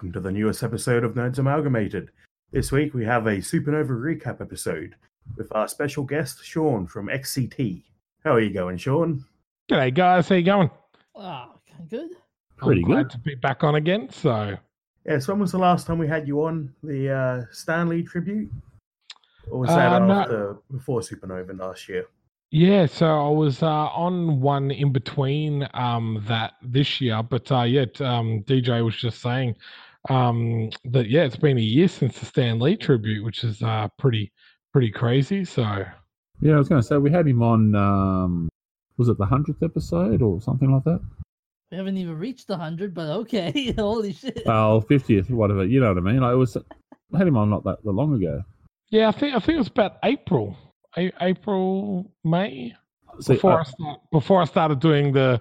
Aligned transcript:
Hello 0.00 0.06
and 0.08 0.12
welcome 0.12 0.12
to 0.12 0.20
the 0.20 0.32
newest 0.32 0.62
episode 0.62 1.04
of 1.04 1.14
Nerds 1.14 1.38
Amalgamated. 1.38 2.10
This 2.52 2.72
week 2.72 2.94
we 2.94 3.04
have 3.04 3.26
a 3.26 3.36
Supernova 3.36 3.90
recap 3.90 4.40
episode 4.40 4.94
with 5.36 5.54
our 5.54 5.68
special 5.68 6.04
guest 6.04 6.42
Sean 6.44 6.86
from 6.86 7.08
XCT. 7.08 7.82
How 8.24 8.32
are 8.34 8.40
you 8.40 8.50
going, 8.52 8.78
Sean? 8.78 9.24
G'day, 9.70 9.94
guys. 9.94 10.28
How 10.28 10.36
you 10.36 10.42
going? 10.42 10.70
Oh, 11.14 11.52
okay, 11.56 11.84
good. 11.88 12.10
Pretty 12.56 12.80
I'm 12.82 12.86
glad 12.86 13.02
good. 13.04 13.10
to 13.10 13.18
be 13.18 13.34
back 13.34 13.62
on 13.62 13.74
again. 13.74 14.08
So, 14.10 14.56
Yes, 15.06 15.28
when 15.28 15.38
was 15.38 15.52
the 15.52 15.58
last 15.58 15.86
time 15.86 15.98
we 15.98 16.08
had 16.08 16.26
you 16.28 16.44
on 16.44 16.72
the 16.82 17.10
uh, 17.10 17.44
Stan 17.52 17.88
Lee 17.88 18.02
tribute? 18.02 18.50
Or 19.50 19.60
was 19.60 19.68
that 19.70 19.92
Uh, 19.92 19.98
no. 20.06 20.12
after 20.20 20.56
before 20.70 21.00
Supernova 21.00 21.58
last 21.58 21.88
year? 21.88 22.06
yeah, 22.52 22.86
so 22.86 23.06
I 23.06 23.28
was 23.30 23.62
uh, 23.62 23.66
on 23.66 24.40
one 24.40 24.70
in 24.70 24.92
between 24.92 25.68
um, 25.74 26.24
that 26.26 26.54
this 26.62 27.00
year, 27.00 27.22
but 27.22 27.50
uh, 27.52 27.62
yeah, 27.62 27.84
um, 28.00 28.42
DJ 28.46 28.84
was 28.84 28.96
just 28.96 29.20
saying 29.20 29.54
um, 30.08 30.70
that 30.84 31.08
yeah, 31.10 31.22
it's 31.24 31.36
been 31.36 31.58
a 31.58 31.60
year 31.60 31.88
since 31.88 32.18
the 32.18 32.26
Stan 32.26 32.58
Lee 32.58 32.76
tribute, 32.76 33.24
which 33.24 33.44
is 33.44 33.62
uh, 33.62 33.88
pretty 33.98 34.32
pretty 34.72 34.90
crazy. 34.90 35.44
So, 35.44 35.62
Yeah, 36.40 36.54
I 36.54 36.58
was 36.58 36.68
going 36.68 36.80
to 36.80 36.86
say 36.86 36.96
we 36.96 37.10
had 37.10 37.26
him 37.26 37.42
on. 37.42 37.74
Um, 37.74 38.48
was 38.96 39.08
it 39.08 39.18
the 39.18 39.26
hundredth 39.26 39.62
episode 39.62 40.22
or 40.22 40.40
something 40.40 40.72
like 40.72 40.84
that? 40.84 41.00
We 41.70 41.76
haven't 41.76 41.96
even 41.98 42.18
reached 42.18 42.46
the 42.48 42.56
hundred, 42.56 42.94
but 42.94 43.08
okay. 43.20 43.72
Holy 43.78 44.12
shit! 44.12 44.42
Well, 44.46 44.80
fiftieth, 44.80 45.30
whatever. 45.30 45.64
You 45.64 45.80
know 45.80 45.88
what 45.92 45.98
I 45.98 46.12
mean? 46.12 46.22
I 46.22 46.34
was 46.34 46.56
I 46.56 47.18
had 47.18 47.26
him 47.28 47.36
on 47.36 47.50
not 47.50 47.64
that 47.64 47.84
long 47.84 48.14
ago. 48.14 48.42
yeah, 48.90 49.08
I 49.08 49.12
think 49.12 49.34
I 49.34 49.38
think 49.38 49.56
it 49.56 49.58
was 49.58 49.68
about 49.68 49.96
April, 50.04 50.56
A- 50.96 51.12
April 51.20 52.10
May 52.24 52.74
See, 53.20 53.34
before 53.34 53.58
I- 53.58 53.60
I 53.60 53.64
start, 53.64 54.00
before 54.12 54.40
I 54.42 54.44
started 54.46 54.80
doing 54.80 55.12
the 55.12 55.40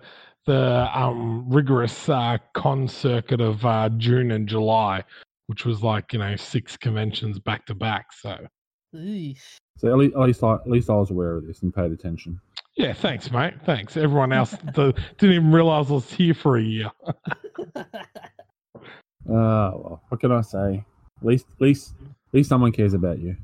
the 0.50 0.90
um, 1.00 1.46
rigorous 1.48 2.10
uh, 2.10 2.36
con 2.56 2.88
circuit 2.88 3.40
of 3.40 3.64
uh, 3.64 3.88
June 3.98 4.32
and 4.32 4.48
July, 4.48 5.04
which 5.46 5.64
was 5.64 5.84
like 5.84 6.12
you 6.12 6.18
know 6.18 6.36
six 6.36 6.76
conventions 6.76 7.38
back 7.38 7.68
to 7.68 7.76
back. 7.76 8.12
So 8.12 8.36
Eesh. 8.96 9.58
so 9.78 9.90
at 9.90 9.98
least, 10.00 10.16
at 10.16 10.22
least 10.22 10.44
I, 10.44 10.54
at 10.56 10.68
least 10.68 10.90
I 10.90 10.96
was 10.96 11.12
aware 11.12 11.38
of 11.38 11.46
this 11.46 11.62
and 11.62 11.72
paid 11.72 11.92
attention. 11.92 12.42
yeah, 12.76 12.94
thanks, 12.94 13.30
mate. 13.30 13.54
Thanks. 13.64 13.96
Everyone 13.96 14.34
else 14.34 14.52
the, 14.74 14.92
didn't 15.20 15.36
even 15.36 15.52
realize 15.52 15.92
I 15.92 15.94
was 15.94 16.12
here 16.12 16.34
for 16.34 16.58
a 16.58 16.64
year. 16.64 16.90
Uh, 19.28 19.70
well, 19.76 20.02
what 20.08 20.20
can 20.20 20.32
I 20.32 20.42
say? 20.42 20.84
At 21.20 21.28
least, 21.28 21.46
at 21.54 21.62
least, 21.62 21.94
at 22.02 22.34
least 22.34 22.50
someone 22.50 22.72
cares 22.72 22.96
about 22.96 23.20
you. 23.20 23.36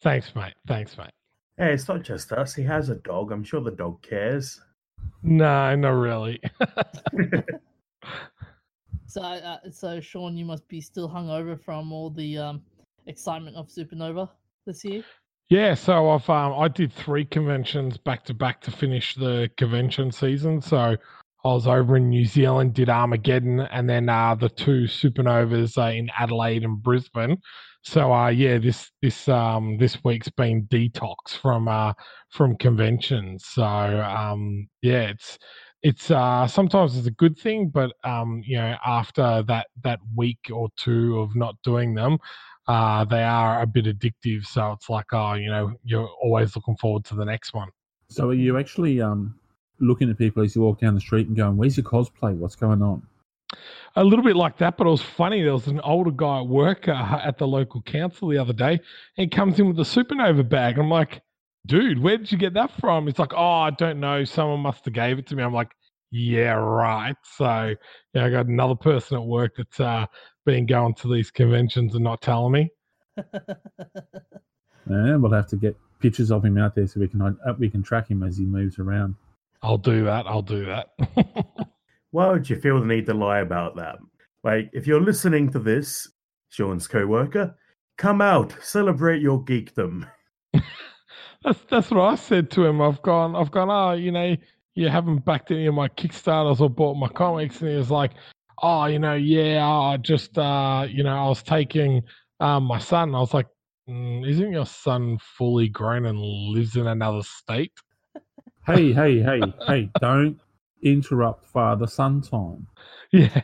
Thanks, 0.00 0.34
mate. 0.34 0.54
Thanks, 0.66 0.96
mate. 0.96 1.10
Hey, 1.58 1.74
it's 1.74 1.86
not 1.86 2.02
just 2.02 2.32
us. 2.32 2.54
He 2.54 2.62
has 2.62 2.88
a 2.88 2.94
dog. 2.94 3.30
I'm 3.30 3.44
sure 3.44 3.60
the 3.60 3.70
dog 3.70 4.00
cares. 4.00 4.58
No, 5.22 5.74
not 5.74 5.90
really. 5.90 6.40
so, 9.06 9.22
uh, 9.22 9.58
so 9.70 10.00
Sean, 10.00 10.36
you 10.36 10.44
must 10.44 10.68
be 10.68 10.80
still 10.80 11.08
hungover 11.08 11.58
from 11.60 11.92
all 11.92 12.10
the 12.10 12.38
um, 12.38 12.62
excitement 13.06 13.56
of 13.56 13.68
Supernova 13.68 14.28
this 14.66 14.84
year. 14.84 15.02
Yeah, 15.50 15.74
so 15.74 16.10
I've 16.10 16.28
um, 16.30 16.54
I 16.54 16.68
did 16.68 16.92
three 16.92 17.24
conventions 17.24 17.96
back 17.98 18.24
to 18.24 18.34
back 18.34 18.60
to 18.62 18.70
finish 18.70 19.14
the 19.14 19.50
convention 19.56 20.10
season. 20.10 20.60
So 20.62 20.76
I 20.78 20.96
was 21.48 21.66
over 21.66 21.96
in 21.98 22.08
New 22.08 22.24
Zealand, 22.24 22.72
did 22.72 22.88
Armageddon, 22.88 23.60
and 23.60 23.88
then 23.88 24.08
uh, 24.08 24.34
the 24.34 24.48
two 24.48 24.84
supernovas 24.84 25.76
uh, 25.76 25.94
in 25.94 26.10
Adelaide 26.18 26.64
and 26.64 26.82
Brisbane. 26.82 27.36
So 27.84 28.12
uh, 28.12 28.28
yeah, 28.28 28.56
this 28.58 28.90
this 29.02 29.28
um, 29.28 29.76
this 29.76 30.02
week's 30.04 30.30
been 30.30 30.66
detox 30.68 31.36
from 31.40 31.68
uh, 31.68 31.92
from 32.30 32.56
conventions. 32.56 33.44
So 33.44 33.62
um, 33.62 34.68
yeah, 34.80 35.10
it's 35.10 35.38
it's 35.82 36.10
uh, 36.10 36.46
sometimes 36.46 36.96
it's 36.96 37.06
a 37.06 37.12
good 37.12 37.38
thing, 37.38 37.68
but 37.68 37.92
um, 38.02 38.42
you 38.44 38.56
know 38.56 38.74
after 38.86 39.44
that 39.48 39.66
that 39.82 40.00
week 40.16 40.38
or 40.50 40.70
two 40.76 41.20
of 41.20 41.36
not 41.36 41.56
doing 41.62 41.94
them, 41.94 42.16
uh, 42.68 43.04
they 43.04 43.22
are 43.22 43.60
a 43.60 43.66
bit 43.66 43.84
addictive. 43.84 44.46
So 44.46 44.72
it's 44.72 44.88
like, 44.88 45.12
oh, 45.12 45.34
you 45.34 45.50
know, 45.50 45.74
you're 45.84 46.08
always 46.22 46.56
looking 46.56 46.76
forward 46.78 47.04
to 47.06 47.14
the 47.14 47.24
next 47.26 47.52
one. 47.52 47.68
So 48.08 48.30
are 48.30 48.34
you 48.34 48.58
actually 48.58 49.02
um 49.02 49.34
looking 49.78 50.08
at 50.08 50.16
people 50.16 50.42
as 50.42 50.56
you 50.56 50.62
walk 50.62 50.80
down 50.80 50.94
the 50.94 51.00
street 51.00 51.26
and 51.26 51.36
going, 51.36 51.58
"Where's 51.58 51.76
your 51.76 51.84
cosplay? 51.84 52.34
What's 52.34 52.56
going 52.56 52.80
on?" 52.80 53.06
A 53.96 54.04
little 54.04 54.24
bit 54.24 54.36
like 54.36 54.58
that, 54.58 54.76
but 54.76 54.86
it 54.86 54.90
was 54.90 55.02
funny. 55.02 55.42
There 55.42 55.52
was 55.52 55.66
an 55.66 55.80
older 55.80 56.10
guy 56.10 56.40
at 56.40 56.46
work 56.46 56.88
uh, 56.88 57.20
at 57.22 57.38
the 57.38 57.46
local 57.46 57.82
council 57.82 58.28
the 58.28 58.38
other 58.38 58.52
day, 58.52 58.72
and 58.72 58.80
he 59.16 59.26
comes 59.28 59.58
in 59.58 59.68
with 59.68 59.78
a 59.78 59.82
supernova 59.82 60.48
bag. 60.48 60.78
I'm 60.78 60.90
like, 60.90 61.22
dude, 61.66 62.02
where 62.02 62.16
did 62.16 62.32
you 62.32 62.38
get 62.38 62.54
that 62.54 62.72
from? 62.80 63.06
He's 63.06 63.18
like, 63.18 63.32
oh, 63.34 63.60
I 63.60 63.70
don't 63.70 64.00
know. 64.00 64.24
Someone 64.24 64.60
must 64.60 64.84
have 64.84 64.94
gave 64.94 65.18
it 65.18 65.26
to 65.28 65.36
me. 65.36 65.42
I'm 65.42 65.54
like, 65.54 65.70
yeah, 66.10 66.52
right. 66.52 67.16
So 67.36 67.74
yeah, 68.14 68.24
I 68.24 68.30
got 68.30 68.46
another 68.46 68.76
person 68.76 69.18
at 69.18 69.24
work 69.24 69.54
that's 69.56 69.80
uh, 69.80 70.06
been 70.44 70.66
going 70.66 70.94
to 70.94 71.12
these 71.12 71.30
conventions 71.30 71.94
and 71.94 72.04
not 72.04 72.22
telling 72.22 72.52
me. 72.52 72.70
And 74.86 75.22
we'll 75.22 75.32
have 75.32 75.48
to 75.48 75.56
get 75.56 75.76
pictures 76.00 76.30
of 76.30 76.44
him 76.44 76.58
out 76.58 76.74
there 76.74 76.86
so 76.86 77.00
we 77.00 77.08
can 77.08 77.22
uh, 77.22 77.54
we 77.58 77.70
can 77.70 77.82
track 77.82 78.08
him 78.08 78.22
as 78.22 78.36
he 78.36 78.44
moves 78.44 78.78
around. 78.78 79.14
I'll 79.62 79.78
do 79.78 80.04
that. 80.04 80.26
I'll 80.26 80.42
do 80.42 80.66
that. 80.66 80.90
Why 82.14 82.30
would 82.30 82.48
you 82.48 82.54
feel 82.54 82.78
the 82.78 82.86
need 82.86 83.06
to 83.06 83.12
lie 83.12 83.40
about 83.40 83.74
that? 83.74 83.96
Like, 84.44 84.70
if 84.72 84.86
you're 84.86 85.00
listening 85.00 85.50
to 85.50 85.58
this, 85.58 86.08
Sean's 86.48 86.86
co-worker, 86.86 87.56
come 87.98 88.20
out, 88.20 88.54
celebrate 88.62 89.20
your 89.20 89.44
geekdom. 89.44 90.08
That's 91.42 91.58
that's 91.68 91.90
what 91.90 92.00
I 92.02 92.14
said 92.14 92.52
to 92.52 92.64
him. 92.64 92.80
I've 92.80 93.02
gone, 93.02 93.34
I've 93.34 93.50
gone. 93.50 93.68
Oh, 93.68 93.94
you 93.94 94.12
know, 94.12 94.36
you 94.76 94.88
haven't 94.88 95.24
backed 95.24 95.50
any 95.50 95.66
of 95.66 95.74
my 95.74 95.88
Kickstarters 95.88 96.60
or 96.60 96.70
bought 96.70 96.94
my 96.94 97.08
comics, 97.08 97.60
and 97.60 97.70
he 97.70 97.76
was 97.76 97.90
like, 97.90 98.12
oh, 98.62 98.86
you 98.86 99.00
know, 99.00 99.14
yeah, 99.14 99.68
I 99.68 99.96
just, 99.96 100.38
uh, 100.38 100.86
you 100.88 101.02
know, 101.02 101.16
I 101.16 101.28
was 101.28 101.42
taking 101.42 102.00
um, 102.38 102.62
my 102.62 102.78
son. 102.78 103.14
I 103.14 103.18
was 103.18 103.34
like, 103.34 103.48
mm, 103.90 104.26
isn't 104.26 104.52
your 104.52 104.66
son 104.66 105.18
fully 105.36 105.68
grown 105.68 106.06
and 106.06 106.18
lives 106.20 106.76
in 106.76 106.86
another 106.86 107.22
state? 107.22 107.72
Hey, 108.66 108.94
hey, 108.94 109.20
hey, 109.20 109.42
hey! 109.66 109.90
Don't 110.00 110.40
interrupt 110.84 111.46
father 111.46 111.86
son 111.86 112.20
time. 112.22 112.66
Yeah. 113.12 113.40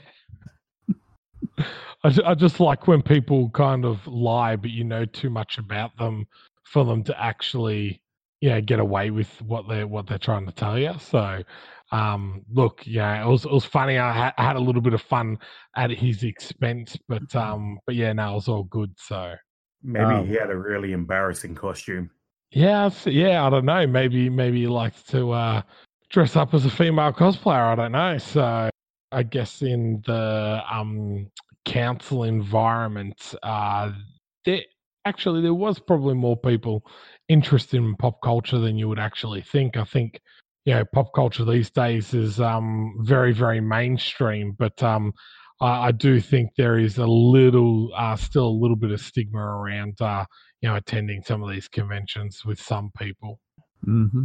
I, 2.03 2.17
I 2.25 2.35
just 2.35 2.61
like 2.61 2.87
when 2.89 3.03
people 3.03 3.51
kind 3.51 3.85
of 3.85 4.07
lie, 4.07 4.57
but 4.57 4.71
you 4.71 4.85
know 4.85 5.05
too 5.05 5.31
much 5.31 5.59
about 5.59 5.97
them 5.99 6.27
for 6.65 6.85
them 6.85 7.03
to 7.05 7.21
actually, 7.23 8.03
you 8.41 8.51
know, 8.51 8.61
get 8.61 8.81
away 8.81 9.11
with 9.11 9.29
what 9.43 9.69
they're 9.69 9.87
what 9.87 10.07
they're 10.07 10.19
trying 10.19 10.47
to 10.47 10.53
tell 10.53 10.79
you. 10.79 10.93
So, 10.99 11.43
um, 11.93 12.43
look, 12.53 12.83
yeah, 12.87 13.23
it 13.25 13.29
was 13.29 13.45
it 13.45 13.51
was 13.51 13.65
funny. 13.65 13.99
I 13.99 14.13
had, 14.13 14.35
I 14.39 14.45
had 14.45 14.57
a 14.57 14.61
little 14.61 14.81
bit 14.81 14.95
of 14.95 15.03
fun 15.03 15.39
at 15.77 15.91
his 15.91 16.23
expense, 16.23 16.97
but 17.09 17.35
um, 17.37 17.79
but 17.87 17.95
yeah, 17.95 18.13
no, 18.13 18.33
it 18.33 18.35
was 18.35 18.49
all 18.49 18.65
good. 18.65 18.93
So, 18.99 19.35
Maybe 19.83 20.05
Oh. 20.05 20.25
he 20.25 20.35
had 20.35 20.51
a 20.51 20.59
really 20.59 20.93
embarrassing 20.93 21.55
costume. 21.55 22.11
yeah, 22.51 22.91
yeah, 23.07 23.47
I 23.47 23.51
don't 23.51 23.65
know. 23.67 23.87
Maybe 23.87 24.29
maybe 24.31 24.61
he 24.63 24.67
likes 24.69 25.03
to 25.05 25.33
uh, 25.33 25.63
dress 26.11 26.37
up 26.37 26.53
as 26.55 26.67
a 26.67 26.71
female 26.71 27.13
cosplayer. 27.13 27.73
I 27.73 27.75
don't 27.77 27.93
know. 27.93 28.19
So 28.19 28.69
I 29.13 29.23
guess 29.23 29.63
in 29.63 30.03
the 30.07 30.63
um, 30.71 31.31
council 31.65 32.25
environment, 32.25 33.35
uh, 33.43 33.93
there 34.45 34.63
actually 35.05 35.41
there 35.41 35.55
was 35.55 35.79
probably 35.79 36.15
more 36.15 36.37
people 36.37 36.85
interested 37.29 37.79
in 37.79 37.97
pop 37.97 38.21
culture 38.23 38.59
than 38.59 38.77
you 38.77 38.89
would 38.89 38.99
actually 38.99 39.43
think. 39.43 39.77
I 39.77 39.85
think 39.85 40.21
you 40.65 40.75
know 40.75 40.85
pop 40.93 41.13
culture 41.15 41.45
these 41.45 41.71
days 41.71 42.13
is 42.13 42.41
um, 42.41 42.97
very 43.01 43.33
very 43.33 43.61
mainstream, 43.61 44.55
but 44.59 44.83
um, 44.83 45.13
I, 45.61 45.89
I 45.89 45.93
do 45.93 46.21
think 46.21 46.51
there 46.57 46.79
is 46.79 46.99
a 46.99 47.07
little 47.07 47.91
uh, 47.97 48.17
still 48.17 48.49
a 48.49 48.61
little 48.61 48.77
bit 48.77 48.91
of 48.91 49.01
stigma 49.01 49.41
around. 49.41 50.01
Uh, 50.01 50.25
you 50.61 50.69
know, 50.69 50.77
attending 50.77 51.23
some 51.23 51.43
of 51.43 51.49
these 51.49 51.69
conventions 51.69 52.45
with 52.45 52.61
some 52.61 52.91
people. 52.99 53.41
hmm 53.83 54.25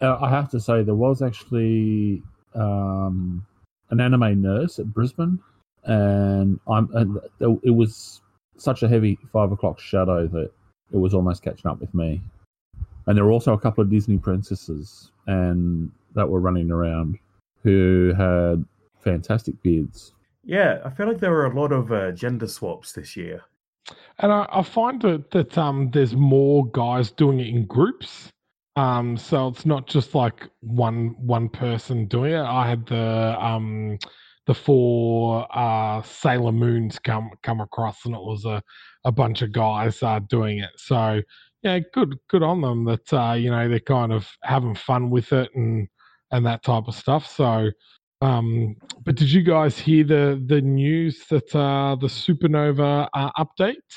Uh, 0.00 0.18
I 0.20 0.28
have 0.28 0.50
to 0.50 0.60
say, 0.60 0.82
there 0.82 0.94
was 0.94 1.22
actually 1.22 2.22
um, 2.54 3.46
an 3.90 4.00
anime 4.00 4.42
nurse 4.42 4.78
at 4.78 4.86
Brisbane, 4.86 5.38
and 5.84 6.58
I'm 6.68 6.90
and 6.94 7.18
it 7.40 7.70
was 7.70 8.20
such 8.56 8.82
a 8.82 8.88
heavy 8.88 9.18
five 9.32 9.52
o'clock 9.52 9.78
shadow 9.78 10.26
that 10.28 10.50
it 10.92 10.96
was 10.96 11.14
almost 11.14 11.42
catching 11.42 11.70
up 11.70 11.80
with 11.80 11.92
me. 11.94 12.20
And 13.06 13.16
there 13.16 13.24
were 13.24 13.32
also 13.32 13.52
a 13.52 13.58
couple 13.58 13.82
of 13.82 13.90
Disney 13.90 14.18
princesses, 14.18 15.10
and 15.26 15.90
that 16.14 16.28
were 16.28 16.40
running 16.40 16.70
around 16.70 17.18
who 17.62 18.12
had 18.16 18.64
fantastic 19.00 19.60
beards. 19.62 20.12
Yeah, 20.44 20.80
I 20.84 20.90
feel 20.90 21.08
like 21.08 21.20
there 21.20 21.30
were 21.30 21.46
a 21.46 21.58
lot 21.58 21.72
of 21.72 21.90
uh, 21.92 22.12
gender 22.12 22.46
swaps 22.46 22.92
this 22.92 23.16
year. 23.16 23.42
And 24.18 24.32
I, 24.32 24.46
I 24.50 24.62
find 24.62 25.00
that, 25.02 25.30
that 25.32 25.58
um, 25.58 25.90
there's 25.90 26.14
more 26.14 26.66
guys 26.68 27.10
doing 27.10 27.40
it 27.40 27.48
in 27.48 27.66
groups. 27.66 28.30
Um, 28.76 29.16
so 29.16 29.48
it's 29.48 29.66
not 29.66 29.86
just 29.86 30.14
like 30.14 30.48
one 30.60 31.14
one 31.18 31.48
person 31.48 32.06
doing 32.06 32.32
it. 32.32 32.40
I 32.42 32.68
had 32.68 32.86
the 32.86 33.36
um, 33.40 33.98
the 34.46 34.54
four 34.54 35.46
uh, 35.56 36.02
Sailor 36.02 36.52
Moons 36.52 36.98
come 36.98 37.30
come 37.42 37.60
across, 37.60 38.04
and 38.04 38.14
it 38.14 38.20
was 38.20 38.44
a, 38.44 38.62
a 39.04 39.12
bunch 39.12 39.42
of 39.42 39.52
guys 39.52 40.02
uh, 40.02 40.20
doing 40.28 40.58
it. 40.58 40.70
So 40.76 41.22
yeah, 41.62 41.78
good 41.92 42.16
good 42.28 42.42
on 42.42 42.60
them 42.62 42.84
that 42.84 43.12
uh, 43.12 43.32
you 43.34 43.50
know 43.50 43.68
they're 43.68 43.80
kind 43.80 44.12
of 44.12 44.28
having 44.42 44.74
fun 44.74 45.10
with 45.10 45.32
it 45.32 45.50
and 45.54 45.88
and 46.30 46.46
that 46.46 46.62
type 46.64 46.84
of 46.88 46.94
stuff. 46.94 47.26
So 47.26 47.70
Um, 48.20 48.76
but 49.04 49.16
did 49.16 49.30
you 49.30 49.42
guys 49.42 49.78
hear 49.78 50.04
the 50.04 50.42
the 50.46 50.60
news 50.60 51.26
that 51.30 51.54
uh, 51.54 51.96
the 52.00 52.06
supernova 52.08 53.08
uh, 53.12 53.30
update? 53.38 53.90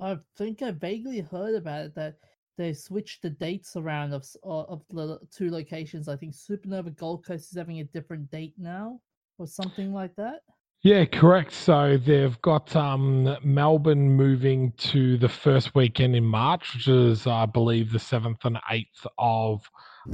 I 0.00 0.18
think 0.36 0.62
I 0.62 0.72
vaguely 0.72 1.20
heard 1.20 1.54
about 1.54 1.86
it 1.86 1.94
that 1.94 2.18
they 2.56 2.72
switched 2.72 3.22
the 3.22 3.30
dates 3.30 3.76
around 3.76 4.12
of 4.12 4.24
of 4.42 4.82
the 4.90 5.18
two 5.30 5.50
locations. 5.50 6.08
I 6.08 6.16
think 6.16 6.34
Supernova 6.34 6.96
Gold 6.96 7.24
Coast 7.24 7.50
is 7.50 7.56
having 7.56 7.80
a 7.80 7.84
different 7.84 8.30
date 8.30 8.54
now, 8.58 9.00
or 9.38 9.46
something 9.46 9.92
like 9.92 10.14
that. 10.16 10.40
Yeah, 10.82 11.04
correct. 11.04 11.52
So 11.52 11.96
they've 11.96 12.40
got 12.42 12.76
um, 12.76 13.36
Melbourne 13.42 14.08
moving 14.08 14.72
to 14.78 15.16
the 15.16 15.28
first 15.28 15.74
weekend 15.74 16.14
in 16.14 16.24
March, 16.24 16.74
which 16.74 16.86
is, 16.86 17.26
I 17.26 17.46
believe, 17.46 17.90
the 17.90 17.98
7th 17.98 18.44
and 18.44 18.58
8th 18.70 19.06
of 19.18 19.68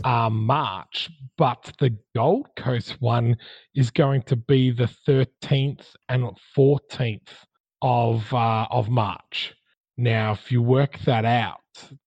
um, 0.04 0.46
March. 0.46 1.10
But 1.36 1.70
the 1.78 1.94
Gold 2.14 2.46
Coast 2.56 2.96
one 3.00 3.36
is 3.74 3.90
going 3.90 4.22
to 4.22 4.36
be 4.36 4.70
the 4.70 4.88
13th 5.06 5.84
and 6.08 6.30
14th 6.56 7.20
of, 7.82 8.32
uh, 8.32 8.66
of 8.70 8.88
March. 8.88 9.54
Now, 9.98 10.32
if 10.32 10.50
you 10.50 10.62
work 10.62 10.98
that 11.00 11.26
out, 11.26 11.60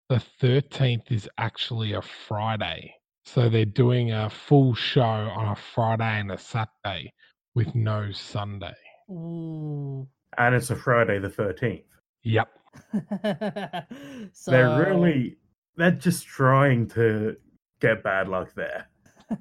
the 0.10 0.22
13th 0.42 1.12
is 1.12 1.28
actually 1.38 1.94
a 1.94 2.02
Friday. 2.02 2.94
So 3.24 3.50
they're 3.50 3.66
doing 3.66 4.12
a 4.12 4.30
full 4.30 4.76
show 4.76 5.02
on 5.02 5.48
a 5.48 5.56
Friday 5.56 6.20
and 6.20 6.32
a 6.32 6.38
Saturday 6.38 7.12
with 7.56 7.74
no 7.74 8.12
Sunday. 8.12 8.76
Ooh. 9.10 10.08
And 10.38 10.54
it's 10.54 10.70
a 10.70 10.76
Friday 10.76 11.18
the 11.20 11.30
13th. 11.30 11.84
Yep. 12.24 12.50
so 14.34 14.52
They're 14.52 14.86
really, 14.86 15.38
they're 15.76 15.92
just 15.92 16.28
trying 16.28 16.88
to 16.90 17.36
get 17.80 18.04
bad 18.04 18.28
luck 18.28 18.54
there. 18.56 18.90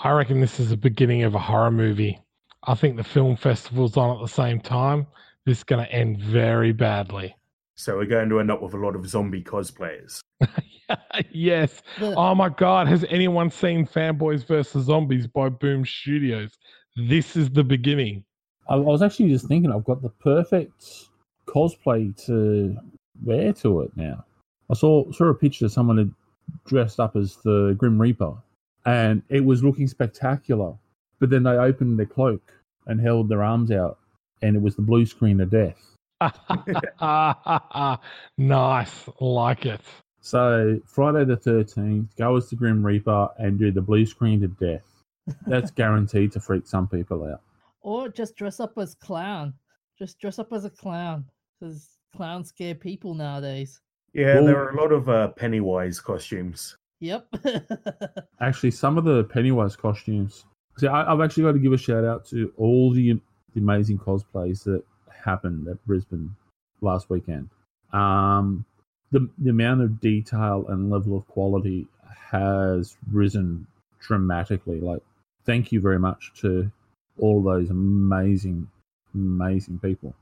I 0.00 0.10
reckon 0.10 0.40
this 0.40 0.60
is 0.60 0.70
the 0.70 0.76
beginning 0.76 1.22
of 1.22 1.34
a 1.34 1.38
horror 1.38 1.70
movie. 1.70 2.20
I 2.64 2.74
think 2.74 2.96
the 2.96 3.04
film 3.04 3.36
festival's 3.36 3.96
on 3.96 4.16
at 4.16 4.22
the 4.22 4.28
same 4.28 4.60
time. 4.60 5.06
This 5.46 5.58
is 5.58 5.64
going 5.64 5.84
to 5.84 5.92
end 5.92 6.20
very 6.20 6.72
badly. 6.72 7.34
So 7.76 7.96
we're 7.96 8.06
going 8.06 8.28
to 8.28 8.40
end 8.40 8.50
up 8.50 8.62
with 8.62 8.74
a 8.74 8.78
lot 8.78 8.94
of 8.94 9.08
zombie 9.08 9.42
cosplayers. 9.42 10.20
yes. 11.30 11.82
Oh 12.00 12.34
my 12.34 12.48
God. 12.48 12.86
Has 12.86 13.04
anyone 13.08 13.50
seen 13.50 13.86
Fanboys 13.86 14.46
vs. 14.46 14.84
Zombies 14.84 15.26
by 15.26 15.48
Boom 15.48 15.84
Studios? 15.84 16.56
This 16.96 17.36
is 17.36 17.50
the 17.50 17.64
beginning. 17.64 18.24
I, 18.68 18.74
I 18.74 18.78
was 18.78 19.02
actually 19.02 19.30
just 19.30 19.48
thinking 19.48 19.72
I've 19.72 19.84
got 19.84 20.02
the 20.02 20.10
perfect 20.10 21.08
cosplay 21.46 22.14
to 22.26 22.76
wear 23.22 23.52
to 23.54 23.82
it 23.82 23.90
now. 23.96 24.24
I 24.70 24.74
saw 24.74 25.10
saw 25.12 25.26
a 25.26 25.34
picture 25.34 25.66
of 25.66 25.72
someone 25.72 25.98
had 25.98 26.12
dressed 26.66 27.00
up 27.00 27.16
as 27.16 27.36
the 27.44 27.74
Grim 27.76 28.00
Reaper, 28.00 28.34
and 28.86 29.22
it 29.28 29.44
was 29.44 29.62
looking 29.62 29.88
spectacular. 29.88 30.74
But 31.20 31.30
then 31.30 31.42
they 31.42 31.50
opened 31.50 31.98
their 31.98 32.06
cloak 32.06 32.52
and 32.86 33.00
held 33.00 33.28
their 33.28 33.42
arms 33.42 33.70
out, 33.70 33.98
and 34.42 34.56
it 34.56 34.62
was 34.62 34.76
the 34.76 34.82
blue 34.82 35.06
screen 35.06 35.40
of 35.40 35.50
death. 35.50 35.93
nice. 38.38 39.08
Like 39.20 39.66
it. 39.66 39.80
So 40.20 40.80
Friday 40.86 41.24
the 41.24 41.36
thirteenth, 41.36 42.14
go 42.16 42.36
as 42.36 42.48
the 42.48 42.56
Grim 42.56 42.84
Reaper 42.84 43.28
and 43.38 43.58
do 43.58 43.70
the 43.70 43.82
blue 43.82 44.06
screen 44.06 44.40
to 44.40 44.48
death. 44.48 44.86
That's 45.46 45.70
guaranteed 45.82 46.32
to 46.32 46.40
freak 46.40 46.66
some 46.66 46.88
people 46.88 47.24
out. 47.24 47.40
or 47.82 48.08
just 48.08 48.36
dress 48.36 48.60
up 48.60 48.72
as 48.78 48.94
clown. 48.94 49.54
Just 49.98 50.18
dress 50.18 50.38
up 50.38 50.52
as 50.52 50.64
a 50.64 50.70
clown 50.70 51.24
because 51.60 51.88
clowns 52.16 52.48
scare 52.48 52.74
people 52.74 53.14
nowadays. 53.14 53.80
Yeah, 54.12 54.36
Well- 54.36 54.46
there 54.46 54.58
are 54.64 54.70
a 54.70 54.80
lot 54.80 54.92
of 54.92 55.08
uh, 55.08 55.28
Pennywise 55.28 56.00
costumes. 56.00 56.76
Yep. 57.00 57.26
Actually, 58.40 58.70
some 58.70 58.96
of 58.96 59.04
the 59.04 59.24
Pennywise 59.24 59.76
costumes. 59.76 60.46
See, 60.78 60.86
I, 60.86 61.12
I've 61.12 61.20
actually 61.20 61.42
got 61.42 61.52
to 61.52 61.58
give 61.58 61.72
a 61.72 61.76
shout 61.78 62.04
out 62.04 62.24
to 62.28 62.50
all 62.56 62.92
the, 62.92 63.20
the 63.52 63.60
amazing 63.60 63.98
cosplays 63.98 64.64
that 64.64 64.82
happened 65.24 65.68
at 65.68 65.84
Brisbane 65.86 66.34
last 66.80 67.10
weekend. 67.10 67.48
Um, 67.92 68.64
the 69.10 69.28
the 69.38 69.50
amount 69.50 69.82
of 69.82 70.00
detail 70.00 70.66
and 70.68 70.90
level 70.90 71.16
of 71.16 71.26
quality 71.28 71.86
has 72.30 72.96
risen 73.10 73.66
dramatically. 74.00 74.80
Like, 74.80 75.02
thank 75.44 75.72
you 75.72 75.80
very 75.80 75.98
much 75.98 76.32
to 76.40 76.70
all 77.18 77.42
those 77.42 77.70
amazing, 77.70 78.68
amazing 79.14 79.78
people. 79.78 80.14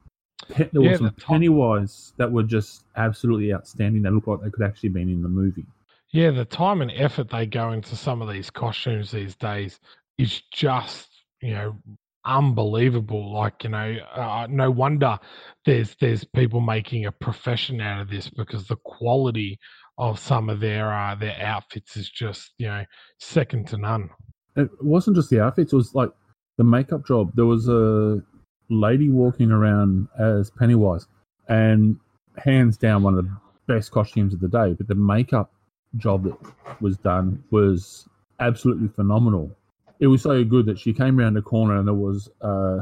Pe- 0.50 0.68
there 0.72 0.82
Yeah, 0.82 0.92
were 0.92 0.98
some 0.98 1.10
Pennywise 1.12 2.12
that 2.16 2.30
were 2.30 2.42
just 2.42 2.84
absolutely 2.96 3.52
outstanding. 3.54 4.02
They 4.02 4.10
looked 4.10 4.28
like 4.28 4.40
they 4.42 4.50
could 4.50 4.64
actually 4.64 4.90
been 4.90 5.08
in 5.08 5.22
the 5.22 5.28
movie. 5.28 5.66
Yeah, 6.10 6.30
the 6.30 6.44
time 6.44 6.82
and 6.82 6.92
effort 6.92 7.30
they 7.30 7.46
go 7.46 7.72
into 7.72 7.96
some 7.96 8.20
of 8.20 8.30
these 8.30 8.50
costumes 8.50 9.10
these 9.10 9.34
days 9.34 9.80
is 10.18 10.42
just, 10.52 11.08
you 11.40 11.54
know, 11.54 11.76
unbelievable. 12.24 13.32
Like, 13.32 13.64
you 13.64 13.70
know, 13.70 13.96
uh, 14.14 14.46
no 14.48 14.70
wonder 14.70 15.18
there's 15.64 15.94
there's 16.00 16.24
people 16.24 16.60
making 16.60 17.06
a 17.06 17.12
profession 17.12 17.80
out 17.80 18.00
of 18.00 18.10
this 18.10 18.28
because 18.28 18.66
the 18.66 18.76
quality 18.76 19.58
of 19.98 20.18
some 20.18 20.48
of 20.48 20.60
their 20.60 20.92
uh, 20.92 21.14
their 21.14 21.36
outfits 21.40 21.96
is 21.96 22.10
just, 22.10 22.52
you 22.58 22.66
know, 22.66 22.84
second 23.18 23.68
to 23.68 23.76
none. 23.76 24.10
it 24.56 24.68
wasn't 24.80 25.16
just 25.16 25.30
the 25.30 25.42
outfits; 25.42 25.72
it 25.72 25.76
was 25.76 25.94
like 25.94 26.10
the 26.58 26.64
makeup 26.64 27.06
job. 27.06 27.32
There 27.34 27.46
was 27.46 27.68
a 27.68 28.22
lady 28.70 29.08
walking 29.08 29.50
around 29.50 30.08
as 30.18 30.50
Pennywise, 30.50 31.06
and 31.48 31.96
hands 32.38 32.76
down 32.76 33.02
one 33.02 33.18
of 33.18 33.24
the 33.24 33.36
best 33.66 33.90
costumes 33.90 34.34
of 34.34 34.40
the 34.40 34.48
day. 34.48 34.74
But 34.74 34.88
the 34.88 34.94
makeup 34.94 35.52
job 35.96 36.24
that 36.24 36.36
was 36.80 36.96
done 36.98 37.44
was 37.50 38.08
absolutely 38.40 38.88
phenomenal. 38.88 39.54
It 40.02 40.08
was 40.08 40.22
so 40.22 40.42
good 40.42 40.66
that 40.66 40.80
she 40.80 40.92
came 40.92 41.20
around 41.20 41.34
the 41.34 41.42
corner 41.42 41.76
and 41.76 41.86
there 41.86 41.94
was 41.94 42.28
a 42.40 42.80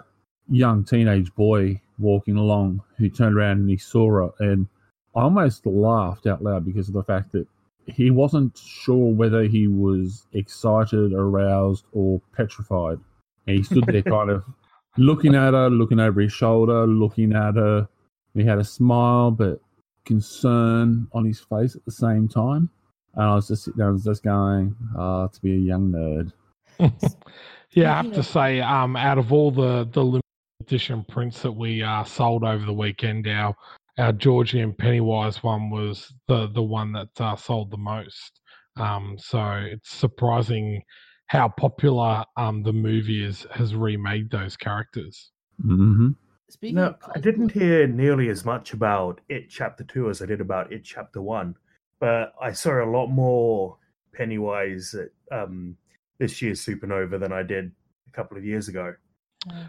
young 0.49 0.84
teenage 0.84 1.31
boy 1.34 1.78
walking 1.99 2.38
along 2.38 2.81
who 2.96 3.11
turned 3.11 3.37
around 3.37 3.58
and 3.58 3.69
he 3.69 3.76
saw 3.76 4.11
her, 4.11 4.31
and 4.38 4.67
I 5.14 5.20
almost 5.20 5.67
laughed 5.67 6.26
out 6.26 6.43
loud 6.43 6.64
because 6.64 6.88
of 6.88 6.94
the 6.94 7.05
fact 7.05 7.32
that 7.32 7.46
he 7.84 8.11
wasn't 8.11 8.56
sure 8.56 9.12
whether 9.12 9.43
he 9.43 9.69
was 9.69 10.28
excited, 10.32 11.12
aroused, 11.12 11.84
or 11.93 12.22
petrified. 12.34 12.99
And 13.46 13.58
he 13.58 13.64
stood 13.64 13.84
there 13.84 14.00
kind 14.00 14.31
of 14.31 14.43
looking 14.96 15.34
at 15.34 15.52
her, 15.52 15.69
looking 15.69 16.00
over 16.00 16.23
his 16.23 16.32
shoulder, 16.32 16.87
looking 16.87 17.34
at 17.34 17.56
her. 17.56 17.87
He 18.33 18.44
had 18.47 18.61
a 18.61 18.64
smile, 18.64 19.30
but 19.30 19.61
concern 20.06 21.06
on 21.12 21.26
his 21.26 21.40
face 21.40 21.76
at 21.76 21.85
the 21.85 21.92
same 21.92 22.28
time. 22.28 22.71
And 23.12 23.25
I 23.25 23.35
was 23.35 23.49
just 23.49 23.64
sitting 23.64 23.76
there, 23.76 23.92
was 23.92 24.04
just 24.04 24.23
going, 24.23 24.75
ah, 24.97 25.26
to 25.26 25.42
be 25.42 25.52
a 25.52 25.59
young 25.59 25.92
nerd. 25.92 26.33
yeah, 27.72 27.92
I 27.92 27.96
have 28.02 28.12
to 28.12 28.22
say, 28.22 28.60
um, 28.60 28.96
out 28.96 29.18
of 29.18 29.32
all 29.32 29.50
the 29.50 29.88
the 29.92 30.02
limited 30.02 30.22
edition 30.60 31.04
prints 31.08 31.42
that 31.42 31.52
we 31.52 31.82
uh, 31.82 32.04
sold 32.04 32.44
over 32.44 32.64
the 32.64 32.72
weekend, 32.72 33.26
our 33.28 33.54
our 33.99 34.12
Georgian 34.12 34.72
Pennywise 34.72 35.42
one 35.42 35.70
was 35.70 36.12
the 36.28 36.49
the 36.49 36.62
one 36.62 36.92
that 36.92 37.20
uh, 37.20 37.37
sold 37.37 37.70
the 37.70 37.76
most. 37.76 38.40
Um, 38.76 39.16
so 39.18 39.42
it's 39.70 39.92
surprising 39.92 40.82
how 41.26 41.49
popular 41.49 42.25
um, 42.37 42.62
the 42.62 42.72
movie 42.72 43.25
is 43.25 43.46
has 43.52 43.75
remade 43.75 44.30
those 44.30 44.56
characters. 44.56 45.30
Mm-hmm. 45.64 46.10
Speaking 46.49 46.76
No, 46.76 46.87
of 46.87 46.96
I 47.14 47.20
didn't 47.20 47.52
hear 47.52 47.87
nearly 47.87 48.28
as 48.28 48.44
much 48.44 48.72
about 48.72 49.20
It 49.28 49.49
Chapter 49.49 49.84
2 49.84 50.10
as 50.10 50.20
I 50.20 50.26
did 50.26 50.40
about 50.40 50.72
It 50.72 50.82
Chapter 50.82 51.22
1, 51.22 51.54
but 52.00 52.32
I 52.42 52.52
saw 52.52 52.82
a 52.82 52.90
lot 52.90 53.06
more 53.06 53.76
Pennywise 54.12 54.94
at 54.94 55.10
um, 55.37 55.76
this 56.20 56.40
year's 56.40 56.64
Supernova 56.64 57.18
than 57.18 57.32
I 57.32 57.42
did 57.42 57.72
a 58.06 58.12
couple 58.12 58.36
of 58.36 58.44
years 58.44 58.68
ago. 58.68 58.94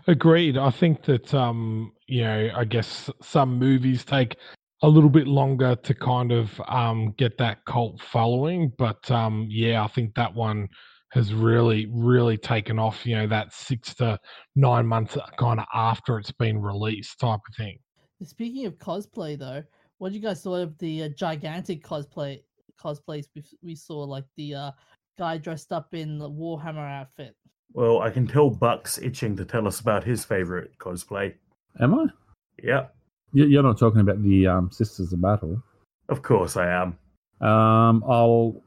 Agreed. 0.05 0.57
I 0.57 0.69
think 0.69 1.03
that 1.05 1.33
um, 1.33 1.93
you 2.07 2.23
know, 2.23 2.51
I 2.55 2.65
guess 2.65 3.09
some 3.21 3.57
movies 3.57 4.03
take 4.03 4.35
a 4.83 4.87
little 4.87 5.09
bit 5.09 5.27
longer 5.27 5.75
to 5.75 5.93
kind 5.93 6.31
of 6.31 6.59
um, 6.67 7.13
get 7.17 7.37
that 7.37 7.63
cult 7.65 8.01
following, 8.01 8.71
but 8.77 9.09
um, 9.09 9.47
yeah, 9.49 9.83
I 9.83 9.87
think 9.87 10.13
that 10.15 10.33
one 10.33 10.67
has 11.11 11.33
really, 11.33 11.87
really 11.91 12.37
taken 12.37 12.79
off. 12.79 13.05
You 13.05 13.17
know, 13.17 13.27
that 13.27 13.53
six 13.53 13.93
to 13.95 14.19
nine 14.55 14.85
months 14.85 15.17
kind 15.37 15.59
of 15.59 15.65
after 15.73 16.17
it's 16.17 16.31
been 16.31 16.61
released, 16.61 17.19
type 17.19 17.39
of 17.47 17.55
thing. 17.55 17.77
Speaking 18.23 18.65
of 18.65 18.77
cosplay, 18.77 19.39
though, 19.39 19.63
what 19.99 20.09
do 20.09 20.15
you 20.15 20.21
guys 20.21 20.41
thought 20.41 20.61
of 20.61 20.77
the 20.79 21.03
uh, 21.03 21.09
gigantic 21.17 21.83
cosplay 21.83 22.41
cosplays 22.81 23.25
we, 23.35 23.43
we 23.61 23.75
saw? 23.75 24.03
Like 24.03 24.25
the 24.35 24.55
uh, 24.55 24.71
guy 25.21 25.37
dressed 25.37 25.71
up 25.71 25.93
in 25.93 26.17
the 26.17 26.27
Warhammer 26.27 26.89
outfit. 26.99 27.35
Well, 27.73 28.01
I 28.01 28.09
can 28.09 28.25
tell 28.25 28.49
Buck's 28.49 28.97
itching 28.97 29.37
to 29.37 29.45
tell 29.45 29.67
us 29.67 29.79
about 29.79 30.03
his 30.03 30.25
favorite 30.25 30.71
cosplay. 30.79 31.35
Am 31.79 31.93
I? 31.93 32.07
Yeah, 32.63 32.87
You- 33.31 33.45
You're 33.45 33.61
not 33.63 33.77
talking 33.77 34.01
about 34.01 34.23
the 34.23 34.47
um, 34.47 34.71
Sisters 34.71 35.13
of 35.13 35.21
Battle. 35.21 35.61
of 36.09 36.23
course 36.23 36.57
I 36.57 36.67
am. 36.81 36.97
Um, 37.47 38.03
I'll 38.07 38.61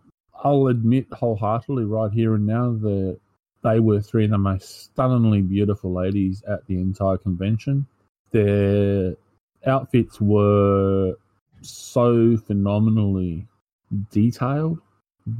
I'll 0.44 0.68
admit 0.68 1.06
wholeheartedly 1.12 1.84
right 1.86 2.12
here 2.12 2.34
and 2.36 2.46
now 2.46 2.70
that 2.72 3.18
they 3.64 3.80
were 3.80 4.00
three 4.00 4.24
of 4.24 4.30
the 4.30 4.38
most 4.38 4.84
stunningly 4.84 5.42
beautiful 5.42 5.92
ladies 5.92 6.42
at 6.48 6.64
the 6.66 6.76
entire 6.80 7.16
convention. 7.18 7.86
Their 8.30 9.16
outfits 9.66 10.20
were 10.20 11.14
so 11.62 12.36
phenomenally 12.36 13.46
detailed 14.10 14.78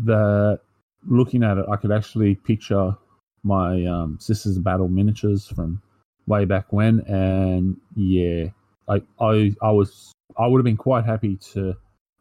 that 0.04 0.60
looking 1.06 1.42
at 1.42 1.58
it, 1.58 1.66
I 1.70 1.76
could 1.76 1.92
actually 1.92 2.34
picture 2.34 2.96
my 3.42 3.84
um, 3.84 4.18
Sisters 4.20 4.56
of 4.56 4.64
Battle 4.64 4.88
miniatures 4.88 5.46
from 5.46 5.80
way 6.26 6.44
back 6.44 6.72
when, 6.72 7.00
and 7.00 7.76
yeah, 7.94 8.46
I 8.88 9.02
I 9.20 9.54
I 9.62 9.70
was 9.70 10.12
I 10.38 10.46
would 10.46 10.58
have 10.58 10.64
been 10.64 10.76
quite 10.76 11.04
happy 11.04 11.36
to 11.52 11.74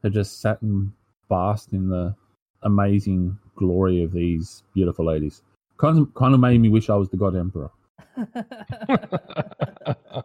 have 0.03 0.13
just 0.13 0.41
sat 0.41 0.61
and 0.61 0.91
basked 1.29 1.73
in 1.73 1.89
the 1.89 2.15
amazing 2.63 3.37
glory 3.55 4.03
of 4.03 4.11
these 4.11 4.63
beautiful 4.73 5.05
ladies. 5.05 5.41
Kind 5.77 5.99
of 5.99 6.13
kind 6.13 6.33
of 6.33 6.39
made 6.39 6.59
me 6.59 6.69
wish 6.69 6.89
I 6.89 6.95
was 6.95 7.09
the 7.09 7.17
God 7.17 7.35
Emperor. 7.35 7.71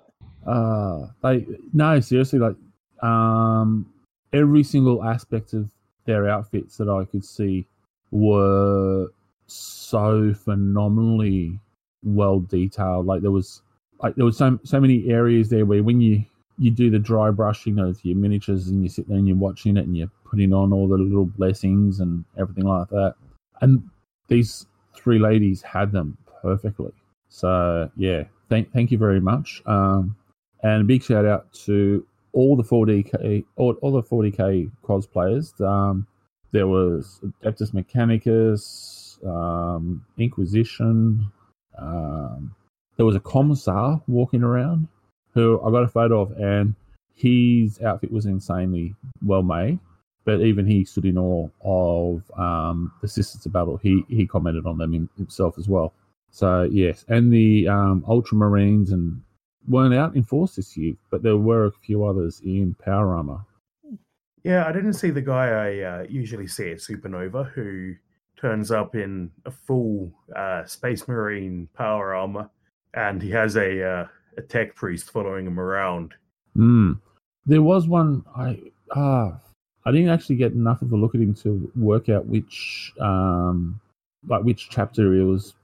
Uh 0.48 1.08
they 1.22 1.46
no 1.74 2.00
seriously 2.00 2.38
like 2.38 2.56
um 3.02 3.86
every 4.32 4.62
single 4.62 5.04
aspect 5.04 5.52
of 5.52 5.70
their 6.06 6.26
outfits 6.26 6.78
that 6.78 6.88
I 6.88 7.04
could 7.04 7.22
see 7.22 7.66
were 8.10 9.08
so 9.46 10.34
phenomenally 10.34 11.58
well 12.02 12.40
detailed. 12.40 13.06
Like 13.06 13.22
there 13.22 13.30
was 13.30 13.62
like 14.02 14.14
there 14.14 14.24
was 14.24 14.36
so 14.36 14.58
so 14.64 14.80
many 14.80 15.08
areas 15.08 15.48
there 15.48 15.66
where 15.66 15.82
when 15.82 16.00
you 16.00 16.24
you 16.58 16.70
do 16.70 16.90
the 16.90 16.98
dry 16.98 17.30
brushing 17.30 17.78
of 17.78 18.04
your 18.04 18.16
miniatures 18.16 18.68
and 18.68 18.82
you 18.82 18.88
sit 18.88 19.08
there 19.08 19.16
and 19.16 19.28
you're 19.28 19.36
watching 19.36 19.76
it 19.76 19.86
and 19.86 19.96
you're 19.96 20.10
putting 20.28 20.52
on 20.52 20.72
all 20.72 20.88
the 20.88 20.98
little 20.98 21.24
blessings 21.24 22.00
and 22.00 22.24
everything 22.36 22.64
like 22.64 22.88
that. 22.88 23.14
And 23.60 23.88
these 24.28 24.66
three 24.94 25.18
ladies 25.18 25.62
had 25.62 25.92
them 25.92 26.16
perfectly. 26.42 26.92
So 27.28 27.90
yeah, 27.96 28.24
thank 28.48 28.72
thank 28.72 28.90
you 28.90 28.98
very 28.98 29.20
much. 29.20 29.62
Um, 29.66 30.16
and 30.62 30.82
a 30.82 30.84
big 30.84 31.02
shout 31.02 31.24
out 31.24 31.52
to 31.64 32.04
all 32.32 32.56
the 32.56 32.64
40k 32.64 33.44
all, 33.56 33.74
all 33.80 33.92
the 33.92 34.02
40k 34.02 34.70
cosplayers. 34.84 35.60
Um, 35.60 36.06
there 36.52 36.66
was 36.66 37.20
Adeptus 37.42 37.72
Mechanicus, 37.72 39.24
um, 39.26 40.04
Inquisition. 40.16 41.30
Um, 41.78 42.54
there 42.96 43.06
was 43.06 43.16
a 43.16 43.20
commissar 43.20 44.02
walking 44.06 44.42
around 44.42 44.88
who 45.34 45.60
I 45.64 45.70
got 45.70 45.84
a 45.84 45.88
photo 45.88 46.22
of, 46.22 46.32
and 46.32 46.74
his 47.14 47.80
outfit 47.82 48.10
was 48.10 48.26
insanely 48.26 48.94
well 49.22 49.42
made. 49.42 49.78
But 50.24 50.40
even 50.40 50.66
he 50.66 50.84
stood 50.84 51.06
in 51.06 51.16
awe 51.16 51.48
of 51.62 52.22
um, 52.38 52.92
the 53.00 53.08
Sisters 53.08 53.46
of 53.46 53.52
Battle. 53.52 53.78
He 53.78 54.04
he 54.08 54.26
commented 54.26 54.66
on 54.66 54.78
them 54.78 55.08
himself 55.16 55.58
as 55.58 55.68
well. 55.68 55.94
So 56.30 56.68
yes, 56.70 57.04
and 57.08 57.32
the 57.32 57.68
um, 57.68 58.04
Ultramarines 58.06 58.92
and 58.92 59.22
weren't 59.66 59.94
out 59.94 60.16
in 60.16 60.22
force 60.22 60.56
this 60.56 60.76
year, 60.76 60.94
but 61.10 61.22
there 61.22 61.36
were 61.36 61.66
a 61.66 61.72
few 61.72 62.04
others 62.04 62.40
in 62.44 62.74
power 62.74 63.14
armor. 63.14 63.40
Yeah, 64.44 64.66
I 64.66 64.72
didn't 64.72 64.94
see 64.94 65.10
the 65.10 65.22
guy 65.22 65.48
I 65.48 65.80
uh, 65.80 66.06
usually 66.08 66.46
see 66.46 66.70
at 66.70 66.78
Supernova 66.78 67.50
who 67.52 67.94
turns 68.40 68.70
up 68.70 68.94
in 68.94 69.30
a 69.44 69.50
full 69.50 70.12
uh, 70.34 70.64
Space 70.64 71.08
Marine 71.08 71.68
power 71.76 72.14
armor, 72.14 72.48
and 72.94 73.20
he 73.20 73.30
has 73.30 73.56
a 73.56 73.84
uh, 73.84 74.06
a 74.36 74.42
tech 74.42 74.74
priest 74.74 75.10
following 75.10 75.46
him 75.46 75.60
around. 75.60 76.14
Mm. 76.56 77.00
There 77.46 77.62
was 77.62 77.88
one 77.88 78.24
I 78.36 78.60
ah 78.94 79.38
I 79.84 79.90
didn't 79.90 80.10
actually 80.10 80.36
get 80.36 80.52
enough 80.52 80.82
of 80.82 80.92
a 80.92 80.96
look 80.96 81.14
at 81.14 81.20
him 81.20 81.34
to 81.42 81.70
work 81.76 82.08
out 82.08 82.26
which 82.26 82.92
um 83.00 83.80
like 84.26 84.44
which 84.44 84.70
chapter 84.70 85.12
he 85.14 85.20
was 85.20 85.54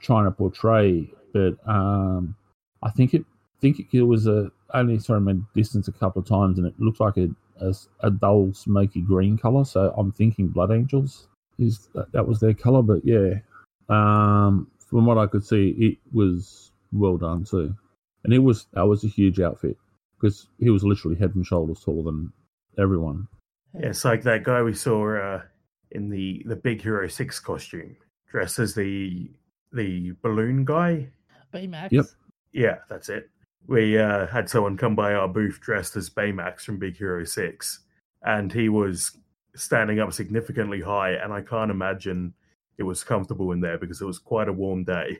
trying 0.00 0.24
to 0.24 0.30
portray, 0.30 1.10
but 1.32 1.56
um 1.66 2.36
I 2.82 2.90
think 2.90 3.14
it 3.14 3.24
think 3.60 3.86
it 3.92 4.02
was 4.02 4.26
a 4.26 4.50
only 4.74 4.98
saw 4.98 5.16
him 5.16 5.28
at 5.28 5.54
distance 5.54 5.88
a 5.88 5.92
couple 5.92 6.20
of 6.20 6.28
times, 6.28 6.58
and 6.58 6.66
it 6.66 6.74
looked 6.78 7.00
like 7.00 7.16
a 7.16 7.28
a, 7.60 7.74
a 8.00 8.10
dull 8.10 8.52
smoky 8.52 9.00
green 9.00 9.38
color. 9.38 9.64
So 9.64 9.94
I'm 9.96 10.12
thinking 10.12 10.48
Blood 10.48 10.70
Angels 10.70 11.28
is 11.58 11.88
that, 11.94 12.10
that 12.12 12.26
was 12.26 12.40
their 12.40 12.54
color, 12.54 12.82
but 12.82 13.04
yeah, 13.04 13.34
um, 13.88 14.70
from 14.78 15.06
what 15.06 15.18
I 15.18 15.26
could 15.26 15.44
see, 15.44 15.74
it 15.78 15.98
was 16.12 16.72
well 16.92 17.16
done 17.16 17.44
too, 17.44 17.74
and 18.24 18.32
it 18.32 18.38
was 18.38 18.66
that 18.72 18.86
was 18.86 19.04
a 19.04 19.08
huge 19.08 19.40
outfit 19.40 19.76
because 20.20 20.48
he 20.58 20.70
was 20.70 20.84
literally 20.84 21.16
head 21.16 21.34
and 21.34 21.46
shoulders 21.46 21.82
taller 21.84 22.04
than 22.04 22.32
everyone. 22.78 23.26
Yeah, 23.74 23.88
it's 23.88 24.04
like 24.04 24.22
that 24.22 24.44
guy 24.44 24.62
we 24.62 24.74
saw 24.74 25.16
uh, 25.16 25.42
in 25.90 26.08
the 26.08 26.42
the 26.46 26.56
Big 26.56 26.82
Hero 26.82 27.08
Six 27.08 27.38
costume, 27.40 27.96
dressed 28.30 28.58
as 28.58 28.74
the 28.74 29.30
the 29.72 30.12
balloon 30.22 30.64
guy. 30.64 31.08
Baymax. 31.52 31.88
Yep. 31.90 32.06
Yeah, 32.52 32.78
that's 32.88 33.08
it. 33.08 33.28
We 33.66 33.98
uh, 33.98 34.26
had 34.26 34.48
someone 34.48 34.76
come 34.76 34.94
by 34.94 35.14
our 35.14 35.28
booth 35.28 35.60
dressed 35.60 35.96
as 35.96 36.10
Baymax 36.10 36.62
from 36.62 36.78
Big 36.78 36.96
Hero 36.96 37.24
6, 37.24 37.80
and 38.22 38.52
he 38.52 38.68
was 38.68 39.16
standing 39.54 40.00
up 40.00 40.12
significantly 40.12 40.80
high, 40.80 41.12
and 41.12 41.32
I 41.32 41.42
can't 41.42 41.70
imagine 41.70 42.34
it 42.78 42.82
was 42.82 43.04
comfortable 43.04 43.52
in 43.52 43.60
there 43.60 43.78
because 43.78 44.00
it 44.00 44.06
was 44.06 44.18
quite 44.18 44.48
a 44.48 44.52
warm 44.52 44.84
day. 44.84 45.18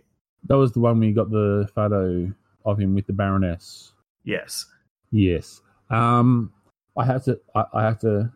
That 0.49 0.57
was 0.57 0.73
the 0.73 0.81
one 0.81 0.99
we 0.99 1.13
got 1.13 1.31
the 1.31 1.69
photo 1.75 2.33
of 2.65 2.79
him 2.79 2.95
with 2.95 3.07
the 3.07 3.13
Baroness. 3.13 3.93
Yes. 4.25 4.67
Yes. 5.11 5.61
Um, 5.91 6.53
I 6.97 7.05
had 7.05 7.23
to. 7.25 7.39
I, 7.55 7.65
I 7.75 7.83
have 7.85 8.01
to 8.01 8.33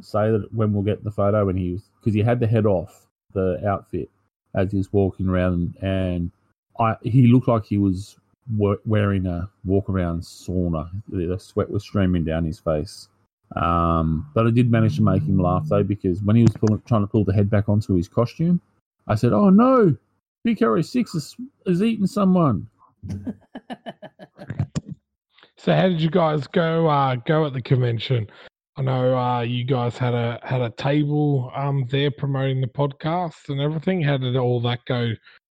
say 0.00 0.30
that 0.30 0.48
when 0.52 0.72
we'll 0.72 0.82
get 0.82 1.04
the 1.04 1.10
photo 1.10 1.46
when 1.46 1.56
he 1.56 1.72
was 1.72 1.82
because 2.00 2.14
he 2.14 2.20
had 2.20 2.40
the 2.40 2.46
head 2.46 2.66
off 2.66 3.06
the 3.32 3.60
outfit 3.66 4.10
as 4.54 4.70
he 4.72 4.78
was 4.78 4.92
walking 4.92 5.28
around, 5.28 5.76
and 5.82 6.30
I 6.78 6.96
he 7.02 7.26
looked 7.26 7.48
like 7.48 7.64
he 7.64 7.78
was 7.78 8.16
wearing 8.56 9.26
a 9.26 9.48
walk 9.64 9.88
around 9.88 10.20
sauna. 10.20 10.90
The 11.08 11.38
sweat 11.38 11.70
was 11.70 11.82
streaming 11.82 12.24
down 12.24 12.44
his 12.44 12.58
face. 12.58 13.08
Um, 13.56 14.28
but 14.34 14.46
I 14.46 14.50
did 14.50 14.70
manage 14.70 14.96
to 14.96 15.02
make 15.02 15.22
him 15.22 15.38
laugh 15.38 15.66
though 15.68 15.82
because 15.82 16.22
when 16.22 16.36
he 16.36 16.42
was 16.42 16.54
pulling, 16.54 16.82
trying 16.86 17.02
to 17.02 17.06
pull 17.06 17.24
the 17.24 17.32
head 17.32 17.48
back 17.50 17.68
onto 17.68 17.94
his 17.94 18.08
costume, 18.08 18.60
I 19.06 19.14
said, 19.14 19.32
"Oh 19.32 19.50
no, 19.50 19.96
Big 20.42 20.58
Hero 20.58 20.80
Six 20.82 21.14
is, 21.14 21.36
is 21.66 21.82
eating 21.82 22.06
someone." 22.06 22.68
So 25.64 25.74
how 25.74 25.88
did 25.88 25.98
you 26.02 26.10
guys 26.10 26.46
go 26.46 26.88
uh 26.88 27.14
go 27.14 27.46
at 27.46 27.54
the 27.54 27.62
convention? 27.62 28.26
I 28.76 28.82
know 28.82 29.16
uh 29.16 29.40
you 29.40 29.64
guys 29.64 29.96
had 29.96 30.12
a 30.12 30.38
had 30.42 30.60
a 30.60 30.68
table 30.68 31.50
um 31.56 31.86
there 31.90 32.10
promoting 32.10 32.60
the 32.60 32.66
podcast 32.66 33.48
and 33.48 33.62
everything. 33.62 34.02
How 34.02 34.18
did 34.18 34.36
all 34.36 34.60
that 34.60 34.80
go 34.86 35.12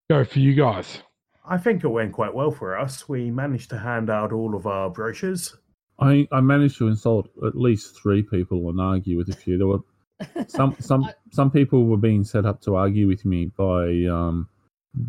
go 0.10 0.26
for 0.26 0.40
you 0.40 0.56
guys? 0.56 1.04
I 1.50 1.58
think 1.58 1.84
it 1.84 1.88
went 1.88 2.14
quite 2.14 2.34
well 2.34 2.52
for 2.52 2.78
us. 2.78 3.10
We 3.10 3.32
managed 3.32 3.72
to 3.72 3.80
hand 3.80 4.10
out 4.12 4.32
all 4.32 4.56
of 4.56 4.68
our 4.68 4.90
brochures. 4.90 5.58
I 6.00 6.28
I 6.32 6.42
managed 6.42 6.78
to 6.78 6.88
insult 6.88 7.30
at 7.46 7.56
least 7.58 8.00
three 8.00 8.22
people 8.22 8.70
and 8.70 8.80
argue 8.80 9.18
with 9.18 9.30
a 9.30 9.36
few. 9.36 9.58
There 9.58 9.68
were 9.68 9.80
some 10.48 10.76
some 10.80 11.10
some 11.32 11.50
people 11.50 11.86
were 11.86 11.98
being 11.98 12.24
set 12.24 12.46
up 12.46 12.62
to 12.62 12.76
argue 12.76 13.08
with 13.08 13.26
me 13.26 13.48
by 13.58 14.06
um, 14.06 14.48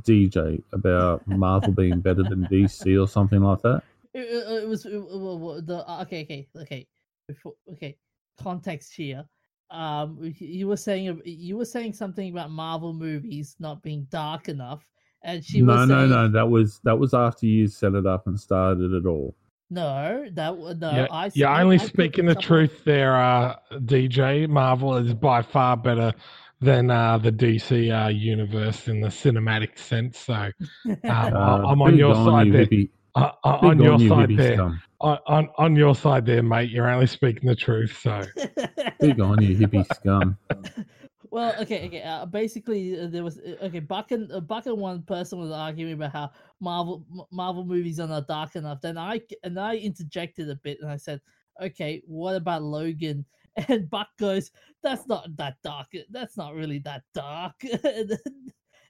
DJ 0.03 0.63
about 0.73 1.27
Marvel 1.29 1.73
being 1.73 2.01
better 2.01 2.23
than 2.23 2.47
DC 2.47 3.01
or 3.01 3.07
something 3.07 3.41
like 3.41 3.63
that. 3.63 3.83
It, 4.13 4.23
it, 4.23 4.63
it 4.65 4.69
was 4.69 4.87
it, 4.87 4.99
well, 4.99 5.39
well, 5.39 5.63
the 5.63 5.89
uh, 5.89 6.03
okay, 6.03 6.23
okay, 6.25 6.49
okay. 6.63 6.85
Before, 7.29 7.53
okay, 7.71 7.97
context 8.43 8.93
here. 8.93 9.25
Um, 9.71 10.35
you 10.41 10.67
were 10.67 10.77
saying 10.77 11.23
you 11.25 11.57
were 11.57 11.65
saying 11.65 11.93
something 11.93 12.29
about 12.29 12.51
Marvel 12.51 12.93
movies 12.93 13.55
not 13.61 13.85
being 13.85 14.09
dark 14.11 14.49
enough, 14.49 14.85
and 15.23 15.45
she 15.45 15.61
no, 15.63 15.75
was 15.77 15.89
no, 15.89 15.99
saying, 15.99 16.11
no. 16.11 16.29
That 16.29 16.49
was 16.51 16.81
that 16.85 16.99
was 16.99 17.15
after 17.15 17.47
you 17.47 17.67
set 17.69 17.95
it 17.95 18.07
up 18.07 18.27
and 18.27 18.39
started 18.39 18.93
it 18.93 19.07
all. 19.07 19.35
no, 19.71 20.25
that 20.33 20.51
w- 20.51 20.75
no. 20.75 20.91
yeah, 20.91 21.07
I 21.11 21.31
you're 21.35 21.49
only 21.49 21.79
I 21.79 21.85
speaking 21.87 22.27
the 22.27 22.33
something- 22.33 22.47
truth 22.47 22.85
there, 22.85 23.17
uh, 23.17 23.57
DJ. 23.73 24.49
Marvel 24.49 24.97
is 24.97 25.15
by 25.15 25.43
far 25.43 25.77
better 25.77 26.13
than 26.61 26.91
uh, 26.91 27.17
the 27.19 27.33
DC 27.33 27.91
uh, 28.05 28.09
universe 28.09 28.87
in 28.89 29.01
the 29.01 29.09
cinematic 29.09 29.79
sense. 29.79 30.19
So 30.19 30.35
um, 30.35 30.53
I- 31.05 31.31
Uh, 31.31 31.63
I'm 31.67 31.81
on 31.83 31.91
big 31.93 31.99
your 32.01 32.15
side 32.15 32.47
you, 32.49 32.53
there. 32.53 32.69
uh, 33.15 33.31
uh, 33.45 33.59
on 33.63 33.79
your 33.81 33.99
you, 33.99 34.09
side 34.09 34.37
there, 34.37 34.55
scum. 34.55 34.83
on, 35.01 35.19
on 35.27 35.49
on 35.59 35.77
your 35.77 35.95
side 35.95 36.27
there, 36.27 36.43
mate. 36.43 36.71
You're 36.71 36.89
only 36.91 37.07
speaking 37.07 37.49
the 37.49 37.57
truth. 37.57 37.99
So 38.03 38.23
Big 39.01 39.21
on 39.21 39.41
you, 39.43 39.57
hippie 39.57 39.87
scum. 39.95 40.37
well, 41.31 41.55
okay, 41.61 41.87
okay. 41.87 42.03
Uh, 42.03 42.27
basically, 42.27 43.01
uh, 43.01 43.07
there 43.07 43.25
was 43.25 43.39
uh, 43.39 43.57
okay. 43.67 43.79
Buck 43.81 44.11
and 44.13 44.31
uh, 44.33 44.41
Buck 44.41 44.67
and 44.67 44.77
one 44.79 45.03
person 45.03 45.39
was 45.39 45.51
arguing 45.51 45.95
about 45.95 46.13
how 46.13 46.31
Marvel 46.61 47.05
M- 47.13 47.25
Marvel 47.31 47.65
movies 47.65 48.01
are 48.01 48.09
not 48.09 48.27
dark 48.27 48.57
enough. 48.57 48.81
Then 48.81 48.99
I 48.99 49.21
and 49.45 49.59
I 49.59 49.77
interjected 49.77 50.51
a 50.51 50.57
bit 50.57 50.79
and 50.81 50.91
I 50.91 50.97
said, 50.97 51.21
"Okay, 51.63 52.03
what 52.07 52.37
about 52.37 52.63
Logan?" 52.63 53.25
And 53.69 53.91
Buck 53.91 54.09
goes, 54.19 54.51
"That's 54.83 55.07
not 55.09 55.37
that 55.37 55.57
dark. 55.63 55.89
That's 56.11 56.37
not 56.37 56.55
really 56.55 56.79
that 56.81 57.03
dark." 57.15 57.55
and 57.85 58.09
then, 58.11 58.19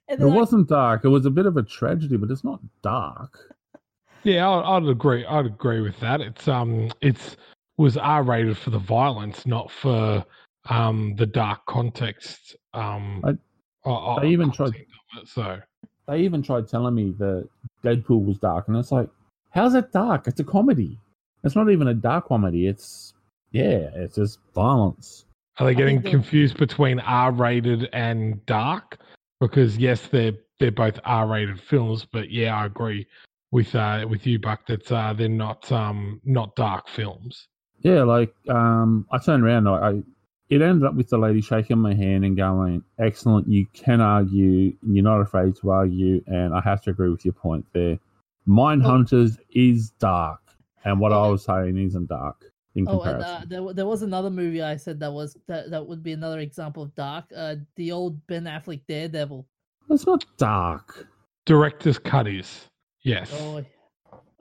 and 0.07 0.21
It 0.21 0.25
I- 0.25 0.25
wasn't 0.25 0.67
dark. 0.69 1.03
It 1.05 1.09
was 1.09 1.25
a 1.25 1.31
bit 1.31 1.45
of 1.45 1.57
a 1.57 1.63
tragedy, 1.63 2.17
but 2.17 2.31
it's 2.31 2.43
not 2.43 2.59
dark. 2.83 3.55
yeah, 4.23 4.47
I, 4.47 4.77
I'd 4.77 4.85
agree. 4.87 5.25
I'd 5.25 5.45
agree 5.47 5.81
with 5.81 5.99
that. 5.99 6.21
It's 6.21 6.47
um, 6.47 6.91
it's 7.01 7.37
was 7.77 7.97
R 7.97 8.21
rated 8.23 8.57
for 8.57 8.69
the 8.69 8.77
violence, 8.79 9.45
not 9.47 9.71
for 9.71 10.23
um 10.69 11.15
the 11.17 11.25
dark 11.25 11.65
context. 11.65 12.55
Um, 12.73 13.21
I- 13.25 13.89
o- 13.89 14.19
they 14.19 14.27
o- 14.27 14.31
even 14.31 14.51
tried- 14.51 14.75
it, 14.75 14.87
so. 15.27 15.59
They 16.07 16.21
even 16.21 16.41
tried 16.41 16.67
telling 16.67 16.95
me 16.95 17.13
that 17.19 17.47
Deadpool 17.83 18.25
was 18.25 18.37
dark, 18.39 18.67
and 18.67 18.77
it's 18.77 18.91
like, 18.91 19.09
how's 19.51 19.75
it 19.75 19.91
dark? 19.91 20.27
It's 20.27 20.39
a 20.39 20.43
comedy. 20.43 20.99
It's 21.43 21.55
not 21.55 21.69
even 21.69 21.87
a 21.87 21.93
dark 21.93 22.27
comedy. 22.27 22.67
It's 22.67 23.13
yeah, 23.51 23.89
it's 23.95 24.15
just 24.15 24.39
violence. 24.53 25.25
Are 25.57 25.65
they 25.65 25.75
getting 25.75 26.01
confused 26.01 26.57
between 26.57 26.99
R 26.99 27.31
rated 27.31 27.89
and 27.93 28.43
dark? 28.45 28.99
Because 29.39 29.77
yes, 29.77 30.07
they're 30.07 30.33
they're 30.59 30.71
both 30.71 30.99
R-rated 31.03 31.59
films, 31.59 32.05
but 32.05 32.29
yeah, 32.29 32.55
I 32.55 32.67
agree 32.67 33.07
with 33.51 33.73
uh, 33.75 34.05
with 34.07 34.27
you, 34.27 34.37
Buck, 34.37 34.65
that 34.67 34.89
uh, 34.91 35.13
they're 35.13 35.27
not 35.27 35.69
um, 35.71 36.21
not 36.23 36.55
dark 36.55 36.87
films. 36.87 37.47
Yeah, 37.79 38.03
like 38.03 38.33
um, 38.47 39.07
I 39.11 39.17
turned 39.17 39.43
around. 39.43 39.67
I, 39.67 39.89
I 39.89 40.03
it 40.51 40.61
ended 40.61 40.85
up 40.87 40.93
with 40.95 41.09
the 41.09 41.17
lady 41.17 41.41
shaking 41.41 41.79
my 41.79 41.93
hand 41.95 42.23
and 42.25 42.35
going, 42.37 42.83
"Excellent, 42.99 43.47
you 43.47 43.65
can 43.73 44.01
argue. 44.01 44.75
You're 44.83 45.03
not 45.03 45.21
afraid 45.21 45.55
to 45.57 45.71
argue." 45.71 46.21
And 46.27 46.53
I 46.53 46.61
have 46.61 46.81
to 46.83 46.91
agree 46.91 47.09
with 47.09 47.25
your 47.25 47.33
point 47.33 47.65
there. 47.73 47.97
Mind 48.45 48.83
Oh. 48.85 48.89
Hunters 48.89 49.39
is 49.51 49.91
dark, 49.91 50.41
and 50.83 50.99
what 50.99 51.13
I 51.13 51.15
Oh, 51.15 51.31
was 51.31 51.43
saying 51.45 51.77
isn't 51.77 52.07
dark 52.09 52.51
in 52.75 52.87
Oh, 52.87 53.01
and 53.01 53.01
comparison. 53.01 53.29
uh, 53.29 53.45
there, 53.47 53.73
there 53.73 53.85
was 53.85 54.01
another 54.01 54.29
movie 54.29 54.61
I 54.61 54.75
said 54.75 54.99
that 54.99 55.11
was 55.11 55.37
that, 55.47 55.69
that 55.71 55.87
would 55.87 56.03
be 56.03 56.11
another 56.11 56.39
example 56.39 56.83
of 56.83 56.93
dark. 56.95 57.25
Uh, 57.35 57.55
the 57.75 57.91
old 57.91 58.25
Ben 58.27 58.43
Affleck 58.43 58.81
Daredevil. 58.87 59.45
It's 59.89 60.05
not 60.05 60.25
dark. 60.37 61.07
Director's 61.45 61.97
cut 61.99 62.27
is 62.27 62.67
yes. 63.03 63.31
Oh, 63.41 63.63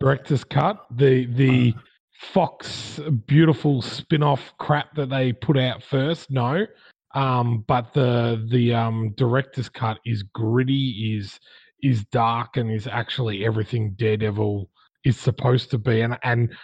director's 0.01 0.45
cut 0.45 0.87
the 0.91 1.27
the 1.27 1.75
fox 2.21 3.01
beautiful 3.27 3.81
spin-off 3.81 4.53
crap 4.59 4.95
that 4.95 5.09
they 5.09 5.33
put 5.33 5.59
out 5.59 5.83
first 5.83 6.31
no. 6.31 6.67
Um 7.15 7.65
but 7.67 7.93
the 7.95 8.47
the 8.51 8.75
um 8.75 9.15
director's 9.17 9.69
cut 9.71 9.99
is 10.05 10.23
gritty 10.23 11.17
is 11.17 11.41
is 11.83 12.05
dark 12.07 12.57
and 12.59 12.71
is 12.71 12.87
actually 12.87 13.45
everything 13.45 13.95
daredevil 13.97 14.69
is 15.05 15.19
supposed 15.19 15.71
to 15.71 15.79
be. 15.79 16.03
And 16.03 16.19
and 16.23 16.55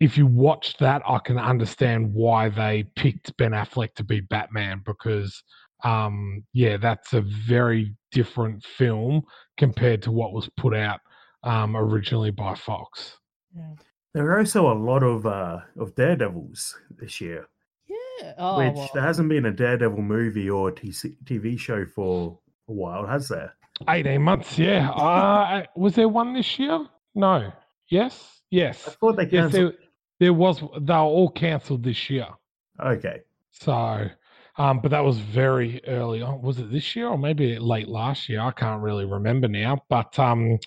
if 0.00 0.16
you 0.16 0.26
watch 0.26 0.76
that 0.78 1.02
i 1.06 1.18
can 1.18 1.38
understand 1.38 2.12
why 2.12 2.48
they 2.48 2.82
picked 2.96 3.36
ben 3.36 3.52
affleck 3.52 3.94
to 3.94 4.02
be 4.02 4.20
batman 4.20 4.82
because 4.84 5.42
um 5.84 6.42
yeah 6.52 6.76
that's 6.76 7.12
a 7.12 7.20
very 7.20 7.94
different 8.10 8.64
film 8.64 9.22
compared 9.58 10.02
to 10.02 10.10
what 10.10 10.32
was 10.32 10.48
put 10.56 10.74
out 10.74 11.00
um 11.44 11.76
originally 11.76 12.30
by 12.30 12.54
fox. 12.54 13.18
Yeah. 13.54 13.74
There 14.14 14.30
are 14.30 14.38
also 14.40 14.70
a 14.70 14.74
lot 14.78 15.02
of 15.02 15.26
uh, 15.26 15.60
of 15.78 15.94
Daredevils 15.94 16.76
this 16.98 17.20
year, 17.20 17.46
Yeah. 17.88 18.34
Oh, 18.38 18.58
which 18.58 18.74
well, 18.74 18.90
there 18.94 19.02
hasn't 19.02 19.28
been 19.28 19.46
a 19.46 19.52
Daredevil 19.52 20.02
movie 20.02 20.50
or 20.50 20.70
TC- 20.70 21.16
TV 21.24 21.58
show 21.58 21.86
for 21.86 22.38
a 22.68 22.72
while, 22.72 23.06
has 23.06 23.28
there? 23.28 23.54
18 23.88 24.20
months, 24.22 24.58
yeah. 24.58 24.90
Uh, 24.90 25.64
was 25.76 25.94
there 25.94 26.08
one 26.08 26.34
this 26.34 26.58
year? 26.58 26.86
No. 27.14 27.50
Yes? 27.88 28.42
Yes. 28.50 28.82
I 28.86 28.90
Yes. 28.90 28.96
thought 29.00 29.16
they 29.16 29.22
Yes, 29.24 29.30
canceled. 29.52 29.72
there, 29.72 29.78
there 30.20 30.32
was. 30.34 30.60
They 30.60 30.92
were 30.92 30.98
all 31.00 31.30
cancelled 31.30 31.82
this 31.82 32.10
year. 32.10 32.28
Okay, 32.84 33.20
So, 33.50 34.08
um, 34.58 34.80
but 34.80 34.90
that 34.90 35.00
was 35.04 35.18
very 35.18 35.80
early 35.86 36.20
on. 36.20 36.42
Was 36.42 36.58
it 36.58 36.70
this 36.70 36.94
year 36.94 37.08
or 37.08 37.16
maybe 37.18 37.58
late 37.58 37.88
last 37.88 38.28
year? 38.28 38.40
I 38.40 38.50
can't 38.52 38.82
really 38.82 39.04
remember 39.06 39.48
now. 39.48 39.82
But 39.88 40.18
um, 40.18 40.58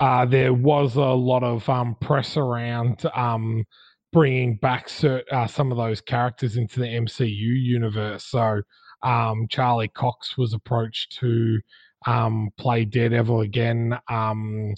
uh, 0.00 0.24
there 0.26 0.52
was 0.54 0.96
a 0.96 1.00
lot 1.00 1.42
of 1.42 1.68
um, 1.68 1.96
press 2.00 2.36
around 2.36 3.04
um, 3.14 3.64
bringing 4.12 4.56
back 4.56 4.88
cert, 4.88 5.22
uh, 5.32 5.46
some 5.46 5.72
of 5.72 5.78
those 5.78 6.00
characters 6.00 6.56
into 6.56 6.80
the 6.80 6.86
MCU 6.86 7.28
universe. 7.30 8.24
So, 8.24 8.62
um, 9.02 9.46
Charlie 9.50 9.88
Cox 9.88 10.36
was 10.38 10.54
approached 10.54 11.16
to 11.20 11.60
um, 12.06 12.50
play 12.58 12.84
Daredevil 12.84 13.40
again. 13.42 13.98
Um, 14.08 14.74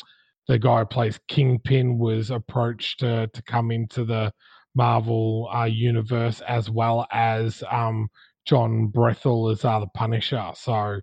the 0.48 0.58
guy 0.58 0.80
who 0.80 0.86
plays 0.86 1.20
Kingpin 1.28 1.98
was 1.98 2.30
approached 2.30 3.00
to, 3.00 3.28
to 3.32 3.42
come 3.42 3.70
into 3.70 4.04
the 4.04 4.32
Marvel 4.74 5.50
uh, 5.54 5.64
universe 5.64 6.40
as 6.42 6.70
well 6.70 7.06
as 7.12 7.62
um, 7.70 8.08
Jon 8.46 8.88
Bernthal 8.94 9.52
as 9.52 9.64
uh, 9.64 9.80
the 9.80 9.86
Punisher. 9.94 10.50
So, 10.54 11.00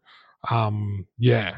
yeah, 1.17 1.57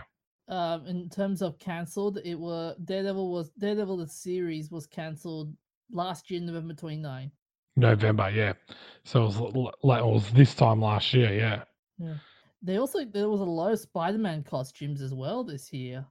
um, 0.49 0.85
in 0.87 1.09
terms 1.09 1.41
of 1.41 1.59
cancelled, 1.59 2.19
it 2.23 2.35
were 2.35 2.75
Daredevil 2.83 3.31
was 3.31 3.51
Daredevil 3.51 3.97
the 3.97 4.07
series 4.07 4.71
was 4.71 4.87
cancelled 4.87 5.53
last 5.91 6.29
year, 6.29 6.41
November 6.41 6.73
29. 6.73 7.31
November, 7.75 8.29
yeah. 8.29 8.53
So 9.03 9.23
it 9.23 9.25
was, 9.27 9.37
l- 9.37 9.73
l- 9.83 9.91
it 9.91 10.05
was 10.05 10.29
this 10.31 10.53
time 10.53 10.81
last 10.81 11.13
year, 11.13 11.33
yeah. 11.33 11.63
They 12.61 12.77
also 12.77 13.05
there 13.05 13.29
was 13.29 13.41
a 13.41 13.45
lot 13.45 13.71
of 13.71 13.79
Spider-Man 13.79 14.43
costumes 14.43 15.01
as 15.01 15.13
well 15.13 15.43
this 15.43 15.71
year. 15.71 16.05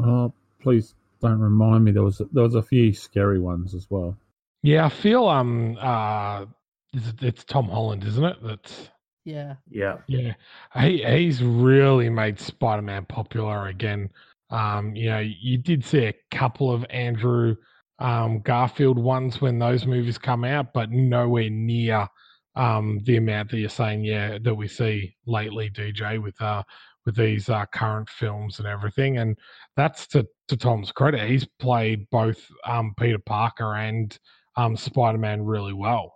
Oh, 0.00 0.32
please 0.60 0.94
don't 1.20 1.38
remind 1.38 1.84
me. 1.84 1.92
There 1.92 2.02
was 2.02 2.20
there 2.32 2.42
was 2.42 2.56
a 2.56 2.62
few 2.62 2.92
scary 2.92 3.38
ones 3.38 3.74
as 3.74 3.86
well. 3.88 4.16
Yeah, 4.62 4.86
I 4.86 4.88
feel 4.88 5.28
um 5.28 5.76
uh 5.80 6.46
it's, 6.92 7.22
it's 7.22 7.44
Tom 7.44 7.68
Holland, 7.68 8.04
isn't 8.04 8.24
it? 8.24 8.36
That's 8.42 8.88
Yeah. 9.24 9.54
yeah. 9.70 9.98
Yeah, 10.06 10.34
he 10.80 11.04
he's 11.04 11.42
really 11.42 12.08
made 12.08 12.38
Spider 12.38 12.82
Man 12.82 13.04
popular 13.06 13.68
again. 13.68 14.10
Um, 14.50 14.94
you 14.94 15.08
know, 15.10 15.20
you 15.20 15.58
did 15.58 15.84
see 15.84 16.06
a 16.06 16.14
couple 16.30 16.70
of 16.70 16.84
Andrew 16.90 17.56
um, 17.98 18.40
Garfield 18.40 18.98
ones 18.98 19.40
when 19.40 19.58
those 19.58 19.86
movies 19.86 20.18
come 20.18 20.44
out, 20.44 20.72
but 20.74 20.90
nowhere 20.90 21.48
near 21.50 22.08
um, 22.56 23.00
the 23.04 23.16
amount 23.16 23.50
that 23.50 23.58
you're 23.58 23.68
saying. 23.68 24.04
Yeah, 24.04 24.38
that 24.42 24.54
we 24.54 24.68
see 24.68 25.16
lately, 25.26 25.70
DJ, 25.70 26.20
with 26.20 26.40
uh 26.42 26.62
with 27.04 27.16
these 27.16 27.48
uh, 27.48 27.64
current 27.66 28.08
films 28.08 28.58
and 28.58 28.68
everything, 28.68 29.18
and 29.18 29.38
that's 29.76 30.06
to 30.08 30.26
to 30.48 30.56
Tom's 30.56 30.92
credit. 30.92 31.28
He's 31.28 31.46
played 31.58 32.08
both 32.10 32.40
um, 32.66 32.94
Peter 32.98 33.18
Parker 33.18 33.76
and 33.76 34.16
um, 34.56 34.76
Spider 34.76 35.18
Man 35.18 35.44
really 35.44 35.72
well. 35.72 36.14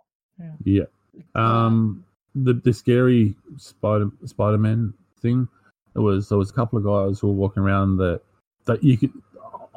Yeah. 0.63 0.83
Um, 1.35 2.03
the 2.43 2.53
the 2.53 2.73
scary 2.73 3.35
Spider 3.57 4.09
Spider 4.25 4.57
Man 4.57 4.93
thing. 5.21 5.47
There 5.93 6.03
was 6.03 6.29
there 6.29 6.37
was 6.37 6.49
a 6.49 6.53
couple 6.53 6.77
of 6.77 6.85
guys 6.85 7.19
who 7.19 7.27
were 7.27 7.33
walking 7.33 7.63
around 7.63 7.97
that 7.97 8.21
that 8.65 8.83
you 8.83 8.97
could. 8.97 9.11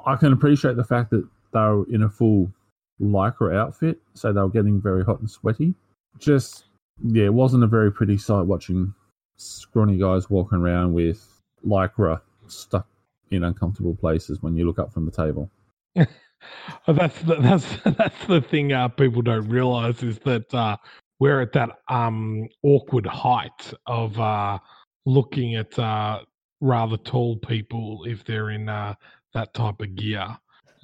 I 0.07 0.17
can 0.17 0.33
appreciate 0.33 0.77
the 0.77 0.85
fact 0.85 1.11
that 1.11 1.27
they 1.53 1.61
were 1.61 1.85
in 1.91 2.03
a 2.03 2.09
full 2.09 2.51
lycra 3.01 3.57
outfit, 3.57 3.99
so 4.15 4.33
they 4.33 4.41
were 4.41 4.49
getting 4.49 4.81
very 4.81 5.05
hot 5.05 5.21
and 5.21 5.31
sweaty. 5.31 5.75
Just 6.19 6.65
yeah, 7.03 7.25
it 7.25 7.35
wasn't 7.35 7.65
a 7.65 7.69
very 7.69 7.91
pretty 7.93 8.19
sight 8.19 8.43
watching 8.43 8.95
scrawny 9.37 9.97
guys 9.97 10.29
walking 10.29 10.59
around 10.59 10.93
with 10.93 11.41
lycra 11.67 12.21
stuck 12.47 12.87
in 13.31 13.45
uncomfortable 13.45 13.95
places 13.95 14.43
when 14.43 14.57
you 14.57 14.67
look 14.67 14.79
up 14.79 14.93
from 14.93 15.07
the 15.07 15.13
table. 15.13 15.51
That's 16.87 17.21
the, 17.23 17.37
that's 17.37 17.67
that's 17.99 18.27
the 18.27 18.41
thing 18.41 18.73
uh, 18.73 18.89
people 18.89 19.21
don't 19.21 19.49
realize 19.49 20.03
is 20.03 20.19
that 20.21 20.53
uh, 20.55 20.77
we're 21.21 21.41
at 21.43 21.53
that 21.53 21.71
um, 21.89 22.49
awkward 22.63 23.07
height 23.07 23.73
of 23.87 24.19
uh, 24.19 24.59
looking 25.07 25.55
at 25.57 25.79
uh, 25.79 26.21
rather 26.61 26.97
tall 26.97 27.37
people 27.37 28.05
if 28.07 28.25
they're 28.25 28.51
in 28.51 28.69
uh, 28.69 28.95
that 29.35 29.55
type 29.55 29.81
of 29.81 29.95
gear, 29.95 30.27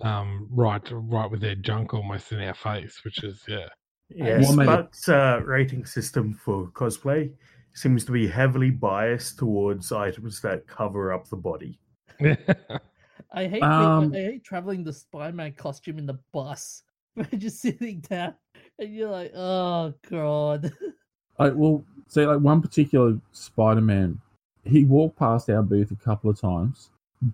um, 0.02 0.46
right 0.52 0.86
right 0.92 1.30
with 1.30 1.40
their 1.40 1.56
junk 1.56 1.94
almost 1.94 2.30
in 2.32 2.40
our 2.40 2.54
face, 2.54 3.00
which 3.04 3.24
is 3.24 3.42
yeah. 3.48 3.66
Yes, 4.08 4.46
What 4.46 4.56
made 4.56 4.66
but 4.66 5.12
uh, 5.12 5.40
rating 5.44 5.84
system 5.84 6.32
for 6.32 6.68
cosplay 6.68 7.32
seems 7.74 8.04
to 8.04 8.12
be 8.12 8.28
heavily 8.28 8.70
biased 8.70 9.36
towards 9.38 9.90
items 9.90 10.40
that 10.42 10.64
cover 10.68 11.12
up 11.12 11.28
the 11.28 11.36
body. 11.36 11.80
I 12.20 12.36
hate 13.46 13.50
being- 13.50 13.62
Um, 13.64 14.12
I 14.14 14.18
hate 14.18 14.44
traveling 14.44 14.84
the 14.84 14.92
Spider-Man 14.92 15.54
costume 15.54 15.98
in 15.98 16.06
the 16.06 16.20
bus. 16.32 16.84
just 17.38 17.60
sitting 17.60 18.00
down 18.00 18.34
and 18.78 18.94
you're 18.94 19.10
like, 19.10 19.32
oh 19.34 19.94
god. 20.10 20.72
I 21.38 21.48
well, 21.50 21.84
see, 22.08 22.26
like 22.26 22.40
one 22.40 22.62
particular 22.62 23.18
Spider-Man, 23.32 24.20
he 24.64 24.84
walked 24.84 25.18
past 25.18 25.50
our 25.50 25.62
booth 25.62 25.90
a 25.90 25.96
couple 25.96 26.30
of 26.30 26.40
times, 26.40 26.90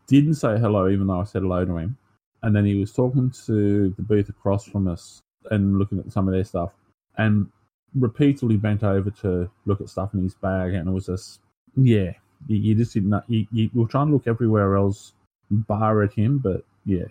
didn't 0.07 0.35
say 0.35 0.59
hello, 0.59 0.89
even 0.89 1.07
though 1.07 1.21
I 1.21 1.25
said 1.25 1.43
hello 1.43 1.65
to 1.65 1.77
him, 1.77 1.97
and 2.43 2.55
then 2.55 2.65
he 2.65 2.75
was 2.79 2.93
talking 2.93 3.31
to 3.47 3.91
the 3.91 4.03
booth 4.03 4.29
across 4.29 4.65
from 4.65 4.89
us 4.89 5.21
and 5.51 5.79
looking 5.79 5.99
at 5.99 6.13
some 6.13 6.29
of 6.29 6.35
their 6.35 6.45
stuff, 6.45 6.73
and 7.19 7.49
repeatedly 7.95 8.57
bent 8.57 8.83
over 8.83 9.11
to 9.11 9.51
look 9.67 9.81
at 9.81 9.89
stuff 9.89 10.15
in 10.15 10.23
his 10.23 10.35
bag, 10.35 10.75
and 10.75 10.89
it 10.89 10.93
was 10.93 11.07
just, 11.07 11.41
yeah, 11.77 12.13
you, 12.49 12.57
you 12.57 12.75
just 12.75 12.95
didn't. 12.95 13.23
You, 13.29 13.47
you 13.53 13.71
were 13.75 13.87
trying 13.87 14.09
to 14.09 14.13
look 14.13 14.27
everywhere 14.27 14.77
else, 14.77 15.13
bar 15.51 16.03
at 16.03 16.13
him, 16.13 16.39
but 16.39 16.65
yeah, 16.85 17.05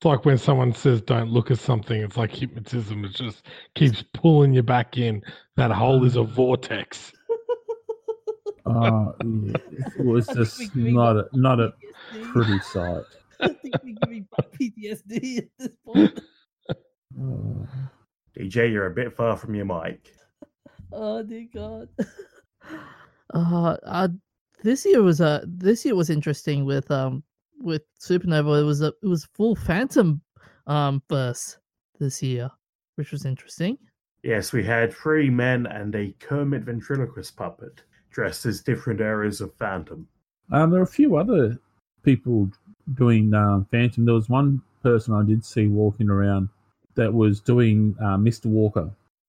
It's 0.00 0.06
like 0.06 0.24
when 0.24 0.38
someone 0.38 0.72
says 0.72 1.02
don't 1.02 1.28
look 1.28 1.50
at 1.50 1.58
something, 1.58 2.00
it's 2.00 2.16
like 2.16 2.34
hypnotism. 2.34 3.04
It 3.04 3.12
just 3.12 3.44
keeps 3.74 4.02
pulling 4.14 4.54
you 4.54 4.62
back 4.62 4.96
in. 4.96 5.20
That 5.56 5.70
hole 5.70 6.06
is 6.06 6.16
a 6.16 6.22
vortex. 6.22 7.12
uh, 8.64 9.12
yeah 9.22 9.52
it 9.98 10.06
was 10.06 10.26
just 10.28 10.74
not 10.74 11.18
a 11.18 11.26
not 11.34 11.60
a 11.60 11.74
pretty 12.32 12.58
sight. 12.60 13.02
I 13.42 13.48
think 13.48 13.74
we're 13.84 13.96
giving 14.02 14.26
PTSD 14.58 15.36
at 15.36 15.48
this 15.58 15.76
point. 15.84 16.18
DJ, 18.34 18.72
you're 18.72 18.86
a 18.86 18.94
bit 18.94 19.14
far 19.14 19.36
from 19.36 19.54
your 19.54 19.66
mic. 19.66 20.14
Oh 20.94 21.22
dear 21.22 21.46
God. 21.52 21.90
Uh, 23.34 23.76
uh 23.84 24.08
this 24.62 24.86
year 24.86 25.02
was 25.02 25.20
uh 25.20 25.44
this 25.46 25.84
year 25.84 25.94
was 25.94 26.08
interesting 26.08 26.64
with 26.64 26.90
um 26.90 27.22
with 27.60 27.82
Supernova. 28.00 28.60
It 28.60 28.64
was 28.64 28.82
a 28.82 28.88
it 29.02 29.06
was 29.06 29.28
full 29.34 29.54
Phantom 29.54 30.20
um 30.66 31.02
burst 31.08 31.58
this 31.98 32.22
year, 32.22 32.50
which 32.96 33.12
was 33.12 33.24
interesting. 33.24 33.78
Yes, 34.22 34.52
we 34.52 34.62
had 34.64 34.92
three 34.92 35.30
men 35.30 35.66
and 35.66 35.94
a 35.94 36.14
Kermit 36.20 36.62
ventriloquist 36.62 37.36
puppet 37.36 37.82
dressed 38.10 38.44
as 38.44 38.60
different 38.60 39.00
eras 39.00 39.40
of 39.40 39.54
Phantom. 39.54 40.06
Um, 40.52 40.70
there 40.70 40.80
are 40.80 40.84
a 40.84 40.86
few 40.86 41.16
other 41.16 41.58
people 42.02 42.50
doing 42.94 43.32
um, 43.34 43.66
Phantom. 43.70 44.04
There 44.04 44.14
was 44.14 44.28
one 44.28 44.60
person 44.82 45.14
I 45.14 45.22
did 45.22 45.44
see 45.44 45.68
walking 45.68 46.10
around 46.10 46.48
that 46.96 47.12
was 47.12 47.40
doing 47.40 47.94
uh, 48.00 48.16
Mr. 48.16 48.46
Walker, 48.46 48.90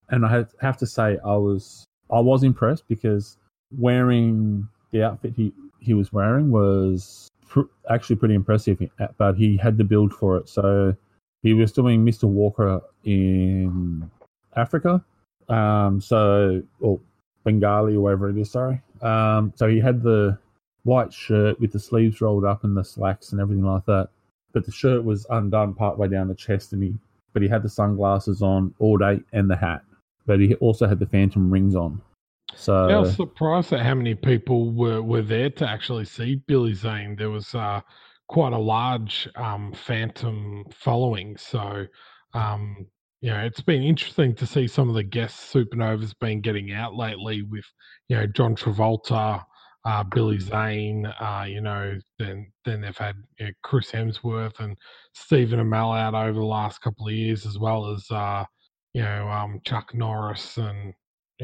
and 0.10 0.26
I 0.26 0.32
have, 0.32 0.54
have 0.62 0.78
to 0.78 0.88
say 0.88 1.18
I 1.24 1.36
was 1.36 1.86
I 2.12 2.20
was 2.20 2.44
impressed 2.44 2.88
because 2.88 3.38
wearing 3.78 4.68
the 4.92 5.04
outfit 5.04 5.34
he 5.36 5.54
he 5.80 5.94
was 5.94 6.12
wearing 6.12 6.52
was 6.52 7.30
pr- 7.50 7.70
actually 7.90 8.16
pretty 8.16 8.36
impressive, 8.36 8.82
but 9.18 9.36
he 9.36 9.58
had 9.58 9.78
the 9.78 9.84
build 9.84 10.14
for 10.14 10.38
it. 10.38 10.48
So 10.48 10.96
he 11.44 11.54
was 11.54 11.72
doing 11.72 12.06
Mr. 12.06 12.24
Walker 12.24 12.82
in 13.04 14.10
Africa, 14.56 15.04
um, 15.50 16.00
so 16.00 16.62
or 16.80 17.00
Bengali 17.44 17.96
or 17.96 18.02
wherever 18.02 18.30
it 18.30 18.38
is. 18.38 18.52
Sorry. 18.52 18.82
Um, 19.02 19.52
so 19.56 19.68
he 19.68 19.80
had 19.80 20.04
the 20.04 20.38
white 20.84 21.14
shirt 21.14 21.60
with 21.60 21.72
the 21.72 21.80
sleeves 21.80 22.22
rolled 22.22 22.46
up 22.46 22.64
and 22.64 22.78
the 22.78 22.84
slacks 22.84 23.32
and 23.32 23.42
everything 23.42 23.66
like 23.66 23.86
that. 23.86 24.10
But 24.54 24.66
the 24.66 24.72
shirt 24.72 25.04
was 25.04 25.26
undone 25.30 25.74
partway 25.74 26.08
down 26.08 26.28
the 26.28 26.36
chest, 26.36 26.74
and 26.74 26.84
he 26.84 26.96
but 27.34 27.42
he 27.42 27.48
had 27.48 27.64
the 27.64 27.70
sunglasses 27.70 28.42
on 28.42 28.74
all 28.80 28.98
day 28.98 29.22
and 29.34 29.50
the 29.50 29.56
hat. 29.56 29.84
But 30.26 30.40
he 30.40 30.56
also 30.56 30.88
had 30.88 31.00
the 31.00 31.06
phantom 31.06 31.52
rings 31.52 31.76
on. 31.76 32.02
So 32.56 32.88
yeah, 32.88 32.98
I 32.98 33.00
was 33.00 33.16
surprised 33.16 33.74
at 33.74 33.82
how 33.86 33.96
many 33.96 34.16
people 34.16 34.72
were, 34.72 35.02
were 35.02 35.22
there 35.22 35.50
to 35.52 35.68
actually 35.70 36.06
see 36.06 36.42
Billy 36.48 36.74
Zane. 36.74 37.16
There 37.16 37.30
was 37.30 37.54
uh, 37.56 37.82
quite 38.28 38.54
a 38.54 38.58
large 38.58 39.28
um, 39.36 39.74
phantom 39.74 40.66
following. 40.72 41.38
So 41.38 41.86
um, 42.34 42.88
you 43.22 43.32
know, 43.32 43.40
it's 43.40 43.62
been 43.62 43.84
interesting 43.84 44.34
to 44.36 44.46
see 44.46 44.68
some 44.68 44.88
of 44.88 44.96
the 44.96 45.04
guest 45.04 45.54
supernovas 45.54 46.14
been 46.20 46.42
getting 46.42 46.72
out 46.72 46.96
lately 46.96 47.42
with, 47.42 47.66
you 48.08 48.16
know, 48.16 48.26
John 48.28 48.56
Travolta, 48.56 49.44
uh, 49.86 50.04
Billy 50.04 50.40
Zane, 50.40 51.06
uh, 51.06 51.46
you 51.48 51.62
know, 51.62 51.98
then 52.18 52.52
then 52.66 52.82
they've 52.82 52.98
had 52.98 53.16
you 53.40 53.48
know, 53.48 53.52
Chris 53.64 53.92
Hemsworth 53.92 54.60
and 54.60 54.78
Stephen 55.14 55.60
Amell 55.60 55.98
out 55.98 56.16
over 56.16 56.40
the 56.40 56.46
last 56.46 56.82
couple 56.82 57.08
of 57.08 57.14
years, 57.14 57.46
as 57.46 57.58
well 57.58 57.92
as 57.92 58.06
uh, 58.12 58.46
you 58.94 59.02
know 59.02 59.28
um, 59.30 59.60
Chuck 59.66 59.94
Norris 59.94 60.58
and 60.58 60.94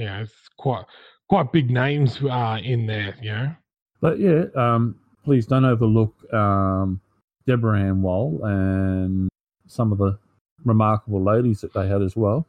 know, 0.04 0.22
it's 0.22 0.50
quite 0.58 0.84
quite 1.30 1.52
big 1.54 1.72
names 1.72 2.20
uh, 2.22 2.60
in 2.62 2.86
there, 2.86 3.16
you 3.22 3.32
know. 3.32 3.56
But 4.02 4.20
yeah, 4.20 4.46
um, 4.56 5.00
please 5.24 5.46
don't 5.46 5.66
overlook 5.66 6.14
um, 6.34 7.00
Deborah 7.48 7.80
Ann 7.80 8.02
Woll 8.02 8.42
and 8.44 9.30
some 9.68 9.92
of 9.92 9.98
the 9.98 10.18
remarkable 10.64 11.24
ladies 11.24 11.62
that 11.62 11.74
they 11.74 11.88
had 11.88 12.02
as 12.02 12.16
well. 12.16 12.46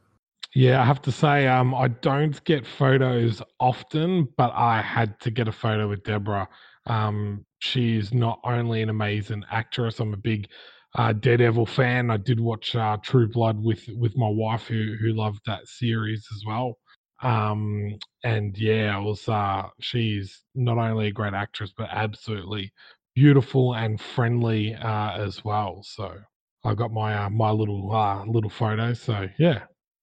Yeah, 0.54 0.80
I 0.80 0.84
have 0.84 1.02
to 1.02 1.12
say, 1.12 1.46
um, 1.46 1.74
I 1.74 1.88
don't 1.88 2.42
get 2.44 2.66
photos 2.66 3.42
often, 3.60 4.28
but 4.38 4.52
I 4.54 4.80
had 4.80 5.20
to 5.20 5.30
get 5.30 5.48
a 5.48 5.52
photo 5.52 5.88
with 5.88 6.02
Deborah. 6.02 6.48
Um, 6.86 7.44
she's 7.58 8.14
not 8.14 8.40
only 8.44 8.80
an 8.80 8.88
amazing 8.88 9.44
actress. 9.50 10.00
I'm 10.00 10.14
a 10.14 10.18
big 10.18 10.48
uh, 10.94 11.12
Daredevil 11.12 11.66
fan. 11.66 12.10
I 12.10 12.16
did 12.16 12.40
watch 12.40 12.74
uh, 12.74 12.96
True 13.02 13.28
Blood 13.28 13.62
with 13.62 13.86
with 13.98 14.16
my 14.16 14.28
wife, 14.28 14.66
who 14.66 14.94
who 15.00 15.12
loved 15.12 15.40
that 15.46 15.66
series 15.66 16.26
as 16.34 16.42
well. 16.46 16.78
Um, 17.22 17.98
and 18.24 18.56
yeah, 18.58 18.98
it 18.98 19.02
was. 19.02 19.28
Uh, 19.28 19.64
she's 19.80 20.42
not 20.54 20.78
only 20.78 21.08
a 21.08 21.12
great 21.12 21.34
actress, 21.34 21.72
but 21.76 21.88
absolutely 21.90 22.72
beautiful 23.14 23.74
and 23.74 24.00
friendly 24.00 24.74
uh, 24.74 25.12
as 25.16 25.44
well. 25.44 25.82
So 25.82 26.14
I 26.64 26.74
got 26.74 26.92
my 26.92 27.24
uh, 27.24 27.30
my 27.30 27.50
little 27.50 27.94
uh, 27.94 28.24
little 28.26 28.50
photo. 28.50 28.92
So 28.92 29.28
yeah, 29.38 29.62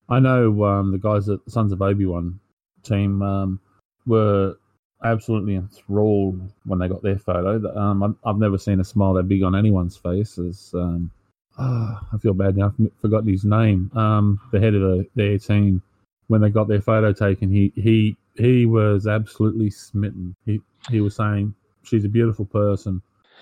I 0.09 0.19
know 0.19 0.63
um, 0.63 0.91
the 0.91 0.97
guys 0.97 1.29
at 1.29 1.43
the 1.45 1.51
Sons 1.51 1.71
of 1.71 1.81
Obi 1.81 2.05
Wan 2.05 2.39
team 2.83 3.21
um, 3.21 3.59
were 4.05 4.55
absolutely 5.03 5.55
enthralled 5.55 6.41
when 6.65 6.79
they 6.79 6.87
got 6.87 7.03
their 7.03 7.19
photo. 7.19 7.77
Um, 7.77 8.17
I've 8.23 8.37
never 8.37 8.57
seen 8.57 8.79
a 8.79 8.83
smile 8.83 9.13
that 9.13 9.27
big 9.27 9.43
on 9.43 9.55
anyone's 9.55 9.97
face. 9.97 10.37
As 10.39 10.71
um, 10.73 11.11
oh, 11.59 11.99
I 12.13 12.17
feel 12.17 12.33
bad 12.33 12.57
now, 12.57 12.73
I've 12.79 12.91
forgotten 13.01 13.29
his 13.29 13.45
name. 13.45 13.91
Um, 13.95 14.39
the 14.51 14.59
head 14.59 14.73
of 14.73 14.81
the, 14.81 15.07
their 15.15 15.37
team 15.37 15.81
when 16.27 16.41
they 16.41 16.49
got 16.49 16.67
their 16.67 16.81
photo 16.81 17.13
taken, 17.13 17.51
he 17.51 17.71
he 17.75 18.17
he 18.35 18.65
was 18.65 19.07
absolutely 19.07 19.69
smitten. 19.69 20.35
He 20.45 20.61
he 20.89 21.01
was 21.01 21.15
saying 21.15 21.53
she's 21.83 22.05
a 22.05 22.09
beautiful 22.09 22.45
person. 22.45 23.01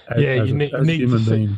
As, 0.09 0.21
yeah, 0.21 0.43
you 0.43 0.53
need, 0.53 0.73
a, 0.73 0.83
need 0.83 1.09
to 1.09 1.19
see, 1.19 1.49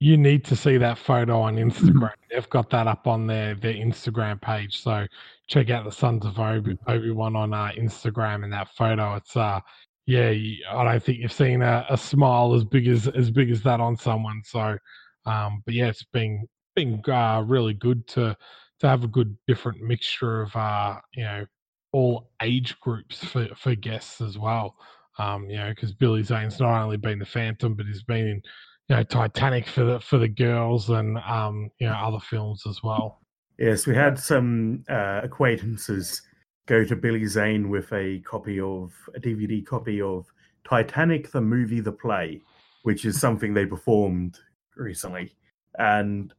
you 0.00 0.16
need 0.16 0.44
to 0.44 0.56
see 0.56 0.76
that 0.78 0.98
photo 0.98 1.40
on 1.40 1.56
Instagram. 1.56 2.12
They've 2.30 2.48
got 2.50 2.70
that 2.70 2.86
up 2.86 3.06
on 3.06 3.26
their 3.26 3.54
their 3.54 3.74
Instagram 3.74 4.40
page. 4.40 4.82
So 4.82 5.06
check 5.48 5.70
out 5.70 5.84
the 5.84 5.92
Sons 5.92 6.24
of 6.24 6.38
Obi 6.38 7.10
Wan 7.10 7.36
on 7.36 7.52
uh, 7.52 7.72
Instagram 7.76 8.44
and 8.44 8.52
that 8.52 8.68
photo. 8.76 9.16
It's 9.16 9.36
uh 9.36 9.60
yeah, 10.06 10.30
I 10.30 10.84
don't 10.84 11.02
think 11.02 11.18
you've 11.18 11.32
seen 11.32 11.60
a, 11.60 11.84
a 11.90 11.98
smile 11.98 12.54
as 12.54 12.64
big 12.64 12.88
as 12.88 13.08
as 13.08 13.30
big 13.30 13.50
as 13.50 13.62
that 13.62 13.80
on 13.80 13.96
someone. 13.96 14.42
So 14.44 14.78
um, 15.26 15.62
but 15.64 15.74
yeah, 15.74 15.88
it's 15.88 16.04
been 16.04 16.46
been 16.74 17.02
uh, 17.06 17.42
really 17.46 17.74
good 17.74 18.06
to 18.08 18.36
to 18.80 18.88
have 18.88 19.04
a 19.04 19.08
good 19.08 19.36
different 19.46 19.80
mixture 19.82 20.42
of 20.42 20.54
uh, 20.54 20.96
you 21.14 21.24
know 21.24 21.46
all 21.92 22.30
age 22.42 22.78
groups 22.80 23.24
for 23.24 23.48
for 23.56 23.74
guests 23.74 24.20
as 24.20 24.38
well. 24.38 24.76
Um, 25.18 25.50
you 25.50 25.56
know, 25.56 25.70
because 25.70 25.92
Billy 25.92 26.22
Zane's 26.22 26.60
not 26.60 26.80
only 26.82 26.96
been 26.96 27.18
the 27.18 27.26
Phantom, 27.26 27.74
but 27.74 27.86
he's 27.86 28.04
been 28.04 28.28
in 28.28 28.42
you 28.88 28.96
know 28.96 29.02
Titanic 29.02 29.66
for 29.66 29.84
the 29.84 30.00
for 30.00 30.18
the 30.18 30.28
girls 30.28 30.90
and 30.90 31.18
um, 31.18 31.70
you 31.78 31.86
know 31.86 31.94
other 31.94 32.20
films 32.20 32.64
as 32.68 32.80
well. 32.82 33.20
Yes, 33.58 33.86
we 33.86 33.94
had 33.94 34.18
some 34.18 34.84
uh, 34.88 35.20
acquaintances 35.24 36.22
go 36.66 36.84
to 36.84 36.94
Billy 36.94 37.26
Zane 37.26 37.68
with 37.68 37.92
a 37.92 38.20
copy 38.20 38.60
of 38.60 38.92
a 39.16 39.20
DVD 39.20 39.64
copy 39.66 40.00
of 40.00 40.26
Titanic 40.68 41.32
the 41.32 41.40
movie 41.40 41.80
the 41.80 41.90
play, 41.90 42.40
which 42.82 43.04
is 43.04 43.18
something 43.18 43.54
they 43.54 43.66
performed 43.66 44.38
recently, 44.76 45.34
and 45.78 46.32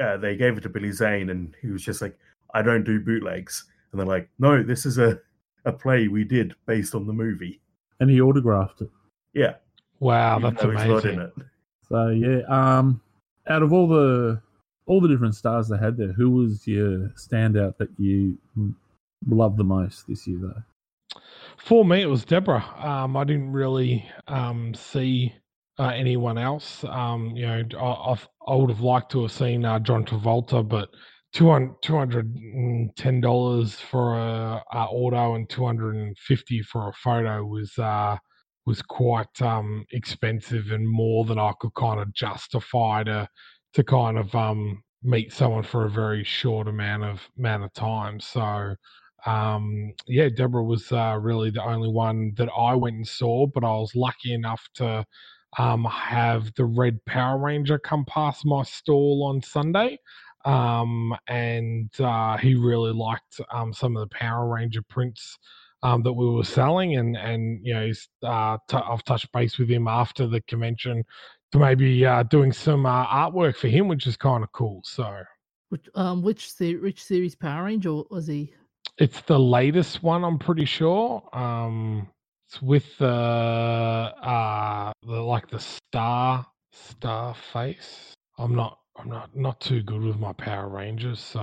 uh, 0.00 0.16
they 0.16 0.36
gave 0.36 0.56
it 0.56 0.62
to 0.62 0.68
Billy 0.68 0.92
Zane, 0.92 1.30
and 1.30 1.54
he 1.60 1.68
was 1.68 1.82
just 1.82 2.02
like, 2.02 2.18
"I 2.54 2.62
don't 2.62 2.84
do 2.84 3.00
bootlegs," 3.00 3.64
and 3.92 4.00
they're 4.00 4.06
like, 4.06 4.28
"No, 4.38 4.62
this 4.62 4.86
is 4.86 4.98
a 4.98 5.20
a 5.64 5.72
play 5.72 6.08
we 6.08 6.24
did 6.24 6.54
based 6.66 6.94
on 6.94 7.06
the 7.06 7.12
movie," 7.12 7.60
and 8.00 8.10
he 8.10 8.20
autographed 8.20 8.80
it. 8.80 8.90
Yeah. 9.34 9.54
Wow, 10.00 10.38
that's 10.38 10.62
amazing. 10.62 11.30
So 11.88 12.08
yeah, 12.08 12.40
um, 12.48 13.00
out 13.48 13.62
of 13.62 13.72
all 13.72 13.86
the 13.86 14.40
all 14.86 15.00
the 15.00 15.08
different 15.08 15.34
stars 15.34 15.68
they 15.68 15.76
had 15.76 15.96
there, 15.96 16.12
who 16.12 16.30
was 16.30 16.66
your 16.66 17.10
standout 17.10 17.76
that 17.76 17.90
you 17.98 18.38
loved 19.28 19.56
the 19.56 19.64
most 19.64 20.06
this 20.08 20.26
year, 20.26 20.38
though? 20.40 21.20
For 21.58 21.84
me, 21.84 22.00
it 22.00 22.06
was 22.06 22.24
Deborah. 22.24 22.64
Um, 22.78 23.16
I 23.16 23.24
didn't 23.24 23.52
really 23.52 24.08
um, 24.26 24.74
see 24.74 25.34
uh, 25.80 25.92
anyone 25.96 26.36
else. 26.36 26.84
Um, 26.84 27.32
you 27.34 27.46
know, 27.46 27.64
I, 27.80 28.16
I, 28.46 28.54
would 28.54 28.68
have 28.68 28.82
liked 28.82 29.10
to 29.12 29.22
have 29.22 29.32
seen 29.32 29.64
uh, 29.64 29.78
John 29.78 30.04
Travolta, 30.04 30.66
but 30.68 30.90
two 31.32 31.48
hundred 31.48 32.36
and 32.36 32.94
ten 32.96 33.20
dollars 33.22 33.76
for 33.76 34.18
a, 34.18 34.62
a, 34.72 34.84
auto 34.84 35.36
and 35.36 35.48
two 35.48 35.64
hundred 35.64 35.96
and 35.96 36.16
fifty 36.18 36.60
for 36.62 36.88
a 36.88 36.92
photo 36.92 37.44
was 37.44 37.78
uh, 37.78 38.18
was 38.66 38.82
quite 38.82 39.40
um, 39.40 39.86
expensive 39.92 40.70
and 40.70 40.86
more 40.86 41.24
than 41.24 41.38
I 41.38 41.52
could 41.60 41.74
kind 41.74 41.98
of 41.98 42.12
justify 42.12 43.04
to 43.04 43.26
to 43.72 43.82
kind 43.82 44.18
of 44.18 44.34
um, 44.34 44.82
meet 45.02 45.32
someone 45.32 45.62
for 45.62 45.86
a 45.86 45.90
very 45.90 46.24
short 46.24 46.68
amount 46.68 47.04
of 47.04 47.22
amount 47.38 47.64
of 47.64 47.72
time. 47.72 48.20
So 48.20 48.74
um, 49.24 49.94
yeah, 50.06 50.28
Deborah 50.28 50.62
was 50.64 50.92
uh, 50.92 51.18
really 51.18 51.48
the 51.50 51.64
only 51.64 51.88
one 51.88 52.32
that 52.36 52.50
I 52.54 52.74
went 52.74 52.96
and 52.96 53.08
saw, 53.08 53.46
but 53.46 53.64
I 53.64 53.72
was 53.72 53.94
lucky 53.94 54.34
enough 54.34 54.62
to 54.74 55.06
um, 55.58 55.84
have 55.84 56.52
the 56.54 56.64
Red 56.64 57.04
Power 57.04 57.38
Ranger 57.38 57.78
come 57.78 58.04
past 58.04 58.44
my 58.44 58.62
stall 58.62 59.24
on 59.24 59.42
Sunday. 59.42 59.98
Um, 60.44 61.14
and 61.28 61.90
uh, 62.00 62.38
he 62.38 62.54
really 62.54 62.92
liked 62.92 63.40
um, 63.52 63.72
some 63.72 63.96
of 63.96 64.08
the 64.08 64.14
Power 64.14 64.48
Ranger 64.48 64.82
prints 64.82 65.38
um, 65.82 66.02
that 66.02 66.12
we 66.12 66.26
were 66.28 66.44
selling, 66.44 66.96
and 66.96 67.16
and 67.16 67.60
you 67.62 67.74
know, 67.74 67.86
he's, 67.86 68.08
uh, 68.22 68.58
t- 68.68 68.76
I've 68.76 69.04
touched 69.04 69.32
base 69.32 69.58
with 69.58 69.70
him 69.70 69.88
after 69.88 70.26
the 70.26 70.40
convention 70.42 71.04
to 71.52 71.58
maybe 71.58 72.04
uh, 72.04 72.22
doing 72.24 72.52
some 72.52 72.86
uh, 72.86 73.06
artwork 73.06 73.56
for 73.56 73.68
him, 73.68 73.88
which 73.88 74.06
is 74.06 74.16
kind 74.16 74.44
of 74.44 74.52
cool. 74.52 74.82
So, 74.84 75.22
which 75.70 75.88
um, 75.94 76.22
which 76.22 76.52
se- 76.52 76.76
which 76.76 77.02
series 77.02 77.34
Power 77.34 77.64
Ranger 77.64 78.02
was 78.10 78.26
he? 78.26 78.54
It's 78.98 79.20
the 79.22 79.38
latest 79.38 80.02
one, 80.02 80.24
I'm 80.24 80.38
pretty 80.38 80.66
sure. 80.66 81.22
Um, 81.32 82.08
it's 82.50 82.60
with 82.60 82.98
the 82.98 83.06
uh, 83.06 84.92
the 85.06 85.20
like 85.20 85.48
the 85.50 85.60
star 85.60 86.46
star 86.72 87.36
face. 87.52 88.12
I'm 88.38 88.56
not 88.56 88.78
I'm 88.96 89.08
not 89.08 89.36
not 89.36 89.60
too 89.60 89.82
good 89.82 90.02
with 90.02 90.18
my 90.18 90.32
Power 90.32 90.68
Rangers, 90.68 91.20
so. 91.20 91.40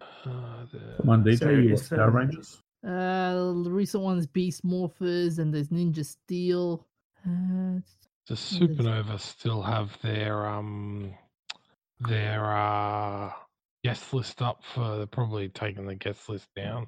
Uh, 0.00 0.64
the... 0.72 0.94
Come 0.98 1.10
on, 1.10 1.24
DJ, 1.24 1.64
you 1.64 1.74
watch 1.74 1.90
Power 1.90 2.10
Rangers? 2.10 2.58
Uh, 2.82 3.52
the 3.62 3.70
recent 3.70 4.02
ones 4.02 4.26
Beast 4.26 4.64
Morphers 4.64 5.38
and 5.38 5.52
there's 5.52 5.68
Ninja 5.68 6.06
Steel. 6.06 6.86
Uh, 7.26 7.80
Does 8.26 8.40
Supernova 8.40 9.20
still 9.20 9.60
have 9.60 9.90
their 10.02 10.46
um 10.46 11.12
their 12.00 12.56
uh 12.56 13.30
guest 13.84 14.14
list 14.14 14.40
up 14.40 14.62
for 14.74 14.96
they're 14.96 15.06
probably 15.06 15.50
taking 15.50 15.86
the 15.86 15.94
guest 15.94 16.28
list 16.30 16.48
down 16.56 16.86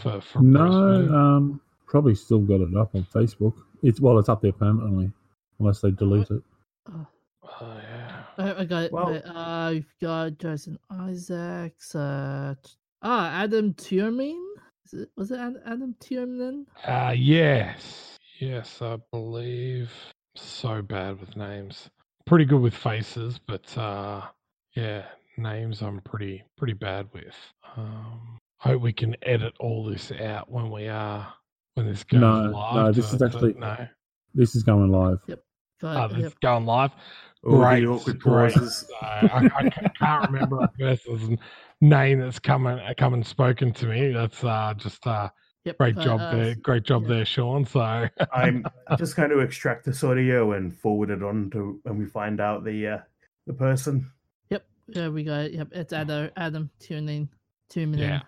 for 0.00 0.20
for 0.20 0.42
no 0.42 0.62
um 0.62 1.60
probably 1.86 2.14
still 2.14 2.40
got 2.40 2.60
it 2.60 2.76
up 2.76 2.94
on 2.94 3.04
Facebook. 3.14 3.54
It's 3.82 4.00
well 4.00 4.18
it's 4.18 4.28
up 4.28 4.42
there 4.42 4.52
permanently 4.52 5.10
unless 5.58 5.80
they 5.80 5.90
delete 5.90 6.30
it. 6.30 6.42
Oh, 6.92 7.06
Oh 7.60 7.78
yeah. 7.82 8.22
I, 8.38 8.60
I 8.60 8.64
got 8.64 8.82
it. 8.84 8.92
Well- 8.92 9.12
Wait, 9.12 9.22
uh, 9.24 9.70
you've 9.74 9.94
got 10.00 10.36
Jason 10.38 10.78
Isaacs. 10.90 11.94
Uh, 11.94 12.54
ah, 13.02 13.30
Adam 13.42 13.72
Tierman. 13.74 14.42
Is 14.86 14.92
it, 15.02 15.10
was 15.16 15.30
it 15.30 15.38
Adam 15.66 15.94
Tierman? 16.00 16.66
Uh 16.84 17.14
yes. 17.16 18.16
Yes, 18.40 18.82
I 18.82 18.98
believe. 19.12 19.90
So 20.36 20.82
bad 20.82 21.18
with 21.20 21.36
names. 21.36 21.88
Pretty 22.26 22.44
good 22.44 22.60
with 22.60 22.74
faces, 22.74 23.38
but 23.46 23.76
uh 23.78 24.22
yeah, 24.74 25.04
names 25.38 25.80
I'm 25.82 26.00
pretty 26.00 26.44
pretty 26.58 26.74
bad 26.74 27.08
with. 27.12 27.34
Um 27.76 28.38
hope 28.58 28.82
we 28.82 28.92
can 28.92 29.16
edit 29.22 29.54
all 29.60 29.84
this 29.84 30.12
out 30.12 30.50
when 30.50 30.70
we 30.70 30.88
are 30.88 31.32
when 31.76 31.86
this 31.86 32.04
goes 32.04 32.20
No, 32.20 32.42
live. 32.50 32.74
no, 32.74 32.92
this 32.92 33.04
is 33.04 33.10
to- 33.12 33.18
to- 33.18 33.24
actually- 33.26 33.54
no. 33.54 33.86
This 34.34 34.54
is 34.56 34.62
going 34.62 34.90
live. 34.90 35.18
Got 35.26 35.38
Oh, 35.82 36.04
it, 36.06 36.08
this 36.08 36.18
yep. 36.18 36.26
is 36.32 36.34
going 36.42 36.64
live. 36.66 36.90
All 37.44 37.58
Great, 37.58 37.80
the 37.82 37.86
awkward 37.88 38.18
great. 38.20 38.54
pauses. 38.54 38.84
So 39.00 39.06
I, 39.06 39.50
I 39.54 39.88
can't 39.98 40.30
remember 40.30 40.60
a 40.60 40.68
person's 40.68 41.38
name 41.82 42.20
that's 42.20 42.38
come 42.38 42.66
and 42.66 42.96
come 42.96 43.12
and 43.14 43.24
spoken 43.26 43.72
to 43.74 43.86
me. 43.86 44.12
That's 44.12 44.42
uh, 44.42 44.72
just 44.76 45.06
uh, 45.06 45.28
Yep, 45.64 45.78
great 45.78 45.98
job 45.98 46.20
uh, 46.20 46.30
there, 46.34 46.54
great 46.56 46.84
job 46.84 47.02
yeah. 47.02 47.08
there, 47.08 47.24
Sean. 47.26 47.64
So 47.66 47.80
I'm 48.32 48.64
just 48.98 49.16
going 49.16 49.30
to 49.30 49.40
extract 49.40 49.84
this 49.84 50.02
audio 50.04 50.52
and 50.52 50.74
forward 50.74 51.10
it 51.10 51.22
on 51.22 51.50
to 51.50 51.78
when 51.82 51.98
we 51.98 52.06
find 52.06 52.40
out 52.40 52.64
the 52.64 52.86
uh, 52.86 52.98
the 53.46 53.52
person. 53.52 54.10
Yep, 54.50 54.64
yeah, 54.88 55.08
we 55.08 55.24
got 55.24 55.40
it. 55.46 55.52
Yep, 55.54 55.68
it's 55.72 55.92
Adam 55.92 56.30
Adam 56.36 56.70
Tiernan. 56.80 57.28
Tiernan. 57.68 57.98
Yeah. 57.98 58.20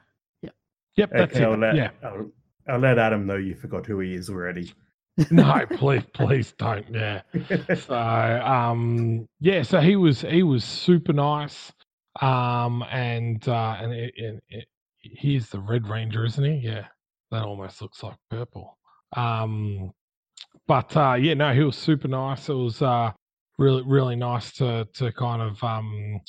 yep, 0.97 1.11
that's 1.13 1.35
Okay, 1.35 1.45
I'll 1.45 1.55
it. 1.55 1.59
let 1.61 1.77
Yeah, 1.77 1.91
I'll, 2.03 2.31
I'll 2.69 2.79
let 2.79 2.99
Adam 2.99 3.27
know 3.27 3.37
you 3.37 3.55
forgot 3.55 3.87
who 3.87 4.01
he 4.01 4.15
is 4.15 4.29
already. 4.29 4.73
no, 5.31 5.65
please, 5.71 6.05
please 6.13 6.53
don't. 6.59 6.87
Yeah. 6.91 7.23
So 7.77 7.95
um, 7.95 9.27
yeah, 9.41 9.63
so 9.63 9.81
he 9.81 9.97
was 9.97 10.21
he 10.21 10.43
was 10.43 10.65
super 10.65 11.13
nice. 11.13 11.73
Um, 12.21 12.85
and 12.91 13.47
uh, 13.49 13.77
and 13.81 13.93
it, 13.93 14.13
it, 14.17 14.43
it, 14.49 14.65
he's 15.01 15.49
the 15.49 15.61
Red 15.61 15.89
Ranger, 15.89 16.25
isn't 16.25 16.45
he? 16.45 16.67
Yeah, 16.69 16.87
that 17.31 17.45
almost 17.45 17.81
looks 17.81 18.03
like 18.03 18.17
purple. 18.31 18.79
Um, 19.17 19.93
but 20.67 20.97
uh, 20.97 21.15
yeah, 21.15 21.35
no, 21.35 21.53
he 21.55 21.63
was 21.63 21.77
super 21.77 22.09
nice. 22.09 22.49
It 22.49 22.55
was 22.55 22.83
uh, 22.83 23.13
really 23.59 23.83
really 23.85 24.17
nice 24.17 24.53
to 24.55 24.87
to 24.95 25.13
kind 25.13 25.43
of 25.43 25.63
um, 25.65 26.21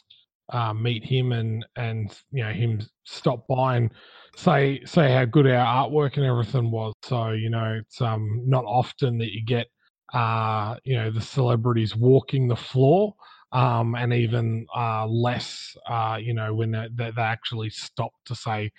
uh, 0.51 0.73
meet 0.73 1.03
him 1.03 1.31
and 1.31 1.65
and 1.75 2.15
you 2.31 2.43
know 2.43 2.51
him 2.51 2.81
stop 3.05 3.47
by 3.47 3.77
and 3.77 3.91
say 4.35 4.81
say 4.85 5.11
how 5.11 5.25
good 5.25 5.47
our 5.47 5.87
artwork 5.89 6.17
and 6.17 6.25
everything 6.25 6.71
was. 6.71 6.93
So 7.03 7.31
you 7.31 7.49
know 7.49 7.79
it's 7.81 8.01
um 8.01 8.43
not 8.45 8.65
often 8.65 9.17
that 9.19 9.33
you 9.33 9.43
get 9.43 9.67
uh 10.13 10.75
you 10.83 10.95
know 10.95 11.11
the 11.11 11.21
celebrities 11.21 11.95
walking 11.95 12.47
the 12.47 12.55
floor 12.55 13.13
um 13.51 13.95
and 13.95 14.13
even 14.13 14.65
uh 14.75 15.05
less 15.07 15.75
uh 15.87 16.17
you 16.19 16.33
know 16.33 16.53
when 16.53 16.71
they, 16.71 16.87
they, 16.95 17.11
they 17.11 17.21
actually 17.21 17.69
stop 17.69 18.11
to 18.25 18.35
say 18.35 18.71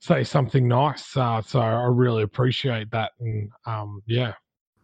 say 0.00 0.22
something 0.22 0.68
nice 0.68 1.16
uh 1.16 1.40
so 1.40 1.60
i 1.60 1.84
really 1.86 2.22
appreciate 2.22 2.90
that 2.90 3.12
and 3.20 3.50
um 3.66 4.02
yeah 4.06 4.32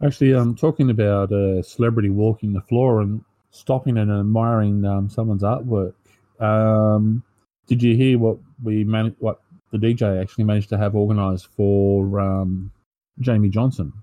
Actually, 0.03 0.31
I'm 0.33 0.41
um, 0.49 0.55
talking 0.55 0.89
about 0.89 1.31
a 1.31 1.61
celebrity 1.61 2.09
walking 2.09 2.53
the 2.53 2.61
floor 2.61 3.01
and 3.01 3.23
stopping 3.51 3.97
and 3.97 4.11
admiring 4.11 4.83
um, 4.83 5.07
someone's 5.09 5.43
artwork. 5.43 5.93
Um, 6.39 7.23
did 7.67 7.83
you 7.83 7.95
hear 7.95 8.17
what 8.17 8.37
we 8.63 8.83
man- 8.83 9.15
what 9.19 9.41
the 9.71 9.77
DJ 9.77 10.21
actually 10.21 10.43
managed 10.43 10.69
to 10.69 10.77
have 10.77 10.95
organised 10.95 11.47
for 11.55 12.19
um, 12.19 12.71
Jamie 13.19 13.49
Johnson? 13.49 13.93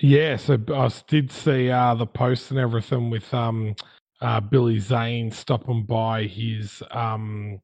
Yeah, 0.00 0.36
so 0.36 0.58
I 0.74 0.90
did 1.08 1.32
see 1.32 1.70
uh, 1.70 1.94
the 1.94 2.06
post 2.06 2.50
and 2.50 2.60
everything 2.60 3.08
with 3.08 3.32
um, 3.32 3.74
uh, 4.20 4.40
Billy 4.40 4.78
Zane 4.78 5.30
stopping 5.30 5.84
by 5.84 6.24
his 6.24 6.82
um, 6.90 7.58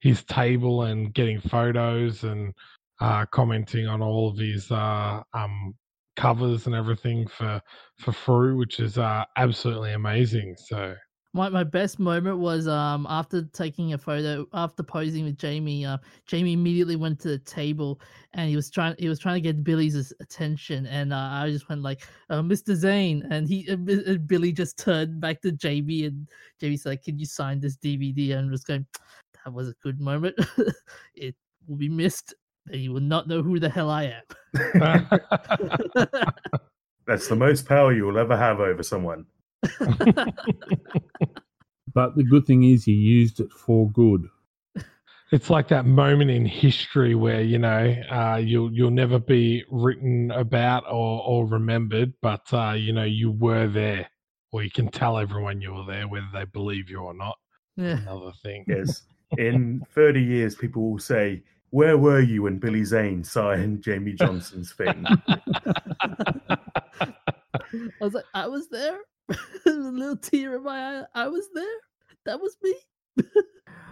his 0.00 0.24
table 0.24 0.82
and 0.82 1.12
getting 1.12 1.40
photos 1.40 2.24
and 2.24 2.54
uh, 3.00 3.26
commenting 3.26 3.86
on 3.86 4.00
all 4.00 4.30
of 4.30 4.38
his 4.38 4.70
uh, 4.70 5.22
um, 5.34 5.74
covers 6.16 6.66
and 6.66 6.74
everything 6.74 7.26
for 7.26 7.60
for 7.98 8.12
Fru, 8.12 8.56
which 8.56 8.80
is 8.80 8.96
uh, 8.96 9.24
absolutely 9.36 9.92
amazing. 9.92 10.56
So 10.56 10.94
My 11.36 11.50
my 11.50 11.64
best 11.64 11.98
moment 11.98 12.38
was 12.38 12.66
um 12.66 13.06
after 13.10 13.42
taking 13.52 13.92
a 13.92 13.98
photo 13.98 14.46
after 14.54 14.82
posing 14.82 15.26
with 15.26 15.36
Jamie. 15.36 15.84
Uh, 15.84 15.98
Jamie 16.26 16.54
immediately 16.54 16.96
went 16.96 17.20
to 17.20 17.28
the 17.28 17.38
table 17.38 18.00
and 18.32 18.48
he 18.48 18.56
was 18.56 18.70
trying 18.70 18.94
he 18.98 19.10
was 19.10 19.18
trying 19.18 19.34
to 19.34 19.42
get 19.42 19.62
Billy's 19.62 20.14
attention, 20.18 20.86
and 20.86 21.12
uh, 21.12 21.28
I 21.32 21.50
just 21.50 21.68
went 21.68 21.82
like, 21.82 22.08
uh, 22.30 22.40
"Mr. 22.40 22.74
Zane," 22.74 23.22
and 23.30 23.46
he 23.46 23.70
uh, 23.70 23.76
Bi- 23.76 24.02
uh, 24.06 24.14
Billy 24.14 24.50
just 24.50 24.78
turned 24.78 25.20
back 25.20 25.42
to 25.42 25.52
Jamie, 25.52 26.06
and 26.06 26.26
Jamie's 26.58 26.86
like, 26.86 27.04
"Can 27.04 27.18
you 27.18 27.26
sign 27.26 27.60
this 27.60 27.76
DVD?" 27.76 28.32
And 28.38 28.50
was 28.50 28.64
going, 28.64 28.86
"That 29.44 29.52
was 29.52 29.68
a 29.68 29.74
good 29.82 30.00
moment. 30.00 30.36
it 31.14 31.34
will 31.68 31.76
be 31.76 31.90
missed, 31.90 32.32
and 32.68 32.80
you 32.80 32.94
will 32.94 33.00
not 33.00 33.28
know 33.28 33.42
who 33.42 33.60
the 33.60 33.68
hell 33.68 33.90
I 33.90 34.04
am." 34.04 34.22
That's 37.06 37.28
the 37.28 37.36
most 37.36 37.66
power 37.66 37.92
you 37.92 38.06
will 38.06 38.16
ever 38.16 38.38
have 38.38 38.58
over 38.58 38.82
someone. 38.82 39.26
But 41.96 42.14
the 42.14 42.24
good 42.24 42.44
thing 42.46 42.62
is 42.64 42.84
he 42.84 42.92
used 42.92 43.40
it 43.40 43.50
for 43.50 43.90
good. 43.92 44.28
it's 45.32 45.48
like 45.48 45.68
that 45.68 45.86
moment 45.86 46.30
in 46.30 46.44
history 46.44 47.14
where 47.14 47.40
you 47.40 47.58
know 47.58 47.96
uh, 48.10 48.36
you'll 48.36 48.70
you'll 48.70 48.90
never 48.90 49.18
be 49.18 49.64
written 49.70 50.30
about 50.32 50.84
or, 50.84 51.22
or 51.26 51.46
remembered, 51.46 52.12
but 52.20 52.42
uh, 52.52 52.72
you 52.72 52.92
know 52.92 53.04
you 53.04 53.30
were 53.30 53.66
there, 53.66 54.10
or 54.52 54.62
you 54.62 54.70
can 54.70 54.88
tell 54.88 55.16
everyone 55.16 55.62
you 55.62 55.72
were 55.72 55.86
there, 55.86 56.06
whether 56.06 56.28
they 56.34 56.44
believe 56.44 56.90
you 56.90 56.98
or 56.98 57.14
not. 57.14 57.38
yeah. 57.76 58.00
Another 58.02 58.32
thing. 58.42 58.66
Yes. 58.68 59.04
In 59.38 59.80
30 59.94 60.20
years, 60.22 60.54
people 60.54 60.90
will 60.90 60.98
say, 60.98 61.42
Where 61.70 61.96
were 61.96 62.20
you 62.20 62.42
when 62.42 62.58
Billy 62.58 62.84
Zane 62.84 63.24
signed 63.24 63.82
Jamie 63.82 64.12
Johnson's 64.12 64.72
thing? 64.72 65.02
I 65.28 66.58
was 68.00 68.12
like, 68.12 68.24
I 68.34 68.46
was 68.48 68.68
there. 68.68 68.98
a 69.66 69.70
little 69.70 70.16
tear 70.16 70.56
in 70.56 70.64
my 70.64 71.00
eye. 71.00 71.04
I 71.14 71.28
was 71.28 71.48
there. 71.54 71.64
That 72.24 72.40
was 72.40 72.56
me. 72.62 72.74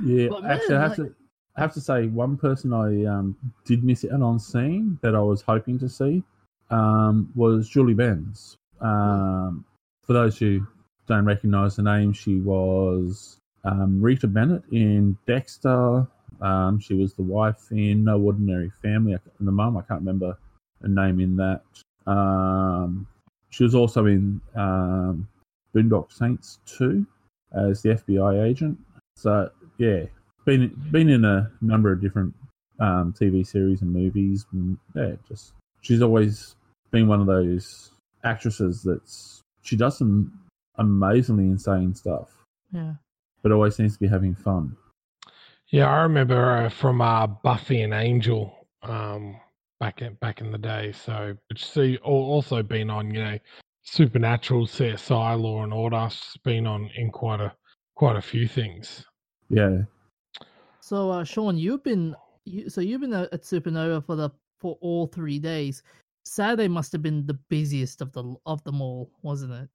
Yeah, 0.04 0.28
But 0.30 0.44
actually, 0.44 0.76
I 0.76 0.78
man, 0.78 0.88
have 0.88 0.96
to 0.96 1.14
I 1.56 1.60
have 1.60 1.74
to 1.74 1.80
say 1.80 2.06
one 2.08 2.36
person 2.36 2.72
I 2.72 3.04
um, 3.04 3.36
did 3.64 3.84
miss 3.84 4.04
out 4.04 4.22
on 4.22 4.38
seeing 4.38 4.98
that 5.02 5.14
I 5.14 5.20
was 5.20 5.42
hoping 5.42 5.78
to 5.78 5.88
see 5.88 6.22
um, 6.70 7.30
was 7.34 7.68
Julie 7.68 7.94
Benz. 7.94 8.56
Um, 8.80 9.64
for 10.02 10.12
those 10.12 10.38
who 10.38 10.66
don't 11.06 11.24
recognise 11.24 11.76
the 11.76 11.82
name, 11.82 12.12
she 12.12 12.40
was 12.40 13.38
um, 13.64 14.02
Rita 14.02 14.26
Bennett 14.26 14.64
in 14.72 15.16
Dexter. 15.26 16.06
Um, 16.40 16.80
she 16.80 16.94
was 16.94 17.14
the 17.14 17.22
wife 17.22 17.70
in 17.70 18.04
No 18.04 18.20
Ordinary 18.20 18.70
Family. 18.82 19.16
The 19.40 19.52
mum, 19.52 19.76
I 19.76 19.82
can't 19.82 20.00
remember 20.00 20.36
her 20.82 20.88
name 20.88 21.20
in 21.20 21.36
that. 21.36 21.62
Um, 22.06 23.06
she 23.54 23.62
was 23.62 23.74
also 23.76 24.06
in 24.06 24.40
um, 24.56 25.28
Boondock 25.74 26.12
Saints 26.12 26.58
2 26.66 27.06
as 27.52 27.82
the 27.82 27.90
FBI 27.90 28.44
agent. 28.44 28.76
So 29.14 29.48
yeah, 29.78 30.06
been 30.44 30.74
been 30.90 31.08
in 31.08 31.24
a 31.24 31.48
number 31.60 31.92
of 31.92 32.00
different 32.00 32.34
um, 32.80 33.14
TV 33.16 33.46
series 33.46 33.80
and 33.80 33.92
movies. 33.92 34.44
And 34.52 34.76
yeah, 34.96 35.12
just 35.28 35.52
she's 35.82 36.02
always 36.02 36.56
been 36.90 37.06
one 37.06 37.20
of 37.20 37.26
those 37.28 37.92
actresses 38.24 38.82
that's 38.82 39.40
she 39.62 39.76
does 39.76 39.98
some 39.98 40.32
amazingly 40.76 41.44
insane 41.44 41.94
stuff, 41.94 42.30
Yeah. 42.72 42.94
but 43.42 43.52
always 43.52 43.76
seems 43.76 43.92
to 43.94 44.00
be 44.00 44.08
having 44.08 44.34
fun. 44.34 44.76
Yeah, 45.68 45.88
I 45.88 46.02
remember 46.02 46.34
her 46.34 46.70
from 46.70 47.00
uh, 47.00 47.28
Buffy 47.28 47.82
and 47.82 47.94
Angel 47.94 48.66
um, 48.82 49.36
back 49.84 50.00
in 50.00 50.14
back 50.14 50.40
in 50.40 50.50
the 50.50 50.56
day. 50.56 50.92
So, 50.92 51.36
but 51.48 51.58
she 51.58 51.98
al- 52.06 52.12
also 52.12 52.62
been 52.62 52.88
on 52.88 53.12
you 53.12 53.22
know 53.22 53.38
Supernatural, 53.82 54.66
CSI, 54.66 55.38
Law 55.38 55.62
and 55.62 55.74
Order. 55.74 56.08
She's 56.10 56.40
been 56.42 56.66
on 56.66 56.90
in 56.96 57.10
quite 57.10 57.40
a 57.40 57.52
quite 57.94 58.16
a 58.16 58.22
few 58.22 58.48
things. 58.48 59.04
Yeah, 59.50 59.82
So, 60.80 61.10
uh, 61.10 61.22
Sean, 61.24 61.58
you've 61.58 61.84
been 61.84 62.16
you, 62.46 62.70
so 62.70 62.80
you've 62.80 63.02
been 63.02 63.12
at 63.12 63.30
at 63.34 63.42
Supernova 63.42 64.02
for 64.06 64.16
the 64.16 64.30
for 64.58 64.78
all 64.80 65.06
three 65.06 65.38
days. 65.38 65.82
Saturday 66.24 66.68
must 66.68 66.90
have 66.92 67.02
been 67.02 67.26
the 67.26 67.38
busiest 67.50 68.00
of 68.00 68.10
the 68.12 68.24
of 68.46 68.64
them 68.64 68.80
all, 68.80 69.10
wasn't 69.20 69.52
it? 69.52 69.68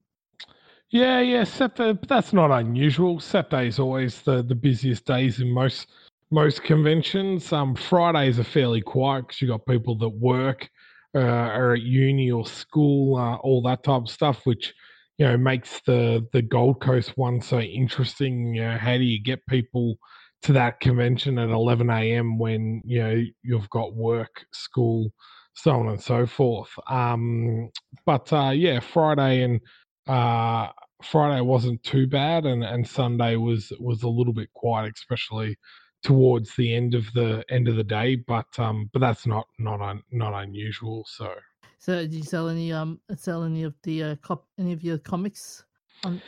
Yeah, 0.90 1.20
yeah, 1.20 1.44
Saturday, 1.44 1.92
but 1.92 2.08
that's 2.08 2.32
not 2.32 2.50
unusual. 2.50 3.20
Saturday's 3.20 3.78
always 3.78 4.22
the, 4.22 4.42
the 4.42 4.56
busiest 4.56 5.04
days 5.04 5.38
in 5.38 5.48
most 5.48 5.86
most 6.30 6.62
conventions. 6.62 7.52
Um, 7.52 7.74
Fridays 7.74 8.38
are 8.38 8.44
fairly 8.44 8.80
quiet 8.80 9.26
because 9.26 9.40
you 9.42 9.48
got 9.48 9.66
people 9.66 9.96
that 9.98 10.08
work, 10.08 10.68
uh, 11.14 11.18
are 11.20 11.74
at 11.74 11.82
uni 11.82 12.30
or 12.30 12.46
school, 12.46 13.16
uh, 13.16 13.36
all 13.36 13.62
that 13.62 13.82
type 13.82 14.02
of 14.02 14.08
stuff, 14.08 14.46
which 14.46 14.72
you 15.18 15.26
know 15.26 15.36
makes 15.36 15.80
the 15.86 16.26
the 16.32 16.42
Gold 16.42 16.80
Coast 16.80 17.16
one 17.16 17.40
so 17.40 17.58
interesting. 17.60 18.54
You 18.54 18.62
know, 18.62 18.78
how 18.78 18.96
do 18.96 19.04
you 19.04 19.22
get 19.22 19.44
people 19.48 19.96
to 20.42 20.52
that 20.54 20.80
convention 20.80 21.38
at 21.38 21.50
11 21.50 21.90
a.m. 21.90 22.38
when 22.38 22.80
you 22.84 23.02
know 23.02 23.22
you've 23.42 23.68
got 23.70 23.94
work, 23.94 24.46
school, 24.52 25.12
so 25.54 25.72
on 25.72 25.88
and 25.88 26.00
so 26.00 26.26
forth. 26.26 26.70
Um, 26.88 27.70
but 28.06 28.32
uh, 28.32 28.50
yeah, 28.50 28.80
Friday 28.80 29.42
and 29.42 29.60
uh, 30.06 30.68
Friday 31.02 31.40
wasn't 31.40 31.82
too 31.82 32.06
bad, 32.06 32.46
and, 32.46 32.62
and 32.64 32.86
Sunday 32.86 33.36
was 33.36 33.72
was 33.80 34.02
a 34.02 34.08
little 34.08 34.32
bit 34.32 34.52
quiet, 34.54 34.92
especially 34.96 35.56
towards 36.02 36.54
the 36.56 36.74
end 36.74 36.94
of 36.94 37.04
the 37.14 37.44
end 37.50 37.68
of 37.68 37.76
the 37.76 37.84
day. 37.84 38.16
But 38.16 38.46
um, 38.58 38.90
but 38.92 39.00
that's 39.00 39.26
not 39.26 39.46
not 39.58 39.80
un, 39.80 40.02
not 40.10 40.34
unusual. 40.42 41.04
So 41.08 41.34
So, 41.78 42.02
did 42.02 42.14
you 42.14 42.22
sell 42.22 42.48
any 42.48 42.72
um 42.72 43.00
sell 43.16 43.42
any 43.44 43.62
of 43.64 43.74
the 43.82 44.02
uh, 44.02 44.16
cop 44.16 44.46
any 44.58 44.72
of 44.72 44.82
your 44.82 44.98
comics? 44.98 45.64
On... 46.04 46.20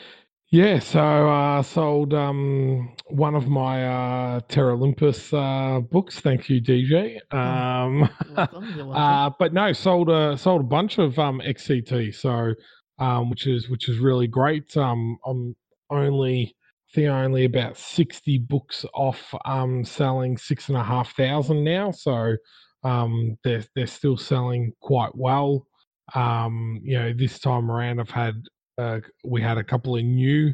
yeah, 0.51 0.79
so 0.79 1.01
I 1.01 1.59
uh, 1.59 1.63
sold 1.63 2.13
um 2.15 2.95
one 3.09 3.35
of 3.35 3.49
my 3.49 3.87
uh, 3.87 4.41
Terra 4.49 4.75
Olympus 4.75 5.33
uh, 5.33 5.81
books. 5.81 6.21
Thank 6.21 6.49
you, 6.51 6.61
DJ. 6.61 7.19
Um, 7.33 8.09
You're 8.27 8.37
welcome, 8.37 8.75
you're 8.77 8.87
welcome. 8.87 9.03
uh, 9.03 9.31
but 9.39 9.53
no, 9.53 9.73
sold 9.73 10.11
a 10.11 10.37
sold 10.37 10.61
a 10.63 10.65
bunch 10.65 10.99
of 10.99 11.19
um 11.19 11.41
XCT. 11.45 12.15
So 12.15 12.55
um, 12.99 13.31
which 13.31 13.47
is 13.47 13.69
which 13.69 13.89
is 13.89 13.99
really 13.99 14.27
great. 14.27 14.77
Um, 14.77 15.19
I'm 15.27 15.57
only 15.91 16.55
Think 16.95 17.09
only 17.09 17.45
about 17.47 17.79
sixty 17.79 18.39
books 18.39 18.85
off 18.93 19.35
um 19.45 19.85
selling 19.85 20.37
six 20.37 20.69
and 20.69 20.77
a 20.77 20.85
half 20.85 21.17
thousand 21.17 21.65
now. 21.65 21.91
So 21.91 22.37
um, 22.85 23.37
they're 23.45 23.65
they're 23.75 23.87
still 23.87 24.17
selling 24.17 24.73
quite 24.81 25.15
well. 25.15 25.67
Um, 26.15 26.81
you 26.83 26.99
know, 26.99 27.13
this 27.17 27.39
time 27.39 27.71
around, 27.71 28.01
I've 28.01 28.11
had 28.11 28.35
uh, 28.79 29.01
we 29.25 29.41
had 29.41 29.59
a 29.59 29.65
couple 29.65 29.97
of 29.97 30.05
new 30.05 30.53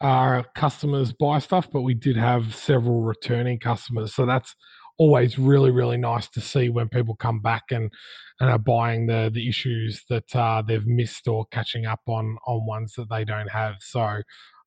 uh, 0.00 0.42
customers 0.54 1.12
buy 1.12 1.38
stuff, 1.38 1.68
but 1.72 1.82
we 1.82 1.94
did 1.94 2.16
have 2.16 2.54
several 2.54 3.00
returning 3.00 3.58
customers. 3.58 4.14
So 4.14 4.26
that's 4.26 4.54
always 4.98 5.38
really 5.38 5.70
really 5.70 5.96
nice 5.96 6.28
to 6.28 6.40
see 6.42 6.68
when 6.68 6.86
people 6.88 7.16
come 7.16 7.40
back 7.40 7.62
and 7.70 7.90
and 8.38 8.50
are 8.50 8.58
buying 8.58 9.06
the 9.06 9.30
the 9.32 9.48
issues 9.48 10.04
that 10.08 10.36
uh, 10.36 10.62
they've 10.62 10.86
missed 10.86 11.26
or 11.26 11.46
catching 11.50 11.86
up 11.86 12.00
on 12.06 12.36
on 12.46 12.66
ones 12.66 12.92
that 12.96 13.08
they 13.10 13.24
don't 13.24 13.50
have. 13.50 13.76
So 13.80 14.20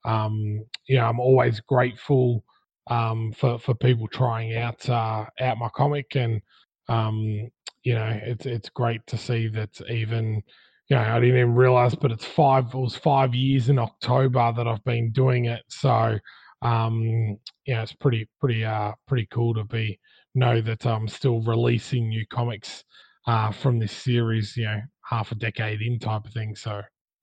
um, 0.05 0.65
you 0.87 0.97
know, 0.97 1.05
I'm 1.05 1.19
always 1.19 1.59
grateful 1.61 2.43
um, 2.87 3.31
for 3.33 3.59
for 3.59 3.73
people 3.73 4.07
trying 4.07 4.55
out 4.57 4.87
uh, 4.89 5.25
out 5.39 5.57
my 5.57 5.69
comic 5.75 6.15
and 6.15 6.41
um, 6.89 7.49
you 7.83 7.95
know, 7.95 8.19
it's 8.23 8.45
it's 8.45 8.69
great 8.69 9.05
to 9.07 9.17
see 9.17 9.47
that 9.49 9.79
even 9.89 10.41
you 10.89 10.97
know, 10.97 11.01
I 11.01 11.19
didn't 11.19 11.37
even 11.37 11.55
realize, 11.55 11.95
but 11.95 12.11
it's 12.11 12.25
five. 12.25 12.65
It 12.73 12.77
was 12.77 12.95
five 12.95 13.33
years 13.33 13.69
in 13.69 13.79
October 13.79 14.53
that 14.55 14.67
I've 14.67 14.83
been 14.83 15.11
doing 15.11 15.45
it. 15.45 15.63
So, 15.69 16.19
um, 16.61 17.37
yeah, 17.65 17.81
it's 17.81 17.93
pretty 17.93 18.29
pretty 18.39 18.65
uh 18.65 18.93
pretty 19.07 19.27
cool 19.31 19.53
to 19.53 19.63
be 19.63 19.99
know 20.35 20.61
that 20.61 20.85
I'm 20.85 21.07
still 21.07 21.41
releasing 21.41 22.09
new 22.09 22.25
comics 22.27 22.83
uh 23.27 23.51
from 23.51 23.79
this 23.79 23.93
series. 23.93 24.57
You 24.57 24.65
know, 24.65 24.81
half 25.05 25.31
a 25.31 25.35
decade 25.35 25.81
in 25.81 25.99
type 25.99 26.25
of 26.25 26.33
thing. 26.33 26.55
So, 26.55 26.81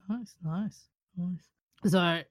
Nice, 0.09 0.35
nice, 0.43 0.87
nice. 1.15 1.47
So, 1.85 2.21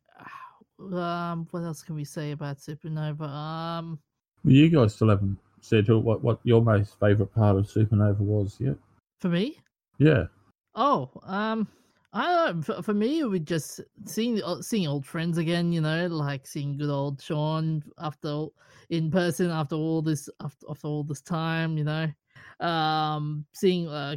um, 0.93 1.47
what 1.51 1.63
else 1.63 1.83
can 1.83 1.95
we 1.95 2.05
say 2.05 2.33
about 2.33 2.59
Supernova? 2.59 3.23
Um, 3.29 3.99
You 4.45 4.69
guys 4.71 4.95
still 4.95 5.09
haven't 5.11 5.39
said 5.61 5.87
who- 5.87 5.99
what 5.99 6.23
what 6.23 6.41
your 6.45 6.63
most 6.63 6.99
favourite 6.99 7.33
part 7.35 7.57
of 7.57 7.67
Supernova 7.67 8.19
was 8.21 8.59
yet? 8.61 8.77
for 9.21 9.29
me, 9.29 9.59
Yeah. 9.99 10.27
oh, 10.75 11.11
um, 11.25 11.69
I 12.13 12.25
don't 12.27 12.57
know. 12.57 12.63
For, 12.63 12.83
for 12.83 12.95
me, 12.95 13.21
it 13.21 13.27
would 13.27 13.47
just 13.47 13.81
seeing 14.07 14.41
seeing 14.63 14.89
old 14.89 15.05
friends 15.07 15.39
again. 15.39 15.73
You 15.73 15.81
know, 15.83 16.07
like 16.09 16.47
seeing 16.47 16.77
good 16.79 16.91
old 16.91 17.21
Sean 17.23 17.83
after 17.99 18.29
all- 18.29 18.55
in 18.89 19.11
person 19.11 19.51
after 19.51 19.77
all 19.77 20.03
this 20.03 20.29
after, 20.41 20.67
after 20.71 20.89
all 20.89 21.05
this 21.05 21.21
time. 21.21 21.77
You 21.79 21.85
know, 21.85 22.67
um, 22.67 23.45
seeing 23.53 23.87
uh, 23.89 24.17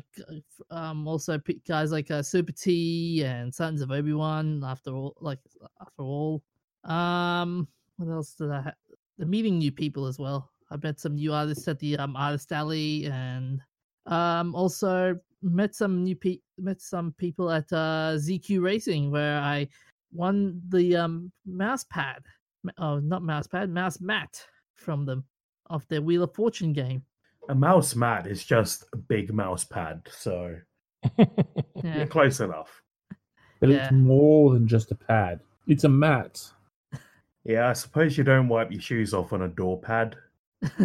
um 0.72 1.08
also 1.08 1.38
guys 1.68 1.92
like 1.92 2.10
uh, 2.10 2.24
Super 2.24 2.54
T 2.54 3.24
and 3.26 3.54
Sons 3.54 3.82
of 3.82 3.92
Obi 3.92 4.14
Wan 4.14 4.64
after 4.66 4.92
all, 4.96 5.16
like 5.20 5.40
after 5.82 6.02
all. 6.02 6.42
Um, 6.86 7.68
what 7.98 8.12
else 8.12 8.34
did 8.36 8.52
I? 8.52 8.62
Ha- 8.62 8.74
the 9.18 9.26
meeting 9.26 9.58
new 9.60 9.72
people 9.72 10.06
as 10.08 10.18
well. 10.20 10.50
I 10.72 10.78
met 10.82 11.00
some 11.00 11.16
new 11.16 11.34
artists 11.34 11.68
at 11.68 11.80
the 11.80 11.98
um 11.98 12.16
artist 12.16 12.52
alley 12.52 13.06
and 13.06 13.62
um 14.08 14.56
also 14.56 15.18
met 15.44 15.76
some 15.76 16.04
new 16.04 16.16
pe- 16.16 16.40
met 16.58 16.82
some 16.82 17.14
people 17.18 17.52
at 17.52 17.72
uh 17.72 18.16
ZQ 18.18 18.62
Racing 18.62 19.12
where 19.12 19.38
I 19.40 19.68
won 20.12 20.62
the 20.70 20.96
um 20.96 21.32
mouse 21.46 21.84
pad. 21.86 22.24
Ma- 22.64 22.72
Oh, 22.80 23.00
not 23.00 23.22
mouse 23.24 23.46
pad, 23.48 23.70
mouse 23.70 24.02
mat 24.02 24.44
from 24.76 25.06
them 25.06 25.24
of 25.70 25.88
their 25.90 26.02
Wheel 26.02 26.24
of 26.24 26.34
Fortune 26.34 26.74
game. 26.74 27.04
A 27.50 27.56
mouse 27.56 27.96
mat 27.96 28.26
is 28.26 28.44
just 28.44 28.86
a 28.94 28.98
big 28.98 29.34
mouse 29.34 29.64
pad, 29.64 30.02
so 30.12 30.56
Yeah. 31.18 31.98
you're 31.98 32.08
close 32.08 32.40
enough. 32.40 32.82
But 33.60 33.70
Yeah. 33.70 33.84
it's 33.84 33.92
more 33.94 34.54
than 34.54 34.68
just 34.68 34.92
a 34.92 34.96
pad. 34.96 35.40
It's 35.68 35.84
a 35.84 35.90
mat. 35.90 36.42
Yeah, 37.46 37.70
I 37.70 37.74
suppose 37.74 38.18
you 38.18 38.24
don't 38.24 38.48
wipe 38.48 38.72
your 38.72 38.82
shoes 38.82 39.14
off 39.14 39.34
on 39.34 39.42
a 39.42 39.48
door 39.50 39.80
pad. 39.82 40.16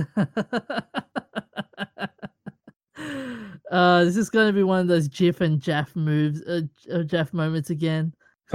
uh, 3.71 4.05
this 4.05 4.17
is 4.17 4.31
going 4.31 4.49
to 4.49 4.53
be 4.53 4.63
one 4.63 4.81
of 4.81 4.89
those 4.89 5.09
Jiff 5.09 5.41
and 5.41 5.61
Jeff 5.61 5.95
moves, 5.95 6.43
uh, 6.43 6.63
J- 6.85 6.91
uh, 6.93 7.03
Jeff 7.05 7.33
moments 7.33 7.71
again. 7.71 8.13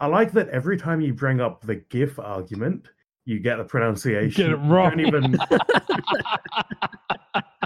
I 0.00 0.06
like 0.06 0.32
that 0.32 0.48
every 0.50 0.76
time 0.76 1.00
you 1.00 1.14
bring 1.14 1.40
up 1.40 1.62
the 1.62 1.76
GIF 1.76 2.18
argument, 2.18 2.88
you 3.24 3.38
get 3.40 3.56
the 3.56 3.64
pronunciation. 3.64 4.46
Get 4.50 4.52
it 4.52 4.58
You 4.62 4.70
wrong. 4.72 4.90
don't 4.96 5.00
even 5.00 5.36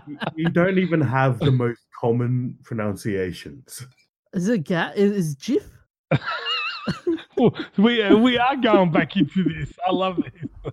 you 0.37 0.49
don't 0.49 0.79
even 0.79 1.01
have 1.01 1.38
the 1.38 1.51
most 1.53 1.81
common 1.99 2.57
pronunciations. 2.62 3.87
Is 4.33 4.49
it 4.49 4.65
Ga- 4.65 4.93
Is, 4.97 5.12
is 5.12 5.35
Jiff? 5.35 5.69
We 7.78 8.02
uh, 8.02 8.16
we 8.16 8.38
are 8.38 8.57
going 8.57 8.90
back 8.92 9.16
into 9.16 9.44
this. 9.44 9.72
I 9.87 9.92
love 9.92 10.16
this. 10.22 10.72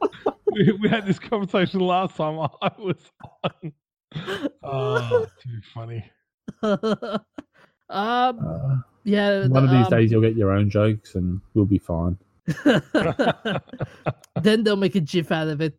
we, 0.52 0.72
we 0.80 0.88
had 0.88 1.06
this 1.06 1.18
conversation 1.18 1.80
last 1.80 2.16
time 2.16 2.38
I 2.62 2.70
was 2.78 2.96
on. 3.44 3.72
Oh, 4.62 5.26
too 5.42 5.60
funny. 5.74 6.04
um, 6.62 7.20
Uh, 7.90 8.76
yeah. 9.04 9.46
one 9.46 9.64
of 9.64 9.70
these 9.70 9.86
um, 9.86 9.90
days 9.90 10.10
you'll 10.10 10.22
get 10.22 10.36
your 10.36 10.50
own 10.52 10.70
jokes 10.70 11.14
and 11.14 11.40
we'll 11.54 11.64
be 11.64 11.78
fine. 11.78 12.16
then 14.42 14.64
they'll 14.64 14.76
make 14.76 14.94
a 14.94 15.00
GIF 15.00 15.30
out 15.30 15.48
of 15.48 15.60
it. 15.60 15.78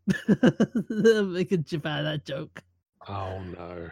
they'll 0.89 1.25
make 1.25 1.51
a 1.51 1.57
GIF 1.57 1.85
out 1.85 1.99
of 1.99 2.05
that 2.05 2.25
joke. 2.25 2.63
Oh 3.07 3.39
no. 3.57 3.89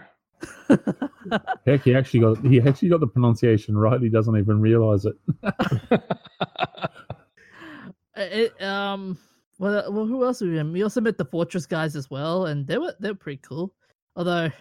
Heck, 1.66 1.84
he 1.84 1.96
actually 1.96 2.20
got 2.20 2.46
he 2.46 2.62
actually 2.62 2.90
got 2.90 3.00
the 3.00 3.08
pronunciation 3.08 3.78
right. 3.78 4.00
He 4.02 4.10
doesn't 4.10 4.38
even 4.38 4.62
realise 4.62 5.06
it. 5.06 5.16
it, 8.16 8.62
um, 8.62 9.18
well, 9.60 9.92
well, 9.92 10.06
who 10.06 10.24
else 10.24 10.40
did 10.40 10.52
we? 10.52 10.72
We 10.72 10.84
also 10.84 11.02
met 11.02 11.18
the 11.18 11.26
Fortress 11.26 11.66
guys 11.66 11.96
as 11.96 12.10
well, 12.10 12.46
and 12.46 12.68
they 12.68 12.78
were 12.78 12.94
they 13.00 13.10
were 13.10 13.16
pretty 13.16 13.42
cool. 13.48 13.74
Although, 14.16 14.52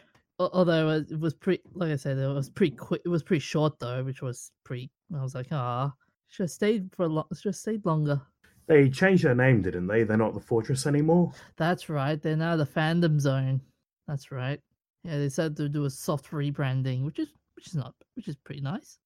al- 0.40 0.50
although 0.52 0.90
it 0.90 1.18
was 1.18 1.34
pretty, 1.34 1.62
like 1.74 1.90
I 1.90 1.96
said, 1.96 2.18
it 2.18 2.26
was 2.26 2.50
pretty 2.50 2.76
quick. 2.76 3.02
It 3.04 3.08
was 3.08 3.22
pretty 3.22 3.40
short 3.40 3.78
though, 3.78 4.02
which 4.04 4.22
was 4.22 4.50
pretty. 4.64 4.90
I 5.16 5.22
was 5.22 5.34
like, 5.34 5.48
ah, 5.52 5.92
should 6.28 6.44
have 6.44 6.50
stayed 6.50 6.90
for 6.94 7.04
a 7.04 7.08
lot. 7.08 7.26
Should 7.34 7.50
have 7.50 7.56
stayed 7.56 7.84
longer. 7.84 8.20
They 8.66 8.88
changed 8.88 9.24
their 9.24 9.34
name, 9.34 9.62
didn't 9.62 9.86
they? 9.86 10.02
They're 10.02 10.16
not 10.16 10.34
the 10.34 10.40
Fortress 10.40 10.86
anymore. 10.86 11.32
That's 11.56 11.88
right. 11.88 12.20
They're 12.20 12.36
now 12.36 12.56
the 12.56 12.66
fandom 12.66 13.20
zone. 13.20 13.60
That's 14.08 14.32
right. 14.32 14.60
Yeah, 15.06 15.18
they 15.18 15.28
said 15.28 15.56
to 15.56 15.68
do 15.68 15.84
a 15.84 15.90
soft 15.90 16.30
rebranding, 16.30 17.04
which 17.04 17.18
is 17.18 17.28
which 17.54 17.68
is 17.68 17.74
not 17.74 17.94
which 18.14 18.28
is 18.28 18.36
pretty 18.36 18.60
nice. 18.60 18.98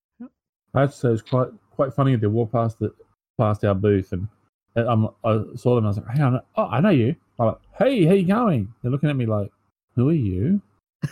I 0.75 0.83
have 0.83 0.93
to 0.93 0.97
say 0.97 1.09
it's 1.11 1.23
quite 1.23 1.49
quite 1.71 1.93
funny. 1.93 2.17
They 2.17 2.27
walked 2.27 2.53
past 2.53 2.79
the 2.79 2.93
past 3.39 3.65
our 3.65 3.75
booth 3.75 4.13
and, 4.13 4.29
and 4.77 4.89
I'm, 4.89 5.09
I 5.25 5.43
saw 5.57 5.75
them. 5.75 5.85
and 5.85 5.87
I 5.87 5.89
was 5.89 5.99
like, 5.99 6.17
"Hey, 6.17 6.23
I 6.23 6.31
know, 6.31 6.41
oh, 6.57 6.67
I 6.67 6.81
know 6.81 6.91
you." 6.91 7.17
I'm 7.39 7.47
like, 7.47 7.59
"Hey, 7.79 8.05
how 8.05 8.13
you 8.13 8.27
going?" 8.27 8.73
They're 8.83 8.91
looking 8.91 9.11
at 9.11 9.17
me 9.17 9.27
like, 9.27 9.51
"Who 9.97 10.09
are 10.09 10.13
you?" 10.13 10.63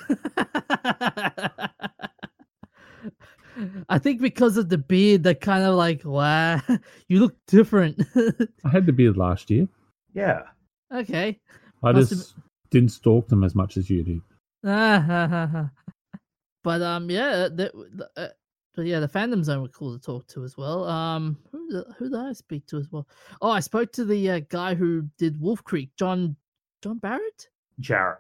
I 3.89 3.99
think 3.99 4.21
because 4.21 4.57
of 4.57 4.69
the 4.69 4.79
beard, 4.79 5.25
they're 5.25 5.35
kind 5.35 5.65
of 5.65 5.75
like, 5.75 6.05
wow, 6.05 6.61
you 7.09 7.19
look 7.21 7.35
different. 7.47 8.01
I 8.65 8.69
had 8.69 8.87
the 8.87 8.93
beard 8.93 9.17
last 9.17 9.51
year. 9.51 9.67
Yeah. 10.15 10.43
okay. 10.95 11.41
I 11.83 11.93
Must 11.93 12.11
have 12.11 12.19
just 12.19 12.35
didn't 12.71 12.91
stalk 12.91 13.29
them 13.29 13.43
as 13.45 13.55
much 13.55 13.77
as 13.77 13.91
you 13.91 14.03
did. 14.03 14.21
but 14.63 15.71
um, 16.83 17.11
yeah, 17.11 17.49
the, 17.49 17.71
uh, 18.17 18.29
but 18.75 18.87
yeah, 18.87 19.01
the 19.01 19.09
fandom 19.09 19.43
zone 19.43 19.63
were 19.63 19.69
cool 19.69 19.97
to 19.97 20.05
talk 20.05 20.27
to 20.29 20.45
as 20.45 20.57
well. 20.57 20.85
Um, 20.85 21.39
who 21.51 21.71
did, 21.71 21.85
who 21.97 22.11
did 22.11 22.19
I 22.19 22.33
speak 22.33 22.67
to 22.67 22.79
as 22.79 22.91
well? 22.91 23.07
Oh, 23.43 23.51
I 23.51 23.61
spoke 23.61 23.93
to 23.93 24.05
the 24.05 24.31
uh, 24.31 24.41
guy 24.49 24.75
who 24.75 25.05
did 25.19 25.41
Wolf 25.41 25.63
Creek, 25.65 25.91
John 25.97 26.37
John 26.83 26.99
Barrett. 26.99 27.49
Jarratt. 27.81 28.17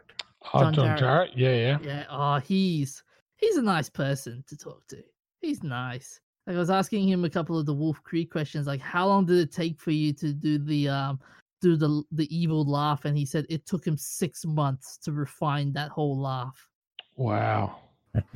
Oh, 0.54 0.60
John 0.60 0.74
John, 0.74 0.98
Jarratt. 0.98 1.00
Jarratt. 1.00 1.30
Yeah, 1.36 1.54
yeah. 1.54 1.78
Yeah. 1.82 2.04
Oh, 2.10 2.38
he's 2.38 3.02
he's 3.36 3.56
a 3.56 3.62
nice 3.62 3.88
person 3.88 4.44
to 4.48 4.56
talk 4.56 4.86
to. 4.88 5.02
He's 5.40 5.62
nice. 5.62 6.20
Like 6.46 6.56
I 6.56 6.58
was 6.58 6.70
asking 6.70 7.08
him 7.08 7.24
a 7.24 7.30
couple 7.30 7.58
of 7.58 7.66
the 7.66 7.74
Wolf 7.74 8.02
Creek 8.02 8.30
questions, 8.30 8.66
like 8.66 8.80
how 8.80 9.06
long 9.06 9.26
did 9.26 9.38
it 9.38 9.52
take 9.52 9.78
for 9.78 9.90
you 9.90 10.12
to 10.14 10.32
do 10.32 10.58
the 10.58 10.88
um 10.88 11.20
do 11.60 11.76
the 11.76 12.02
the 12.12 12.34
evil 12.36 12.64
laugh? 12.64 13.04
And 13.04 13.16
he 13.16 13.24
said 13.26 13.46
it 13.48 13.66
took 13.66 13.86
him 13.86 13.96
six 13.96 14.44
months 14.44 14.98
to 14.98 15.12
refine 15.12 15.72
that 15.74 15.90
whole 15.90 16.18
laugh. 16.18 16.68
Wow. 17.16 17.76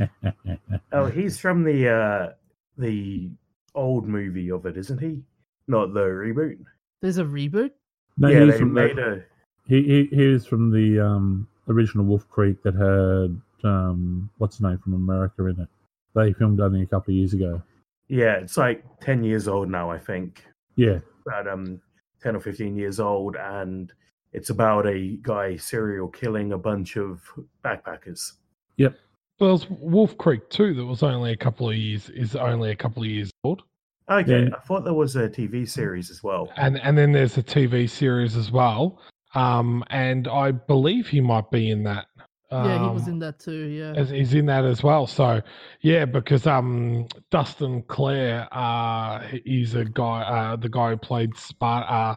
Oh, 0.93 1.07
he's 1.07 1.39
from 1.39 1.65
the 1.65 1.89
uh 1.89 2.33
the 2.77 3.31
old 3.75 4.07
movie 4.07 4.51
of 4.51 4.67
it, 4.67 4.77
isn't 4.77 5.01
he? 5.01 5.23
Not 5.69 5.95
the 5.95 6.01
reboot. 6.01 6.59
There's 7.01 7.19
a 7.19 7.25
reboot. 7.25 7.71
No, 8.19 8.29
yeah, 8.29 8.45
he's 8.45 8.53
they 8.53 8.59
from 8.59 8.73
made 8.75 8.97
the, 8.97 9.13
a. 9.13 9.23
he, 9.67 9.83
he 9.83 10.09
he 10.15 10.23
is 10.25 10.47
from 10.47 10.71
the 10.71 11.01
um, 11.01 11.49
original 11.69 12.05
Wolf 12.05 12.29
Creek 12.29 12.63
that 12.63 12.75
had 12.75 13.41
um, 13.69 14.29
what's 14.39 14.57
his 14.57 14.63
name 14.63 14.79
from 14.79 14.95
America 14.95 15.47
in 15.47 15.61
it. 15.61 15.69
They 16.15 16.33
filmed 16.35 16.61
only 16.61 16.83
a 16.83 16.87
couple 16.87 17.13
of 17.13 17.17
years 17.17 17.33
ago. 17.33 17.63
Yeah, 18.09 18.35
it's 18.35 18.59
like 18.59 18.85
ten 19.01 19.25
years 19.25 19.49
old 19.49 19.71
now, 19.71 19.91
I 19.91 19.99
think. 19.99 20.45
Yeah, 20.77 20.99
But 21.25 21.49
um, 21.49 21.81
ten 22.23 22.37
or 22.37 22.41
fifteen 22.41 22.77
years 22.77 23.01
old, 23.01 23.37
and 23.37 23.93
it's 24.33 24.51
about 24.51 24.87
a 24.87 25.19
guy 25.23 25.57
serial 25.57 26.09
killing 26.09 26.53
a 26.53 26.59
bunch 26.59 26.97
of 26.97 27.21
backpackers. 27.65 28.33
Yep. 28.77 28.97
Well, 29.41 29.57
there's 29.57 29.71
Wolf 29.71 30.17
Creek 30.19 30.49
2 30.51 30.75
that 30.75 30.85
was 30.87 31.03
only 31.03 31.33
a 31.33 31.37
couple 31.37 31.69
of 31.69 31.77
years 31.77 32.09
is 32.11 32.37
only 32.37 32.71
a 32.71 32.77
couple 32.77 33.03
of 33.03 33.09
years 33.09 33.31
old. 33.45 33.63
Okay, 34.11 34.45
Yeah. 34.45 34.51
I 34.57 34.61
thought 34.61 34.85
there 34.85 34.95
was 34.95 35.17
a 35.17 35.29
TV 35.29 35.69
series 35.69 36.11
as 36.11 36.23
well. 36.23 36.51
And 36.57 36.79
and 36.81 36.97
then 36.97 37.13
there's 37.13 37.37
a 37.39 37.43
TV 37.43 37.89
series 37.89 38.37
as 38.37 38.51
well. 38.53 39.01
Um 39.35 39.85
and 39.91 40.29
I 40.29 40.53
believe 40.53 41.09
he 41.09 41.21
might 41.21 41.51
be 41.51 41.71
in 41.71 41.83
that. 41.85 42.07
Yeah, 42.53 42.83
he 42.85 42.89
was 42.95 43.05
Um, 43.05 43.15
in 43.15 43.19
that 43.21 43.39
too. 43.39 43.67
Yeah. 43.69 43.93
as 43.97 44.11
he's 44.11 44.35
in 44.35 44.47
that 44.47 44.65
as 44.65 44.83
well. 44.83 45.07
So 45.07 45.41
yeah, 45.81 46.05
because 46.05 46.47
um 46.47 47.07
Dustin 47.31 47.83
Clare 47.89 48.49
uh 48.53 49.21
he's 49.45 49.75
a 49.75 49.85
guy 49.85 50.23
uh 50.23 50.57
the 50.57 50.69
guy 50.69 50.91
who 50.91 50.97
played 50.97 51.31
Spart 51.35 51.91
uh 51.91 52.15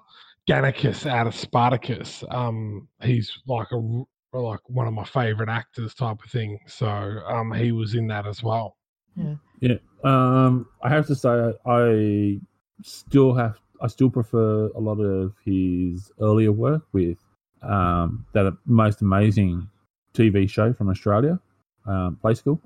Gannicus 0.48 1.06
out 1.10 1.28
of 1.28 1.36
Spartacus. 1.36 2.24
Um 2.30 2.88
he's 3.02 3.32
like 3.48 3.72
a 3.72 3.78
r- 3.78 4.06
like 4.42 4.60
one 4.70 4.88
of 4.88 4.94
my 4.94 5.06
favorite 5.06 5.50
actors 5.50 5.94
type 5.96 6.18
of 6.24 6.30
thing. 6.30 6.60
So 6.68 6.88
um 6.88 7.52
he 7.54 7.72
was 7.72 7.96
in 7.96 8.08
that 8.08 8.28
as 8.28 8.44
well. 8.44 8.76
Yeah. 9.16 9.36
Yeah. 9.62 9.78
Um, 10.04 10.68
I 10.84 10.90
have 10.90 11.08
to 11.08 11.16
say, 11.16 11.54
I 11.66 12.40
still 12.84 13.34
have, 13.34 13.58
I 13.82 13.88
still 13.88 14.10
prefer 14.10 14.68
a 14.76 14.80
lot 14.80 15.00
of 15.00 15.34
his 15.46 16.12
earlier 16.22 16.52
work 16.52 16.84
with 16.92 17.18
um, 17.64 18.26
that 18.34 18.56
most 18.66 19.02
amazing 19.02 19.68
TV 20.16 20.50
show 20.50 20.74
from 20.74 20.90
Australia, 20.90 21.40
um, 21.86 22.18
Play 22.22 22.34
School. 22.34 22.62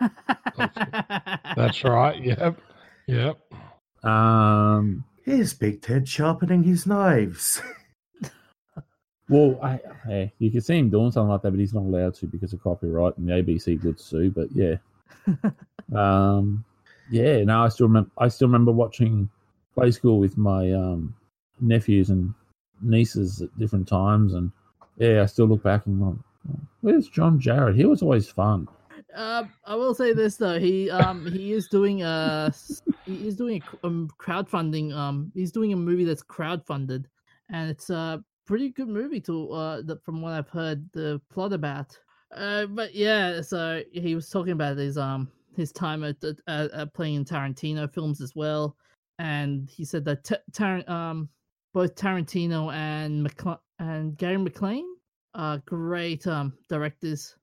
That's 1.56 1.84
right. 1.84 2.22
Yep. 2.22 2.60
Yep. 3.06 3.38
Um, 4.04 5.04
Here's 5.24 5.52
Big 5.54 5.82
Ted 5.82 6.08
sharpening 6.08 6.62
his 6.62 6.86
knives. 6.86 7.60
Well, 9.28 9.58
I, 9.62 9.80
I, 10.10 10.32
you 10.38 10.50
can 10.50 10.62
see 10.62 10.78
him 10.78 10.88
doing 10.88 11.10
something 11.10 11.28
like 11.28 11.42
that, 11.42 11.50
but 11.50 11.60
he's 11.60 11.74
not 11.74 11.82
allowed 11.82 12.14
to 12.14 12.26
because 12.26 12.54
of 12.54 12.62
copyright, 12.62 13.18
and 13.18 13.28
the 13.28 13.32
ABC 13.34 13.82
would 13.84 14.00
sue. 14.00 14.30
But 14.30 14.48
yeah, 14.54 14.76
um, 15.94 16.64
yeah. 17.10 17.44
No, 17.44 17.62
I 17.62 17.68
still 17.68 17.88
remember. 17.88 18.10
I 18.16 18.28
still 18.28 18.48
remember 18.48 18.72
watching 18.72 19.28
Play 19.74 19.90
School 19.90 20.18
with 20.18 20.38
my 20.38 20.72
um, 20.72 21.14
nephews 21.60 22.08
and 22.08 22.32
nieces 22.80 23.42
at 23.42 23.58
different 23.58 23.86
times, 23.86 24.32
and 24.32 24.50
yeah, 24.96 25.22
I 25.22 25.26
still 25.26 25.46
look 25.46 25.62
back 25.62 25.84
and 25.84 26.00
go, 26.00 26.18
"Where's 26.80 27.08
John 27.08 27.40
Jarratt? 27.40 27.76
He 27.76 27.84
was 27.84 28.02
always 28.02 28.28
fun." 28.28 28.68
Um, 29.14 29.50
I 29.64 29.74
will 29.74 29.94
say 29.94 30.12
this 30.12 30.36
though, 30.36 30.58
he 30.58 30.90
um 30.90 31.24
he 31.26 31.52
is 31.52 31.66
doing 31.68 32.02
a 32.02 32.52
he 33.06 33.26
is 33.26 33.36
doing 33.36 33.62
a 33.82 33.86
um, 33.86 34.08
crowdfunding. 34.20 34.94
Um, 34.94 35.32
he's 35.34 35.52
doing 35.52 35.72
a 35.72 35.76
movie 35.76 36.04
that's 36.04 36.22
crowdfunded, 36.22 37.06
and 37.50 37.70
it's 37.70 37.90
a 37.90 38.22
pretty 38.46 38.70
good 38.70 38.88
movie 38.88 39.20
to 39.22 39.50
uh 39.50 39.82
the, 39.82 39.96
from 40.04 40.22
what 40.22 40.32
I've 40.32 40.48
heard 40.48 40.88
the 40.92 41.20
plot 41.30 41.52
about. 41.52 41.98
Uh, 42.34 42.66
but 42.66 42.94
yeah, 42.94 43.40
so 43.40 43.82
he 43.92 44.14
was 44.14 44.28
talking 44.28 44.52
about 44.52 44.76
his 44.76 44.98
um 44.98 45.30
his 45.56 45.72
time 45.72 46.04
at, 46.04 46.16
at, 46.22 46.70
at 46.70 46.94
playing 46.94 47.16
in 47.16 47.24
Tarantino 47.24 47.92
films 47.92 48.20
as 48.20 48.34
well, 48.36 48.76
and 49.18 49.68
he 49.68 49.84
said 49.84 50.04
that 50.04 50.24
t- 50.24 50.36
Tar- 50.52 50.88
um 50.88 51.28
both 51.72 51.94
Tarantino 51.94 52.72
and 52.72 53.26
McCla- 53.26 53.60
and 53.78 54.16
Gary 54.16 54.36
McLean 54.38 54.86
are 55.34 55.58
great 55.66 56.26
um 56.26 56.52
directors. 56.68 57.36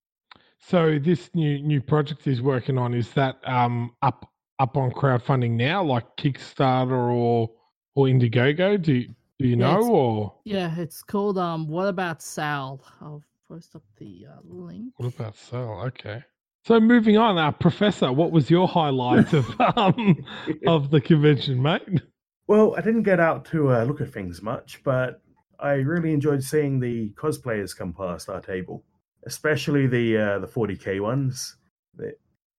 So 0.59 0.97
this 0.99 1.29
new 1.33 1.59
new 1.61 1.81
project 1.81 2.23
he's 2.25 2.41
working 2.41 2.77
on 2.77 2.93
is 2.93 3.11
that 3.13 3.37
um 3.47 3.91
up 4.01 4.29
up 4.59 4.77
on 4.77 4.91
crowdfunding 4.91 5.51
now, 5.51 5.83
like 5.83 6.05
Kickstarter 6.17 6.91
or 7.13 7.49
or 7.95 8.05
Indiegogo? 8.07 8.81
Do 8.81 8.93
you, 8.93 9.07
do 9.39 9.47
you 9.47 9.55
Yeah, 9.55 9.55
know 9.57 9.73
it's- 9.79 9.89
or 9.89 10.33
Yeah, 10.45 10.75
it's 10.77 11.03
called 11.03 11.37
um. 11.37 11.67
What 11.67 11.87
about 11.87 12.21
Sal? 12.21 12.81
I'll 13.01 13.23
post 13.47 13.75
up 13.75 13.83
the 13.97 14.25
uh, 14.29 14.39
link. 14.43 14.93
what 14.97 15.13
about 15.13 15.35
Sal? 15.35 15.81
Okay. 15.87 16.23
So 16.65 16.79
moving 16.79 17.15
on, 17.15 17.37
uh, 17.37 17.51
Professor, 17.51 18.11
what 18.11 18.31
was 18.31 18.49
your 18.49 18.67
highlight 18.67 19.33
of 19.33 19.45
um 19.77 20.25
of 20.65 20.89
the 20.89 20.99
convention, 20.99 21.61
mate? 21.61 22.01
Well, 22.47 22.75
I 22.75 22.81
didn't 22.81 23.03
get 23.03 23.19
out 23.19 23.45
to 23.51 23.71
uh, 23.71 23.83
look 23.83 24.01
at 24.01 24.11
things 24.11 24.41
much, 24.41 24.81
but 24.83 25.21
I 25.59 25.73
really 25.73 26.13
enjoyed 26.13 26.43
seeing 26.43 26.79
the 26.79 27.09
cosplayers 27.11 27.75
come 27.75 27.93
past 27.93 28.29
our 28.29 28.41
table, 28.41 28.83
especially 29.25 29.87
the 29.87 30.17
uh, 30.17 30.39
the 30.39 30.47
40k 30.47 31.01
ones. 31.01 31.57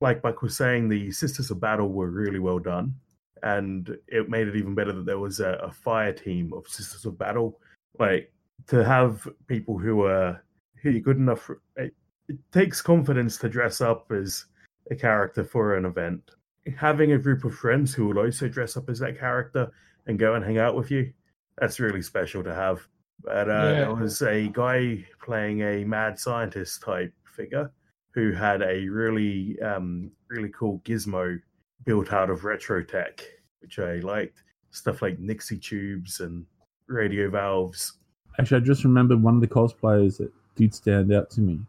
Like 0.01 0.20
Buck 0.20 0.42
was 0.42 0.57
saying, 0.57 0.88
the 0.88 1.11
Sisters 1.11 1.51
of 1.51 1.61
Battle 1.61 1.88
were 1.88 2.11
really 2.11 2.38
well 2.38 2.59
done, 2.59 2.94
and 3.42 3.97
it 4.09 4.28
made 4.28 4.47
it 4.47 4.57
even 4.57 4.74
better 4.74 4.92
that 4.92 5.07
there 5.07 5.18
was 5.18 5.40
a, 5.40 5.53
a 5.62 5.70
fire 5.70 6.12
team 6.12 6.53
of 6.53 6.68
Sisters 6.68 7.07
of 7.07 7.18
Battle. 7.18 7.59
Like 7.99 8.30
to 8.68 8.84
have 8.84 9.26
people 9.47 9.78
who 9.78 10.03
are 10.03 10.42
who 10.82 10.97
are 10.97 11.01
good 11.01 11.16
enough. 11.16 11.51
It, 11.76 11.94
it 12.28 12.38
takes 12.53 12.82
confidence 12.82 13.38
to 13.38 13.49
dress 13.49 13.80
up 13.80 14.11
as 14.11 14.47
a 14.90 14.94
character 14.94 15.44
for 15.44 15.76
an 15.76 15.84
event. 15.84 16.22
Having 16.76 17.12
a 17.12 17.18
group 17.18 17.44
of 17.44 17.55
friends 17.55 17.94
who 17.94 18.09
will 18.09 18.18
also 18.18 18.49
dress 18.49 18.76
up 18.76 18.88
as 18.88 18.99
that 18.99 19.18
character 19.18 19.70
and 20.07 20.18
go 20.18 20.34
and 20.34 20.44
hang 20.44 20.59
out 20.59 20.74
with 20.74 20.90
you, 20.90 21.12
that's 21.59 21.81
really 21.81 22.03
special 22.03 22.43
to 22.45 22.55
have. 22.55 22.87
But 23.23 23.49
uh, 23.49 23.53
Yeah. 23.53 23.73
there 23.75 23.95
was 23.95 24.23
a 24.23 24.49
guy 24.49 25.05
playing 25.23 25.63
a 25.63 25.85
mad 25.85 26.19
scientist 26.19 26.83
type 26.83 27.13
figure 27.25 27.71
who 28.13 28.33
had 28.33 28.63
a 28.63 28.89
really, 28.89 29.61
um, 29.61 30.11
really 30.29 30.51
cool 30.51 30.81
gizmo 30.85 31.41
built 31.85 32.13
out 32.13 32.31
of 32.31 32.45
retro 32.45 32.83
tech, 32.83 33.23
which 33.61 33.79
I 33.79 33.97
liked. 33.97 34.43
Stuff 34.71 35.01
like 35.03 35.19
Nixie 35.19 35.59
tubes 35.59 36.21
and 36.21 36.45
radio 36.89 37.31
valves. 37.31 37.99
Actually, 38.39 38.61
I 38.61 38.65
just 38.65 38.85
remembered 38.85 39.23
one 39.23 39.35
of 39.35 39.41
the 39.41 39.49
cosplayers 39.49 40.19
that 40.19 40.31
did 40.57 40.75
stand 40.75 41.13
out 41.13 41.31
to 41.31 41.41
me. 41.41 41.61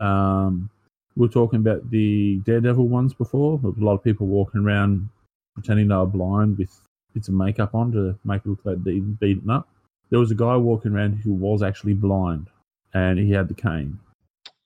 Um, 0.00 0.70
we 1.16 1.26
were 1.26 1.32
talking 1.32 1.60
about 1.60 1.90
the 1.90 2.40
Daredevil 2.44 2.88
ones 2.88 3.12
before. 3.14 3.58
There 3.58 3.70
was 3.70 3.78
a 3.78 3.84
lot 3.84 3.94
of 3.94 4.02
people 4.04 4.26
walking 4.26 4.62
around 4.62 5.08
pretending 5.54 5.88
they 5.88 5.94
were 5.94 6.06
blind 6.06 6.58
with 6.58 6.80
bits 7.14 7.28
of 7.28 7.34
makeup 7.34 7.74
on 7.74 7.92
to 7.92 8.18
make 8.24 8.42
it 8.44 8.48
look 8.48 8.60
like 8.64 8.82
they'd 8.84 9.18
beaten 9.20 9.48
up. 9.48 9.68
There 10.10 10.20
was 10.20 10.30
a 10.30 10.34
guy 10.34 10.56
walking 10.56 10.92
around 10.92 11.14
who 11.14 11.32
was 11.32 11.62
actually 11.62 11.94
blind, 11.94 12.48
and 12.92 13.18
he 13.18 13.30
had 13.30 13.48
the 13.48 13.54
cane. 13.54 13.98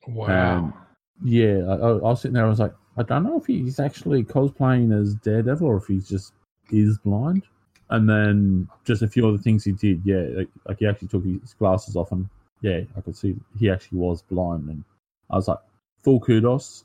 Wow. 0.06 0.56
Um, 0.56 0.74
yeah, 1.22 1.58
I, 1.68 1.74
I 1.74 1.90
I 1.90 1.94
was 1.94 2.20
sitting 2.22 2.34
there. 2.34 2.46
I 2.46 2.48
was 2.48 2.60
like, 2.60 2.74
I 2.96 3.02
don't 3.02 3.24
know 3.24 3.38
if 3.38 3.46
he's 3.46 3.78
actually 3.78 4.24
cosplaying 4.24 4.98
as 4.98 5.14
Daredevil 5.14 5.66
or 5.66 5.76
if 5.76 5.86
he's 5.86 6.08
just 6.08 6.32
is 6.70 6.98
blind. 6.98 7.44
And 7.90 8.08
then 8.08 8.68
just 8.84 9.00
a 9.00 9.08
few 9.08 9.26
other 9.26 9.38
things 9.38 9.64
he 9.64 9.72
did. 9.72 10.02
Yeah, 10.04 10.26
like, 10.36 10.48
like 10.66 10.78
he 10.78 10.86
actually 10.86 11.08
took 11.08 11.24
his 11.24 11.54
glasses 11.54 11.96
off, 11.96 12.12
and 12.12 12.28
yeah, 12.60 12.80
I 12.96 13.00
could 13.00 13.16
see 13.16 13.36
he 13.58 13.70
actually 13.70 13.98
was 13.98 14.22
blind. 14.22 14.68
And 14.68 14.84
I 15.30 15.36
was 15.36 15.48
like, 15.48 15.58
full 16.02 16.20
kudos, 16.20 16.84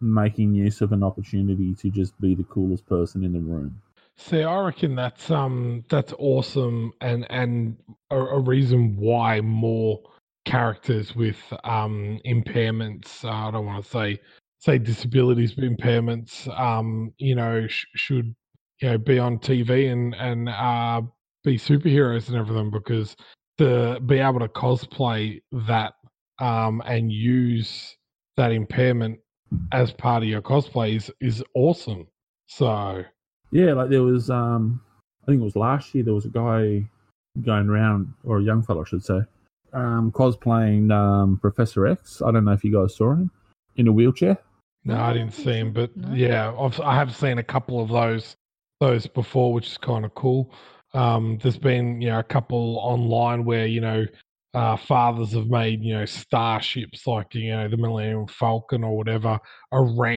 making 0.00 0.54
use 0.54 0.80
of 0.80 0.92
an 0.92 1.04
opportunity 1.04 1.74
to 1.74 1.90
just 1.90 2.18
be 2.20 2.34
the 2.34 2.44
coolest 2.44 2.86
person 2.86 3.22
in 3.22 3.32
the 3.32 3.40
room. 3.40 3.80
See, 4.18 4.42
I 4.42 4.60
reckon 4.60 4.94
that's 4.94 5.30
um 5.30 5.84
that's 5.88 6.12
awesome 6.18 6.92
and 7.00 7.26
and 7.30 7.76
a, 8.10 8.16
a 8.18 8.40
reason 8.40 8.96
why 8.96 9.40
more 9.40 10.00
characters 10.44 11.14
with 11.16 11.38
um 11.64 12.20
impairments 12.26 13.24
uh, 13.24 13.30
I 13.48 13.50
don't 13.50 13.66
want 13.66 13.84
to 13.84 13.90
say 13.90 14.20
say 14.60 14.78
disabilities 14.78 15.54
but 15.54 15.64
impairments 15.64 16.48
um 16.58 17.12
you 17.18 17.34
know 17.34 17.66
sh- 17.66 17.86
should 17.94 18.34
you 18.82 18.90
know 18.90 18.98
be 18.98 19.18
on 19.18 19.38
TV 19.38 19.90
and 19.90 20.14
and 20.14 20.48
uh 20.48 21.02
be 21.44 21.56
superheroes 21.56 22.28
and 22.28 22.36
everything 22.36 22.70
because 22.70 23.16
to 23.58 24.00
be 24.06 24.18
able 24.18 24.40
to 24.40 24.48
cosplay 24.48 25.40
that 25.66 25.94
um 26.40 26.82
and 26.86 27.10
use 27.12 27.96
that 28.36 28.52
impairment 28.52 29.18
as 29.72 29.92
part 29.92 30.22
of 30.22 30.28
your 30.28 30.42
cosplay 30.42 30.96
is, 30.96 31.10
is 31.20 31.42
awesome. 31.54 32.06
So 32.46 33.04
Yeah, 33.50 33.72
like 33.72 33.90
there 33.90 34.02
was, 34.02 34.30
um, 34.30 34.80
I 35.22 35.26
think 35.26 35.40
it 35.40 35.44
was 35.44 35.56
last 35.56 35.94
year, 35.94 36.04
there 36.04 36.14
was 36.14 36.24
a 36.24 36.28
guy 36.28 36.88
going 37.42 37.68
around, 37.68 38.12
or 38.24 38.38
a 38.38 38.42
young 38.42 38.62
fellow, 38.62 38.82
I 38.82 38.88
should 38.88 39.04
say, 39.04 39.20
um, 39.72 40.12
cosplaying 40.12 40.92
um, 40.92 41.38
Professor 41.38 41.86
X. 41.86 42.22
I 42.22 42.30
don't 42.30 42.44
know 42.44 42.52
if 42.52 42.64
you 42.64 42.72
guys 42.72 42.96
saw 42.96 43.12
him 43.12 43.30
in 43.76 43.88
a 43.88 43.92
wheelchair. 43.92 44.38
No, 44.84 44.96
I 44.96 45.12
didn't 45.12 45.34
see 45.34 45.52
him, 45.52 45.72
but 45.72 45.94
No. 45.96 46.12
yeah, 46.14 46.54
I've, 46.58 46.80
I 46.80 46.94
have 46.94 47.14
seen 47.14 47.38
a 47.38 47.42
couple 47.42 47.80
of 47.80 47.88
those 47.90 48.34
those 48.80 49.06
before, 49.06 49.52
which 49.52 49.66
is 49.66 49.78
kind 49.78 50.06
of 50.06 50.14
cool. 50.14 50.52
Um, 50.94 51.38
there's 51.42 51.58
been 51.58 52.00
you 52.00 52.08
know 52.08 52.18
a 52.18 52.24
couple 52.24 52.78
online 52.80 53.44
where 53.44 53.66
you 53.66 53.80
know 53.80 54.06
uh, 54.54 54.76
fathers 54.76 55.32
have 55.32 55.48
made 55.48 55.82
you 55.82 55.92
know 55.94 56.06
starships 56.06 57.06
like 57.06 57.34
you 57.34 57.50
know 57.50 57.68
the 57.68 57.76
Millennium 57.76 58.26
Falcon 58.26 58.82
or 58.82 58.96
whatever 58.96 59.38
around 59.72 60.16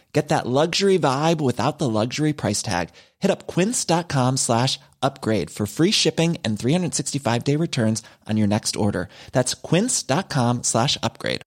Get 0.11 0.27
that 0.27 0.45
luxury 0.45 0.99
vibe 0.99 1.39
without 1.39 1.79
the 1.79 1.87
luxury 1.87 2.33
price 2.33 2.61
tag. 2.61 2.89
Hit 3.19 3.31
up 3.31 3.47
quince.com 3.47 4.35
slash 4.37 4.77
upgrade 5.01 5.49
for 5.49 5.65
free 5.65 5.91
shipping 5.91 6.37
and 6.43 6.59
365 6.59 7.43
day 7.43 7.55
returns 7.55 8.03
on 8.27 8.35
your 8.35 8.47
next 8.47 8.75
order. 8.75 9.07
That's 9.31 9.53
quince.com 9.53 10.63
slash 10.63 10.97
upgrade. 11.01 11.43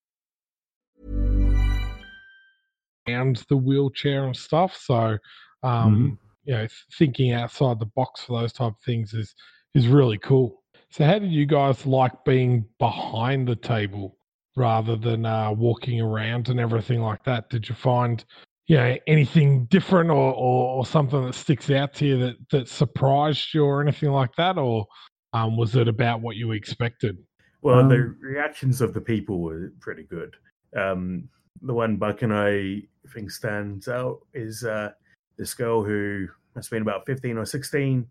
and 3.07 3.37
the 3.49 3.57
wheelchair 3.57 4.25
and 4.25 4.37
stuff. 4.37 4.77
So, 4.77 5.19
um, 5.62 6.19
you 6.45 6.55
know, 6.55 6.67
thinking 6.99 7.33
outside 7.33 7.79
the 7.79 7.87
box 7.87 8.23
for 8.25 8.41
those 8.41 8.53
type 8.53 8.73
of 8.73 8.85
things 8.85 9.15
is 9.15 9.35
is 9.75 9.89
really 9.89 10.19
cool. 10.19 10.62
So, 10.91 11.05
how 11.05 11.19
did 11.19 11.33
you 11.33 11.47
guys 11.47 11.87
like 11.87 12.25
being 12.25 12.67
behind 12.79 13.49
the 13.49 13.57
table 13.57 14.17
rather 14.57 14.97
than 14.97 15.27
uh, 15.27 15.53
walking 15.53 16.01
around 16.01 16.49
and 16.49 16.61
everything 16.61 17.01
like 17.01 17.25
that? 17.25 17.51
Did 17.51 17.69
you 17.69 17.75
find 17.75 18.25
you 18.67 18.77
know 18.77 18.97
anything 19.07 19.67
different 19.67 20.11
or, 20.11 20.33
or, 20.33 20.79
or 20.79 20.87
something 20.87 21.25
that 21.27 21.35
sticks 21.35 21.71
out 21.71 21.93
to 21.95 22.07
you 22.07 22.19
that 22.19 22.37
that 22.51 22.69
surprised 22.69 23.53
you 23.53 23.65
or 23.65 23.83
anything 23.83 24.11
like 24.11 24.35
that, 24.37 24.59
or 24.59 24.87
um, 25.33 25.57
was 25.57 25.77
it 25.77 25.89
about 25.89 26.21
what 26.21 26.37
you 26.37 26.53
expected? 26.53 27.19
Well, 27.62 27.89
the 27.89 27.97
Um, 27.97 28.19
reactions 28.21 28.81
of 28.81 28.93
the 28.95 29.01
people 29.01 29.41
were 29.41 29.73
pretty 29.81 30.05
good. 30.05 30.37
Um, 30.77 31.29
the 31.62 31.75
one 31.75 31.97
Buck 31.97 32.23
and 32.23 32.33
I 32.33 32.83
think 33.12 33.31
stands 33.31 33.89
out 33.89 34.21
is 34.35 34.65
uh, 34.65 34.91
this 35.39 35.55
girl 35.55 35.83
who 35.83 36.29
must 36.55 36.69
have 36.69 36.77
been 36.77 36.83
about 36.83 37.07
15 37.07 37.39
or 37.39 37.45
16, 37.47 38.07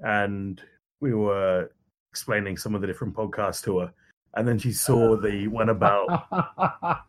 and 0.00 0.62
we 1.00 1.14
were 1.14 1.70
explaining 2.10 2.56
some 2.56 2.74
of 2.74 2.80
the 2.80 2.86
different 2.86 3.14
podcasts 3.14 3.62
to 3.64 3.78
her. 3.80 3.92
And 4.36 4.46
then 4.46 4.58
she 4.58 4.72
saw 4.72 5.16
the 5.16 5.48
one 5.48 5.70
about 5.70 6.26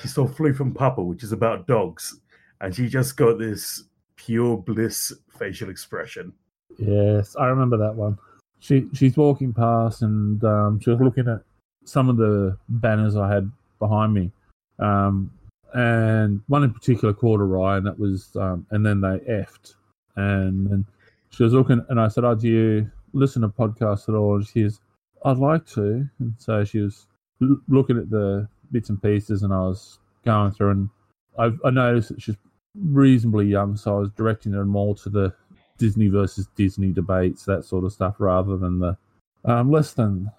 she 0.00 0.08
saw 0.08 0.26
Floof 0.26 0.60
and 0.60 0.74
Papa, 0.74 1.02
which 1.02 1.22
is 1.22 1.32
about 1.32 1.66
dogs, 1.66 2.20
and 2.60 2.74
she 2.74 2.88
just 2.88 3.16
got 3.16 3.38
this 3.38 3.84
pure 4.16 4.56
bliss 4.56 5.12
facial 5.28 5.68
expression. 5.68 6.32
Yes, 6.78 7.36
I 7.36 7.46
remember 7.46 7.76
that 7.78 7.94
one. 7.94 8.16
She 8.60 8.86
she's 8.94 9.16
walking 9.16 9.52
past 9.52 10.02
and 10.02 10.42
um, 10.44 10.80
she 10.80 10.90
was 10.90 11.00
looking 11.00 11.28
at 11.28 11.42
some 11.84 12.08
of 12.08 12.16
the 12.16 12.56
banners 12.68 13.16
I 13.16 13.32
had 13.32 13.50
behind 13.80 14.14
me, 14.14 14.30
um, 14.78 15.32
and 15.74 16.40
one 16.46 16.62
in 16.62 16.72
particular 16.72 17.12
caught 17.12 17.40
her 17.40 17.60
eye, 17.60 17.78
and 17.78 17.86
that 17.86 17.98
was 17.98 18.36
um, 18.36 18.66
and 18.70 18.86
then 18.86 19.00
they 19.00 19.18
effed, 19.28 19.74
and 20.16 20.70
then 20.70 20.86
she 21.30 21.42
was 21.42 21.52
looking, 21.52 21.84
and 21.88 22.00
I 22.00 22.08
said, 22.08 22.24
"Oh, 22.24 22.34
do 22.34 22.48
you 22.48 22.90
listen 23.12 23.42
to 23.42 23.48
podcasts 23.48 24.08
at 24.08 24.14
all?" 24.14 24.36
And 24.36 24.46
she's, 24.46 24.80
"I'd 25.24 25.38
like 25.38 25.66
to," 25.68 26.08
and 26.18 26.34
so 26.38 26.64
she 26.64 26.80
was 26.80 27.06
l- 27.40 27.60
looking 27.68 27.98
at 27.98 28.10
the 28.10 28.48
bits 28.70 28.88
and 28.90 29.02
pieces, 29.02 29.42
and 29.42 29.52
I 29.52 29.60
was 29.60 29.98
going 30.24 30.52
through, 30.52 30.70
and 30.70 30.90
I, 31.38 31.52
I 31.64 31.70
noticed 31.70 32.10
that 32.10 32.22
she's 32.22 32.36
reasonably 32.74 33.46
young, 33.46 33.76
so 33.76 33.96
I 33.96 34.00
was 34.00 34.10
directing 34.10 34.52
her 34.52 34.64
more 34.64 34.94
to 34.96 35.10
the 35.10 35.34
Disney 35.78 36.08
versus 36.08 36.48
Disney 36.56 36.92
debates, 36.92 37.44
that 37.44 37.64
sort 37.64 37.84
of 37.84 37.92
stuff, 37.92 38.16
rather 38.18 38.56
than 38.56 38.78
the 38.78 38.96
um, 39.44 39.70
less 39.70 39.92
than 39.92 40.30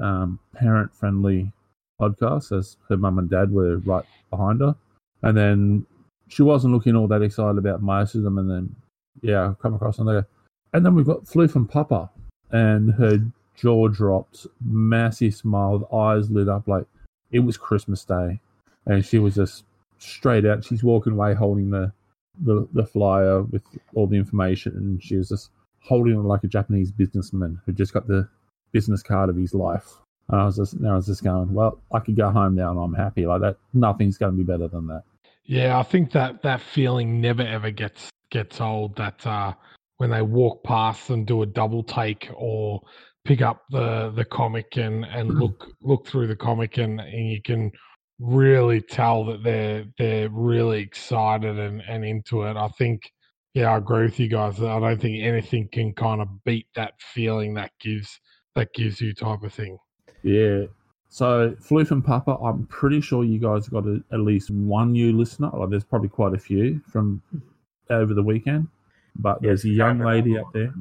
um, 0.00 0.38
parent 0.54 0.94
friendly 0.94 1.52
podcasts, 2.00 2.56
as 2.56 2.76
her 2.88 2.96
mum 2.96 3.18
and 3.18 3.30
dad 3.30 3.52
were 3.52 3.78
right 3.78 4.04
behind 4.30 4.60
her. 4.60 4.74
And 5.22 5.36
then 5.36 5.86
she 6.28 6.42
wasn't 6.42 6.72
looking 6.74 6.96
all 6.96 7.08
that 7.08 7.22
excited 7.22 7.58
about 7.58 7.82
most 7.82 8.14
of 8.14 8.22
them. 8.22 8.38
And 8.38 8.50
then, 8.50 8.76
yeah, 9.22 9.50
I 9.50 9.54
come 9.60 9.74
across 9.74 9.98
on 9.98 10.06
there. 10.06 10.26
And 10.72 10.84
then 10.84 10.94
we've 10.94 11.06
got 11.06 11.24
Floof 11.24 11.56
and 11.56 11.68
Papa, 11.68 12.10
and 12.50 12.94
her 12.94 13.18
jaw 13.60 13.88
dropped, 13.88 14.46
massive 14.64 15.34
smile, 15.34 15.88
eyes 15.92 16.30
lit 16.30 16.48
up 16.48 16.66
like 16.66 16.84
it 17.30 17.40
was 17.40 17.56
Christmas 17.56 18.04
Day. 18.04 18.40
And 18.86 19.04
she 19.04 19.18
was 19.18 19.34
just 19.34 19.64
straight 19.98 20.46
out. 20.46 20.64
She's 20.64 20.82
walking 20.82 21.12
away 21.12 21.34
holding 21.34 21.70
the 21.70 21.92
the, 22.42 22.66
the 22.72 22.86
flyer 22.86 23.42
with 23.42 23.62
all 23.94 24.06
the 24.06 24.16
information, 24.16 24.72
and 24.76 25.02
she 25.02 25.16
was 25.16 25.28
just 25.28 25.50
holding 25.80 26.14
it 26.14 26.22
like 26.22 26.44
a 26.44 26.48
Japanese 26.48 26.90
businessman 26.90 27.60
who 27.66 27.72
just 27.72 27.92
got 27.92 28.06
the 28.06 28.28
business 28.72 29.02
card 29.02 29.28
of 29.28 29.36
his 29.36 29.52
life. 29.52 29.96
And 30.28 30.40
I 30.40 30.44
was 30.44 30.56
just, 30.56 30.76
I 30.82 30.94
was 30.94 31.06
just 31.06 31.24
going, 31.24 31.52
well, 31.52 31.80
I 31.92 31.98
could 31.98 32.16
go 32.16 32.30
home 32.30 32.54
now, 32.54 32.70
and 32.70 32.80
I'm 32.80 32.94
happy. 32.94 33.26
Like 33.26 33.42
that, 33.42 33.56
nothing's 33.74 34.16
going 34.16 34.32
to 34.32 34.38
be 34.38 34.44
better 34.44 34.68
than 34.68 34.86
that. 34.86 35.02
Yeah, 35.44 35.78
I 35.78 35.82
think 35.82 36.12
that 36.12 36.42
that 36.42 36.60
feeling 36.60 37.20
never 37.20 37.42
ever 37.42 37.70
gets 37.70 38.08
gets 38.30 38.60
old. 38.60 38.96
That 38.96 39.26
uh, 39.26 39.52
when 39.98 40.10
they 40.10 40.22
walk 40.22 40.62
past 40.62 41.10
and 41.10 41.26
do 41.26 41.42
a 41.42 41.46
double 41.46 41.82
take 41.82 42.30
or 42.34 42.80
pick 43.24 43.42
up 43.42 43.64
the 43.70 44.12
the 44.16 44.24
comic 44.24 44.76
and 44.76 45.04
and 45.04 45.30
hmm. 45.30 45.38
look 45.38 45.68
look 45.82 46.06
through 46.06 46.26
the 46.26 46.36
comic 46.36 46.78
and, 46.78 47.00
and 47.00 47.30
you 47.30 47.40
can 47.42 47.70
really 48.18 48.80
tell 48.80 49.24
that 49.24 49.42
they're 49.42 49.84
they're 49.98 50.28
really 50.30 50.80
excited 50.80 51.58
and, 51.58 51.82
and 51.88 52.04
into 52.04 52.42
it. 52.42 52.56
I 52.56 52.68
think 52.78 53.10
yeah, 53.54 53.72
I 53.72 53.78
agree 53.78 54.04
with 54.04 54.20
you 54.20 54.28
guys. 54.28 54.60
I 54.60 54.78
don't 54.78 55.00
think 55.00 55.22
anything 55.22 55.68
can 55.72 55.92
kind 55.92 56.20
of 56.20 56.28
beat 56.44 56.66
that 56.76 56.94
feeling 57.00 57.54
that 57.54 57.72
gives 57.80 58.20
that 58.54 58.72
gives 58.74 59.00
you 59.00 59.14
type 59.14 59.42
of 59.42 59.52
thing. 59.52 59.78
Yeah. 60.22 60.66
So, 61.12 61.56
Floof 61.60 61.90
and 61.90 62.04
Papa, 62.04 62.36
I'm 62.40 62.66
pretty 62.66 63.00
sure 63.00 63.24
you 63.24 63.40
guys 63.40 63.68
got 63.68 63.84
a, 63.84 64.00
at 64.12 64.20
least 64.20 64.48
one 64.50 64.92
new 64.92 65.12
listener. 65.12 65.50
Like, 65.52 65.70
there's 65.70 65.82
probably 65.82 66.08
quite 66.08 66.34
a 66.34 66.38
few 66.38 66.80
from 66.86 67.20
over 67.90 68.14
the 68.14 68.22
weekend. 68.22 68.68
But 69.16 69.42
there's 69.42 69.64
a 69.64 69.68
young 69.68 69.98
lady 69.98 70.38
up 70.38 70.46
out 70.46 70.52
there. 70.52 70.72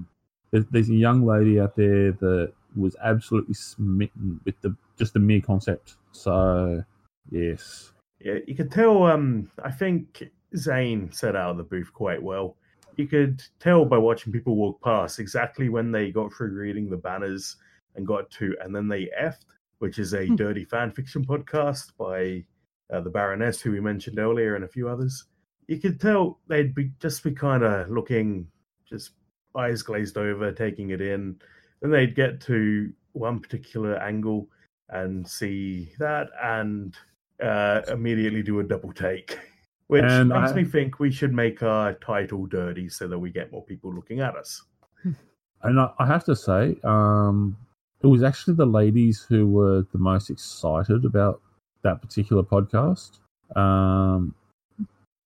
There's, 0.52 0.66
there's 0.72 0.90
a 0.90 0.96
young 0.96 1.26
lady 1.26 1.60
out 1.60 1.76
there 1.76 2.12
that 2.14 2.54
was 2.76 2.96
absolutely 3.04 3.54
smitten 3.54 4.40
with 4.46 4.60
the 4.62 4.76
just 4.98 5.14
the 5.14 5.20
mere 5.20 5.42
concept. 5.42 5.96
So, 6.12 6.84
yes. 7.30 7.92
Yeah, 8.20 8.40
you 8.48 8.56
could 8.56 8.72
tell. 8.72 9.04
Um, 9.04 9.50
I 9.64 9.72
think 9.72 10.30
Zane 10.56 11.12
set 11.12 11.36
out 11.36 11.52
of 11.52 11.58
the 11.58 11.64
booth 11.64 11.92
quite 11.94 12.22
well. 12.22 12.56
You 12.98 13.08
could 13.08 13.42
tell 13.60 13.86
by 13.86 13.98
watching 13.98 14.34
people 14.34 14.56
walk 14.56 14.82
past 14.84 15.20
exactly 15.20 15.70
when 15.70 15.92
they 15.92 16.12
got 16.12 16.34
through 16.34 16.52
reading 16.52 16.90
the 16.90 16.98
banners 16.98 17.56
and 17.96 18.06
got 18.06 18.30
to, 18.32 18.56
and 18.62 18.76
then 18.76 18.88
they 18.88 19.10
effed, 19.20 19.46
which 19.80 20.00
is 20.00 20.14
a 20.14 20.28
Hmm. 20.28 20.36
dirty 20.36 20.66
fan 20.66 20.92
fiction 20.92 21.26
podcast 21.26 21.92
by 21.98 22.44
uh, 22.92 23.00
the 23.00 23.10
Baroness, 23.10 23.62
who 23.62 23.72
we 23.72 23.80
mentioned 23.80 24.20
earlier, 24.20 24.56
and 24.56 24.66
a 24.66 24.68
few 24.68 24.90
others. 24.90 25.26
You 25.68 25.80
could 25.80 26.02
tell 26.02 26.40
they'd 26.48 26.74
be 26.74 26.92
just 27.00 27.24
be 27.24 27.32
kind 27.32 27.64
of 27.64 27.90
looking, 27.90 28.48
just 28.90 29.12
eyes 29.56 29.82
glazed 29.82 30.18
over, 30.18 30.52
taking 30.52 30.90
it 30.92 31.02
in. 31.02 31.36
Then 31.82 31.92
they'd 31.92 32.16
get 32.16 32.42
to 32.42 32.92
one 33.14 33.40
particular 33.40 33.96
angle 33.98 34.48
and 34.90 35.28
see 35.28 35.92
that, 36.00 36.30
and 36.42 36.96
uh, 37.44 37.82
immediately 37.88 38.44
do 38.44 38.60
a 38.60 38.64
double 38.64 38.92
take, 38.94 39.38
which 39.88 40.04
And 40.04 40.30
makes 40.30 40.52
I- 40.52 40.56
me 40.56 40.64
think 40.66 41.00
we 41.00 41.12
should 41.12 41.34
make 41.34 41.64
our 41.64 41.94
title 41.94 42.46
dirty 42.46 42.90
so 42.90 43.08
that 43.08 43.18
we 43.20 43.30
get 43.32 43.52
more 43.52 43.64
people 43.64 43.94
looking 43.94 44.20
at 44.22 44.36
us. 44.36 44.62
And 45.62 45.78
I, 45.78 45.90
I 46.00 46.06
have 46.06 46.24
to 46.24 46.38
say, 46.38 46.78
um, 46.86 47.58
it 48.02 48.08
was 48.08 48.24
actually 48.24 48.54
the 48.54 48.66
ladies 48.66 49.26
who 49.28 49.46
were 49.46 49.86
the 49.92 49.98
most 49.98 50.30
excited 50.30 51.04
about 51.04 51.42
that 51.82 52.02
particular 52.02 52.44
podcast. 52.44 53.20
Um, 53.58 54.34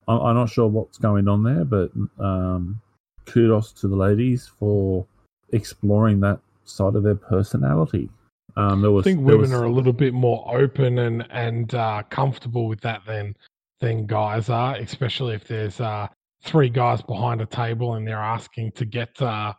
I, 0.08 0.18
I'm 0.18 0.36
not 0.36 0.50
sure 0.50 0.68
what's 0.68 0.98
going 0.98 1.28
on 1.28 1.44
there, 1.44 1.64
but 1.66 1.92
um, 2.20 2.82
kudos 3.26 3.72
to 3.74 3.88
the 3.88 3.96
ladies 3.96 4.48
for 4.60 5.06
exploring 5.52 6.20
that 6.22 6.40
side 6.66 6.96
of 6.96 7.04
their 7.04 7.16
personality. 7.16 8.10
Um, 8.56 8.82
there 8.82 8.96
I 8.96 9.02
think 9.02 9.22
women 9.22 9.42
was- 9.42 9.54
are 9.54 9.64
a 9.64 9.72
little 9.72 9.94
bit 9.94 10.14
more 10.14 10.46
open 10.56 11.00
and 11.00 11.26
and 11.32 11.74
uh, 11.74 12.04
comfortable 12.10 12.68
with 12.68 12.82
that 12.82 13.02
than 13.06 13.36
than 13.80 14.06
guys 14.06 14.50
are, 14.50 14.76
especially 14.76 15.34
if 15.36 15.48
there's 15.48 15.82
uh, 15.82 16.08
three 16.44 16.70
guys 16.70 17.02
behind 17.02 17.42
a 17.42 17.46
table 17.46 17.96
and 17.96 18.08
they're 18.08 18.18
asking 18.18 18.72
to 18.74 18.86
get 18.86 19.20
uh, 19.22 19.54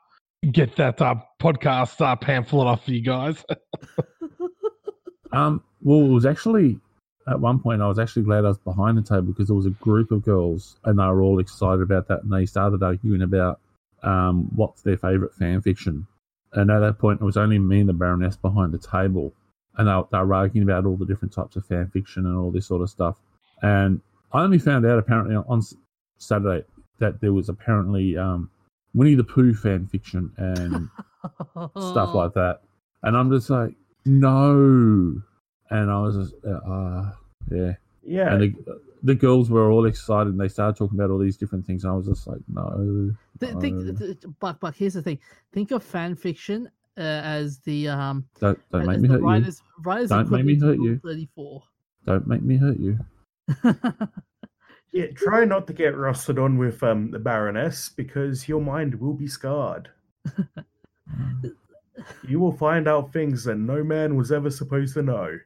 get 0.53 0.77
that 0.77 1.01
uh, 1.03 1.17
podcast 1.43 2.01
uh, 2.01 2.15
pamphlet 2.17 2.67
off 2.67 2.85
for 2.85 2.93
you 2.93 3.03
guys. 3.03 3.45
Um, 5.33 5.65
well, 5.83 5.99
it 6.05 6.11
was 6.11 6.27
actually 6.27 6.79
at 7.27 7.41
one 7.41 7.59
point 7.59 7.83
I 7.83 7.89
was 7.89 7.99
actually 7.99 8.22
glad 8.22 8.45
I 8.45 8.49
was 8.49 8.59
behind 8.59 8.99
the 8.99 9.03
table 9.03 9.33
because 9.33 9.49
there 9.49 9.57
was 9.57 9.66
a 9.66 9.70
group 9.70 10.11
of 10.11 10.22
girls 10.22 10.77
and 10.85 10.99
they 10.99 11.05
were 11.05 11.22
all 11.22 11.39
excited 11.39 11.83
about 11.83 12.09
that, 12.09 12.22
and 12.22 12.33
they 12.33 12.47
started 12.47 12.83
arguing 12.83 13.22
about 13.22 13.61
um, 14.03 14.51
what's 14.55 14.83
their 14.83 14.97
favorite 14.97 15.35
fan 15.35 15.62
fiction. 15.62 16.07
And 16.53 16.70
at 16.70 16.81
that 16.81 16.99
point, 16.99 17.20
it 17.20 17.25
was 17.25 17.37
only 17.37 17.59
me 17.59 17.81
and 17.81 17.89
the 17.89 17.95
Baroness 17.95 18.37
behind 18.37 18.72
the 18.72 18.79
table, 18.79 19.33
and 19.77 19.89
they, 19.89 20.03
they 20.12 20.22
were 20.22 20.35
arguing 20.35 20.68
about 20.68 20.87
all 20.87 20.97
the 20.97 21.07
different 21.07 21.33
types 21.33 21.57
of 21.57 21.66
fan 21.66 21.91
fiction 21.93 22.27
and 22.27 22.37
all 22.37 22.51
this 22.51 22.66
sort 22.66 22.83
of 22.83 22.91
stuff. 22.91 23.16
And 23.62 24.01
I 24.33 24.43
only 24.43 24.59
found 24.59 24.85
out 24.87 24.99
apparently 24.99 25.37
on 25.37 25.62
Saturday 26.18 26.64
that 26.99 27.20
there 27.20 27.33
was 27.33 27.49
apparently 27.49 28.16
um, 28.16 28.51
Winnie 28.95 29.14
the 29.14 29.25
Pooh 29.25 29.55
fan 29.55 29.87
fiction 29.87 30.33
and 30.37 30.89
stuff 31.70 32.14
like 32.14 32.35
that. 32.35 32.61
And 33.03 33.16
I'm 33.16 33.31
just 33.31 33.51
like, 33.51 33.75
No, 34.05 35.22
and 35.75 35.91
I 35.91 36.01
was 36.01 36.16
just, 36.16 36.35
uh, 36.47 36.70
uh, 36.70 37.12
yeah. 37.51 37.72
Yeah, 38.07 38.35
And 38.35 38.43
the, 38.43 38.81
the 39.03 39.14
girls 39.14 39.51
were 39.51 39.70
all 39.70 39.87
excited 39.87 40.29
and 40.29 40.41
they 40.41 40.49
started 40.49 40.77
talking 40.77 40.99
about 40.99 41.11
all 41.11 41.18
these 41.18 41.37
different 41.37 41.66
things. 41.66 41.85
And 41.85 41.93
I 41.93 41.97
was 41.97 42.07
just 42.07 42.27
like, 42.27 42.41
no. 42.49 43.14
Th- 43.41 43.55
think, 43.61 43.77
no. 43.77 43.95
th- 43.95 44.25
Buck, 44.41 44.61
Buck. 44.61 44.75
Here's 44.77 44.95
the 44.95 45.03
thing. 45.03 45.18
Think 45.53 45.70
of 45.70 45.83
fan 45.83 46.14
fiction 46.14 46.70
uh, 46.99 47.01
as 47.01 47.59
the 47.61 47.89
um. 47.89 48.27
Don't, 48.41 48.59
don't 48.70 48.87
make 48.87 49.01
me 49.01 49.09
the 49.09 49.14
hurt 49.14 49.20
you. 49.20 49.27
writers, 49.27 49.62
Writers 49.83 50.11
Don't 50.11 50.31
make 50.31 50.45
me 50.45 50.59
hurt 50.59 50.79
you. 50.79 51.01
Thirty-four. 51.03 51.62
Don't 52.07 52.27
make 52.27 52.43
me 52.43 52.57
hurt 52.59 52.79
you. 52.79 52.99
yeah. 54.93 55.07
Try 55.16 55.47
not 55.47 55.66
to 55.68 55.72
get 55.72 55.97
rusted 55.97 56.39
on 56.39 56.59
with 56.59 56.83
um, 56.83 57.11
the 57.11 57.18
Baroness 57.18 57.89
because 57.89 58.49
your 58.49 58.61
mind 58.61 58.95
will 59.01 59.14
be 59.14 59.27
scarred. 59.27 59.89
you 62.29 62.39
will 62.39 62.53
find 62.53 62.87
out 62.87 63.12
things 63.12 63.45
that 63.45 63.57
no 63.57 63.83
man 63.83 64.16
was 64.16 64.31
ever 64.31 64.51
supposed 64.51 64.95
to 64.95 65.03
know. 65.03 65.39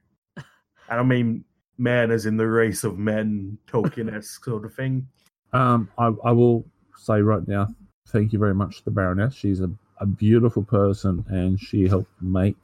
And 0.89 1.01
I 1.01 1.03
mean, 1.03 1.45
man 1.79 2.11
as 2.11 2.27
in 2.27 2.37
the 2.37 2.47
race 2.47 2.85
of 2.85 2.99
men, 2.99 3.59
Tolkien 3.67 4.13
esque 4.15 4.45
sort 4.45 4.65
of 4.65 4.75
thing. 4.75 5.07
Um, 5.53 5.89
I, 5.99 6.13
I 6.25 6.33
will 6.33 6.65
say 6.97 7.21
right 7.21 7.47
now, 7.47 7.69
thank 8.09 8.33
you 8.33 8.39
very 8.39 8.55
much 8.55 8.79
to 8.79 8.85
the 8.85 8.91
Baroness. 8.91 9.35
She's 9.35 9.61
a, 9.61 9.71
a 10.01 10.07
beautiful 10.07 10.63
person 10.63 11.25
and 11.29 11.59
she 11.59 11.87
helped 11.89 12.11
make 12.21 12.57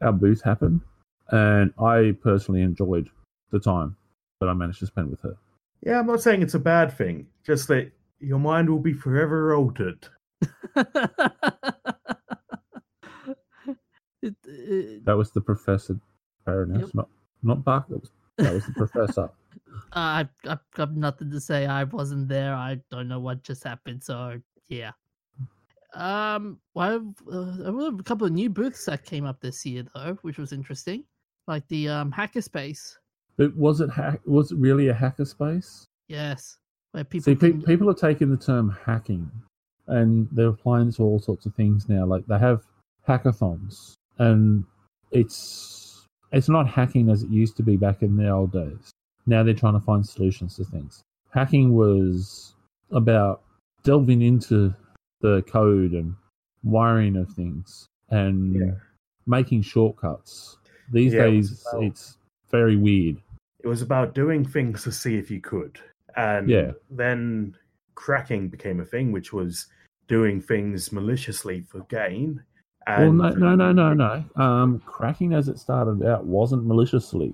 our 0.00 0.12
booth 0.12 0.42
happen. 0.42 0.80
And 1.30 1.72
I 1.80 2.14
personally 2.22 2.60
enjoyed 2.62 3.08
the 3.50 3.58
time 3.60 3.96
that 4.40 4.48
I 4.48 4.52
managed 4.52 4.80
to 4.80 4.86
spend 4.86 5.10
with 5.10 5.20
her. 5.22 5.36
Yeah, 5.82 5.98
I'm 6.00 6.06
not 6.06 6.20
saying 6.22 6.42
it's 6.42 6.54
a 6.54 6.58
bad 6.58 6.92
thing, 6.96 7.26
just 7.46 7.68
that 7.68 7.90
your 8.20 8.38
mind 8.38 8.68
will 8.68 8.78
be 8.80 8.92
forever 8.92 9.54
altered. 9.54 10.06
It- 14.22 14.36
it- 14.46 15.04
That 15.04 15.16
was 15.18 15.30
the 15.32 15.40
Professor 15.42 15.98
Baroness, 16.46 16.82
Yep. 16.86 16.94
not 16.94 17.08
not 17.44 17.64
Buck. 17.64 17.88
That 17.88 18.52
was, 18.52 18.64
the 18.66 18.72
Professor. 18.72 19.30
I've, 19.92 20.28
I've 20.48 20.70
got 20.74 20.94
nothing 20.96 21.30
to 21.30 21.40
say. 21.40 21.66
I 21.66 21.84
wasn't 21.84 22.28
there. 22.28 22.54
I 22.54 22.80
don't 22.90 23.08
know 23.08 23.20
what 23.20 23.42
just 23.42 23.62
happened. 23.64 24.02
So 24.02 24.40
yeah. 24.68 24.92
Um, 25.94 26.58
well, 26.74 27.14
uh, 27.32 27.72
a 27.72 28.02
couple 28.02 28.26
of 28.26 28.32
new 28.32 28.50
booths 28.50 28.84
that 28.86 29.04
came 29.04 29.24
up 29.24 29.40
this 29.40 29.64
year 29.64 29.84
though, 29.94 30.18
which 30.22 30.38
was 30.38 30.52
interesting, 30.52 31.04
like 31.46 31.66
the 31.68 31.88
um 31.88 32.12
hackerspace. 32.12 32.96
But 33.36 33.54
was 33.56 33.80
it 33.80 33.90
hack? 33.90 34.20
Was 34.26 34.52
it 34.52 34.58
really 34.58 34.88
a 34.88 34.94
hackerspace? 34.94 35.84
Yes, 36.08 36.58
where 36.92 37.04
people 37.04 37.24
See, 37.24 37.34
pe- 37.36 37.50
can- 37.52 37.62
people 37.62 37.88
are 37.90 37.94
taking 37.94 38.30
the 38.30 38.36
term 38.36 38.76
hacking, 38.84 39.30
and 39.86 40.28
they're 40.32 40.48
applying 40.48 40.88
it 40.88 40.96
to 40.96 41.02
all 41.02 41.20
sorts 41.20 41.46
of 41.46 41.54
things 41.54 41.88
now. 41.88 42.04
Like 42.04 42.26
they 42.26 42.38
have 42.38 42.62
hackathons, 43.08 43.94
and 44.18 44.64
it's 45.12 45.83
it's 46.34 46.48
not 46.48 46.68
hacking 46.68 47.08
as 47.08 47.22
it 47.22 47.30
used 47.30 47.56
to 47.56 47.62
be 47.62 47.76
back 47.76 48.02
in 48.02 48.16
the 48.16 48.28
old 48.28 48.52
days. 48.52 48.90
Now 49.26 49.42
they're 49.42 49.54
trying 49.54 49.74
to 49.74 49.80
find 49.80 50.06
solutions 50.06 50.56
to 50.56 50.64
things. 50.64 51.02
Hacking 51.30 51.74
was 51.74 52.54
about 52.90 53.42
delving 53.82 54.22
into 54.22 54.74
the 55.20 55.42
code 55.42 55.92
and 55.92 56.14
wiring 56.62 57.16
of 57.16 57.30
things 57.30 57.86
and 58.10 58.54
Yeah. 58.54 58.74
making 59.26 59.62
shortcuts. 59.62 60.58
These 60.92 61.14
Yeah, 61.14 61.24
it 61.26 61.30
days, 61.30 61.64
about- 61.72 61.84
it's 61.84 62.18
very 62.50 62.76
weird. 62.76 63.16
It 63.60 63.68
was 63.68 63.80
about 63.82 64.14
doing 64.14 64.44
things 64.44 64.82
to 64.82 64.92
see 64.92 65.16
if 65.16 65.30
you 65.30 65.40
could. 65.40 65.78
And 66.16 66.48
Yeah. 66.48 66.72
then 66.90 67.56
cracking 67.94 68.48
became 68.48 68.80
a 68.80 68.84
thing, 68.84 69.12
which 69.12 69.32
was 69.32 69.66
doing 70.08 70.40
things 70.40 70.92
maliciously 70.92 71.62
for 71.62 71.80
gain. 71.88 72.42
Well, 72.86 73.12
no, 73.12 73.30
no, 73.30 73.54
no, 73.54 73.72
no, 73.72 73.94
no. 73.94 74.24
Um, 74.36 74.80
cracking 74.84 75.32
as 75.32 75.48
it 75.48 75.58
started 75.58 76.04
out 76.04 76.24
wasn't 76.24 76.66
maliciously. 76.66 77.32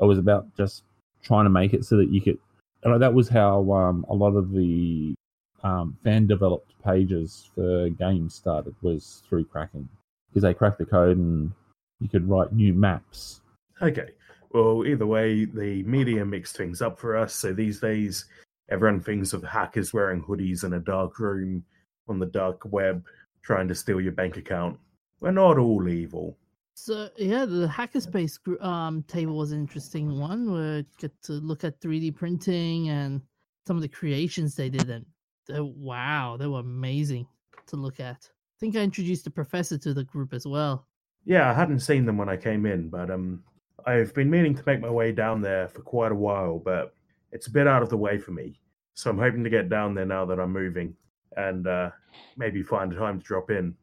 It 0.00 0.04
was 0.04 0.18
about 0.18 0.54
just 0.56 0.82
trying 1.22 1.44
to 1.44 1.50
make 1.50 1.72
it 1.72 1.84
so 1.84 1.96
that 1.96 2.10
you 2.10 2.20
could. 2.20 2.38
And 2.82 3.00
that 3.00 3.14
was 3.14 3.28
how 3.28 3.70
um, 3.72 4.06
a 4.08 4.14
lot 4.14 4.36
of 4.36 4.52
the 4.52 5.14
um, 5.62 5.96
fan 6.04 6.26
developed 6.26 6.72
pages 6.84 7.50
for 7.54 7.88
games 7.90 8.34
started 8.34 8.74
was 8.82 9.22
through 9.28 9.44
cracking 9.44 9.88
because 10.28 10.42
they 10.42 10.54
cracked 10.54 10.78
the 10.78 10.86
code 10.86 11.16
and 11.16 11.52
you 12.00 12.08
could 12.08 12.28
write 12.28 12.52
new 12.52 12.72
maps. 12.72 13.40
Okay. 13.82 14.10
Well, 14.50 14.84
either 14.86 15.06
way, 15.06 15.44
the 15.44 15.82
media 15.82 16.24
mixed 16.24 16.56
things 16.56 16.80
up 16.80 16.98
for 16.98 17.16
us. 17.16 17.34
So 17.34 17.52
these 17.52 17.80
days, 17.80 18.26
everyone 18.70 19.00
thinks 19.00 19.32
of 19.32 19.42
hackers 19.42 19.92
wearing 19.92 20.22
hoodies 20.22 20.64
in 20.64 20.74
a 20.74 20.80
dark 20.80 21.18
room 21.18 21.64
on 22.08 22.18
the 22.18 22.26
dark 22.26 22.62
web 22.64 23.04
trying 23.42 23.68
to 23.68 23.74
steal 23.74 24.00
your 24.00 24.12
bank 24.12 24.36
account. 24.36 24.78
We're 25.20 25.32
not 25.32 25.58
all 25.58 25.88
evil. 25.88 26.36
So 26.74 27.08
yeah, 27.16 27.44
the 27.44 27.66
hackerspace 27.66 28.38
um 28.62 29.02
table 29.04 29.36
was 29.36 29.52
an 29.52 29.58
interesting 29.58 30.18
one 30.18 30.52
where 30.52 30.78
you 30.78 30.86
get 30.98 31.22
to 31.22 31.32
look 31.32 31.64
at 31.64 31.80
3D 31.80 32.14
printing 32.14 32.88
and 32.88 33.20
some 33.66 33.76
of 33.76 33.82
the 33.82 33.88
creations 33.88 34.54
they 34.54 34.70
did, 34.70 34.88
and 34.88 35.04
they, 35.46 35.60
wow, 35.60 36.36
they 36.38 36.46
were 36.46 36.60
amazing 36.60 37.26
to 37.66 37.76
look 37.76 38.00
at. 38.00 38.16
I 38.24 38.56
think 38.60 38.76
I 38.76 38.80
introduced 38.80 39.24
the 39.24 39.30
professor 39.30 39.76
to 39.78 39.92
the 39.92 40.04
group 40.04 40.32
as 40.32 40.46
well. 40.46 40.86
Yeah, 41.24 41.50
I 41.50 41.52
hadn't 41.52 41.80
seen 41.80 42.06
them 42.06 42.16
when 42.16 42.28
I 42.28 42.36
came 42.36 42.64
in, 42.64 42.88
but 42.88 43.10
um, 43.10 43.42
I've 43.86 44.14
been 44.14 44.30
meaning 44.30 44.54
to 44.54 44.62
make 44.66 44.80
my 44.80 44.90
way 44.90 45.12
down 45.12 45.42
there 45.42 45.68
for 45.68 45.82
quite 45.82 46.12
a 46.12 46.14
while, 46.14 46.58
but 46.58 46.94
it's 47.30 47.46
a 47.46 47.50
bit 47.50 47.66
out 47.66 47.82
of 47.82 47.90
the 47.90 47.96
way 47.96 48.18
for 48.18 48.30
me. 48.30 48.58
So 48.94 49.10
I'm 49.10 49.18
hoping 49.18 49.44
to 49.44 49.50
get 49.50 49.68
down 49.68 49.94
there 49.94 50.06
now 50.06 50.24
that 50.24 50.40
I'm 50.40 50.52
moving, 50.52 50.94
and 51.36 51.66
uh, 51.66 51.90
maybe 52.36 52.62
find 52.62 52.92
a 52.92 52.96
time 52.96 53.18
to 53.18 53.24
drop 53.24 53.50
in. 53.50 53.74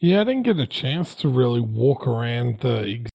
Yeah, 0.00 0.20
I 0.20 0.24
didn't 0.24 0.42
get 0.42 0.58
a 0.58 0.66
chance 0.66 1.14
to 1.16 1.28
really 1.28 1.60
walk 1.60 2.06
around 2.06 2.60
the 2.60 3.06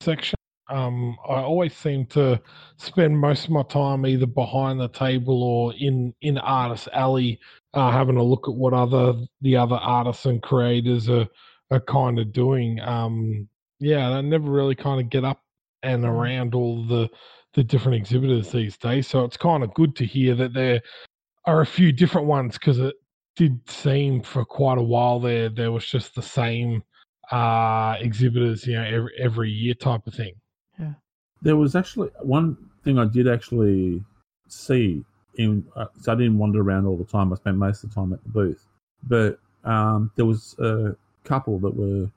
section. 0.00 0.36
Um, 0.70 1.16
I 1.28 1.40
always 1.40 1.74
seem 1.74 2.06
to 2.08 2.40
spend 2.76 3.18
most 3.18 3.46
of 3.46 3.50
my 3.50 3.62
time 3.64 4.06
either 4.06 4.26
behind 4.26 4.78
the 4.80 4.88
table 4.88 5.42
or 5.42 5.72
in 5.78 6.14
in 6.20 6.38
Artist 6.38 6.88
Alley, 6.92 7.40
uh, 7.74 7.90
having 7.90 8.16
a 8.16 8.22
look 8.22 8.48
at 8.48 8.54
what 8.54 8.74
other 8.74 9.14
the 9.40 9.56
other 9.56 9.76
artists 9.76 10.26
and 10.26 10.42
creators 10.42 11.08
are 11.08 11.26
are 11.70 11.80
kind 11.80 12.18
of 12.18 12.32
doing. 12.32 12.80
Um, 12.80 13.48
yeah, 13.80 14.10
I 14.10 14.20
never 14.20 14.50
really 14.50 14.74
kind 14.74 15.00
of 15.00 15.10
get 15.10 15.24
up 15.24 15.40
and 15.82 16.04
around 16.04 16.54
all 16.54 16.84
the 16.86 17.08
the 17.54 17.64
different 17.64 17.96
exhibitors 17.96 18.52
these 18.52 18.76
days. 18.76 19.08
So 19.08 19.24
it's 19.24 19.36
kind 19.38 19.64
of 19.64 19.74
good 19.74 19.96
to 19.96 20.04
hear 20.04 20.34
that 20.36 20.52
there 20.54 20.82
are 21.46 21.60
a 21.62 21.66
few 21.66 21.92
different 21.92 22.26
ones 22.26 22.54
because 22.54 22.78
it 22.78 22.94
did 23.38 23.60
seem 23.70 24.20
for 24.20 24.44
quite 24.44 24.78
a 24.78 24.82
while 24.82 25.20
there 25.20 25.48
there 25.48 25.70
was 25.70 25.86
just 25.86 26.12
the 26.16 26.22
same 26.22 26.82
uh 27.30 27.96
exhibitors 28.00 28.66
you 28.66 28.74
know 28.74 28.82
every, 28.82 29.12
every 29.18 29.50
year 29.50 29.74
type 29.74 30.04
of 30.08 30.14
thing 30.14 30.34
Yeah, 30.78 30.94
There 31.40 31.56
was 31.56 31.76
actually 31.76 32.10
one 32.20 32.56
thing 32.82 32.98
I 32.98 33.04
did 33.04 33.28
actually 33.28 34.02
see 34.48 35.04
in. 35.36 35.64
Uh, 35.76 35.86
so 36.00 36.12
I 36.12 36.14
didn't 36.16 36.36
wander 36.36 36.60
around 36.60 36.86
all 36.86 36.96
the 36.96 37.04
time. 37.04 37.32
I 37.32 37.36
spent 37.36 37.56
most 37.56 37.84
of 37.84 37.90
the 37.90 37.94
time 37.94 38.12
at 38.12 38.22
the 38.24 38.28
booth, 38.30 38.66
but 39.04 39.38
um, 39.64 40.10
there 40.16 40.26
was 40.26 40.56
a 40.58 40.96
couple 41.24 41.60
that 41.60 41.76
were 41.76 42.10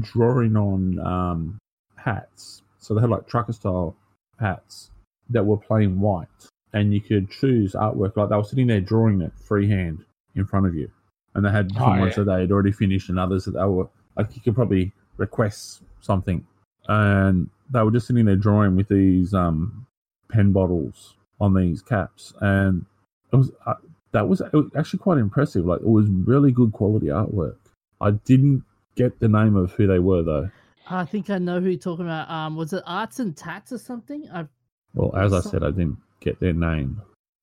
drawing 0.00 0.56
on 0.56 0.98
um, 1.00 1.58
hats. 1.96 2.62
So 2.78 2.94
they 2.94 3.02
had 3.02 3.10
like 3.10 3.28
trucker 3.28 3.52
style 3.52 3.94
hats 4.40 4.90
that 5.28 5.44
were 5.44 5.58
plain 5.58 6.00
white, 6.00 6.28
and 6.72 6.94
you 6.94 7.00
could 7.02 7.30
choose 7.30 7.72
artwork. 7.72 8.16
Like 8.16 8.30
they 8.30 8.36
were 8.36 8.44
sitting 8.44 8.68
there 8.68 8.80
drawing 8.80 9.20
it 9.20 9.32
freehand 9.38 10.04
in 10.34 10.44
front 10.46 10.66
of 10.66 10.74
you, 10.74 10.90
and 11.34 11.44
they 11.44 11.50
had 11.50 11.68
different 11.68 11.96
Oh, 11.96 12.00
ones 12.00 12.16
yeah. 12.16 12.24
that 12.24 12.34
they 12.34 12.40
had 12.42 12.52
already 12.52 12.72
finished, 12.72 13.08
and 13.08 13.18
others 13.18 13.44
that 13.44 13.52
they 13.52 13.64
were 13.64 13.88
like 14.16 14.34
you 14.34 14.42
could 14.42 14.54
probably 14.54 14.92
request 15.16 15.82
something 16.00 16.44
and 16.88 17.48
they 17.70 17.82
were 17.82 17.90
just 17.90 18.06
sitting 18.06 18.24
there 18.24 18.36
drawing 18.36 18.76
with 18.76 18.88
these 18.88 19.32
um, 19.34 19.86
pen 20.30 20.52
bottles 20.52 21.14
on 21.40 21.54
these 21.54 21.82
caps, 21.82 22.32
and 22.40 22.84
it 23.32 23.36
was 23.36 23.50
uh, 23.66 23.74
that 24.12 24.28
was, 24.28 24.40
it 24.40 24.52
was 24.52 24.66
actually 24.76 24.98
quite 24.98 25.18
impressive. 25.18 25.64
Like 25.64 25.80
it 25.80 25.86
was 25.86 26.06
really 26.08 26.52
good 26.52 26.72
quality 26.72 27.06
artwork. 27.06 27.56
I 28.00 28.10
didn't 28.12 28.64
get 28.94 29.20
the 29.20 29.28
name 29.28 29.56
of 29.56 29.72
who 29.72 29.86
they 29.86 29.98
were 30.00 30.22
though. 30.22 30.50
I 30.90 31.04
think 31.04 31.30
I 31.30 31.38
know 31.38 31.60
who 31.60 31.70
you're 31.70 31.78
talking 31.78 32.04
about. 32.04 32.28
Um, 32.28 32.56
was 32.56 32.72
it 32.72 32.82
Arts 32.86 33.20
and 33.20 33.36
Tats 33.36 33.72
or 33.72 33.78
something? 33.78 34.28
I 34.32 34.46
Well, 34.94 35.16
as 35.16 35.32
I 35.32 35.40
said, 35.40 35.62
I 35.62 35.70
didn't 35.70 35.96
get 36.20 36.40
their 36.40 36.52
name. 36.52 37.00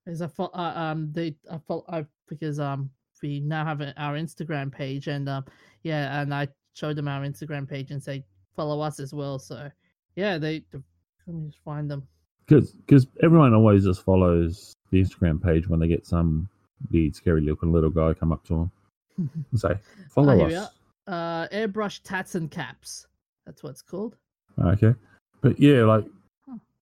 Is 0.09 0.21
I 0.21 0.27
fo- 0.27 0.51
uh, 0.53 0.73
um 0.75 1.11
they 1.13 1.35
I 1.51 1.57
fo- 1.59 1.85
I 1.87 2.05
because 2.27 2.59
um 2.59 2.89
we 3.21 3.39
now 3.41 3.65
have 3.65 3.81
a, 3.81 3.93
our 4.01 4.15
Instagram 4.15 4.71
page 4.71 5.07
and 5.07 5.27
um 5.29 5.45
yeah 5.83 6.21
and 6.21 6.33
I 6.33 6.47
showed 6.73 6.95
them 6.95 7.07
our 7.07 7.21
Instagram 7.21 7.69
page 7.69 7.91
and 7.91 8.01
say 8.01 8.23
follow 8.55 8.81
us 8.81 8.99
as 8.99 9.13
well. 9.13 9.39
So 9.39 9.69
yeah, 10.15 10.37
they, 10.37 10.63
let 10.73 11.35
me 11.35 11.47
just 11.47 11.63
find 11.63 11.89
them. 11.89 12.07
Because 12.47 12.71
because 12.71 13.07
everyone 13.21 13.53
always 13.53 13.83
just 13.85 14.03
follows 14.03 14.73
the 14.91 15.01
Instagram 15.01 15.41
page 15.41 15.67
when 15.69 15.79
they 15.79 15.87
get 15.87 16.05
some 16.07 16.49
weird, 16.91 17.15
scary 17.15 17.41
looking 17.41 17.71
little 17.71 17.89
guy 17.91 18.13
come 18.13 18.31
up 18.31 18.43
to 18.45 18.53
them 18.53 18.71
and 19.51 19.59
say, 19.59 19.75
"Follow 20.09 20.41
Oh, 20.41 20.45
us." 20.47 20.69
Uh, 21.07 21.47
airbrush 21.49 22.01
tats 22.03 22.35
and 22.35 22.49
caps. 22.49 23.07
That's 23.45 23.63
what 23.63 23.71
it's 23.71 23.81
called. 23.81 24.15
Okay, 24.59 24.93
but 25.41 25.59
yeah, 25.59 25.83
like 25.83 26.05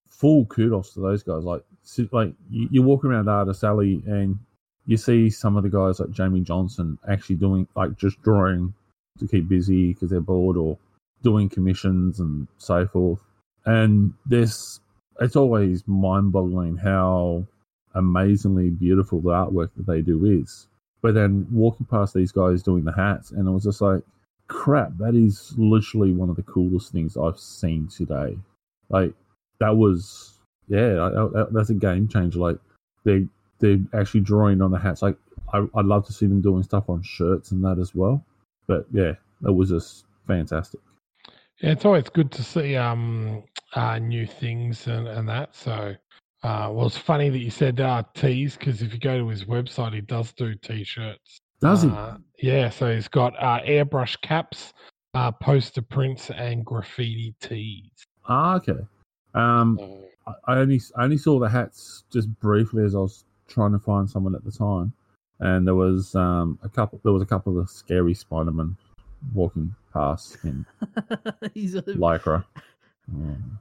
full 0.10 0.46
kudos 0.46 0.94
to 0.94 1.02
those 1.02 1.24
guys. 1.24 1.44
Like, 1.44 1.64
like 2.12 2.34
you, 2.50 2.84
walk 2.84 3.06
around 3.06 3.30
Artist 3.30 3.64
Alley 3.64 4.04
and 4.06 4.38
you 4.86 4.98
see 4.98 5.30
some 5.30 5.58
of 5.58 5.64
the 5.64 5.70
guys 5.70 6.00
like 6.00 6.12
Jamie 6.12 6.42
Johnson 6.42 6.98
actually 7.10 7.36
doing 7.36 7.68
like 7.76 7.98
just 7.98 8.22
drawing 8.22 8.74
to 9.20 9.28
keep 9.28 9.48
busy 9.48 9.94
because 9.94 10.10
they're 10.10 10.22
bored, 10.22 10.58
or 10.58 10.78
doing 11.24 11.50
commissions 11.50 12.20
and 12.20 12.48
so 12.58 12.88
forth. 12.88 13.20
And 13.66 14.14
this, 14.26 14.80
it's 15.20 15.36
always 15.36 15.84
mind 15.88 16.32
boggling 16.32 16.78
how 16.78 17.46
amazingly 17.96 18.70
beautiful 18.70 19.20
the 19.20 19.30
artwork 19.30 19.72
that 19.76 19.88
they 19.88 20.02
do 20.02 20.26
is. 20.26 20.68
But 21.02 21.16
then 21.16 21.48
walking 21.52 21.86
past 21.86 22.14
these 22.14 22.32
guys 22.32 22.64
doing 22.64 22.84
the 22.84 22.92
hats, 22.92 23.32
and 23.32 23.48
it 23.48 23.52
was 23.52 23.64
just 23.64 23.82
like, 23.82 24.04
crap, 24.48 24.98
that 25.00 25.16
is 25.16 25.54
literally 25.58 26.14
one 26.14 26.30
of 26.30 26.36
the 26.36 26.44
coolest 26.44 26.92
things 26.92 27.18
I've 27.18 27.40
seen 27.40 27.88
today. 27.88 28.38
Like, 28.90 29.14
that 29.60 29.76
was, 29.76 30.37
yeah, 30.68 30.90
that, 30.90 31.50
that's 31.52 31.70
a 31.70 31.74
game 31.74 32.08
changer. 32.08 32.40
Like, 32.40 32.58
they, 33.04 33.28
they're 33.60 33.80
actually 33.94 34.22
drawing 34.22 34.62
on 34.62 34.72
the 34.72 34.80
hats. 34.80 35.02
Like, 35.02 35.18
I, 35.54 35.66
I'd 35.76 35.86
love 35.86 36.06
to 36.08 36.14
see 36.14 36.26
them 36.26 36.42
doing 36.42 36.64
stuff 36.64 36.90
on 36.90 37.02
shirts 37.04 37.52
and 37.52 37.64
that 37.64 37.80
as 37.80 37.96
well. 37.96 38.24
But 38.68 38.86
yeah, 38.92 39.14
it 39.46 39.56
was 39.56 39.70
just 39.70 40.06
fantastic. 40.28 40.82
Yeah, 41.62 41.72
it's 41.72 41.86
always 41.86 42.10
good 42.10 42.32
to 42.34 42.44
see 42.44 42.76
um 42.76 43.44
uh, 43.74 43.98
new 44.00 44.28
things 44.28 44.88
and, 44.88 45.08
and 45.08 45.28
that. 45.30 45.56
So, 45.56 45.96
uh, 46.44 46.70
well, 46.72 46.88
it's 46.88 46.98
funny 46.98 47.30
that 47.30 47.40
you 47.40 47.50
said 47.50 47.80
uh, 47.80 48.04
tees 48.14 48.58
because 48.58 48.82
if 48.82 48.94
you 48.94 49.00
go 49.00 49.18
to 49.18 49.28
his 49.28 49.46
website, 49.46 49.94
he 49.94 50.02
does 50.02 50.34
do 50.34 50.54
t-shirts. 50.56 51.40
Does 51.62 51.84
he? 51.84 51.90
Uh, 51.90 52.18
yeah, 52.40 52.70
so 52.70 52.94
he's 52.94 53.08
got 53.08 53.34
uh, 53.42 53.62
airbrush 53.66 54.20
caps, 54.22 54.74
uh, 55.14 55.32
poster 55.32 55.82
prints, 55.82 56.30
and 56.30 56.66
graffiti 56.66 57.34
tees. 57.42 57.90
Ah, 58.28 58.56
okay. 58.56 58.86
Um, 59.34 59.78
So, 59.80 60.06
I- 60.48 60.60
only 60.60 60.82
I 60.96 61.04
only 61.04 61.18
saw 61.18 61.40
the 61.40 61.50
hats 61.50 62.04
just 62.12 62.28
briefly 62.40 62.84
as 62.84 62.96
I 62.96 63.00
was 63.00 63.26
trying 63.48 63.72
to 63.72 63.80
find 63.80 64.10
someone 64.10 64.36
at 64.36 64.44
the 64.44 64.52
time, 64.52 64.94
and 65.40 65.66
there 65.68 65.76
was 65.76 66.14
um 66.16 66.60
a 66.64 66.70
couple. 66.70 67.00
There 67.04 67.14
was 67.14 67.22
a 67.22 67.26
couple 67.28 67.60
of 67.60 67.70
scary 67.70 68.14
Spider-Man 68.14 68.76
walking 69.34 69.74
past 69.94 70.38
in 70.44 70.66
He's 71.54 71.76
a- 71.76 71.82
lycra. 71.84 72.44
Um, 73.10 73.60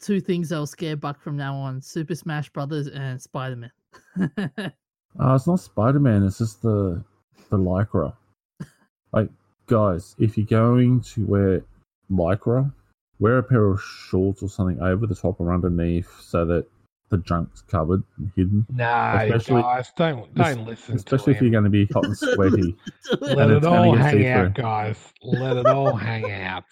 two 0.00 0.20
things 0.20 0.52
I'll 0.52 0.66
scare 0.66 0.96
Buck 0.96 1.20
from 1.20 1.36
now 1.36 1.54
on: 1.54 1.80
Super 1.80 2.14
Smash 2.14 2.48
Brothers 2.50 2.88
and 2.88 3.20
Spider 3.20 3.56
Man. 3.56 3.72
Uh, 5.20 5.36
it's 5.36 5.46
not 5.46 5.60
Spider 5.60 6.00
Man. 6.00 6.24
It's 6.24 6.38
just 6.38 6.60
the 6.62 7.02
the 7.50 7.56
lycra. 7.56 8.12
Like 9.12 9.30
guys, 9.66 10.16
if 10.18 10.36
you're 10.36 10.44
going 10.46 11.00
to 11.02 11.24
wear 11.24 11.62
lycra, 12.10 12.72
wear 13.20 13.38
a 13.38 13.42
pair 13.42 13.64
of 13.70 13.80
shorts 13.82 14.42
or 14.42 14.48
something 14.48 14.80
over 14.80 15.06
the 15.06 15.14
top 15.14 15.40
or 15.40 15.52
underneath 15.52 16.08
so 16.20 16.44
that 16.44 16.66
the 17.10 17.18
junk's 17.18 17.60
covered 17.62 18.02
and 18.18 18.32
hidden. 18.34 18.66
no, 18.72 19.18
Especially- 19.22 19.62
guys, 19.62 19.92
don't 19.96 20.34
don't 20.34 20.66
listen 20.66 20.96
Especially 20.96 21.34
to 21.34 21.36
if 21.38 21.42
you're 21.42 21.50
going 21.50 21.64
to 21.64 21.70
be 21.70 21.86
hot 21.92 22.04
and 22.04 22.16
sweaty. 22.34 22.74
Let 23.20 23.38
and 23.50 23.52
it 23.52 23.64
all 23.64 23.94
hang 23.94 24.12
see-through. 24.14 24.26
out, 24.30 24.54
guys. 24.54 25.12
Let 25.22 25.56
it 25.58 25.66
all 25.66 25.94
hang 25.94 26.30
out. 26.32 26.64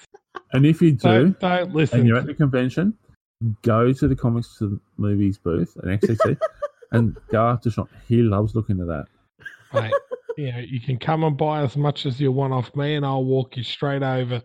and 0.52 0.64
if 0.66 0.80
you 0.82 0.92
do, 0.92 0.98
Don't, 0.98 1.40
don't 1.40 1.74
listen. 1.74 2.00
and 2.00 2.08
you're 2.08 2.16
at 2.16 2.26
the 2.26 2.34
convention, 2.34 2.94
go 3.62 3.92
to 3.92 4.08
the 4.08 4.16
comics 4.16 4.56
to 4.58 4.68
the 4.68 4.80
movies 4.96 5.38
booth 5.38 5.76
and 5.82 6.00
XCC 6.00 6.38
and 6.92 7.16
go 7.30 7.46
after 7.46 7.70
Sean. 7.70 7.88
He 8.08 8.22
loves 8.22 8.54
looking 8.54 8.80
at 8.80 8.86
that. 8.86 9.04
mate, 9.74 9.92
you 10.38 10.50
know, 10.50 10.58
you 10.58 10.80
can 10.80 10.98
come 10.98 11.22
and 11.24 11.36
buy 11.36 11.62
as 11.62 11.76
much 11.76 12.06
as 12.06 12.18
you 12.20 12.32
want 12.32 12.52
off 12.54 12.74
me, 12.74 12.94
and 12.94 13.04
I'll 13.06 13.24
walk 13.24 13.56
you 13.56 13.62
straight 13.62 14.02
over 14.02 14.42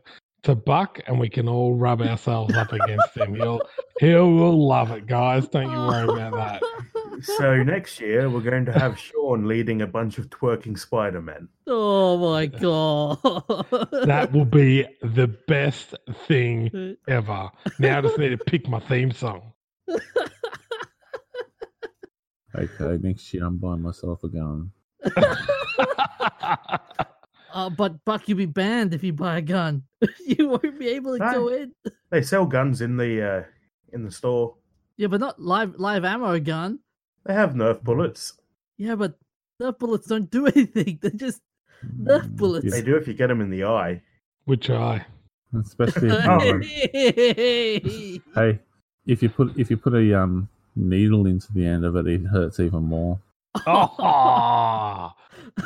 to 0.48 0.56
Buck, 0.56 1.02
and 1.08 1.20
we 1.20 1.28
can 1.28 1.50
all 1.50 1.76
rub 1.76 2.02
ourselves 2.02 2.56
up 2.56 2.72
against 2.72 3.18
him. 3.18 3.36
He'll 3.36 3.60
he 4.00 4.14
will 4.14 4.66
love 4.66 4.92
it, 4.92 5.06
guys. 5.06 5.46
Don't 5.50 5.70
you 5.70 5.78
worry 5.78 6.10
about 6.10 6.34
that. 6.34 6.64
So 7.20 7.64
next 7.64 8.00
year 8.00 8.30
we're 8.30 8.42
going 8.42 8.66
to 8.66 8.72
have 8.72 8.96
Sean 9.00 9.48
leading 9.48 9.82
a 9.82 9.88
bunch 9.88 10.20
of 10.20 10.30
twerking 10.30 10.78
Spider 10.78 11.20
Men. 11.20 11.50
Oh 11.66 12.16
my 12.20 12.46
god! 12.46 13.18
That 14.06 14.30
will 14.32 14.46
be 14.46 14.86
the 15.02 15.26
best 15.48 15.96
thing 16.28 16.96
ever. 17.08 17.50
Now 17.80 17.98
I 17.98 18.02
just 18.02 18.20
need 18.20 18.30
to 18.30 18.38
pick 18.38 18.70
my 18.70 18.80
theme 18.82 19.12
song. 19.12 19.54
Okay, 22.54 23.00
next 23.02 23.34
year 23.34 23.46
I'm 23.46 23.58
buying 23.58 23.82
myself 23.82 24.24
a 24.24 24.30
gun. 24.30 24.72
Uh, 27.58 27.72
but 27.72 28.06
Buck, 28.06 28.30
you'll 28.30 28.38
be 28.38 28.46
banned 28.46 28.94
if 28.94 29.04
you 29.04 29.14
buy 29.14 29.40
a 29.40 29.42
gun. 29.42 29.82
you 30.28 30.48
won't 30.48 30.78
be 30.78 30.90
able 30.90 31.18
to 31.18 31.20
go 31.34 31.48
in. 31.48 31.74
They 32.12 32.22
sell 32.22 32.46
guns 32.46 32.82
in 32.82 32.98
the 32.98 33.28
uh, 33.28 33.44
in 33.94 34.04
the 34.04 34.12
store. 34.12 34.54
Yeah, 34.96 35.08
but 35.08 35.20
not 35.20 35.42
live 35.42 35.74
live 35.80 36.06
ammo 36.06 36.40
gun. 36.40 36.78
They 37.26 37.34
have 37.34 37.54
Nerf 37.56 37.82
bullets. 37.82 38.34
Yeah, 38.78 38.94
but 38.94 39.18
Nerf 39.60 39.80
bullets 39.80 40.06
don't 40.06 40.30
do 40.30 40.46
anything. 40.56 41.00
They're 41.02 41.10
just 41.10 41.42
Nerf 42.00 42.28
Mm, 42.30 42.36
bullets. 42.38 42.72
They 42.72 42.84
do 42.84 42.96
if 42.96 43.08
you 43.08 43.16
get 43.16 43.26
them 43.26 43.42
in 43.42 43.50
the 43.50 43.64
eye. 43.64 44.04
Which 44.46 44.70
eye? 44.70 45.04
Especially 45.60 46.10
if 46.10 46.28
Oh. 46.28 46.40
you, 48.14 48.22
hey, 48.36 48.60
if 49.08 49.24
you 49.24 49.30
put 49.30 49.58
if 49.58 49.72
you 49.72 49.78
put 49.78 49.96
a 49.96 50.14
um 50.22 50.48
needle 50.76 51.26
into 51.26 51.52
the 51.54 51.66
end 51.66 51.86
of 51.86 51.96
it, 51.96 52.06
it 52.06 52.22
hurts 52.26 52.60
even 52.60 52.84
more. 52.84 53.20
Oh, 53.66 55.12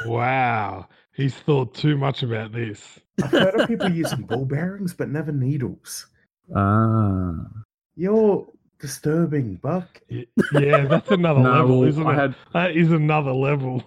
wow. 0.05 0.87
He's 1.13 1.35
thought 1.35 1.73
too 1.73 1.97
much 1.97 2.23
about 2.23 2.51
this. 2.53 2.99
I've 3.23 3.31
heard 3.31 3.59
of 3.59 3.67
people 3.67 3.89
using 3.91 4.21
ball 4.23 4.45
bearings, 4.45 4.93
but 4.93 5.09
never 5.09 5.31
needles. 5.31 6.07
Ah, 6.55 7.33
You're 7.95 8.47
disturbing, 8.79 9.55
Buck. 9.55 10.01
Y- 10.09 10.25
Yeah, 10.53 10.85
that's 10.85 11.11
another 11.11 11.39
no, 11.43 11.51
level, 11.51 11.83
isn't 11.83 12.05
I 12.05 12.13
it? 12.13 12.15
had 12.17 12.35
That 12.53 12.71
is 12.75 12.91
another 12.91 13.33
level. 13.33 13.83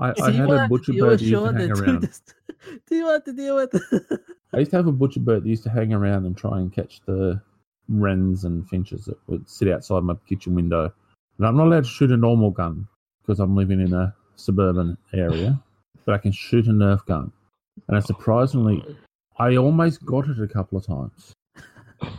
I, 0.00 0.12
I 0.22 0.30
had 0.32 0.50
a 0.50 0.66
butcher 0.68 0.92
bird 0.94 1.20
that 1.20 1.24
used 1.24 1.24
to 1.24 1.28
Sean 1.30 1.54
hang 1.56 1.68
to 1.68 1.74
do 1.74 1.82
around. 1.82 2.00
this- 2.02 2.22
Do 2.88 2.94
you 2.96 3.04
want 3.06 3.24
to 3.26 3.32
deal 3.32 3.56
with? 3.56 3.74
I 4.52 4.58
used 4.58 4.70
to 4.72 4.76
have 4.78 4.86
a 4.86 4.92
butcher 4.92 5.20
bird 5.20 5.44
that 5.44 5.48
used 5.48 5.62
to 5.64 5.70
hang 5.70 5.92
around 5.94 6.26
and 6.26 6.36
try 6.36 6.58
and 6.58 6.72
catch 6.72 7.00
the 7.06 7.40
wrens 7.88 8.44
and 8.44 8.68
finches 8.68 9.04
that 9.06 9.16
would 9.28 9.48
sit 9.48 9.68
outside 9.68 10.02
my 10.02 10.14
kitchen 10.28 10.54
window. 10.54 10.92
And 11.38 11.46
I'm 11.46 11.56
not 11.56 11.66
allowed 11.68 11.84
to 11.84 11.90
shoot 11.90 12.10
a 12.10 12.16
normal 12.16 12.50
gun 12.50 12.86
because 13.22 13.40
I'm 13.40 13.56
living 13.56 13.80
in 13.80 13.94
a 13.94 14.14
suburban 14.36 14.96
area, 15.14 15.62
but 16.04 16.14
I 16.14 16.18
can 16.18 16.32
shoot 16.32 16.66
a 16.66 16.70
Nerf 16.70 17.04
gun. 17.06 17.32
And 17.88 17.96
it's 17.96 18.06
surprisingly, 18.06 18.84
I 19.38 19.56
almost 19.56 20.04
got 20.04 20.28
it 20.28 20.40
a 20.40 20.46
couple 20.48 20.78
of 20.78 20.86
times. 20.86 21.32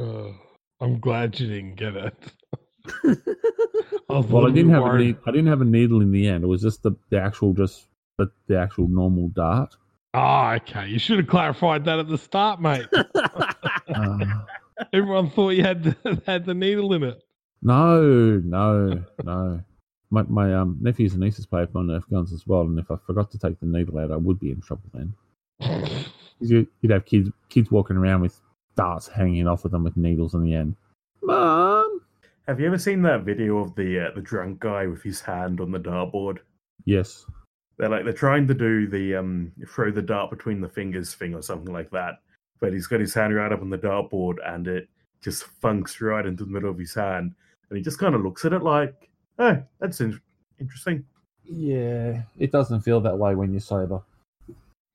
Oh, 0.00 0.32
I'm 0.80 1.00
glad 1.00 1.40
you 1.40 1.48
didn't 1.48 1.74
get 1.74 1.96
it. 1.96 2.14
I 4.08 4.18
Well, 4.20 4.46
I 4.46 4.50
didn't 4.50 4.70
have 4.70 4.82
a 4.82 4.84
worried. 4.84 5.06
need, 5.06 5.16
I 5.26 5.30
didn't 5.32 5.48
have 5.48 5.60
a 5.60 5.64
needle 5.64 6.00
in 6.02 6.12
the 6.12 6.28
end. 6.28 6.44
It 6.44 6.46
was 6.46 6.62
just 6.62 6.84
the, 6.84 6.92
the 7.10 7.20
actual 7.20 7.52
just 7.52 7.84
the, 8.16 8.30
the 8.46 8.58
actual 8.60 8.86
normal 8.86 9.28
dart. 9.30 9.76
Oh, 10.14 10.50
okay. 10.56 10.86
You 10.86 11.00
should 11.00 11.18
have 11.18 11.26
clarified 11.26 11.84
that 11.86 11.98
at 11.98 12.06
the 12.08 12.16
start, 12.16 12.60
mate. 12.60 12.86
Uh, 12.94 14.24
Everyone 14.92 15.30
thought 15.30 15.50
you 15.50 15.64
had 15.64 15.82
the, 15.82 16.22
had 16.26 16.46
the 16.46 16.54
needle 16.54 16.92
in 16.94 17.02
it. 17.02 17.20
no, 17.60 18.40
no, 18.44 19.02
no. 19.24 19.60
My 20.10 20.22
my 20.22 20.54
um 20.54 20.78
nephews 20.80 21.12
and 21.12 21.22
nieces 21.22 21.46
play 21.46 21.60
with 21.60 21.74
my 21.74 21.80
Nerf 21.80 22.08
guns 22.10 22.32
as 22.32 22.46
well, 22.46 22.62
and 22.62 22.78
if 22.78 22.90
I 22.90 22.96
forgot 23.06 23.30
to 23.32 23.38
take 23.38 23.60
the 23.60 23.66
needle 23.66 23.98
out, 23.98 24.10
I 24.10 24.16
would 24.16 24.40
be 24.40 24.50
in 24.50 24.60
trouble 24.60 24.90
then. 24.94 25.14
you, 26.40 26.66
you'd 26.80 26.92
have 26.92 27.04
kids 27.04 27.30
kids 27.48 27.70
walking 27.70 27.96
around 27.96 28.22
with 28.22 28.40
darts 28.76 29.08
hanging 29.08 29.46
off 29.46 29.64
of 29.64 29.70
them 29.70 29.84
with 29.84 29.96
needles 29.96 30.34
in 30.34 30.42
the 30.42 30.54
end. 30.54 30.76
Mom. 31.22 32.02
Have 32.46 32.60
you 32.60 32.66
ever 32.66 32.78
seen 32.78 33.02
that 33.02 33.24
video 33.24 33.58
of 33.58 33.74
the 33.74 34.06
uh, 34.06 34.14
the 34.14 34.22
drunk 34.22 34.60
guy 34.60 34.86
with 34.86 35.02
his 35.02 35.20
hand 35.20 35.60
on 35.60 35.70
the 35.70 35.78
dartboard? 35.78 36.38
Yes. 36.86 37.26
They're 37.76 37.90
like 37.90 38.04
they're 38.04 38.12
trying 38.14 38.46
to 38.48 38.54
do 38.54 38.88
the 38.88 39.16
um 39.16 39.52
throw 39.68 39.90
the 39.90 40.00
dart 40.00 40.30
between 40.30 40.62
the 40.62 40.68
fingers 40.68 41.14
thing 41.14 41.34
or 41.34 41.42
something 41.42 41.72
like 41.72 41.90
that, 41.90 42.20
but 42.60 42.72
he's 42.72 42.86
got 42.86 43.00
his 43.00 43.12
hand 43.12 43.34
right 43.34 43.52
up 43.52 43.60
on 43.60 43.68
the 43.68 43.76
dartboard 43.76 44.36
and 44.46 44.66
it 44.66 44.88
just 45.22 45.44
funks 45.44 46.00
right 46.00 46.26
into 46.26 46.44
the 46.44 46.50
middle 46.50 46.70
of 46.70 46.78
his 46.78 46.94
hand, 46.94 47.34
and 47.68 47.76
he 47.76 47.82
just 47.82 47.98
kind 47.98 48.14
of 48.14 48.22
looks 48.22 48.44
at 48.44 48.52
it 48.52 48.62
like, 48.62 49.07
"Oh, 49.38 49.62
that's 49.80 50.00
in- 50.00 50.20
interesting." 50.60 51.04
Yeah, 51.44 52.22
it 52.38 52.52
doesn't 52.52 52.80
feel 52.82 53.00
that 53.00 53.16
way 53.18 53.34
when 53.34 53.52
you're 53.52 53.60
sober. 53.60 54.00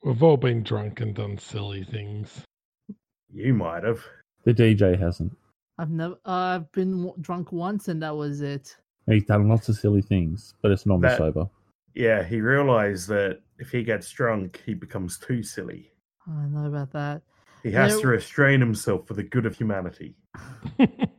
We've 0.03 0.21
all 0.21 0.37
been 0.37 0.63
drunk 0.63 1.01
and 1.01 1.15
done 1.15 1.37
silly 1.37 1.83
things. 1.83 2.43
You 3.33 3.53
might 3.53 3.83
have. 3.83 4.03
The 4.43 4.53
DJ 4.53 4.99
hasn't. 4.99 5.35
I've 5.77 5.89
never. 5.89 6.17
I've 6.25 6.71
been 6.73 6.91
w- 7.03 7.15
drunk 7.21 7.51
once, 7.51 7.87
and 7.87 8.01
that 8.03 8.15
was 8.15 8.41
it. 8.41 8.75
He's 9.07 9.25
done 9.25 9.47
lots 9.49 9.69
of 9.69 9.75
silly 9.77 10.01
things, 10.01 10.53
but 10.61 10.71
it's 10.71 10.85
normally 10.85 11.09
That- 11.09 11.17
sober. 11.17 11.49
Yeah, 11.95 12.23
he 12.23 12.41
realized 12.41 13.07
that 13.09 13.39
if 13.59 13.69
he 13.71 13.83
gets 13.83 14.09
drunk, 14.11 14.61
he 14.65 14.73
becomes 14.73 15.17
too 15.19 15.41
silly. 15.43 15.91
I 16.27 16.45
know 16.47 16.65
about 16.65 16.91
that. 16.93 17.21
He 17.63 17.71
has 17.71 17.95
Yeah. 17.95 18.01
to 18.01 18.07
restrain 18.07 18.59
himself 18.59 19.07
for 19.07 19.13
the 19.13 19.23
good 19.23 19.45
of 19.45 19.55
humanity. 19.55 20.15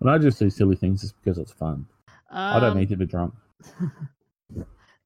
And 0.00 0.10
I 0.10 0.18
just 0.18 0.38
do 0.38 0.50
silly 0.50 0.76
things 0.76 1.00
just 1.02 1.14
because 1.22 1.38
it's 1.38 1.52
fun. 1.52 1.86
I 2.30 2.60
don't 2.60 2.72
Um, 2.72 2.78
need 2.78 2.88
to 2.90 2.96
be 2.96 3.06
drunk. 3.06 3.34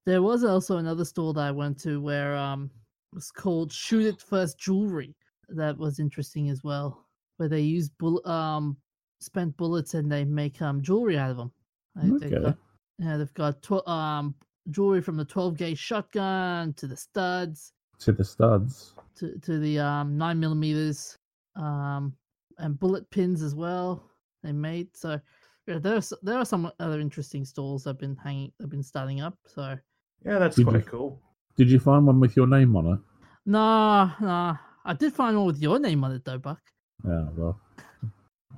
There 0.06 0.22
was 0.22 0.44
also 0.44 0.78
another 0.78 1.04
store 1.04 1.34
that 1.34 1.40
I 1.42 1.50
went 1.50 1.78
to 1.80 2.00
where 2.00 2.34
um 2.36 2.70
it 3.12 3.16
was 3.16 3.30
called 3.30 3.70
Shoot 3.70 4.06
It 4.06 4.20
First 4.20 4.58
Jewelry. 4.58 5.14
That 5.50 5.76
was 5.76 6.00
interesting 6.00 6.48
as 6.48 6.64
well, 6.64 7.06
where 7.36 7.48
they 7.48 7.60
use 7.60 7.88
bull 7.90 8.26
um 8.26 8.76
spent 9.20 9.56
bullets 9.56 9.94
and 9.94 10.10
they 10.10 10.24
make 10.24 10.60
um 10.62 10.80
jewelry 10.82 11.18
out 11.18 11.30
of 11.30 11.36
them. 11.36 11.52
They've 11.94 12.32
Okay. 12.32 12.40
got, 12.40 12.58
yeah, 12.98 13.16
they've 13.18 13.34
got 13.34 13.62
tw- 13.62 13.86
um 13.86 14.34
jewelry 14.70 15.02
from 15.02 15.16
the 15.16 15.24
12 15.24 15.56
gauge 15.56 15.78
shotgun 15.78 16.72
to 16.74 16.86
the 16.86 16.96
studs. 16.96 17.72
To 18.00 18.12
the 18.12 18.24
studs. 18.24 18.94
to, 19.16 19.38
to 19.40 19.58
the 19.58 19.78
um, 19.78 20.16
nine 20.16 20.40
millimeters 20.40 21.18
um, 21.56 22.14
and 22.58 22.78
bullet 22.80 23.08
pins 23.10 23.42
as 23.42 23.54
well. 23.54 24.09
They 24.42 24.52
made 24.52 24.88
so 24.96 25.20
yeah, 25.66 25.78
there's 25.78 26.12
there 26.22 26.38
are 26.38 26.44
some 26.44 26.70
other 26.80 27.00
interesting 27.00 27.44
stalls 27.44 27.84
that 27.84 27.90
have 27.90 27.98
been 27.98 28.16
hanging, 28.16 28.52
have 28.60 28.70
been 28.70 28.82
starting 28.82 29.20
up. 29.20 29.36
So 29.46 29.76
Yeah, 30.24 30.38
that's 30.38 30.56
Did 30.56 30.66
quite 30.66 30.76
you- 30.84 30.90
cool. 30.90 31.20
Did 31.56 31.70
you 31.70 31.78
find 31.78 32.06
one 32.06 32.20
with 32.20 32.36
your 32.36 32.46
name 32.46 32.74
on 32.76 32.86
it? 32.94 32.98
nah, 33.44 34.12
nah, 34.20 34.56
I 34.84 34.94
did 34.94 35.12
find 35.12 35.36
one 35.36 35.46
with 35.46 35.58
your 35.60 35.78
name 35.78 36.02
on 36.04 36.12
it 36.12 36.24
though, 36.24 36.38
Buck. 36.38 36.60
Yeah, 37.04 37.28
well, 37.36 37.60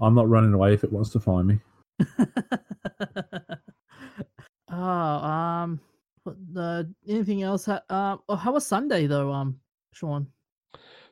I'm 0.00 0.14
not 0.14 0.28
running 0.28 0.52
away 0.54 0.74
if 0.74 0.84
it 0.84 0.92
wants 0.92 1.10
to 1.10 1.20
find 1.20 1.48
me. 1.48 1.58
oh, 4.70 4.76
um, 4.76 5.80
what 6.24 6.36
the 6.52 6.92
anything 7.08 7.42
else? 7.42 7.66
Ha- 7.66 7.82
uh, 7.88 8.16
oh, 8.28 8.36
how 8.36 8.52
was 8.52 8.66
Sunday 8.66 9.06
though, 9.06 9.32
um, 9.32 9.58
Sean? 9.92 10.26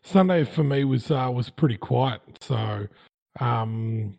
Sunday 0.03 0.45
for 0.45 0.65
me 0.65 0.85
was 0.85 1.11
uh, 1.11 1.31
was 1.33 1.51
pretty 1.51 1.77
quiet. 1.77 2.21
So, 2.41 2.87
um, 3.41 4.17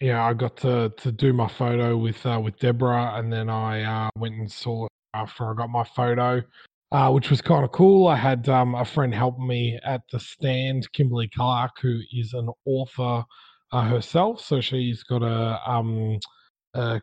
yeah, 0.00 0.24
I 0.24 0.34
got 0.34 0.56
to 0.58 0.92
to 0.96 1.12
do 1.12 1.32
my 1.32 1.48
photo 1.48 1.96
with 1.96 2.24
uh, 2.26 2.40
with 2.42 2.58
Deborah, 2.58 3.14
and 3.14 3.32
then 3.32 3.48
I 3.48 3.82
uh, 3.82 4.10
went 4.16 4.34
and 4.34 4.50
saw 4.50 4.86
after 5.14 5.50
I 5.50 5.54
got 5.54 5.70
my 5.70 5.84
photo, 5.84 6.42
uh, 6.92 7.10
which 7.10 7.30
was 7.30 7.40
kind 7.40 7.64
of 7.64 7.72
cool. 7.72 8.06
I 8.06 8.16
had 8.16 8.48
um, 8.48 8.74
a 8.74 8.84
friend 8.84 9.14
help 9.14 9.38
me 9.38 9.78
at 9.84 10.02
the 10.12 10.20
stand, 10.20 10.90
Kimberly 10.92 11.28
Clark, 11.28 11.80
who 11.80 12.00
is 12.12 12.34
an 12.34 12.50
author 12.66 13.24
uh, 13.72 13.82
herself. 13.82 14.40
So 14.40 14.60
she's 14.60 15.02
got 15.02 15.22
a 15.22 15.60
um, 15.70 16.18
a 16.74 17.00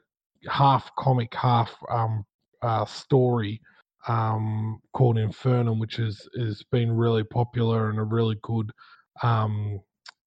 half 0.48 0.92
comic, 0.96 1.34
half 1.34 1.76
um, 1.90 2.24
uh, 2.62 2.86
story 2.86 3.60
um, 4.08 4.80
called 4.94 5.18
Infernum, 5.18 5.80
which 5.80 5.98
is 5.98 6.28
has 6.38 6.64
been 6.72 6.92
really 6.92 7.24
popular 7.24 7.90
and 7.90 8.00
a 8.00 8.04
really 8.04 8.38
good 8.44 8.72
um, 9.24 9.80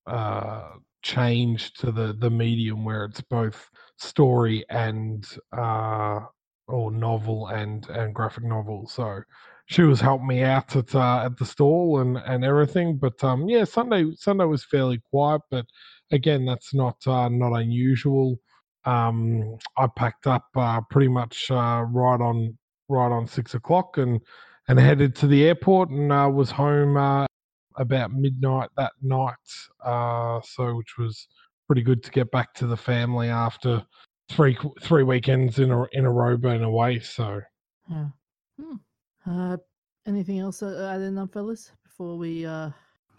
uh, 0.07 0.71
change 1.07 1.73
to 1.75 1.93
the 1.93 2.15
the 2.19 2.31
medium 2.31 2.85
where 2.85 3.05
it's 3.05 3.21
both 3.23 3.71
story 3.99 4.65
and 4.71 5.27
uh, 5.57 6.21
or 6.69 6.91
novel 6.91 7.49
and 7.49 7.89
and 7.91 8.15
graphic 8.15 8.45
novel. 8.45 8.89
So 8.89 9.23
she 9.67 9.83
was 9.83 10.01
helping 10.01 10.27
me 10.27 10.43
out 10.43 10.75
at 10.77 10.95
uh, 10.95 11.23
at 11.27 11.37
the 11.39 11.47
stall 11.47 12.01
and 12.01 12.19
and 12.19 12.45
everything. 12.45 12.99
But 12.99 13.23
um, 13.25 13.49
yeah, 13.49 13.65
Sunday 13.65 14.07
Sunday 14.17 14.45
was 14.45 14.65
fairly 14.65 15.01
quiet, 15.11 15.43
but 15.51 15.67
again, 16.13 16.45
that's 16.45 16.75
not 16.75 16.97
uh, 17.07 17.29
not 17.29 17.53
unusual. 17.55 18.39
Um, 18.85 19.57
I 19.77 19.89
packed 19.97 20.27
up 20.27 20.47
uh, 20.57 20.81
pretty 20.91 21.09
much 21.09 21.51
uh, 21.51 21.85
right 21.91 22.21
on 22.21 22.59
right 22.89 23.13
on 23.13 23.27
six 23.29 23.55
o'clock 23.55 23.99
and 23.99 24.21
and 24.69 24.79
headed 24.81 25.15
to 25.17 25.29
the 25.29 25.45
airport 25.45 25.91
and 25.91 26.13
uh, 26.13 26.29
was 26.33 26.51
home 26.51 26.97
uh, 26.97 27.26
about 27.77 28.13
midnight 28.13 28.69
that 28.77 28.93
night. 29.03 29.35
Uh, 29.85 30.41
so 30.43 30.75
which 30.77 30.97
was 30.99 31.29
pretty 31.67 31.83
good 31.83 32.03
to 32.05 32.11
get 32.11 32.31
back 32.31 32.55
to 32.55 32.67
the 32.67 32.77
family 32.77 33.29
after 33.29 33.85
three 34.31 34.57
three 34.83 35.03
weekends 35.03 35.59
in 35.59 35.71
a 35.71 35.85
in 35.93 36.05
a 36.05 36.11
row 36.11 36.37
being 36.37 36.63
away. 36.63 36.99
So 37.01 37.41
Yeah. 37.91 38.07
Hmm. 38.61 38.75
Uh, 39.29 39.57
anything 40.07 40.39
else 40.39 40.61
to 40.61 40.89
add 40.93 41.01
in, 41.01 41.19
um, 41.19 41.29
fellas, 41.29 41.73
before 41.85 42.17
we 42.17 42.47
uh 42.47 42.71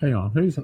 Hang 0.01 0.14
on, 0.14 0.32
who's 0.32 0.58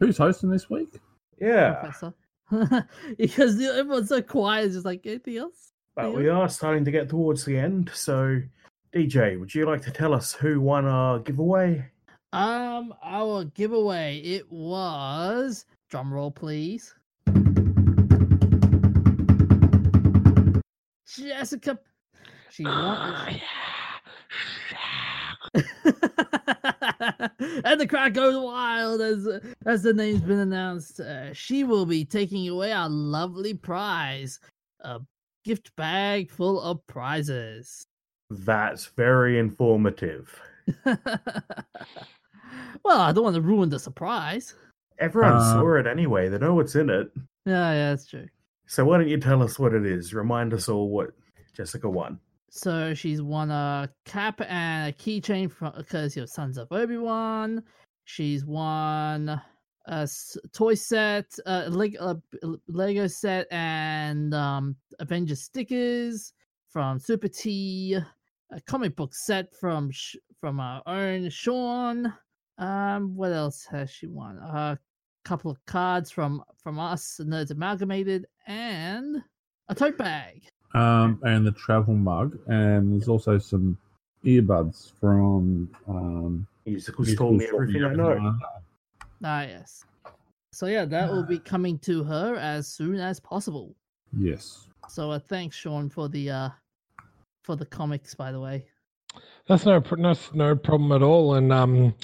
who's 0.00 0.18
hosting 0.18 0.50
this 0.50 0.70
week? 0.70 1.00
Yeah, 1.40 1.74
professor? 1.74 2.14
because 3.18 3.60
everyone's 3.60 4.08
so 4.08 4.22
quiet. 4.22 4.66
It's 4.66 4.74
just 4.74 4.86
like 4.86 5.04
anything 5.04 5.36
else. 5.38 5.72
but 5.96 6.10
Yeah. 6.10 6.16
we 6.16 6.28
are 6.28 6.48
starting 6.48 6.84
to 6.84 6.90
get 6.92 7.08
towards 7.08 7.44
the 7.44 7.58
end. 7.58 7.90
So, 7.92 8.40
DJ, 8.94 9.38
would 9.40 9.52
you 9.54 9.66
like 9.66 9.82
to 9.82 9.90
tell 9.90 10.14
us 10.14 10.32
who 10.32 10.60
won 10.60 10.84
our 10.86 11.18
giveaway? 11.18 11.90
Um, 12.36 12.92
our 13.02 13.44
giveaway 13.44 14.18
it 14.18 14.52
was 14.52 15.64
drum 15.88 16.12
roll, 16.12 16.30
please. 16.30 16.94
Jessica, 21.08 21.78
she 22.50 22.64
won. 22.64 23.40
and 27.64 27.80
the 27.80 27.86
crowd 27.88 28.12
goes 28.12 28.36
wild 28.36 29.00
as 29.00 29.26
as 29.64 29.82
the 29.82 29.94
name's 29.94 30.20
been 30.20 30.40
announced. 30.40 31.00
Uh, 31.00 31.32
she 31.32 31.64
will 31.64 31.86
be 31.86 32.04
taking 32.04 32.46
away 32.50 32.70
our 32.70 32.90
lovely 32.90 33.54
prize, 33.54 34.40
a 34.80 35.00
gift 35.42 35.74
bag 35.76 36.30
full 36.30 36.60
of 36.60 36.86
prizes. 36.86 37.86
That's 38.28 38.84
very 38.84 39.38
informative. 39.38 40.38
well, 42.84 43.00
I 43.00 43.12
don't 43.12 43.24
want 43.24 43.36
to 43.36 43.42
ruin 43.42 43.68
the 43.68 43.78
surprise. 43.78 44.54
Everyone 44.98 45.34
Uh, 45.34 45.52
saw 45.52 45.74
it 45.76 45.86
anyway. 45.86 46.28
They 46.28 46.38
know 46.38 46.54
what's 46.54 46.74
in 46.74 46.88
it. 46.90 47.10
Yeah, 47.44 47.72
yeah, 47.72 47.90
that's 47.90 48.06
true. 48.06 48.26
So 48.66 48.84
why 48.84 48.98
don't 48.98 49.08
you 49.08 49.18
tell 49.20 49.42
us 49.42 49.58
what 49.58 49.74
it 49.74 49.86
is? 49.86 50.12
Remind 50.14 50.52
us 50.54 50.68
all 50.68 50.90
what 50.90 51.10
Jessica 51.54 51.88
won. 51.88 52.18
So 52.50 52.94
she's 52.94 53.20
won 53.22 53.50
a 53.50 53.88
cap 54.04 54.40
and 54.40 54.88
a 54.88 54.92
keychain 54.96 55.50
from 55.50 55.74
because 55.76 56.16
you're 56.16 56.26
Sons 56.26 56.56
of 56.58 56.68
Obi 56.72 56.96
Wan. 56.96 57.62
She's 58.04 58.44
won 58.44 59.40
a 59.86 60.08
toy 60.52 60.74
set, 60.74 61.38
a 61.44 61.68
Lego, 61.68 62.20
Lego 62.66 63.06
set, 63.06 63.46
and 63.50 64.32
um, 64.34 64.76
Avengers 64.98 65.42
stickers 65.42 66.32
from 66.70 66.98
Super 66.98 67.28
T. 67.28 67.98
A 68.52 68.60
comic 68.62 68.94
book 68.96 69.12
set 69.14 69.54
from 69.56 69.90
from 70.40 70.60
our 70.60 70.82
own 70.86 71.28
Sean. 71.30 72.12
Um, 72.58 73.14
what 73.16 73.32
else 73.32 73.66
has 73.70 73.90
she 73.90 74.06
won? 74.06 74.38
A 74.38 74.78
couple 75.24 75.50
of 75.50 75.64
cards 75.66 76.10
from 76.10 76.42
from 76.62 76.78
us, 76.78 77.20
Nerds 77.22 77.50
Amalgamated, 77.50 78.26
and 78.46 79.22
a 79.68 79.74
tote 79.74 79.98
bag. 79.98 80.42
Um, 80.74 81.20
and 81.22 81.46
the 81.46 81.52
travel 81.52 81.94
mug, 81.94 82.38
and 82.46 82.92
there's 82.92 83.08
also 83.08 83.38
some 83.38 83.78
earbuds 84.24 84.92
from 84.98 85.70
um. 85.88 86.46
Musicals 86.64 87.14
told 87.14 87.36
me 87.36 87.46
everything 87.46 87.84
I 87.84 87.94
know. 87.94 88.36
Ah, 89.24 89.42
yes. 89.42 89.84
So 90.52 90.66
yeah, 90.66 90.84
that 90.86 91.10
will 91.10 91.22
be 91.22 91.38
coming 91.52 91.78
to 91.80 92.02
her 92.04 92.36
as 92.36 92.66
soon 92.66 92.96
as 92.96 93.20
possible. 93.20 93.76
Yes. 94.16 94.66
So 94.88 95.10
uh, 95.10 95.18
thanks, 95.18 95.56
Sean, 95.56 95.88
for 95.88 96.08
the 96.08 96.30
uh 96.30 96.48
for 97.44 97.56
the 97.56 97.66
comics, 97.66 98.14
by 98.14 98.32
the 98.32 98.40
way. 98.40 98.66
That's 99.46 99.64
no 99.64 99.80
pr- 99.80 99.96
no, 99.96 100.14
no 100.34 100.56
problem 100.56 100.92
at 100.92 101.02
all. 101.02 101.34
And 101.34 101.52
um, 101.52 101.94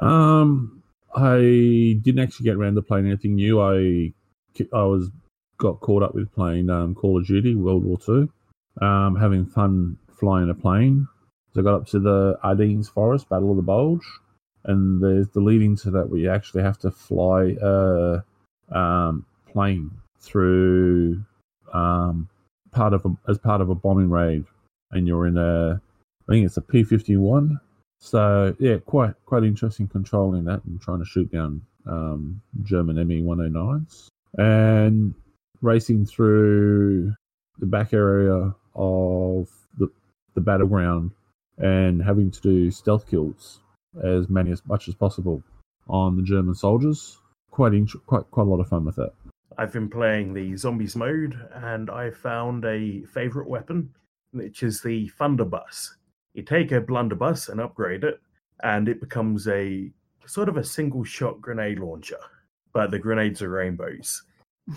Um, 0.01 0.83
I 1.15 1.99
didn't 2.01 2.19
actually 2.19 2.45
get 2.45 2.55
around 2.55 2.75
to 2.75 2.81
playing 2.81 3.07
anything 3.07 3.35
new. 3.35 3.61
I 3.61 4.13
I 4.73 4.83
was 4.83 5.09
got 5.57 5.79
caught 5.79 6.03
up 6.03 6.15
with 6.15 6.31
playing 6.33 6.69
um, 6.69 6.95
Call 6.95 7.19
of 7.19 7.27
Duty 7.27 7.55
World 7.55 7.83
War 7.83 7.97
Two, 7.97 8.29
um, 8.81 9.15
having 9.15 9.45
fun 9.45 9.97
flying 10.09 10.49
a 10.49 10.53
plane. 10.53 11.07
So 11.53 11.61
I 11.61 11.63
got 11.63 11.75
up 11.75 11.87
to 11.87 11.99
the 11.99 12.39
Ardennes 12.43 12.89
Forest, 12.89 13.29
Battle 13.29 13.51
of 13.51 13.57
the 13.57 13.63
Bulge, 13.63 14.05
and 14.65 15.01
there's 15.03 15.29
the 15.29 15.39
leading 15.39 15.75
to 15.77 15.91
that 15.91 16.09
you 16.13 16.29
actually 16.29 16.63
have 16.63 16.79
to 16.79 16.91
fly 16.91 17.55
a 17.61 18.23
um, 18.71 19.25
plane 19.51 19.91
through 20.19 21.23
um, 21.73 22.27
part 22.71 22.93
of 22.93 23.05
a, 23.05 23.15
as 23.29 23.37
part 23.37 23.61
of 23.61 23.69
a 23.69 23.75
bombing 23.75 24.09
raid, 24.09 24.45
and 24.91 25.07
you're 25.07 25.27
in 25.27 25.37
a 25.37 25.81
I 26.27 26.33
think 26.33 26.45
it's 26.45 26.57
a 26.57 26.61
P 26.61 26.83
fifty 26.83 27.17
one 27.17 27.59
So 27.99 28.55
yeah, 28.59 28.77
quite 28.77 29.13
quite 29.25 29.43
interesting 29.43 29.87
controlling 29.87 30.45
that 30.45 30.63
and 30.65 30.79
trying 30.81 30.99
to 30.99 31.05
shoot 31.05 31.31
down 31.31 31.61
um, 31.85 32.41
German 32.63 32.95
ME 33.07 33.21
109s 33.21 34.07
and 34.37 35.13
racing 35.61 36.05
through 36.05 37.13
the 37.59 37.65
back 37.65 37.93
area 37.93 38.53
of 38.75 39.49
the 39.77 39.87
the 40.33 40.41
battleground 40.41 41.11
and 41.57 42.01
having 42.01 42.31
to 42.31 42.41
do 42.41 42.71
stealth 42.71 43.09
kills 43.09 43.59
as 44.03 44.29
many 44.29 44.51
as 44.51 44.61
much 44.65 44.87
as 44.87 44.95
possible 44.95 45.43
on 45.87 46.15
the 46.15 46.23
German 46.23 46.55
soldiers. 46.55 47.19
Quite 47.51 47.73
int- 47.73 48.05
quite 48.07 48.29
quite 48.31 48.47
a 48.47 48.49
lot 48.49 48.59
of 48.59 48.67
fun 48.67 48.85
with 48.85 48.95
that. 48.95 49.13
I've 49.57 49.71
been 49.71 49.89
playing 49.89 50.33
the 50.33 50.55
zombies 50.57 50.95
mode 50.95 51.39
and 51.53 51.89
I 51.89 52.09
found 52.09 52.65
a 52.65 53.03
favorite 53.03 53.47
weapon, 53.47 53.93
which 54.31 54.63
is 54.63 54.81
the 54.81 55.11
Thunderbus. 55.19 55.91
You 56.33 56.43
take 56.43 56.71
a 56.71 56.81
blunderbuss 56.81 57.49
and 57.49 57.61
upgrade 57.61 58.03
it, 58.03 58.19
and 58.63 58.89
it 58.89 58.99
becomes 58.99 59.47
a 59.47 59.91
sort 60.25 60.49
of 60.49 60.57
a 60.57 60.63
single 60.63 61.03
shot 61.03 61.39
grenade 61.41 61.79
launcher. 61.79 62.19
But 62.73 62.91
the 62.91 62.99
grenades 62.99 63.41
are 63.41 63.49
rainbows 63.49 64.23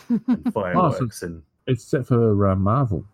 and 0.09 0.43
fireworks 0.53 1.23
and 1.23 1.43
It's 1.67 1.85
set 1.85 2.07
for 2.07 2.47
uh, 2.47 2.57
Marvel. 2.57 3.05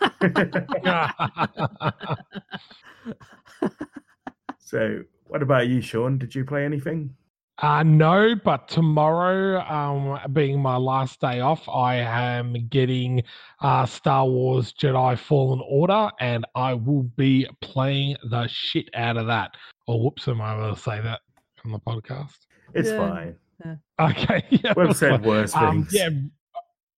so 4.58 5.02
what 5.28 5.42
about 5.42 5.68
you, 5.68 5.80
Sean? 5.80 6.18
Did 6.18 6.34
you 6.34 6.44
play 6.44 6.64
anything? 6.64 7.14
Uh, 7.60 7.82
no, 7.82 8.36
but 8.44 8.68
tomorrow, 8.68 9.60
um, 9.68 10.32
being 10.32 10.60
my 10.62 10.76
last 10.76 11.20
day 11.20 11.40
off, 11.40 11.68
I 11.68 11.96
am 11.96 12.68
getting 12.68 13.22
uh, 13.60 13.84
Star 13.84 14.26
Wars 14.26 14.72
Jedi 14.72 15.18
Fallen 15.18 15.60
Order, 15.68 16.08
and 16.20 16.44
I 16.54 16.74
will 16.74 17.02
be 17.16 17.48
playing 17.60 18.16
the 18.30 18.46
shit 18.46 18.88
out 18.94 19.16
of 19.16 19.26
that. 19.26 19.56
Or 19.88 20.00
whoops, 20.04 20.28
am 20.28 20.40
I 20.40 20.54
able 20.56 20.74
to 20.74 20.80
say 20.80 21.00
that 21.00 21.20
on 21.64 21.72
the 21.72 21.80
podcast? 21.80 22.36
It's 22.74 22.90
Yeah. 22.90 22.96
fine. 22.96 23.36
Okay, 24.00 24.44
yeah, 24.50 24.74
We've 24.76 24.96
said 24.96 25.20
fine. 25.20 25.22
worse 25.22 25.54
Um, 25.56 25.82
things. 25.82 25.92
yeah, 25.92 26.10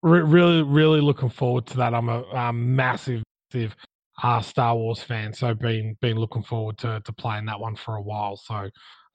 re- 0.01 0.21
really, 0.23 0.61
really 0.63 0.99
looking 0.99 1.29
forward 1.29 1.67
to 1.67 1.77
that. 1.77 1.93
I'm 1.93 2.09
a, 2.09 2.21
a 2.33 2.51
massive, 2.51 3.23
massive 3.53 3.77
uh, 4.21 4.41
Star 4.41 4.75
Wars 4.75 5.01
fan, 5.01 5.31
so 5.31 5.53
been 5.53 5.95
been 6.01 6.17
looking 6.17 6.43
forward 6.43 6.77
to 6.79 6.99
to 7.05 7.13
playing 7.13 7.45
that 7.45 7.57
one 7.61 7.77
for 7.77 7.95
a 7.95 8.01
while. 8.01 8.35
So 8.35 8.69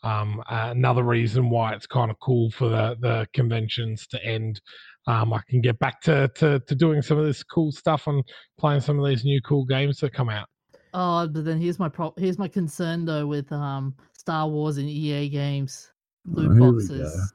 um, 0.05 0.43
uh, 0.51 0.69
another 0.71 1.03
reason 1.03 1.51
why 1.51 1.73
it's 1.73 1.87
kind 1.87 2.11
of 2.11 2.19
cool 2.21 2.51
for 2.51 2.69
the 2.69 2.97
the 3.01 3.27
conventions 3.33 4.07
to 4.09 4.25
end. 4.25 4.61
Um, 5.07 5.33
I 5.33 5.41
can 5.49 5.61
get 5.61 5.79
back 5.79 6.01
to, 6.03 6.31
to 6.37 6.61
to 6.61 6.75
doing 6.75 7.03
some 7.03 7.19
of 7.19 7.27
this 7.27 7.43
cool 7.43 7.73
stuff 7.73 8.07
and 8.07 8.23
playing 8.59 8.81
some 8.83 8.99
of 8.99 9.07
these 9.07 9.25
new 9.25 9.41
cool 9.43 9.65
games 9.65 9.99
that 9.99 10.13
come 10.13 10.29
out. 10.29 10.49
Oh, 10.93 11.27
but 11.27 11.45
then 11.45 11.61
here's 11.61 11.79
my 11.79 11.89
pro- 11.89 12.15
here's 12.17 12.39
my 12.39 12.49
concern 12.49 13.05
though 13.05 13.27
with 13.27 13.51
um 13.51 13.95
Star 14.17 14.49
Wars 14.49 14.77
and 14.77 14.89
EA 14.89 15.29
games 15.29 15.91
loot 16.27 16.51
Oh, 16.51 16.55
here 16.55 16.73
we 16.73 16.89
boxes. 16.89 17.33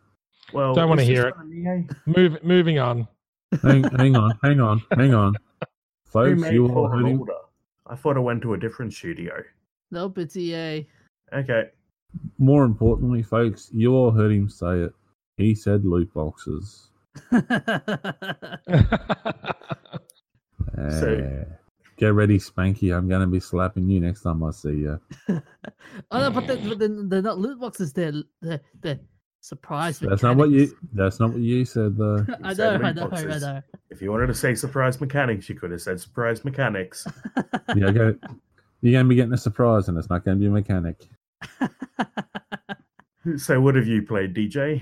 Well, 0.54 0.74
Don't 0.74 0.90
wanna 0.90 1.04
hear 1.04 1.28
it. 1.28 1.86
Move, 2.06 2.44
moving 2.44 2.80
on. 2.80 3.08
Hang, 3.64 3.84
hang 3.84 4.16
on, 4.16 4.38
hang 4.44 4.60
on, 4.60 4.82
hang 4.96 5.14
on, 5.14 5.36
folks. 6.06 6.52
You 6.52 6.68
all 6.68 6.88
heard 6.88 7.20
I 7.88 7.96
thought 7.96 8.16
it 8.16 8.22
went 8.22 8.44
to 8.44 8.54
a 8.54 8.58
different 8.58 8.94
studio. 8.94 9.34
Nope, 9.90 10.20
it's 10.20 10.38
EA. 10.38 10.88
Okay. 11.34 11.70
More 12.38 12.64
importantly, 12.66 13.22
folks, 13.24 13.70
you 13.74 13.94
all 13.94 14.12
heard 14.12 14.32
him 14.32 14.50
say 14.50 14.80
it. 14.82 14.94
He 15.38 15.54
said 15.56 15.86
loot 15.86 16.14
boxes. 16.14 16.90
So- 21.00 21.08
Eh, 21.14 21.44
get 21.98 22.14
ready, 22.14 22.38
Spanky. 22.38 22.96
I'm 22.96 23.10
gonna 23.10 23.28
be 23.28 23.40
slapping 23.40 23.90
you 23.90 24.00
next 24.00 24.22
time 24.22 24.44
I 24.44 24.52
see 24.52 24.70
you. 24.76 25.00
oh 25.30 25.40
no, 26.12 26.30
but, 26.32 26.48
then, 26.48 26.70
but 26.70 26.80
then 26.80 27.10
they're 27.10 27.22
not 27.22 27.38
loot 27.38 27.60
boxes. 27.60 27.92
They're 27.92 28.14
they're, 28.42 28.62
they're 28.82 29.00
surprise. 29.42 30.00
That's 30.00 30.24
not 30.24 30.38
what 30.38 30.52
you. 30.52 30.74
That's 30.94 31.20
not 31.20 31.32
what 31.32 31.42
you 31.42 31.66
said, 31.66 31.98
though. 31.98 32.26
I 32.44 32.54
said 32.54 32.80
know, 32.82 32.88
I 32.88 32.92
loot 32.92 32.96
know, 32.96 33.06
I 33.06 33.08
boxes. 33.10 33.42
know. 33.42 33.62
If 33.90 34.02
you 34.02 34.12
wanted 34.12 34.28
to 34.28 34.36
say 34.36 34.56
surprise 34.56 35.02
mechanics, 35.02 35.50
you 35.50 35.56
could 35.56 35.72
have 35.72 35.82
said 35.82 36.00
surprise 36.00 36.46
mechanics. 36.46 37.06
yeah, 37.76 37.92
go, 37.92 38.16
you're 38.82 38.94
gonna 38.94 39.10
be 39.10 39.16
getting 39.16 39.34
a 39.34 39.38
surprise, 39.38 39.90
and 39.90 39.98
it's 39.98 40.10
not 40.10 40.24
gonna 40.24 40.38
be 40.38 40.46
a 40.46 40.52
mechanic. 40.52 41.10
so, 43.38 43.62
what 43.62 43.76
have 43.76 43.88
you 43.88 44.02
played, 44.04 44.34
DJ? 44.34 44.82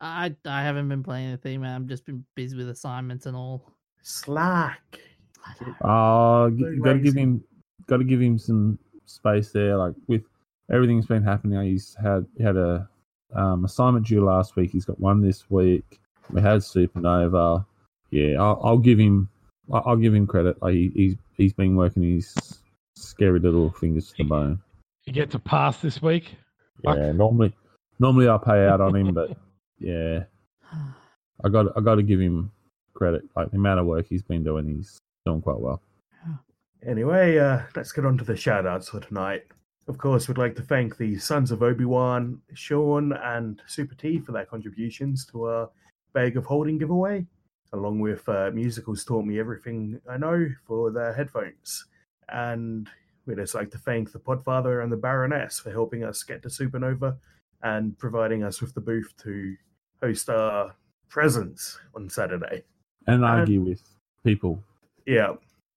I 0.00 0.34
I 0.44 0.62
haven't 0.62 0.88
been 0.88 1.02
playing 1.02 1.28
anything, 1.28 1.60
man. 1.60 1.74
I've 1.74 1.86
just 1.86 2.04
been 2.04 2.24
busy 2.34 2.56
with 2.56 2.68
assignments 2.68 3.26
and 3.26 3.36
all. 3.36 3.72
Slack. 4.02 5.00
Oh, 5.82 6.50
Very 6.52 6.76
you 6.76 6.82
got 6.82 6.94
to 6.94 6.98
give 6.98 7.14
him, 7.14 7.42
got 7.86 7.98
to 7.98 8.04
give 8.04 8.20
him 8.20 8.38
some 8.38 8.78
space 9.06 9.52
there. 9.52 9.76
Like 9.76 9.94
with 10.06 10.22
everything's 10.70 11.06
been 11.06 11.22
happening, 11.22 11.60
he's 11.62 11.96
had 12.02 12.26
he 12.36 12.42
had 12.42 12.56
a 12.56 12.88
um, 13.34 13.64
assignment 13.64 14.06
due 14.06 14.24
last 14.24 14.56
week. 14.56 14.70
He's 14.70 14.84
got 14.84 15.00
one 15.00 15.20
this 15.20 15.50
week. 15.50 16.00
We 16.30 16.40
had 16.40 16.60
Supernova. 16.60 17.64
Yeah, 18.10 18.40
I'll, 18.40 18.60
I'll 18.62 18.78
give 18.78 18.98
him, 18.98 19.28
I'll, 19.72 19.82
I'll 19.86 19.96
give 19.96 20.14
him 20.14 20.26
credit. 20.26 20.60
Like 20.62 20.74
he, 20.74 20.90
he's 20.94 21.14
he's 21.36 21.52
been 21.52 21.76
working 21.76 22.02
his 22.02 22.34
scary 22.96 23.38
little 23.38 23.70
fingers 23.70 24.08
to 24.10 24.14
the 24.18 24.24
bone. 24.24 24.62
You 25.06 25.12
get 25.12 25.30
to 25.30 25.38
pass 25.38 25.78
this 25.78 26.02
week. 26.02 26.36
Fuck. 26.84 26.96
Yeah, 26.96 27.12
normally 27.12 27.54
normally 27.98 28.28
I 28.28 28.38
pay 28.38 28.66
out 28.66 28.80
on 28.80 28.94
him, 28.94 29.14
but 29.14 29.36
yeah, 29.78 30.24
I 31.44 31.48
got 31.48 31.66
I 31.76 31.80
got 31.80 31.94
to 31.94 32.02
give 32.02 32.20
him 32.20 32.50
credit. 32.94 33.22
Like 33.34 33.50
the 33.50 33.56
amount 33.56 33.80
of 33.80 33.86
work 33.86 34.06
he's 34.08 34.22
been 34.22 34.44
doing, 34.44 34.68
he's 34.68 34.98
doing 35.24 35.40
quite 35.40 35.60
well. 35.60 35.80
Anyway, 36.86 37.38
uh, 37.38 37.62
let's 37.74 37.92
get 37.92 38.04
on 38.04 38.18
to 38.18 38.24
the 38.24 38.36
shout 38.36 38.66
outs 38.66 38.90
for 38.90 39.00
tonight. 39.00 39.42
Of 39.88 39.98
course, 39.98 40.28
we'd 40.28 40.38
like 40.38 40.56
to 40.56 40.62
thank 40.62 40.96
the 40.96 41.16
Sons 41.18 41.50
of 41.50 41.62
Obi 41.62 41.84
Wan, 41.84 42.40
Sean, 42.54 43.12
and 43.12 43.62
Super 43.66 43.94
T 43.94 44.18
for 44.18 44.32
their 44.32 44.44
contributions 44.44 45.24
to 45.26 45.44
our 45.44 45.70
Bag 46.12 46.36
of 46.36 46.44
Holding 46.44 46.78
giveaway, 46.78 47.24
along 47.72 48.00
with 48.00 48.28
uh, 48.28 48.50
Musicals 48.52 49.04
Taught 49.04 49.24
Me 49.24 49.38
Everything 49.38 50.00
I 50.08 50.16
Know 50.16 50.48
for 50.66 50.90
their 50.90 51.12
headphones. 51.12 51.86
And 52.28 52.88
we'd 53.26 53.38
just 53.38 53.54
like 53.54 53.70
to 53.72 53.78
thank 53.78 54.12
the 54.12 54.18
Podfather 54.18 54.82
and 54.82 54.90
the 54.90 54.96
Baroness 54.96 55.58
for 55.58 55.70
helping 55.70 56.04
us 56.04 56.22
get 56.22 56.42
to 56.42 56.48
Supernova 56.48 57.16
and 57.62 57.98
providing 57.98 58.44
us 58.44 58.60
with 58.60 58.74
the 58.74 58.80
booth 58.80 59.12
to 59.22 59.56
host 60.02 60.28
our 60.30 60.74
presence 61.08 61.78
on 61.94 62.08
Saturday. 62.08 62.62
And 63.06 63.24
argue 63.24 63.62
with 63.62 63.82
people. 64.24 64.62
Yeah, 65.06 65.34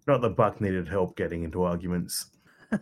not 0.08 0.22
that 0.22 0.36
Buck 0.36 0.62
needed 0.62 0.88
help 0.88 1.16
getting 1.16 1.44
into 1.44 1.64
arguments. 1.64 2.28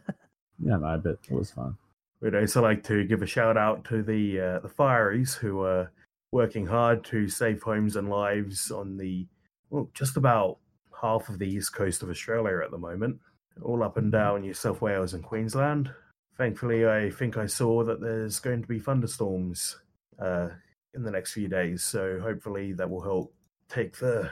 Yeah, 0.60 0.78
no, 0.78 1.00
but 1.04 1.20
it 1.30 1.36
was 1.36 1.52
fun. 1.52 1.78
We'd 2.20 2.36
also 2.36 2.62
like 2.62 2.84
to 2.86 3.06
give 3.06 3.22
a 3.22 3.28
shout 3.28 3.58
out 3.58 3.84
to 3.86 4.02
the 4.02 4.40
uh, 4.40 4.60
the 4.60 4.70
fireys 4.70 5.36
who 5.36 5.62
are 5.62 5.92
working 6.32 6.66
hard 6.66 7.04
to 7.06 7.28
save 7.28 7.62
homes 7.62 7.96
and 7.96 8.10
lives 8.10 8.72
on 8.72 8.98
the 8.98 9.28
well, 9.70 9.90
just 9.94 10.18
about 10.18 10.58
half 11.00 11.30
of 11.30 11.38
the 11.38 11.48
east 11.48 11.74
coast 11.74 12.02
of 12.02 12.10
Australia 12.10 12.60
at 12.64 12.72
the 12.72 12.78
moment, 12.78 13.20
all 13.64 13.84
up 13.84 13.98
and 13.98 14.12
down 14.12 14.42
New 14.42 14.54
South 14.54 14.82
Wales 14.82 15.14
and 15.14 15.24
Queensland. 15.24 15.92
Thankfully, 16.38 16.88
I 16.88 17.10
think 17.10 17.38
I 17.38 17.48
saw 17.48 17.84
that 17.84 18.00
there's 18.00 18.40
going 18.40 18.62
to 18.62 18.68
be 18.68 18.80
thunderstorms 18.80 19.78
uh, 20.20 20.50
in 20.94 21.04
the 21.04 21.12
next 21.12 21.34
few 21.34 21.48
days, 21.48 21.84
so 21.84 22.20
hopefully 22.20 22.74
that 22.74 22.90
will 22.90 23.02
help 23.02 23.34
take 23.70 23.98
the. 23.98 24.30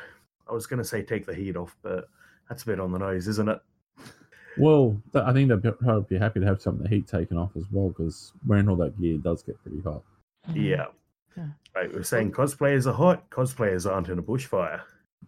I 0.48 0.54
was 0.54 0.68
going 0.68 0.78
to 0.78 0.88
say 0.88 1.02
take 1.02 1.26
the 1.26 1.34
heat 1.34 1.56
off, 1.56 1.76
but 1.82 2.08
that's 2.48 2.64
a 2.64 2.68
bit 2.68 2.80
on 2.80 2.92
the 2.92 3.00
nose, 3.00 3.28
isn't 3.28 3.50
it? 3.50 3.60
Well, 4.58 5.02
I 5.14 5.34
think 5.34 5.50
they'd 5.50 5.80
probably 5.80 6.18
be 6.18 6.18
happy 6.18 6.40
to 6.40 6.46
have 6.46 6.62
some 6.62 6.76
of 6.76 6.84
the 6.84 6.90
heat 6.90 7.08
taken 7.08 7.38
off 7.38 7.52
as 7.56 7.66
well 7.72 7.90
because 7.90 8.32
wearing 8.46 8.70
all 8.70 8.78
that 8.78 9.00
gear 9.00 9.18
does 9.18 9.44
get 9.44 9.62
pretty 9.64 9.82
hot. 9.82 10.04
Yeah. 10.54 10.86
Yeah. 11.36 11.48
Right, 11.76 11.94
we're 11.94 12.04
saying 12.04 12.32
cosplayers 12.32 12.86
are 12.86 12.94
hot. 12.94 13.30
Cosplayers 13.30 13.90
aren't 13.90 14.08
in 14.08 14.20
a 14.20 14.24
bushfire. 14.24 14.82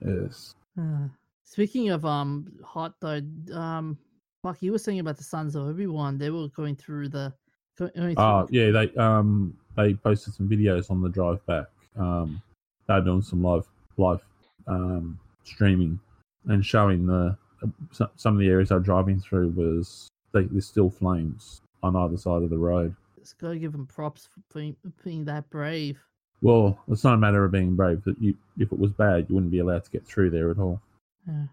Yes. 0.05 0.55
Uh, 0.79 1.07
speaking 1.51 1.89
of 1.89 2.05
um 2.05 2.51
hot 2.63 2.93
though, 2.99 3.21
um, 3.53 3.97
Buck, 4.43 4.61
you 4.61 4.71
were 4.71 4.77
saying 4.77 4.99
about 4.99 5.17
the 5.17 5.23
Sons 5.23 5.55
of 5.55 5.67
Obi 5.67 5.87
Wan. 5.87 6.17
They 6.17 6.29
were 6.29 6.47
going 6.49 6.75
through 6.75 7.09
the. 7.09 7.33
go- 7.77 7.89
Going 7.95 8.15
through, 8.15 8.23
Oh, 8.23 8.47
yeah. 8.51 8.71
They 8.71 8.93
um 8.95 9.55
they 9.75 9.93
posted 9.93 10.33
some 10.33 10.47
videos 10.49 10.91
on 10.91 11.01
the 11.01 11.09
drive 11.09 11.43
back. 11.45 11.65
Um, 11.97 12.41
they're 12.87 13.01
doing 13.01 13.21
some 13.21 13.41
live 13.41 13.67
live 13.97 14.21
um 14.67 15.17
streaming 15.43 15.99
and 16.47 16.65
showing 16.65 17.05
the 17.07 17.35
some, 17.91 18.09
some 18.15 18.33
of 18.33 18.39
the 18.39 18.49
areas 18.49 18.69
they're 18.69 18.79
driving 18.79 19.19
through 19.19 19.49
was 19.49 20.07
they, 20.33 20.43
there's 20.43 20.67
still 20.67 20.89
flames 20.89 21.61
on 21.83 21.95
either 21.95 22.17
side 22.17 22.43
of 22.43 22.49
the 22.49 22.57
road. 22.57 22.95
Just 23.19 23.37
gotta 23.39 23.57
give 23.57 23.71
them 23.71 23.85
props 23.87 24.27
for 24.33 24.41
being, 24.57 24.75
being 25.03 25.25
that 25.25 25.49
brave. 25.49 25.99
Well, 26.41 26.77
it's 26.87 27.03
not 27.03 27.15
a 27.15 27.17
matter 27.17 27.43
of 27.45 27.51
being 27.51 27.75
brave. 27.75 28.03
That 28.03 28.21
you, 28.21 28.35
if 28.59 28.71
it 28.71 28.77
was 28.79 28.91
bad, 28.91 29.25
you 29.27 29.35
wouldn't 29.35 29.51
be 29.51 29.59
allowed 29.59 29.83
to 29.85 29.91
get 29.91 30.05
through 30.05 30.29
there 30.29 30.51
at 30.51 30.59
all. 30.59 30.79
Yeah. 31.27 31.43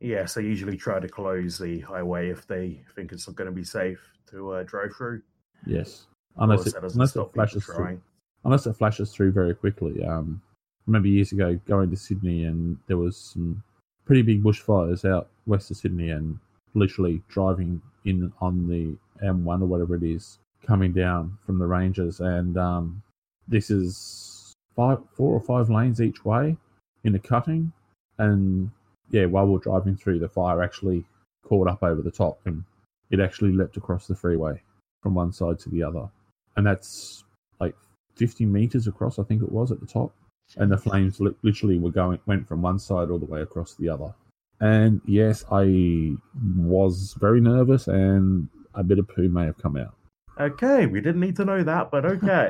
Yes, 0.00 0.34
they 0.34 0.42
usually 0.42 0.76
try 0.76 1.00
to 1.00 1.08
close 1.08 1.58
the 1.58 1.80
highway 1.80 2.28
if 2.28 2.46
they 2.46 2.80
think 2.94 3.12
it's 3.12 3.26
not 3.26 3.36
going 3.36 3.48
to 3.48 3.54
be 3.54 3.64
safe 3.64 4.00
to 4.30 4.52
uh, 4.52 4.62
drive 4.64 4.94
through. 4.96 5.22
Yes, 5.66 6.06
unless 6.36 6.66
it, 6.66 6.74
that 6.74 6.82
doesn't 6.82 6.98
unless 6.98 7.10
stop 7.10 7.28
it 7.28 7.34
flashes 7.34 7.64
through. 7.64 8.00
unless 8.44 8.66
it 8.66 8.74
flashes 8.74 9.12
through 9.12 9.32
very 9.32 9.54
quickly. 9.54 10.04
Um, 10.04 10.42
I 10.44 10.82
remember 10.86 11.08
years 11.08 11.32
ago 11.32 11.58
going 11.66 11.90
to 11.90 11.96
Sydney 11.96 12.44
and 12.44 12.76
there 12.86 12.98
was 12.98 13.16
some 13.16 13.62
pretty 14.04 14.22
big 14.22 14.42
bushfires 14.42 15.08
out 15.08 15.28
west 15.46 15.70
of 15.70 15.76
Sydney, 15.76 16.10
and 16.10 16.38
literally 16.74 17.22
driving 17.28 17.80
in 18.04 18.32
on 18.40 18.68
the 18.68 18.96
M1 19.24 19.62
or 19.62 19.66
whatever 19.66 19.94
it 19.94 20.02
is, 20.02 20.38
coming 20.66 20.92
down 20.92 21.38
from 21.46 21.58
the 21.58 21.66
ranges, 21.66 22.20
and 22.20 22.56
um, 22.56 23.02
this 23.48 23.70
is 23.70 24.52
five, 24.76 24.98
four 25.16 25.34
or 25.34 25.40
five 25.40 25.70
lanes 25.70 26.00
each 26.00 26.24
way 26.24 26.56
in 27.04 27.14
a 27.14 27.18
cutting, 27.18 27.72
and 28.18 28.70
yeah, 29.14 29.26
while 29.26 29.46
we're 29.46 29.58
driving 29.58 29.96
through, 29.96 30.18
the 30.18 30.28
fire 30.28 30.60
actually 30.60 31.04
caught 31.44 31.68
up 31.68 31.84
over 31.84 32.02
the 32.02 32.10
top, 32.10 32.40
and 32.46 32.64
it 33.12 33.20
actually 33.20 33.52
leapt 33.52 33.76
across 33.76 34.08
the 34.08 34.16
freeway 34.16 34.60
from 35.02 35.14
one 35.14 35.32
side 35.32 35.60
to 35.60 35.68
the 35.68 35.84
other, 35.84 36.08
and 36.56 36.66
that's 36.66 37.22
like 37.60 37.76
50 38.16 38.44
meters 38.44 38.88
across, 38.88 39.20
I 39.20 39.22
think 39.22 39.40
it 39.40 39.52
was 39.52 39.70
at 39.70 39.78
the 39.78 39.86
top, 39.86 40.12
and 40.56 40.72
the 40.72 40.76
flames 40.76 41.20
li- 41.20 41.36
literally 41.42 41.78
were 41.78 41.92
going 41.92 42.18
went 42.26 42.48
from 42.48 42.60
one 42.60 42.80
side 42.80 43.08
all 43.08 43.20
the 43.20 43.26
way 43.26 43.40
across 43.40 43.74
the 43.74 43.88
other. 43.88 44.12
And 44.60 45.00
yes, 45.06 45.44
I 45.52 46.16
was 46.56 47.14
very 47.20 47.40
nervous, 47.40 47.86
and 47.86 48.48
a 48.74 48.82
bit 48.82 48.98
of 48.98 49.06
poo 49.06 49.28
may 49.28 49.44
have 49.44 49.58
come 49.58 49.76
out. 49.76 49.94
Okay, 50.40 50.86
we 50.86 51.00
didn't 51.00 51.20
need 51.20 51.36
to 51.36 51.44
know 51.44 51.62
that, 51.62 51.92
but 51.92 52.04
okay. 52.04 52.48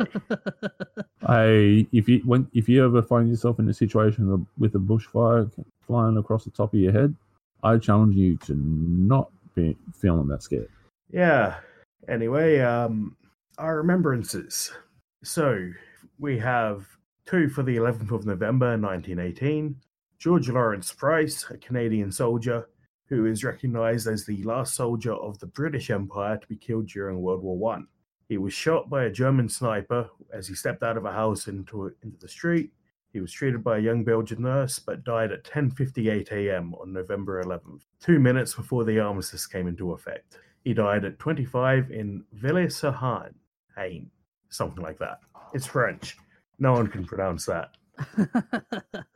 I 1.27 1.87
if 1.93 2.09
you 2.09 2.23
when 2.25 2.49
if 2.55 2.71
you 2.71 2.83
ever 2.83 3.03
find 3.03 3.29
yourself 3.29 3.59
in 3.59 3.69
a 3.69 3.75
situation 3.75 4.47
with 4.57 4.75
a 4.75 4.79
bushfire 4.79 5.51
flying 5.87 6.17
across 6.17 6.45
the 6.45 6.51
top 6.51 6.75
of 6.75 6.81
your 6.81 6.93
head, 6.93 7.15
I 7.63 7.79
challenge 7.79 8.17
you 8.17 8.37
to 8.39 8.55
not 8.55 9.31
be 9.55 9.77
feeling 9.95 10.29
that 10.29 10.43
scared. 10.43 10.69
yeah. 11.11 11.57
Anyway, 12.07 12.61
um, 12.61 13.17
our 13.57 13.79
remembrances. 13.79 14.71
So 15.23 15.71
we 16.19 16.39
have 16.39 16.87
two 17.25 17.49
for 17.49 17.63
the 17.63 17.77
11th 17.77 18.11
of 18.11 18.27
November 18.27 18.77
1918. 18.77 19.75
George 20.19 20.49
Lawrence 20.51 20.93
Price, 20.93 21.47
a 21.51 21.57
Canadian 21.57 22.13
soldier 22.13 22.69
who 23.07 23.27
is 23.27 23.45
recognized 23.45 24.07
as 24.07 24.25
the 24.25 24.43
last 24.43 24.75
soldier 24.75 25.13
of 25.13 25.39
the 25.39 25.47
British 25.47 25.91
Empire 25.91 26.37
to 26.37 26.47
be 26.47 26.57
killed 26.57 26.89
during 26.89 27.21
World 27.21 27.43
War 27.43 27.57
One. 27.57 27.87
He 28.29 28.39
was 28.39 28.53
shot 28.55 28.89
by 28.89 29.05
a 29.05 29.11
German 29.11 29.49
sniper 29.49 30.09
as 30.33 30.49
he 30.49 30.55
stepped 30.55 30.83
out 30.83 30.97
of 30.97 31.05
a 31.05 31.13
house 31.13 31.47
into 31.47 31.93
into 32.03 32.19
the 32.19 32.29
street. 32.29 32.71
He 33.15 33.21
was 33.21 33.33
treated 33.33 33.63
by 33.63 33.79
a 33.79 33.81
young 33.81 34.03
Belgian 34.03 34.43
nurse, 34.43 34.81
but 34.81 35.05
died 35.05 35.31
at 35.31 35.45
10:58 35.45 36.33
a.m. 36.33 36.75
on 36.75 36.93
November 36.93 37.43
11th, 37.45 37.83
two 38.01 38.19
minutes 38.19 38.55
before 38.55 38.83
the 38.83 38.99
armistice 38.99 39.47
came 39.47 39.69
into 39.69 39.93
effect. 39.93 40.39
He 40.65 40.75
died 40.75 41.05
at 41.05 41.21
25 41.21 41.93
in 41.93 42.25
Villers-sur-Haine, 42.33 43.35
Haine, 43.77 44.11
something 44.49 44.83
like 44.83 44.99
that. 44.99 45.21
It's 45.53 45.67
French. 45.67 46.17
No 46.59 46.73
one 46.73 46.89
can 46.89 47.05
pronounce 47.05 47.47
that. 47.47 47.77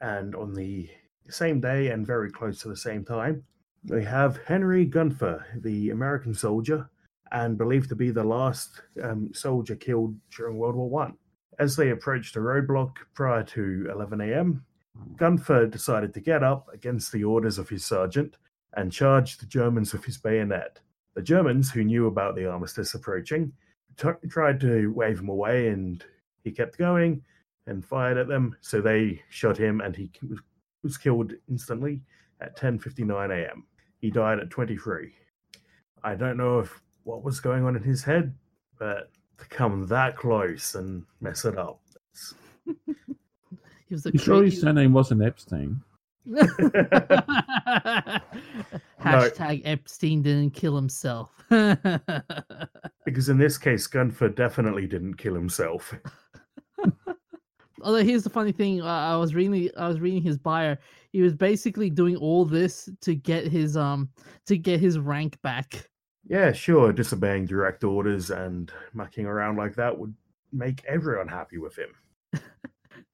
And 0.00 0.36
on 0.36 0.54
the 0.54 0.88
same 1.28 1.60
day 1.60 1.88
and 1.88 2.06
very 2.06 2.30
close 2.30 2.60
to 2.60 2.68
the 2.68 2.76
same 2.76 3.04
time, 3.04 3.42
we 3.84 4.04
have 4.04 4.38
Henry 4.46 4.84
Gunther, 4.84 5.44
the 5.56 5.90
American 5.90 6.34
soldier, 6.34 6.88
and 7.32 7.58
believed 7.58 7.88
to 7.88 7.96
be 7.96 8.10
the 8.10 8.22
last 8.22 8.80
um, 9.02 9.30
soldier 9.34 9.74
killed 9.74 10.14
during 10.36 10.56
World 10.56 10.76
War 10.76 10.88
One. 10.88 11.16
As 11.58 11.74
they 11.76 11.90
approached 11.90 12.36
a 12.36 12.40
roadblock 12.40 12.96
prior 13.14 13.42
to 13.44 13.88
11 13.90 14.20
a.m., 14.20 14.64
Gunfer 15.16 15.66
decided 15.70 16.14
to 16.14 16.20
get 16.20 16.42
up 16.42 16.68
against 16.72 17.12
the 17.12 17.24
orders 17.24 17.58
of 17.58 17.68
his 17.68 17.84
sergeant 17.84 18.36
and 18.74 18.92
charge 18.92 19.38
the 19.38 19.46
Germans 19.46 19.92
with 19.92 20.04
his 20.04 20.18
bayonet. 20.18 20.80
The 21.14 21.22
Germans, 21.22 21.70
who 21.70 21.84
knew 21.84 22.06
about 22.06 22.36
the 22.36 22.46
armistice 22.46 22.94
approaching, 22.94 23.52
t- 23.96 24.08
tried 24.28 24.60
to 24.60 24.92
wave 24.92 25.18
him 25.18 25.28
away, 25.28 25.68
and 25.68 26.04
he 26.44 26.52
kept 26.52 26.78
going 26.78 27.22
and 27.66 27.84
fired 27.84 28.16
at 28.18 28.28
them. 28.28 28.56
So 28.60 28.80
they 28.80 29.22
shot 29.28 29.56
him, 29.56 29.80
and 29.80 29.96
he 29.96 30.10
was- 30.84 30.96
killed 30.98 31.34
instantly 31.48 32.02
at 32.40 32.56
10:59 32.56 33.30
a.m. 33.30 33.66
He 33.98 34.10
died 34.10 34.38
at 34.38 34.48
23. 34.50 35.14
I 36.04 36.14
don't 36.14 36.36
know 36.36 36.60
if 36.60 36.80
what 37.02 37.24
was 37.24 37.40
going 37.40 37.64
on 37.64 37.76
in 37.76 37.82
his 37.82 38.04
head, 38.04 38.34
but 38.78 39.10
to 39.38 39.48
come 39.48 39.86
that 39.86 40.16
close 40.16 40.74
and 40.74 41.04
mess 41.20 41.44
it 41.44 41.56
up. 41.58 41.80
he 42.84 43.94
was 43.94 44.06
a 44.06 44.12
You 44.12 44.18
sure 44.18 44.44
his 44.44 44.60
surname 44.60 44.92
wasn't 44.92 45.22
Epstein? 45.22 45.80
Hashtag 49.00 49.62
Epstein 49.64 50.22
didn't 50.22 50.50
kill 50.50 50.76
himself. 50.76 51.30
because 51.48 53.28
in 53.28 53.38
this 53.38 53.56
case, 53.56 53.86
Gunfer 53.86 54.34
definitely 54.34 54.86
didn't 54.86 55.14
kill 55.14 55.34
himself. 55.34 55.94
Although 57.82 58.02
here's 58.02 58.24
the 58.24 58.30
funny 58.30 58.52
thing, 58.52 58.82
uh, 58.82 58.86
I 58.86 59.16
was 59.16 59.34
reading, 59.34 59.70
I 59.76 59.88
was 59.88 60.00
reading 60.00 60.22
his 60.22 60.36
bio. 60.36 60.76
He 61.12 61.22
was 61.22 61.34
basically 61.34 61.88
doing 61.88 62.16
all 62.16 62.44
this 62.44 62.88
to 63.00 63.14
get 63.14 63.46
his 63.46 63.76
um 63.76 64.10
to 64.46 64.58
get 64.58 64.80
his 64.80 64.98
rank 64.98 65.40
back. 65.42 65.88
Yeah, 66.26 66.52
sure, 66.52 66.92
disobeying 66.92 67.46
direct 67.46 67.84
orders 67.84 68.30
and 68.30 68.70
mucking 68.92 69.26
around 69.26 69.56
like 69.56 69.74
that 69.76 69.96
would 69.96 70.14
make 70.52 70.84
everyone 70.86 71.28
happy 71.28 71.58
with 71.58 71.76
him. 71.76 71.90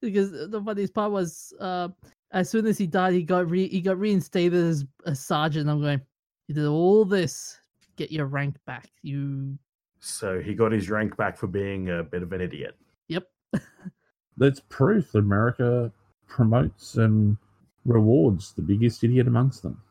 Because 0.01 0.31
the 0.31 0.61
funniest 0.63 0.93
part 0.93 1.11
was, 1.11 1.53
uh, 1.59 1.87
as 2.31 2.49
soon 2.49 2.65
as 2.67 2.77
he 2.77 2.85
died, 2.85 3.13
he 3.13 3.23
got 3.23 3.49
re- 3.49 3.69
he 3.69 3.81
got 3.81 3.97
reinstated 3.97 4.53
as 4.53 4.85
a 5.05 5.15
sergeant. 5.15 5.69
I'm 5.69 5.81
going, 5.81 6.01
you 6.47 6.53
did 6.55 6.65
all 6.65 7.05
this, 7.05 7.59
get 7.95 8.11
your 8.11 8.25
rank 8.25 8.57
back. 8.67 8.89
You, 9.01 9.57
So 9.99 10.39
he 10.39 10.53
got 10.53 10.71
his 10.71 10.89
rank 10.89 11.15
back 11.17 11.37
for 11.37 11.47
being 11.47 11.89
a 11.89 12.03
bit 12.03 12.23
of 12.23 12.33
an 12.33 12.41
idiot. 12.41 12.75
yep. 13.07 13.27
That's 14.37 14.59
proof 14.69 15.11
that 15.13 15.19
America 15.19 15.91
promotes 16.27 16.95
and 16.97 17.37
rewards 17.85 18.51
the 18.53 18.61
biggest 18.61 19.03
idiot 19.03 19.27
amongst 19.27 19.63
them. 19.63 19.81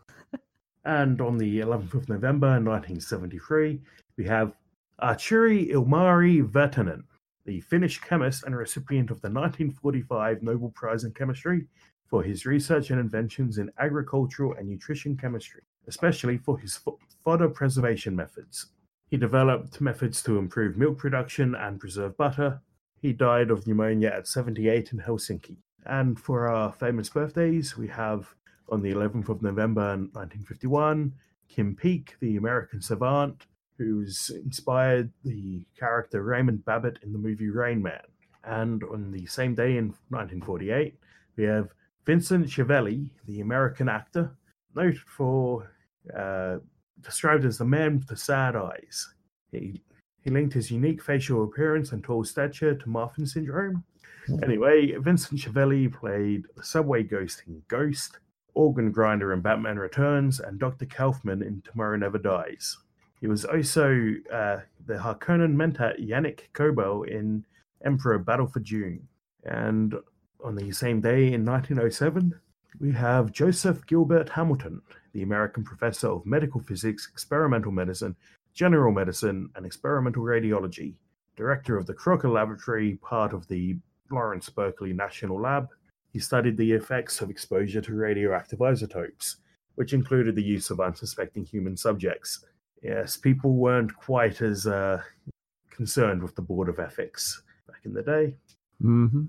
And 0.85 1.21
on 1.21 1.39
the 1.39 1.61
11th 1.61 1.95
of 1.95 2.09
November 2.09 2.49
1973, 2.49 3.81
we 4.17 4.25
have 4.27 4.53
Artturi 5.03 5.71
Ilmari 5.71 6.47
Virtanen, 6.47 7.05
the 7.47 7.61
Finnish 7.63 8.01
chemist 8.01 8.45
and 8.45 8.55
recipient 8.55 9.11
of 9.11 9.21
the 9.23 9.29
1945 9.29 10.43
Nobel 10.43 10.71
Prize 10.71 11.05
in 11.05 11.13
Chemistry 11.13 11.67
for 12.07 12.23
his 12.23 12.45
research 12.47 12.91
and 12.91 13.01
inventions 13.01 13.59
in 13.59 13.71
agricultural 13.79 14.55
and 14.55 14.69
nutrition 14.69 15.17
chemistry, 15.17 15.63
especially 15.89 16.37
for 16.37 16.59
his 16.59 16.79
fodder 17.25 17.49
preservation 17.49 18.15
methods. 18.15 18.67
He 19.11 19.17
developed 19.17 19.81
methods 19.81 20.23
to 20.25 20.39
improve 20.39 20.77
milk 20.77 20.99
production 20.99 21.55
and 21.55 21.81
preserve 21.81 22.17
butter. 22.17 22.61
He 23.01 23.13
died 23.13 23.51
of 23.51 23.67
pneumonia 23.67 24.11
at 24.11 24.27
78 24.27 24.93
in 24.93 24.99
Helsinki. 25.01 25.57
And 25.87 26.19
for 26.19 26.49
our 26.49 26.73
famous 26.73 27.09
birthdays, 27.09 27.77
we 27.77 27.89
have 27.89 28.35
on 28.69 28.83
the 28.83 28.93
11th 28.93 29.29
of 29.29 29.43
November 29.43 29.97
1951, 30.13 31.13
Kim 31.49 31.77
Peek, 31.77 32.17
the 32.21 32.37
American 32.37 32.81
savant, 32.81 33.47
who's 33.79 34.31
inspired 34.45 35.11
the 35.25 35.65
character 35.79 36.23
Raymond 36.23 36.65
Babbitt 36.65 36.99
in 37.03 37.13
the 37.13 37.19
movie 37.19 37.51
Rain 37.51 37.83
Man. 37.83 38.01
And 38.45 38.83
on 38.85 39.11
the 39.11 39.27
same 39.27 39.55
day 39.55 39.77
in 39.77 39.89
1948, 40.11 40.95
we 41.37 41.45
have 41.45 41.69
Vincent 42.05 42.49
Schiavelli, 42.49 43.11
the 43.27 43.41
American 43.41 43.89
actor, 43.89 44.37
noted 44.75 44.99
for 45.01 45.71
uh, 46.17 46.59
described 47.01 47.45
as 47.45 47.59
the 47.59 47.65
man 47.65 47.99
with 47.99 48.09
the 48.09 48.17
sad 48.17 48.57
eyes. 48.57 49.15
He, 49.51 49.83
he 50.23 50.31
linked 50.31 50.55
his 50.55 50.71
unique 50.71 51.03
facial 51.03 51.45
appearance 51.45 51.93
and 51.93 52.03
tall 52.03 52.25
stature 52.25 52.75
to 52.75 52.87
Marfan 52.87 53.29
syndrome. 53.29 53.85
Anyway, 54.43 54.93
Vincent 54.99 55.41
Schiavelli 55.41 55.89
played 55.89 56.47
the 56.57 56.63
subway 56.63 57.03
ghost 57.03 57.43
in 57.47 57.63
Ghost, 57.69 58.19
Organ 58.55 58.91
Grinder 58.93 59.33
in 59.33 59.41
Batman 59.41 59.79
Returns, 59.79 60.41
and 60.41 60.59
Dr. 60.59 60.87
Kaufman 60.87 61.43
in 61.43 61.63
Tomorrow 61.63 61.97
Never 61.97 62.19
Dies. 62.19 62.79
He 63.21 63.27
was 63.27 63.45
also 63.45 64.15
uh, 64.33 64.59
the 64.87 64.95
Harkonnen 64.95 65.55
mentor 65.55 65.95
Yannick 65.99 66.53
Kobo 66.53 67.03
in 67.05 67.45
Emperor 67.85 68.19
Battle 68.19 68.47
for 68.47 68.61
Dune. 68.61 69.07
And 69.45 69.95
on 70.45 70.55
the 70.57 70.73
same 70.73 71.01
day 71.01 71.33
in 71.33 71.45
1907, 71.45 72.35
we 72.81 72.93
have 72.93 73.33
Joseph 73.33 73.87
Gilbert 73.87 74.29
Hamilton, 74.31 74.83
the 75.13 75.23
American 75.23 75.65
professor 75.65 76.09
of 76.09 76.27
medical 76.27 76.61
physics, 76.61 77.09
experimental 77.11 77.73
medicine, 77.73 78.17
general 78.53 78.93
medicine, 78.93 79.49
and 79.55 79.65
experimental 79.65 80.23
radiology, 80.23 80.95
director 81.37 81.77
of 81.77 81.87
the 81.87 81.95
Crocker 81.95 82.29
Laboratory, 82.29 82.97
part 82.97 83.33
of 83.33 83.47
the 83.49 83.77
Lawrence 84.11 84.49
Berkeley 84.49 84.93
National 84.93 85.41
Lab. 85.41 85.69
He 86.15 86.21
studied 86.21 86.57
the 86.57 86.71
effects 86.71 87.21
of 87.21 87.29
exposure 87.29 87.81
to 87.81 87.93
radioactive 87.93 88.63
isotopes, 88.63 89.39
which 89.75 89.93
included 89.93 90.37
the 90.37 90.45
use 90.45 90.71
of 90.71 90.79
unsuspecting 90.79 91.45
human 91.45 91.77
subjects. 91.77 92.45
Yes, 92.85 93.17
people 93.17 93.55
weren't 93.55 93.97
quite 93.97 94.41
as 94.41 94.65
uh, 94.65 95.03
concerned 95.71 96.23
with 96.23 96.37
the 96.37 96.43
Board 96.43 96.69
of 96.69 96.79
Ethics 96.79 97.43
back 97.67 97.81
in 97.85 97.93
the 97.93 98.03
day. 98.03 98.37
Mm-hmm. 98.81 99.25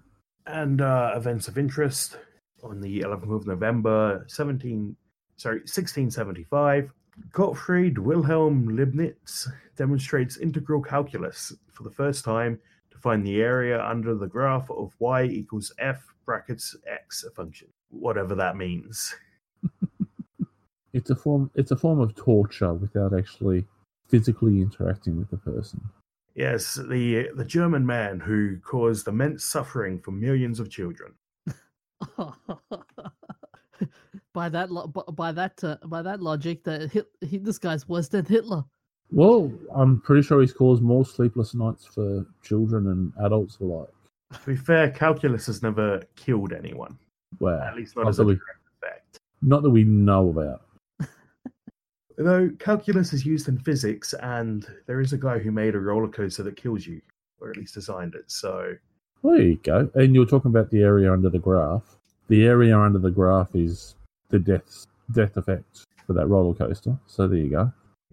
And 0.46 0.80
uh, 0.80 1.14
events 1.16 1.48
of 1.48 1.58
interest 1.58 2.20
on 2.62 2.82
the 2.82 3.00
11th 3.00 3.36
of 3.36 3.48
November 3.48 4.24
17, 4.28 4.96
sorry, 5.38 5.62
1675, 5.62 6.92
Gottfried 7.32 7.98
Wilhelm 7.98 8.76
Leibniz 8.76 9.50
demonstrates 9.76 10.38
integral 10.38 10.84
calculus 10.84 11.52
for 11.72 11.82
the 11.82 11.90
first 11.90 12.24
time 12.24 12.60
to 12.92 13.00
find 13.00 13.26
the 13.26 13.42
area 13.42 13.84
under 13.84 14.14
the 14.14 14.28
graph 14.28 14.70
of 14.70 14.94
y 15.00 15.24
equals 15.24 15.74
f 15.80 16.15
brackets 16.26 16.76
x 16.88 17.24
a 17.24 17.32
function, 17.32 17.68
whatever 17.90 18.36
that 18.36 18.56
means. 18.58 19.16
It's 20.94 21.10
a 21.10 21.16
form. 21.16 21.52
It's 21.56 21.72
a 21.72 21.76
form 21.76 22.00
of 22.00 22.16
torture 22.16 22.74
without 22.74 23.14
actually 23.14 23.66
physically 24.08 24.62
interacting 24.62 25.18
with 25.18 25.30
the 25.30 25.38
person. 25.38 25.82
Yes, 26.36 26.76
the 26.76 27.30
the 27.36 27.46
German 27.46 27.86
man 27.86 28.20
who 28.20 28.58
caused 28.60 29.08
immense 29.08 29.44
suffering 29.44 30.00
for 30.00 30.12
millions 30.12 30.60
of 30.60 30.70
children. 30.70 31.14
by 34.34 34.48
that 34.50 34.72
lo- 34.72 34.88
by 34.88 35.32
that 35.34 35.62
uh, 35.64 35.78
by 35.86 36.02
that 36.02 36.22
logic, 36.22 36.64
that 36.64 36.92
Hit- 36.92 37.12
he, 37.22 37.38
this 37.40 37.58
guy's 37.58 37.88
worse 37.90 38.08
than 38.08 38.26
Hitler. 38.26 38.64
Well, 39.12 39.52
I'm 39.74 40.02
pretty 40.02 40.24
sure 40.24 40.42
he's 40.42 40.54
caused 40.54 40.82
more 40.82 41.06
sleepless 41.06 41.54
nights 41.54 41.86
for 41.86 42.26
children 42.42 42.88
and 42.88 43.14
adults 43.26 43.58
alike. 43.60 43.90
To 44.34 44.40
be 44.46 44.56
fair, 44.56 44.90
calculus 44.92 45.46
has 45.48 45.62
never 45.62 46.02
killed 46.16 46.52
anyone, 46.54 46.98
Wow. 47.40 47.60
at 47.62 47.76
least 47.76 47.96
not 47.96 48.04
Not 48.04 48.10
as 48.10 48.20
a 48.20 48.24
that 48.24 48.28
we- 48.28 48.34
direct 48.36 48.60
effect. 48.82 49.20
Not 49.42 49.64
that 49.64 49.70
we 49.70 49.84
know 49.84 50.30
about. 50.30 50.62
Though 52.18 52.50
calculus 52.60 53.14
is 53.14 53.26
used 53.26 53.48
in 53.50 53.58
physics, 53.60 54.14
and 54.14 54.66
there 54.88 55.02
is 55.02 55.14
a 55.14 55.18
guy 55.18 55.38
who 55.40 55.52
made 55.52 55.76
a 55.76 55.80
roller 55.80 56.08
coaster 56.08 56.44
that 56.44 56.56
kills 56.56 56.88
you, 56.88 57.02
or 57.42 57.50
at 57.50 57.58
least 57.58 57.74
designed 57.74 58.16
it. 58.16 58.32
So 58.32 58.74
There 59.24 59.42
you 59.42 59.58
go. 59.58 59.90
And 59.96 60.16
you're 60.16 60.26
talking 60.26 60.50
about 60.50 60.70
the 60.72 60.82
area 60.82 61.12
under 61.12 61.30
the 61.30 61.40
graph. 61.40 61.98
The 62.28 62.46
area 62.46 62.78
under 62.80 63.00
the 63.00 63.12
graph 63.12 63.54
is 63.56 63.96
the 64.30 64.40
death 64.40 64.86
death 65.12 65.38
effect 65.38 65.84
for 66.08 66.14
that 66.14 66.28
roller 66.28 66.56
coaster. 66.56 66.98
So 67.06 67.28
there 67.28 67.38
you 67.40 67.50
go. 67.50 67.72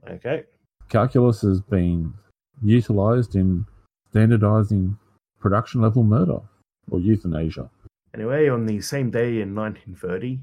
okay, 0.08 0.44
Calculus 0.90 1.40
has 1.42 1.60
been 1.62 2.12
utilized 2.62 3.34
in 3.36 3.64
standardizing 4.10 4.98
production 5.42 5.82
level 5.82 6.04
murder 6.04 6.38
or 6.90 7.00
euthanasia. 7.00 7.68
Anyway, 8.14 8.48
on 8.48 8.64
the 8.66 8.80
same 8.80 9.10
day 9.10 9.40
in 9.40 9.54
1930, 9.54 10.38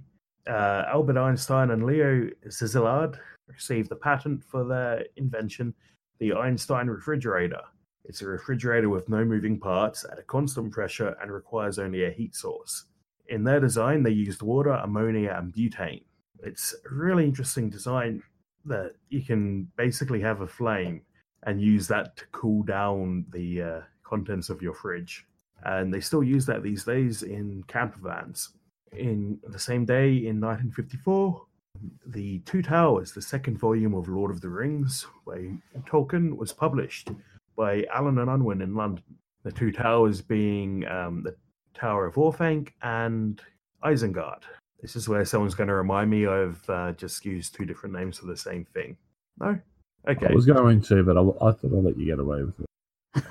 uh, 0.48 0.84
Albert 0.88 1.18
Einstein 1.18 1.72
and 1.72 1.86
Leo 1.86 2.30
Szilard 2.48 3.18
received 3.48 3.90
the 3.90 3.96
patent 3.96 4.44
for 4.44 4.64
their 4.66 5.06
invention, 5.18 5.74
the 6.20 6.34
Einstein 6.34 6.88
refrigerator. 6.88 7.62
It's 8.06 8.22
a 8.22 8.28
refrigerator 8.28 8.90
with 8.90 9.08
no 9.10 9.24
moving 9.24 9.60
parts 9.60 10.06
at 10.12 10.20
a 10.20 10.24
constant 10.24 10.72
pressure 10.72 11.16
and 11.22 11.32
requires 11.32 11.78
only 11.78 12.06
a 12.06 12.12
heat 12.12 12.36
source. 12.36 12.86
In 13.28 13.44
their 13.44 13.60
design, 13.60 14.02
they 14.02 14.12
used 14.12 14.42
water, 14.42 14.72
ammonia, 14.72 15.36
and 15.38 15.54
butane. 15.54 16.04
It's 16.42 16.74
a 16.90 16.94
really 16.94 17.26
interesting 17.26 17.70
design 17.70 18.24
that 18.66 18.94
you 19.10 19.22
can 19.22 19.68
basically 19.78 20.22
have 20.22 20.42
a 20.42 20.48
flame 20.48 21.02
and 21.44 21.62
use 21.62 21.88
that 21.88 22.18
to 22.18 22.26
cool 22.32 22.64
down 22.64 23.26
the 23.32 23.62
uh, 23.62 23.82
contents 24.10 24.50
of 24.50 24.62
your 24.62 24.74
fridge 24.74 25.26
and 25.64 25.94
they 25.94 26.00
still 26.00 26.24
use 26.24 26.46
that 26.46 26.64
these 26.64 26.84
days 26.84 27.24
in 27.24 27.64
camper 27.68 28.00
vans. 28.02 28.50
In 28.94 29.40
the 29.48 29.60
same 29.60 29.86
day 29.86 30.10
in 30.10 30.40
1954, 30.40 31.46
the 32.08 32.40
Two 32.40 32.62
Towers, 32.62 33.12
the 33.12 33.22
second 33.22 33.58
volume 33.58 33.94
of 33.94 34.08
Lord 34.08 34.32
of 34.32 34.42
the 34.42 34.50
Rings 34.50 35.06
by 35.26 35.52
Tolkien, 35.86 36.36
was 36.36 36.52
published 36.52 37.10
by 37.56 37.86
Allen 37.94 38.18
and 38.18 38.30
Unwin 38.30 38.62
in 38.62 38.76
London. 38.76 39.04
The 39.44 39.52
Two 39.52 39.72
Towers 39.72 40.22
being 40.22 40.88
um, 40.88 41.24
the 41.24 41.36
Tower 41.74 42.06
of 42.06 42.16
Orthanc 42.16 42.70
and 42.82 43.42
Isengard. 43.84 44.44
This 44.82 44.96
is 44.96 45.08
where 45.08 45.26
someone's 45.26 45.56
going 45.56 45.68
to 45.68 45.76
remind 45.76 46.10
me 46.10 46.26
of 46.26 46.68
uh, 46.70 46.94
just 46.94 47.26
used 47.26 47.54
two 47.54 47.66
different 47.66 47.94
names 47.96 48.18
for 48.18 48.26
the 48.26 48.38
same 48.38 48.66
thing. 48.74 48.98
No? 49.40 49.60
Okay. 50.08 50.28
I 50.28 50.34
was 50.34 50.46
going 50.46 50.82
to, 50.84 51.04
but 51.04 51.18
I, 51.18 51.22
I 51.22 51.52
thought 51.52 51.78
I'd 51.78 51.84
let 51.84 51.98
you 51.98 52.06
get 52.06 52.20
away 52.20 52.44
with 52.44 52.60
it. 52.62 52.66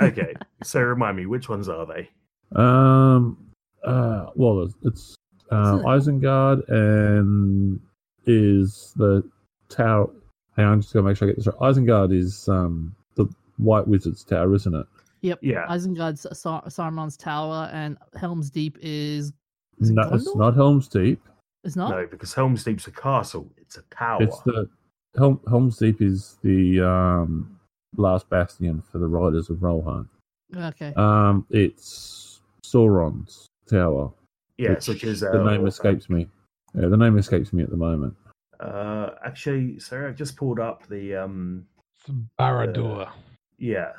Okay. 0.00 0.34
So 0.62 0.80
remind 0.80 1.16
me, 1.16 1.26
which 1.26 1.48
ones 1.48 1.68
are 1.68 1.86
they? 1.86 2.08
Um. 2.54 3.36
Uh. 3.84 4.26
Well, 4.34 4.62
it's, 4.62 4.74
it's 4.84 5.14
um, 5.50 5.82
Isengard 5.82 6.68
and 6.68 7.80
is 8.26 8.92
the 8.96 9.22
tower. 9.68 10.10
Hang 10.56 10.66
on, 10.66 10.72
I'm 10.74 10.80
just 10.80 10.92
gonna 10.92 11.06
make 11.08 11.16
sure 11.16 11.28
I 11.28 11.30
get 11.30 11.36
this 11.36 11.46
right. 11.46 11.56
Isengard 11.58 12.12
is 12.12 12.48
um 12.48 12.94
the 13.14 13.26
White 13.56 13.86
Wizard's 13.86 14.24
tower, 14.24 14.54
isn't 14.54 14.74
it? 14.74 14.86
Yep. 15.22 15.40
Yeah. 15.42 15.66
Isengard's 15.68 16.26
Sar- 16.38 16.64
Saruman's 16.66 17.16
tower, 17.16 17.70
and 17.72 17.96
Helm's 18.14 18.50
Deep 18.50 18.78
is. 18.80 19.32
is 19.80 19.90
it 19.90 19.94
no, 19.94 20.10
it's 20.12 20.34
not 20.36 20.54
Helm's 20.54 20.88
Deep. 20.88 21.20
It's 21.64 21.76
not. 21.76 21.90
No, 21.90 22.06
because 22.06 22.34
Helm's 22.34 22.64
Deep's 22.64 22.86
a 22.86 22.92
castle. 22.92 23.50
It's 23.56 23.76
a 23.78 23.82
tower. 23.90 24.22
It's 24.22 24.40
the 24.42 24.68
Helm, 25.16 25.40
Helm's 25.48 25.78
Deep 25.78 26.00
is 26.00 26.38
the 26.42 26.80
um 26.80 27.57
last 27.96 28.28
bastion 28.28 28.82
for 28.90 28.98
the 28.98 29.06
Riders 29.06 29.50
of 29.50 29.62
Rohan. 29.62 30.08
Okay. 30.56 30.92
Um, 30.96 31.46
it's 31.50 32.40
Sauron's 32.64 33.46
tower. 33.68 34.12
yes, 34.56 34.88
which 34.88 35.04
is 35.04 35.22
uh, 35.22 35.30
the 35.32 35.44
name 35.44 35.66
escapes 35.66 36.08
me. 36.08 36.28
Yeah, 36.74 36.88
the 36.88 36.96
name 36.96 37.18
escapes 37.18 37.52
me 37.52 37.62
at 37.62 37.70
the 37.70 37.76
moment. 37.76 38.14
Uh, 38.60 39.10
actually, 39.24 39.78
sorry, 39.78 40.08
I've 40.08 40.16
just 40.16 40.36
pulled 40.36 40.60
up 40.60 40.86
the 40.88 41.14
um. 41.16 41.66
Barad-dûr. 42.40 43.08
Yeah, 43.58 43.92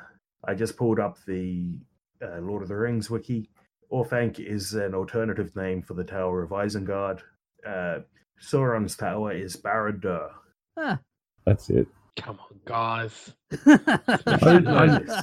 I 0.44 0.54
just 0.54 0.76
pulled 0.76 0.98
up 0.98 1.18
the 1.26 1.78
uh, 2.22 2.40
Lord 2.40 2.62
of 2.62 2.68
the 2.68 2.76
Rings 2.76 3.08
wiki. 3.10 3.48
Orthanc 3.92 4.38
is 4.38 4.74
an 4.74 4.94
alternative 4.94 5.54
name 5.54 5.82
for 5.82 5.94
the 5.94 6.04
Tower 6.04 6.42
of 6.42 6.50
Isengard. 6.50 7.20
Uh, 7.66 8.00
Sauron's 8.40 8.96
tower 8.96 9.32
is 9.32 9.56
Barad-dûr. 9.56 10.30
Ah. 10.76 10.98
That's 11.44 11.70
it. 11.70 11.86
Come 12.16 12.38
on, 12.40 12.60
guys. 12.64 13.34
I- 13.66 15.22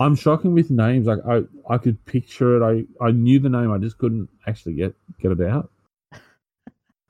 I'm 0.00 0.14
shocking 0.14 0.54
with 0.54 0.70
names. 0.70 1.06
Like 1.06 1.18
I, 1.28 1.42
I 1.68 1.78
could 1.78 2.04
picture 2.04 2.56
it. 2.56 2.62
I, 3.00 3.04
I 3.04 3.10
knew 3.10 3.38
the 3.38 3.48
name. 3.48 3.72
I 3.72 3.78
just 3.78 3.98
couldn't 3.98 4.28
actually 4.46 4.74
get 4.74 4.94
get 5.20 5.32
it 5.32 5.40
out. 5.40 5.70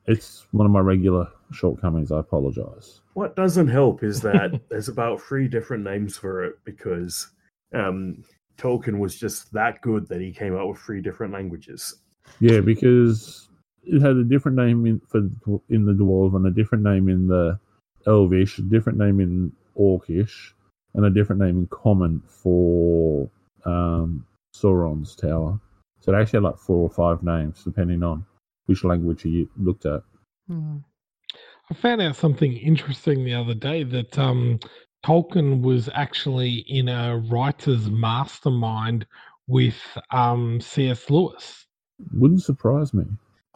It's 0.06 0.46
one 0.52 0.64
of 0.64 0.72
my 0.72 0.80
regular 0.80 1.28
shortcomings. 1.52 2.10
I 2.10 2.20
apologize. 2.20 3.02
What 3.12 3.36
doesn't 3.36 3.68
help 3.68 4.02
is 4.02 4.22
that 4.22 4.58
there's 4.70 4.88
about 4.88 5.20
three 5.20 5.48
different 5.48 5.84
names 5.84 6.16
for 6.16 6.44
it 6.44 6.54
because 6.64 7.28
um, 7.74 8.24
Tolkien 8.56 8.98
was 8.98 9.14
just 9.16 9.52
that 9.52 9.82
good 9.82 10.08
that 10.08 10.20
he 10.20 10.32
came 10.32 10.56
up 10.56 10.66
with 10.66 10.78
three 10.78 11.02
different 11.02 11.34
languages. 11.34 11.94
Yeah, 12.40 12.60
because 12.60 13.48
it 13.84 14.00
had 14.00 14.16
a 14.16 14.24
different 14.24 14.56
name 14.56 14.86
in 14.86 15.00
for 15.00 15.20
in 15.68 15.84
the 15.84 15.92
dwarven, 15.92 16.48
a 16.48 16.50
different 16.50 16.84
name 16.84 17.08
in 17.10 17.26
the 17.26 17.58
elvish, 18.08 18.58
a 18.58 18.62
different 18.62 18.98
name 18.98 19.20
in 19.20 19.52
orcish, 19.78 20.52
and 20.94 21.04
a 21.04 21.10
different 21.10 21.40
name 21.40 21.58
in 21.58 21.66
common 21.68 22.22
for 22.26 23.30
um, 23.64 24.26
Sauron's 24.54 25.14
tower. 25.14 25.60
So 26.00 26.12
they 26.12 26.18
actually 26.18 26.38
had 26.38 26.44
like 26.44 26.58
four 26.58 26.78
or 26.78 26.90
five 26.90 27.22
names 27.22 27.62
depending 27.64 28.02
on 28.02 28.24
which 28.66 28.84
language 28.84 29.24
you 29.24 29.48
looked 29.56 29.86
at. 29.86 30.02
Hmm. 30.46 30.78
I 31.70 31.74
found 31.74 32.00
out 32.00 32.16
something 32.16 32.56
interesting 32.56 33.24
the 33.24 33.34
other 33.34 33.54
day 33.54 33.82
that 33.84 34.18
um, 34.18 34.58
Tolkien 35.04 35.60
was 35.60 35.88
actually 35.92 36.64
in 36.68 36.88
a 36.88 37.18
writer's 37.30 37.90
mastermind 37.90 39.06
with 39.46 39.76
um, 40.10 40.60
C.S. 40.60 41.10
Lewis. 41.10 41.66
Wouldn't 42.14 42.42
surprise 42.42 42.94
me. 42.94 43.04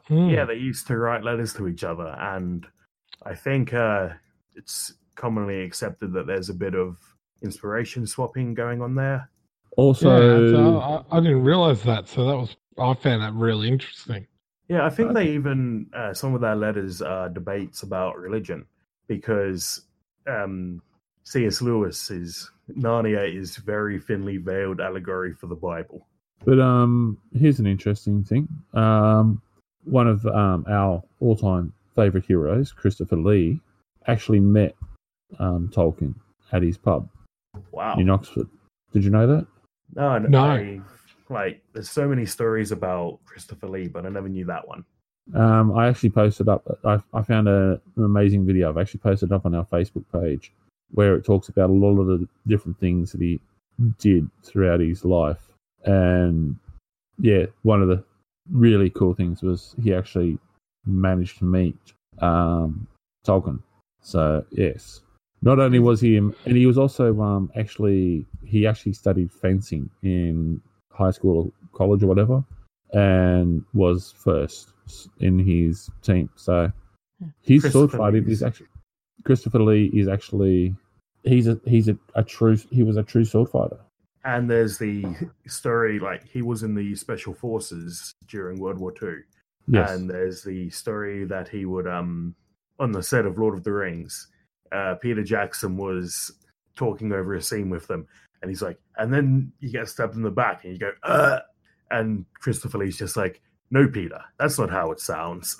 Hmm. 0.08 0.28
Yeah, 0.28 0.44
they 0.44 0.54
used 0.54 0.86
to 0.88 0.96
write 0.96 1.22
letters 1.22 1.54
to 1.54 1.68
each 1.68 1.84
other, 1.84 2.08
and 2.18 2.66
I 3.24 3.34
think 3.34 3.72
uh, 3.72 4.10
it's 4.56 4.94
commonly 5.14 5.62
accepted 5.62 6.12
that 6.12 6.26
there's 6.26 6.48
a 6.48 6.54
bit 6.54 6.74
of 6.74 6.96
inspiration 7.42 8.06
swapping 8.06 8.54
going 8.54 8.80
on 8.80 8.94
there. 8.94 9.28
Also, 9.76 10.10
yeah, 10.10 10.50
so 10.50 10.78
I, 10.78 11.16
I 11.16 11.20
didn't 11.20 11.42
realize 11.42 11.82
that. 11.84 12.08
So 12.08 12.26
that 12.26 12.36
was 12.36 12.56
I 12.78 12.94
found 12.94 13.22
that 13.22 13.34
really 13.34 13.68
interesting. 13.68 14.26
Yeah, 14.68 14.86
I 14.86 14.90
think 14.90 15.12
they 15.12 15.28
even 15.28 15.86
uh, 15.94 16.14
some 16.14 16.34
of 16.34 16.40
their 16.40 16.56
letters 16.56 17.02
are 17.02 17.28
debates 17.28 17.82
about 17.82 18.18
religion 18.18 18.66
because 19.06 19.82
um, 20.26 20.80
C.S. 21.24 21.60
Lewis 21.60 22.10
is 22.10 22.50
Narnia 22.70 23.34
is 23.34 23.56
very 23.56 24.00
thinly 24.00 24.38
veiled 24.38 24.80
allegory 24.80 25.34
for 25.34 25.46
the 25.46 25.54
Bible. 25.54 26.06
But 26.44 26.58
um, 26.58 27.18
here's 27.34 27.60
an 27.60 27.66
interesting 27.66 28.24
thing. 28.24 28.48
Um, 28.74 29.40
one 29.84 30.08
of 30.08 30.24
um, 30.26 30.64
our 30.68 31.02
all-time 31.20 31.72
favorite 31.94 32.24
heroes, 32.24 32.72
Christopher 32.72 33.16
Lee, 33.16 33.60
actually 34.06 34.40
met 34.40 34.74
um, 35.38 35.70
Tolkien 35.74 36.14
at 36.52 36.62
his 36.62 36.76
pub 36.76 37.08
Wow. 37.70 37.96
in 37.98 38.10
Oxford. 38.10 38.48
Did 38.92 39.04
you 39.04 39.10
know 39.10 39.26
that? 39.26 39.46
no, 39.94 40.18
no, 40.18 40.28
No. 40.28 40.40
I, 40.44 40.80
like 41.28 41.62
there's 41.72 41.90
so 41.90 42.06
many 42.08 42.26
stories 42.26 42.72
about 42.72 43.18
Christopher 43.24 43.68
Lee, 43.68 43.88
but 43.88 44.04
I 44.04 44.10
never 44.10 44.28
knew 44.28 44.44
that 44.46 44.66
one. 44.68 44.84
Um, 45.34 45.72
I 45.76 45.88
actually 45.88 46.10
posted 46.10 46.48
up. 46.48 46.66
I, 46.84 46.98
I 47.14 47.22
found 47.22 47.48
a, 47.48 47.80
an 47.96 48.04
amazing 48.04 48.44
video. 48.44 48.68
I've 48.68 48.76
actually 48.78 49.00
posted 49.00 49.32
up 49.32 49.46
on 49.46 49.54
our 49.54 49.64
Facebook 49.66 50.04
page 50.12 50.52
where 50.90 51.14
it 51.14 51.24
talks 51.24 51.48
about 51.48 51.70
a 51.70 51.72
lot 51.72 51.98
of 51.98 52.06
the 52.06 52.28
different 52.46 52.78
things 52.80 53.12
that 53.12 53.20
he 53.20 53.40
did 53.98 54.28
throughout 54.42 54.80
his 54.80 55.04
life. 55.04 55.40
And 55.84 56.56
yeah, 57.18 57.46
one 57.62 57.80
of 57.80 57.88
the 57.88 58.04
really 58.50 58.90
cool 58.90 59.14
things 59.14 59.42
was 59.42 59.74
he 59.82 59.94
actually 59.94 60.38
managed 60.84 61.38
to 61.38 61.44
meet 61.44 61.78
um, 62.20 62.86
Tolkien. 63.26 63.60
So 64.02 64.44
yes, 64.50 65.00
not 65.42 65.58
only 65.58 65.78
was 65.78 66.00
he, 66.00 66.16
and 66.16 66.34
he 66.44 66.66
was 66.66 66.78
also 66.78 67.20
um, 67.20 67.50
actually 67.56 68.26
he 68.44 68.66
actually 68.66 68.92
studied 68.92 69.32
fencing 69.32 69.88
in 70.02 70.60
high 70.90 71.10
school 71.10 71.36
or 71.46 71.76
college 71.76 72.02
or 72.02 72.06
whatever, 72.06 72.44
and 72.92 73.64
was 73.74 74.12
first 74.12 74.72
in 75.20 75.38
his 75.38 75.90
team. 76.02 76.28
So 76.36 76.72
his 77.42 77.70
sword 77.72 77.92
fighting 77.92 78.28
is 78.28 78.42
actually 78.42 78.68
Christopher 79.24 79.62
Lee 79.62 79.90
is 79.94 80.08
actually 80.08 80.74
he's 81.22 81.48
a 81.48 81.60
he's 81.64 81.88
a, 81.88 81.96
a 82.14 82.22
true 82.22 82.56
he 82.70 82.82
was 82.82 82.96
a 82.96 83.02
true 83.02 83.24
sword 83.24 83.48
fighter. 83.48 83.78
And 84.24 84.48
there's 84.48 84.78
the 84.78 85.04
story 85.46 85.98
like 85.98 86.28
he 86.28 86.42
was 86.42 86.62
in 86.62 86.74
the 86.74 86.94
special 86.94 87.34
forces 87.34 88.12
during 88.28 88.60
World 88.60 88.78
War 88.78 88.92
Two. 88.92 89.22
Yes. 89.66 89.90
And 89.90 90.10
there's 90.10 90.42
the 90.42 90.70
story 90.70 91.24
that 91.24 91.48
he 91.48 91.64
would 91.64 91.86
um 91.86 92.34
on 92.82 92.92
the 92.92 93.02
set 93.02 93.24
of 93.26 93.38
Lord 93.38 93.54
of 93.56 93.62
the 93.64 93.72
Rings, 93.72 94.26
uh, 94.72 94.96
Peter 94.96 95.22
Jackson 95.22 95.76
was 95.76 96.32
talking 96.74 97.12
over 97.12 97.34
a 97.34 97.42
scene 97.42 97.70
with 97.70 97.86
them, 97.86 98.06
and 98.42 98.50
he's 98.50 98.62
like, 98.62 98.78
and 98.96 99.12
then 99.12 99.52
you 99.60 99.70
get 99.70 99.88
stabbed 99.88 100.16
in 100.16 100.22
the 100.22 100.30
back, 100.30 100.64
and 100.64 100.72
you 100.72 100.78
go, 100.78 100.90
uh, 101.04 101.38
and 101.90 102.24
Christopher 102.40 102.78
Lee's 102.78 102.98
just 102.98 103.16
like, 103.16 103.40
no, 103.70 103.86
Peter, 103.88 104.20
that's 104.38 104.59
not 104.59 104.70
how 104.70 104.90
it 104.92 105.00
sounds. 105.00 105.56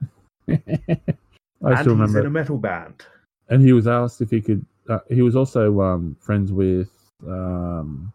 I 0.48 0.54
and 0.56 1.78
still 1.78 1.78
he's 1.78 1.86
remember. 1.86 2.20
in 2.20 2.26
a 2.26 2.30
metal 2.30 2.58
band. 2.58 3.02
and 3.48 3.62
he 3.62 3.72
was 3.72 3.86
asked 3.86 4.20
if 4.20 4.30
he 4.30 4.40
could. 4.40 4.64
Uh, 4.88 4.98
he 5.08 5.22
was 5.22 5.36
also 5.36 5.80
um, 5.80 6.16
friends 6.20 6.50
with 6.52 6.90
um, 7.26 8.12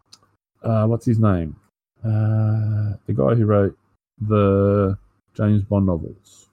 uh, 0.62 0.84
what's 0.86 1.06
his 1.06 1.18
name? 1.18 1.56
Uh, 2.04 2.92
the 3.06 3.14
guy 3.14 3.34
who 3.34 3.46
wrote 3.46 3.76
the 4.20 4.98
James 5.34 5.62
Bond 5.62 5.86
novels, 5.86 6.48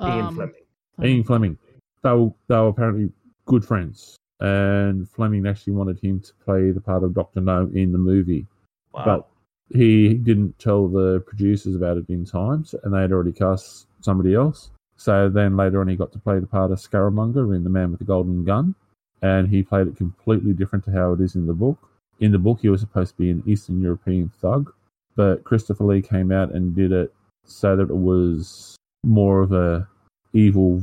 Ian 0.00 0.26
Um, 0.26 0.34
Fleming. 0.36 0.54
Ian 1.02 1.24
Fleming. 1.24 1.58
They 2.02 2.12
were, 2.12 2.30
they 2.48 2.56
were 2.56 2.68
apparently 2.68 3.10
good 3.46 3.64
friends, 3.64 4.16
and 4.40 5.08
Fleming 5.08 5.46
actually 5.46 5.72
wanted 5.74 5.98
him 6.00 6.20
to 6.20 6.32
play 6.44 6.70
the 6.70 6.80
part 6.80 7.02
of 7.02 7.14
Doctor 7.14 7.40
No 7.40 7.70
in 7.74 7.92
the 7.92 7.98
movie, 7.98 8.46
Wow. 8.92 9.04
but 9.04 9.28
he 9.76 10.14
didn't 10.14 10.58
tell 10.58 10.88
the 10.88 11.20
producers 11.26 11.74
about 11.74 11.98
it 11.98 12.08
in 12.08 12.24
time, 12.24 12.64
and 12.82 12.94
they 12.94 13.00
had 13.00 13.12
already 13.12 13.32
cast 13.32 13.86
somebody 14.00 14.34
else. 14.34 14.70
So 14.96 15.28
then 15.28 15.56
later 15.56 15.80
on, 15.80 15.88
he 15.88 15.96
got 15.96 16.12
to 16.12 16.18
play 16.18 16.38
the 16.38 16.46
part 16.46 16.72
of 16.72 16.78
Scaramanga 16.78 17.54
in 17.54 17.64
The 17.64 17.70
Man 17.70 17.90
with 17.90 17.98
the 18.00 18.04
Golden 18.04 18.44
Gun, 18.44 18.74
and 19.22 19.48
he 19.48 19.62
played 19.62 19.86
it 19.88 19.96
completely 19.96 20.52
different 20.52 20.84
to 20.86 20.92
how 20.92 21.12
it 21.12 21.20
is 21.20 21.34
in 21.34 21.46
the 21.46 21.52
book. 21.52 21.78
In 22.20 22.32
the 22.32 22.38
book, 22.38 22.60
he 22.62 22.68
was 22.68 22.80
supposed 22.80 23.12
to 23.12 23.22
be 23.22 23.30
an 23.30 23.42
Eastern 23.46 23.80
European 23.80 24.30
thug, 24.40 24.72
but 25.14 25.44
Christopher 25.44 25.84
Lee 25.84 26.02
came 26.02 26.32
out 26.32 26.52
and 26.52 26.74
did 26.74 26.90
it 26.92 27.12
so 27.44 27.76
that 27.76 27.90
it 27.90 27.96
was 27.96 28.76
more 29.04 29.42
of 29.42 29.52
a 29.52 29.86
evil 30.32 30.82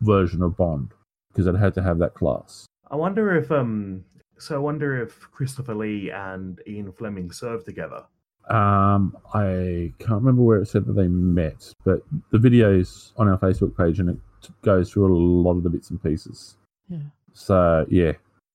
version 0.00 0.42
of 0.42 0.56
Bond 0.56 0.90
because 1.28 1.46
it 1.46 1.54
had 1.54 1.74
to 1.74 1.82
have 1.82 1.98
that 1.98 2.14
class. 2.14 2.66
I 2.90 2.96
wonder 2.96 3.34
if 3.36 3.50
um. 3.50 4.04
So 4.38 4.56
I 4.56 4.58
wonder 4.58 5.00
if 5.00 5.20
Christopher 5.30 5.74
Lee 5.74 6.10
and 6.10 6.60
Ian 6.66 6.90
Fleming 6.92 7.30
served 7.30 7.64
together. 7.64 8.04
Um, 8.50 9.16
I 9.32 9.92
can't 10.00 10.20
remember 10.20 10.42
where 10.42 10.60
it 10.60 10.66
said 10.66 10.84
that 10.86 10.94
they 10.94 11.06
met, 11.06 11.72
but 11.84 12.02
the 12.32 12.38
videos 12.38 13.12
on 13.16 13.28
our 13.28 13.38
Facebook 13.38 13.76
page 13.76 14.00
and 14.00 14.10
it 14.10 14.18
goes 14.62 14.90
through 14.90 15.06
a 15.06 15.14
lot 15.14 15.56
of 15.56 15.62
the 15.62 15.70
bits 15.70 15.90
and 15.90 16.02
pieces. 16.02 16.56
Yeah. 16.88 16.98
So 17.34 17.86
yeah, 17.88 18.12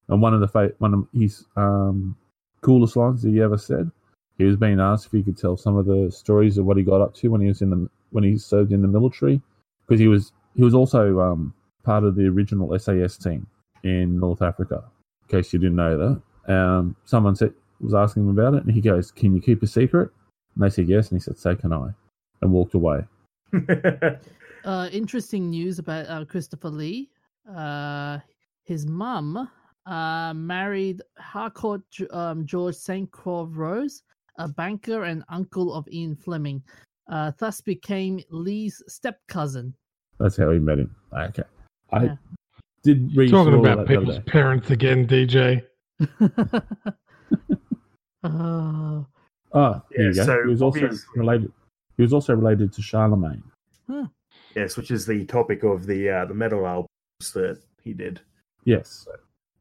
and 0.09 0.21
one 0.21 0.33
of 0.33 0.41
the 0.41 0.47
fa- 0.47 0.73
one 0.79 0.93
of 0.93 1.07
his 1.13 1.45
um 1.55 2.17
coolest 2.61 2.95
lines 2.97 3.21
that 3.21 3.31
he 3.31 3.41
ever 3.41 3.57
said, 3.57 3.89
he 4.37 4.43
was 4.43 4.57
being 4.57 4.79
asked 4.79 5.05
if 5.05 5.13
he 5.13 5.23
could 5.23 5.37
tell 5.37 5.55
some 5.55 5.77
of 5.77 5.85
the 5.85 6.11
stories 6.11 6.57
of 6.57 6.65
what 6.65 6.77
he 6.77 6.83
got 6.83 7.01
up 7.01 7.13
to 7.15 7.29
when 7.29 7.41
he 7.41 7.47
was 7.47 7.61
in 7.61 7.69
the 7.69 7.89
when 8.11 8.23
he 8.23 8.37
served 8.37 8.71
in 8.71 8.81
the 8.81 8.87
military, 8.87 9.41
because 9.87 9.99
he 9.99 10.07
was 10.07 10.31
he 10.55 10.63
was 10.63 10.73
also 10.73 11.19
um 11.19 11.53
part 11.83 12.03
of 12.03 12.15
the 12.15 12.25
original 12.25 12.77
SAS 12.77 13.17
team 13.17 13.47
in 13.83 14.19
North 14.19 14.41
Africa. 14.41 14.83
In 15.23 15.37
case 15.37 15.53
you 15.53 15.59
didn't 15.59 15.75
know 15.75 15.97
that, 16.45 16.53
um, 16.53 16.95
someone 17.05 17.35
said 17.35 17.53
was 17.79 17.93
asking 17.93 18.23
him 18.23 18.29
about 18.29 18.53
it, 18.55 18.63
and 18.63 18.71
he 18.71 18.81
goes, 18.81 19.11
"Can 19.11 19.35
you 19.35 19.41
keep 19.41 19.61
a 19.63 19.67
secret?" 19.67 20.09
And 20.55 20.63
they 20.63 20.69
said 20.69 20.87
yes, 20.87 21.09
and 21.09 21.19
he 21.19 21.23
said, 21.23 21.37
"So 21.37 21.55
can 21.55 21.73
I," 21.73 21.89
and 22.41 22.51
walked 22.51 22.73
away. 22.73 23.05
uh, 24.65 24.89
interesting 24.91 25.49
news 25.49 25.79
about 25.79 26.09
uh, 26.09 26.25
Christopher 26.25 26.69
Lee. 26.69 27.09
Uh, 27.53 28.19
his 28.63 28.85
mum 28.85 29.49
uh, 29.85 30.33
married 30.33 31.01
Harcourt 31.17 31.81
um, 32.11 32.45
George 32.45 32.75
St. 32.75 33.09
Croix 33.11 33.43
Rose, 33.43 34.03
a 34.37 34.47
banker 34.47 35.03
and 35.03 35.23
uncle 35.29 35.73
of 35.73 35.87
Ian 35.89 36.15
Fleming. 36.15 36.61
Uh, 37.09 37.31
thus 37.37 37.61
became 37.61 38.21
Lee's 38.29 38.83
step 38.87 39.19
cousin. 39.27 39.73
That's 40.19 40.35
how 40.35 40.51
he 40.51 40.59
met 40.59 40.79
him. 40.79 40.95
Okay, 41.13 41.43
I 41.91 42.03
Yeah. 42.05 42.15
did 42.83 43.15
read 43.15 43.29
Talking 43.31 43.53
through 43.53 43.59
all 43.59 43.65
about 43.65 43.77
that 43.77 43.87
people's 43.87 44.17
day. 44.17 44.23
parents 44.23 44.69
again, 44.71 45.07
DJ. 45.07 45.63
uh, 48.23 49.03
Oh, 49.53 49.81
Yeah, 49.91 50.07
you 50.07 50.13
go. 50.13 50.23
so 50.25 50.43
he 50.43 50.49
was 50.49 50.61
also 50.61 50.89
related. 51.15 51.51
He 51.95 52.03
was 52.03 52.13
also 52.13 52.35
related 52.35 52.73
to 52.73 52.81
Charlemagne. 52.81 53.43
yes, 54.55 54.75
which 54.75 54.91
is 54.91 55.05
the 55.05 55.25
topic 55.25 55.63
of 55.63 55.85
the 55.85 56.09
uh, 56.09 56.25
the 56.25 56.33
metal 56.33 56.67
albums 56.67 56.89
that 57.33 57.61
he 57.83 57.93
did. 57.93 58.19
Yes. 58.65 59.07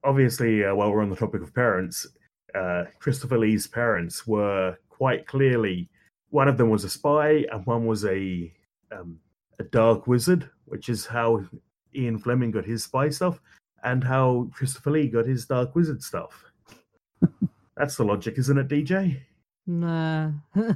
obviously, 0.03 0.65
uh, 0.65 0.73
while 0.75 0.91
we're 0.93 1.03
on 1.03 1.11
the 1.11 1.17
topic 1.17 1.43
of 1.43 1.53
parents, 1.55 2.07
uh, 2.55 2.85
Christopher 3.01 3.39
Lee's 3.39 3.67
parents 3.67 4.25
were 4.27 4.77
quite 4.89 5.27
clearly 5.27 5.89
one 6.31 6.49
of 6.49 6.57
them 6.57 6.71
was 6.71 6.85
a 6.85 6.89
spy 6.89 7.45
and 7.53 7.65
one 7.67 7.87
was 7.87 8.05
a 8.05 8.53
um, 8.93 9.19
a 9.59 9.65
dark 9.65 10.07
wizard, 10.07 10.49
which 10.67 10.89
is 10.89 11.07
how 11.07 11.45
Ian 11.95 12.19
Fleming 12.19 12.51
got 12.51 12.65
his 12.65 12.85
spy 12.85 13.09
stuff, 13.09 13.41
and 13.85 14.03
how 14.03 14.49
Christopher 14.53 14.91
Lee 14.91 15.09
got 15.09 15.27
his 15.27 15.47
dark 15.47 15.75
wizard 15.75 16.03
stuff. 16.03 16.45
That's 17.77 17.97
the 17.97 18.05
logic, 18.05 18.39
isn't 18.39 18.59
it, 18.59 18.69
DJ? 18.69 19.21
nah. 19.67 20.31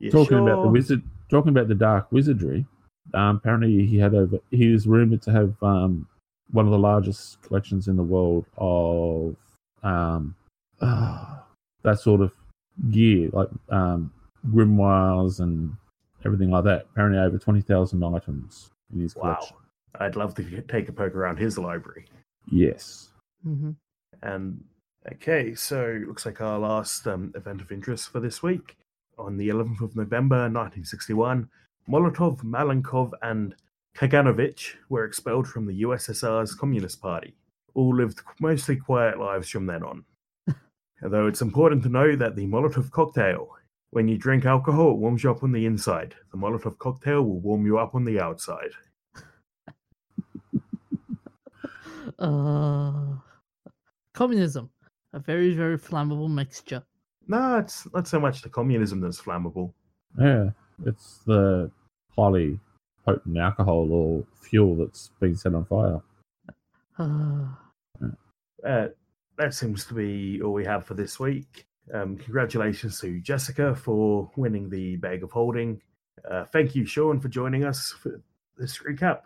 You 0.00 0.10
talking 0.10 0.38
about 0.38 0.62
the 0.62 0.68
wizard, 0.68 1.02
talking 1.30 1.50
about 1.50 1.68
the 1.68 1.74
dark 1.74 2.10
wizardry. 2.10 2.66
Um, 3.14 3.36
apparently, 3.36 3.86
he 3.86 3.96
had 3.96 4.14
over. 4.14 4.38
He 4.50 4.68
was 4.68 4.86
rumored 4.86 5.22
to 5.22 5.30
have 5.30 5.62
um, 5.62 6.06
one 6.50 6.66
of 6.66 6.72
the 6.72 6.78
largest 6.78 7.40
collections 7.42 7.88
in 7.88 7.96
the 7.96 8.02
world 8.02 8.44
of 8.58 9.36
um, 9.82 10.34
that 10.80 12.00
sort 12.00 12.20
of 12.20 12.32
gear, 12.90 13.30
like 13.32 13.48
um, 13.70 14.12
grimoires 14.48 15.40
and 15.40 15.74
everything 16.24 16.50
like 16.50 16.64
that. 16.64 16.86
Apparently, 16.92 17.18
over 17.18 17.38
twenty 17.38 17.60
thousand 17.60 18.02
items 18.02 18.70
in 18.92 19.00
his 19.00 19.14
Wow, 19.14 19.34
collection. 19.34 19.56
I'd 20.00 20.16
love 20.16 20.34
to 20.36 20.60
take 20.62 20.88
a 20.88 20.92
poke 20.92 21.14
around 21.14 21.38
his 21.38 21.58
library. 21.58 22.06
Yes. 22.50 23.10
Mm-hmm. 23.46 23.72
And 24.22 24.64
okay, 25.12 25.54
so 25.54 26.02
looks 26.06 26.26
like 26.26 26.40
our 26.40 26.58
last 26.58 27.06
um, 27.06 27.32
event 27.36 27.60
of 27.60 27.70
interest 27.70 28.10
for 28.10 28.20
this 28.20 28.42
week. 28.42 28.76
On 29.16 29.36
the 29.36 29.48
11th 29.48 29.80
of 29.80 29.94
November 29.94 30.36
1961, 30.36 31.48
Molotov, 31.88 32.42
Malenkov, 32.42 33.12
and 33.22 33.54
Kaganovich 33.96 34.74
were 34.88 35.04
expelled 35.04 35.46
from 35.46 35.66
the 35.66 35.82
USSR's 35.82 36.54
Communist 36.54 37.00
Party. 37.00 37.34
All 37.74 37.94
lived 37.94 38.22
mostly 38.40 38.76
quiet 38.76 39.18
lives 39.20 39.48
from 39.48 39.66
then 39.66 39.84
on. 39.84 40.04
Although 41.02 41.28
it's 41.28 41.42
important 41.42 41.84
to 41.84 41.88
know 41.88 42.16
that 42.16 42.34
the 42.34 42.46
Molotov 42.46 42.90
cocktail, 42.90 43.50
when 43.94 44.08
you 44.08 44.18
drink 44.18 44.44
alcohol, 44.44 44.90
it 44.90 44.96
warms 44.96 45.22
you 45.22 45.30
up 45.30 45.44
on 45.44 45.52
the 45.52 45.66
inside. 45.66 46.16
The 46.32 46.36
Molotov 46.36 46.78
cocktail 46.78 47.22
will 47.22 47.38
warm 47.38 47.64
you 47.64 47.78
up 47.78 47.94
on 47.94 48.04
the 48.04 48.20
outside. 48.20 48.72
Uh, 52.18 53.16
communism, 54.12 54.70
a 55.14 55.18
very 55.18 55.52
very 55.52 55.76
flammable 55.76 56.30
mixture. 56.30 56.80
No, 57.26 57.58
it's 57.58 57.92
not 57.92 58.06
so 58.06 58.20
much 58.20 58.40
the 58.42 58.48
communism 58.48 59.00
that's 59.00 59.20
flammable. 59.20 59.72
Yeah. 60.20 60.50
It's 60.86 61.18
the 61.26 61.70
highly 62.16 62.60
potent 63.04 63.36
alcohol 63.36 63.90
or 63.90 64.24
fuel 64.36 64.76
that's 64.76 65.10
been 65.18 65.34
set 65.34 65.54
on 65.54 65.64
fire. 65.64 66.00
Uh, 66.98 67.48
Uh, 68.64 68.88
that 69.36 69.54
seems 69.54 69.84
to 69.86 69.94
be 69.94 70.40
all 70.40 70.52
we 70.52 70.64
have 70.64 70.84
for 70.86 70.94
this 70.94 71.18
week. 71.18 71.66
Um, 71.92 72.16
congratulations 72.16 73.00
to 73.00 73.20
Jessica 73.20 73.74
for 73.74 74.30
winning 74.36 74.70
the 74.70 74.96
bag 74.96 75.22
of 75.22 75.30
holding. 75.30 75.80
Uh, 76.30 76.44
thank 76.44 76.74
you, 76.74 76.86
Sean, 76.86 77.20
for 77.20 77.28
joining 77.28 77.64
us 77.64 77.90
for 78.00 78.20
this 78.56 78.78
recap. 78.78 79.20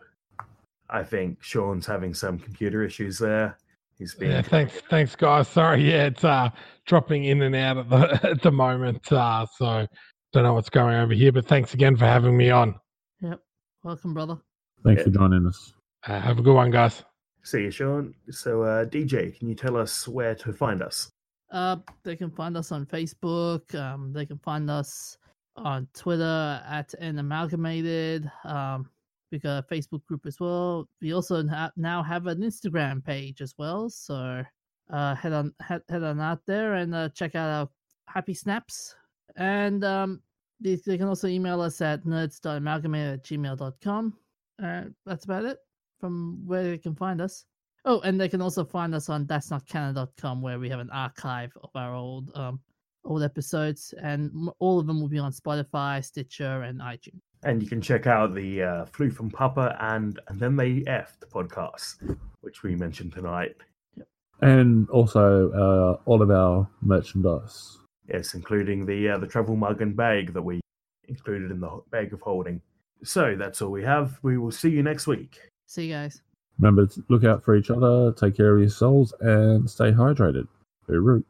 I 0.91 1.05
think 1.05 1.43
Sean's 1.43 1.87
having 1.87 2.15
some 2.15 2.39
computer 2.39 2.83
issues 2.83 3.19
there. 3.19 3.57
He's 3.99 4.15
been 4.15 4.31
Yeah, 4.31 4.43
thanks, 4.43 4.81
thanks, 4.89 5.15
guys. 5.15 5.49
Sorry, 5.49 5.83
yeah, 5.91 6.07
it's 6.07 6.25
uh 6.25 6.49
dropping 6.87 7.25
in 7.25 7.43
and 7.43 7.55
out 7.55 7.77
at 7.79 7.91
the 7.91 8.21
at 8.31 8.43
the 8.43 8.51
moment. 8.53 9.13
Uh, 9.13 9.47
so 9.57 9.87
don't 10.33 10.43
know 10.45 10.55
what's 10.55 10.71
going 10.71 10.95
over 10.97 11.13
here, 11.13 11.33
but 11.33 11.47
thanks 11.47 11.75
again 11.75 11.97
for 11.97 12.07
having 12.07 12.37
me 12.37 12.51
on. 12.51 12.75
yep. 13.21 13.41
Welcome, 13.85 14.15
brother. 14.15 14.39
Thanks 14.85 15.01
Yeah. 15.01 15.05
for 15.05 15.11
joining 15.11 15.47
us. 15.47 15.73
Uh, 16.07 16.21
have 16.21 16.39
a 16.39 16.43
good 16.43 16.55
one, 16.55 16.71
guys. 16.71 17.05
See 17.43 17.63
you, 17.63 17.71
Sean. 17.71 18.15
So, 18.31 18.63
uh, 18.63 18.85
DJ, 18.85 19.37
can 19.39 19.49
you 19.49 19.55
tell 19.55 19.77
us 19.77 20.07
where 20.09 20.35
to 20.37 20.53
find 20.53 20.83
us? 20.83 21.11
Uh, 21.51 21.77
they 22.05 22.17
can 22.17 22.31
find 22.31 22.57
us 22.57 22.73
on 22.73 22.87
Facebook. 22.87 23.75
Um, 23.75 24.13
they 24.13 24.27
can 24.27 24.39
find 24.39 24.71
us 24.71 25.17
on 25.57 25.89
Twitter 25.95 26.63
at 26.69 26.93
an 26.95 27.19
amalgamated. 27.19 28.31
Um, 28.45 28.89
we 29.31 29.39
got 29.39 29.65
a 29.65 29.75
Facebook 29.75 30.05
group 30.07 30.27
as 30.27 30.41
well. 30.41 30.89
We 31.01 31.13
also 31.13 31.47
ha- 31.47 31.73
now 31.77 32.03
have 32.03 32.27
an 32.27 32.41
Instagram 32.41 33.05
page 33.05 33.41
as 33.41 33.55
well. 33.59 33.91
So, 33.91 34.43
uh, 34.91 35.15
head 35.15 35.33
on 35.33 35.53
head, 35.61 35.83
head 35.89 36.03
on 36.03 36.21
out 36.21 36.41
there 36.47 36.75
and 36.75 36.95
uh, 36.95 37.11
check 37.11 37.35
out 37.35 37.49
our 37.49 37.69
happy 38.07 38.35
snaps. 38.35 38.95
And 39.37 39.85
um, 39.85 40.23
they, 40.61 40.77
they 40.77 40.97
can 40.97 41.09
also 41.09 41.29
email 41.29 41.61
us 41.61 41.81
at 41.81 42.05
nerds.amalgamated 42.05 43.15
at 43.15 43.25
gmail.com. 43.25 44.17
Uh, 44.63 44.83
that's 45.07 45.25
about 45.25 45.45
it 45.45 45.59
from 46.01 46.43
where 46.47 46.65
they 46.65 46.79
can 46.79 46.95
find 46.95 47.21
us. 47.21 47.45
Oh, 47.89 48.01
and 48.01 48.21
they 48.21 48.29
can 48.29 48.43
also 48.43 48.67
find 48.67 48.95
us 48.95 49.09
on 49.09 49.25
that's 49.25 49.51
not 49.51 49.67
canon.com 49.67 50.43
where 50.43 50.59
we 50.59 50.69
have 50.69 50.79
an 50.79 50.91
archive 50.91 51.57
of 51.63 51.71
our 51.75 51.95
old 51.95 52.31
um 52.37 52.61
old 53.07 53.23
episodes, 53.23 53.95
and 54.03 54.51
all 54.59 54.79
of 54.79 54.87
them 54.87 55.01
will 55.01 55.09
be 55.09 55.19
on 55.19 55.33
Spotify, 55.33 56.05
Stitcher, 56.05 56.63
and 56.65 56.81
iTunes. 56.81 57.23
And 57.45 57.63
you 57.63 57.69
can 57.69 57.81
check 57.81 58.07
out 58.07 58.35
the 58.35 58.63
uh, 58.63 58.85
Flew 58.85 59.11
from 59.11 59.31
Papa 59.31 59.75
and 59.81 60.21
and 60.29 60.39
then 60.39 60.55
they 60.55 60.81
effed 60.81 61.25
podcast, 61.33 62.19
which 62.43 62.63
we 62.63 62.77
mentioned 62.77 63.15
tonight. 63.15 63.57
And 64.43 64.87
also 64.91 65.51
uh, 65.53 66.03
all 66.05 66.21
of 66.21 66.31
our 66.31 66.69
merchandise. 66.83 67.79
Yes, 68.07 68.35
including 68.35 68.85
the 68.85 69.09
uh, 69.09 69.19
the 69.19 69.27
travel 69.27 69.57
mug 69.57 69.81
and 69.81 69.97
bag 69.97 70.35
that 70.35 70.43
we 70.43 70.61
included 71.09 71.51
in 71.51 71.61
the 71.61 71.81
bag 71.91 72.13
of 72.13 72.21
holding. 72.21 72.61
So 73.03 73.35
that's 73.35 73.63
all 73.63 73.71
we 73.71 73.83
have. 73.85 74.19
We 74.21 74.37
will 74.37 74.53
see 74.53 74.69
you 74.69 74.83
next 74.83 75.07
week. 75.07 75.41
See 75.67 75.87
you 75.87 75.95
guys. 75.95 76.21
Remember 76.61 76.87
to 76.87 77.05
look 77.09 77.25
out 77.25 77.45
for 77.45 77.57
each 77.57 77.71
other, 77.71 78.13
take 78.13 78.37
care 78.37 78.55
of 78.55 78.61
your 78.61 78.69
souls, 78.69 79.15
and 79.21 79.71
stay 79.71 79.93
hydrated. 79.93 80.49
Hooroo. 80.89 81.05
Root. 81.05 81.27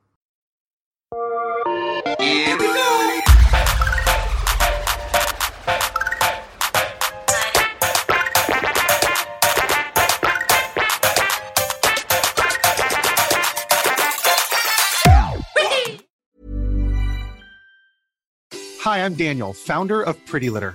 Hi, 18.80 19.04
I'm 19.04 19.14
Daniel, 19.14 19.52
founder 19.52 20.00
of 20.00 20.24
Pretty 20.24 20.48
Litter. 20.48 20.74